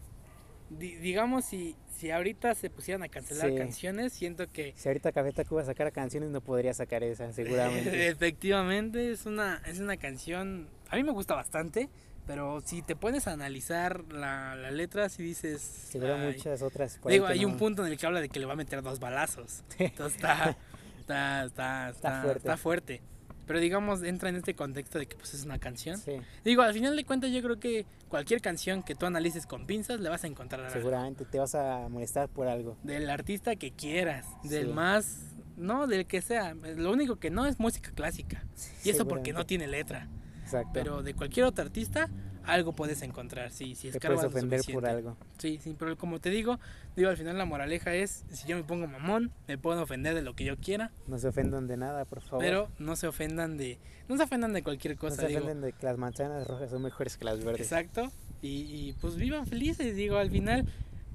di- 0.69 0.95
digamos, 0.95 1.45
si, 1.45 1.75
si 1.97 2.11
ahorita 2.11 2.53
se 2.55 2.69
pusieran 2.69 3.03
a 3.03 3.09
cancelar 3.09 3.49
Sí. 3.49 3.55
canciones, 3.57 4.13
siento 4.13 4.49
que 4.51 4.73
si 4.77 4.87
ahorita 4.87 5.11
Café 5.11 5.31
Tacuba 5.31 5.65
sacara 5.65 5.91
canciones, 5.91 6.29
no 6.29 6.41
podría 6.41 6.73
sacar 6.73 7.03
esa, 7.03 7.31
seguramente. 7.33 8.07
efectivamente 8.09 9.11
es 9.11 9.25
una, 9.25 9.61
es 9.65 9.79
una 9.79 9.97
canción, 9.97 10.67
a 10.89 10.95
mí 10.95 11.03
me 11.03 11.11
gusta 11.11 11.35
bastante, 11.35 11.89
pero 12.29 12.61
si 12.63 12.83
te 12.83 12.95
pones 12.95 13.27
a 13.27 13.31
analizar 13.31 14.03
la, 14.13 14.53
la 14.55 14.69
letra, 14.69 15.09
si 15.09 15.23
dices... 15.23 15.61
Seguro 15.63 16.13
"Ay". 16.13 16.35
muchas 16.35 16.61
otras. 16.61 16.99
Digo, 17.07 17.25
hay 17.25 17.39
no- 17.41 17.47
un 17.47 17.57
punto 17.57 17.83
en 17.83 17.91
el 17.91 17.97
que 17.97 18.05
habla 18.05 18.21
de 18.21 18.29
que 18.29 18.39
le 18.39 18.45
va 18.45 18.53
a 18.53 18.55
meter 18.55 18.83
dos 18.83 18.99
balazos. 18.99 19.63
Entonces 19.79 20.17
está, 20.17 20.55
está, 20.99 21.43
está, 21.45 21.89
está, 21.89 22.21
fuerte. 22.21 22.37
está 22.37 22.57
fuerte. 22.57 23.01
Pero 23.47 23.59
digamos, 23.59 24.03
entra 24.03 24.29
en 24.29 24.35
este 24.35 24.53
contexto 24.53 24.99
de 24.99 25.07
que 25.07 25.15
pues 25.15 25.33
es 25.33 25.43
una 25.43 25.57
canción. 25.57 25.97
Sí, 25.97 26.21
Digo, 26.45 26.61
al 26.61 26.71
final 26.75 26.95
de 26.95 27.03
cuentas 27.03 27.31
yo 27.31 27.41
creo 27.41 27.59
que 27.59 27.87
cualquier 28.09 28.41
canción 28.41 28.83
que 28.83 28.93
tú 28.93 29.07
analices 29.07 29.47
con 29.47 29.65
pinzas 29.65 29.99
le 29.99 30.09
vas 30.09 30.23
a 30.23 30.27
encontrar 30.27 30.61
algo. 30.61 30.73
seguramente 30.73 31.25
te 31.25 31.39
vas 31.39 31.55
a 31.55 31.89
molestar 31.89 32.29
por 32.29 32.47
algo. 32.47 32.77
Del 32.83 33.09
artista 33.09 33.55
que 33.55 33.71
quieras, 33.71 34.27
del 34.43 34.67
Sí. 34.67 34.71
más, 34.73 35.17
no, 35.57 35.87
del 35.87 36.05
que 36.05 36.21
sea. 36.21 36.53
Lo 36.53 36.91
único 36.91 37.15
que 37.15 37.31
no 37.31 37.47
es 37.47 37.59
música 37.59 37.89
clásica. 37.89 38.43
Y 38.83 38.91
eso 38.91 39.07
porque 39.07 39.33
no 39.33 39.47
tiene 39.47 39.65
letra. 39.65 40.07
Exacto. 40.49 40.71
Pero 40.73 41.03
de 41.03 41.13
cualquier 41.13 41.45
otro 41.45 41.63
artista, 41.63 42.09
algo 42.45 42.73
puedes 42.73 43.03
encontrar, 43.03 43.51
sí, 43.51 43.75
si 43.75 43.91
te 43.91 43.99
puedes 43.99 44.23
ofender 44.23 44.61
por 44.73 44.85
algo. 44.87 45.15
Sí, 45.37 45.59
sí, 45.61 45.75
pero 45.77 45.95
como 45.97 46.19
te 46.19 46.31
digo, 46.31 46.59
digo, 46.95 47.09
al 47.09 47.17
final 47.17 47.37
la 47.37 47.45
moraleja 47.45 47.93
es, 47.93 48.25
si 48.31 48.47
yo 48.47 48.55
me 48.57 48.63
pongo 48.63 48.87
mamón, 48.87 49.31
me 49.47 49.57
puedo 49.59 49.83
ofender 49.83 50.15
de 50.15 50.23
lo 50.23 50.33
que 50.35 50.45
yo 50.45 50.57
quiera, 50.57 50.91
No 51.07 51.19
se 51.19 51.27
ofendan 51.27 51.67
de 51.67 51.77
nada, 51.77 52.05
por 52.05 52.21
favor. 52.21 52.39
pero 52.43 52.69
no 52.79 52.95
se 52.95 53.07
ofendan 53.07 53.57
de, 53.57 53.77
no 54.07 54.17
se 54.17 54.23
ofendan 54.23 54.53
de 54.53 54.63
cualquier 54.63 54.95
no 54.95 54.99
cosa, 54.99 55.17
se 55.21 55.27
digo. 55.27 55.39
ofenden 55.41 55.61
de 55.61 55.73
que 55.73 55.85
las 55.85 55.97
manzanas 55.97 56.47
rojas 56.47 56.71
son 56.71 56.81
mejores 56.81 57.17
que 57.17 57.25
las 57.25 57.43
verdes. 57.43 57.61
Exacto. 57.61 58.11
Y, 58.41 58.47
y, 58.61 58.95
pues 58.99 59.15
vivan 59.15 59.45
felices, 59.45 59.95
digo, 59.95 60.17
al 60.17 60.31
final, 60.31 60.65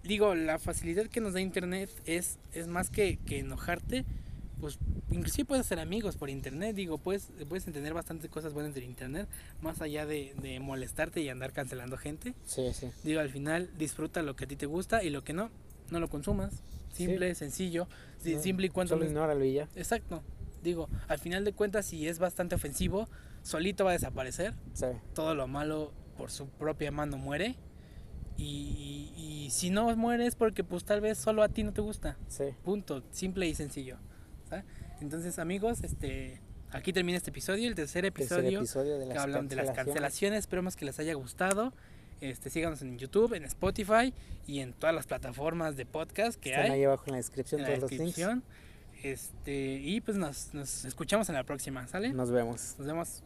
digo, 0.05 0.35
la 0.37 0.59
facilidad 0.61 1.07
que 1.07 1.20
nos 1.20 1.32
da 1.32 1.41
internet 1.41 1.91
es, 2.05 2.39
es 2.53 2.68
más 2.68 2.91
que, 2.91 3.16
que 3.26 3.41
enojarte, 3.41 4.05
pues 4.61 4.79
inclusive 5.11 5.45
puedes 5.47 5.67
hacer 5.67 5.79
amigos 5.81 6.17
por 6.17 6.31
internet, 6.31 6.75
digo, 6.77 6.99
puedes, 6.99 7.29
puedes 7.49 7.67
entender 7.67 7.93
bastantes 7.95 8.31
cosas 8.31 8.53
buenas 8.53 8.75
del 8.75 8.85
internet, 8.85 9.29
más 9.61 9.81
allá 9.81 10.07
de, 10.07 10.35
de 10.43 10.61
molestarte 10.61 11.21
y 11.21 11.29
andar 11.29 11.53
cancelando 11.53 11.97
gente. 11.97 12.35
Sí, 12.45 12.73
sí. 12.73 12.91
Digo, 13.03 13.21
al 13.21 13.31
final 13.31 13.71
disfruta 13.79 14.23
lo 14.23 14.37
que 14.37 14.45
a 14.45 14.49
ti 14.49 14.57
te 14.57 14.67
gusta 14.67 15.03
y 15.03 15.11
lo 15.11 15.23
que 15.25 15.33
no, 15.33 15.51
no 15.91 16.01
lo 16.01 16.09
consumas. 16.09 16.63
Simple, 16.93 17.35
sencillo, 17.35 17.89
si- 18.19 18.35
No, 18.37 18.43
simple 18.43 18.67
y 18.67 18.71
cuando... 18.71 18.95
Solo 18.95 19.05
ignóralo 19.07 19.45
y 19.45 19.55
ya. 19.55 19.69
Exacto. 19.75 20.23
Digo, 20.63 20.89
al 21.09 21.19
final 21.19 21.45
de 21.45 21.53
cuentas, 21.53 21.87
si 21.87 22.07
es 22.09 22.19
bastante 22.19 22.55
ofensivo, 22.55 23.09
solito 23.43 23.85
va 23.85 23.91
a 23.91 23.95
desaparecer 23.95 24.55
Sí. 24.73 24.87
todo 25.15 25.35
lo 25.35 25.47
malo 25.47 25.93
por 26.17 26.31
su 26.31 26.47
propia 26.49 26.91
mano 26.91 27.19
muere. 27.19 27.57
Y, 28.37 29.13
y- 29.17 29.45
y 29.47 29.51
si 29.51 29.71
no 29.71 29.95
muere 29.97 30.27
es 30.27 30.35
porque 30.37 30.65
pues 30.65 30.85
tal 30.85 31.01
vez 31.01 31.19
solo 31.19 31.43
a 31.43 31.49
ti 31.49 31.63
no 31.65 31.73
te 31.73 31.81
gusta. 31.81 32.17
Sí. 32.29 32.45
Punto. 32.65 33.03
Simple 33.11 33.47
y 33.49 33.55
sencillo. 33.55 33.99
Entonces 35.01 35.39
amigos, 35.39 35.83
este 35.83 36.41
aquí 36.71 36.93
termina 36.93 37.17
este 37.17 37.31
episodio, 37.31 37.69
el 37.69 37.75
tercer 37.75 38.03
Tercer 38.13 38.45
episodio 38.45 39.09
que 39.09 39.19
hablan 39.19 39.49
de 39.49 39.57
las 39.57 39.71
cancelaciones. 39.71 40.41
Esperemos 40.41 40.77
que 40.77 40.85
les 40.85 40.99
haya 40.99 41.15
gustado. 41.15 41.73
Este, 42.21 42.49
síganos 42.49 42.81
en 42.83 42.99
YouTube, 42.99 43.35
en 43.35 43.45
Spotify 43.45 44.15
y 44.47 44.61
en 44.61 44.73
todas 44.73 44.95
las 44.95 45.07
plataformas 45.07 45.77
de 45.77 45.85
podcast 45.85 46.41
que 46.41 46.51
Están 46.51 46.67
hay. 46.67 46.71
ahí 46.71 46.85
abajo 46.85 47.05
en 47.07 47.13
la 47.13 47.17
descripción 47.19 47.61
en 47.61 47.69
la 47.69 47.77
todos 47.77 47.91
los 47.91 48.01
links. 48.01 48.43
Este, 49.03 49.75
y 49.83 50.01
pues 50.01 50.17
nos, 50.17 50.55
nos 50.55 50.85
escuchamos 50.87 51.29
en 51.29 51.35
la 51.35 51.45
próxima, 51.45 51.87
¿sale? 51.87 52.13
Nos 52.13 52.31
vemos. 52.31 52.77
Nos 52.79 52.87
vemos. 52.87 53.23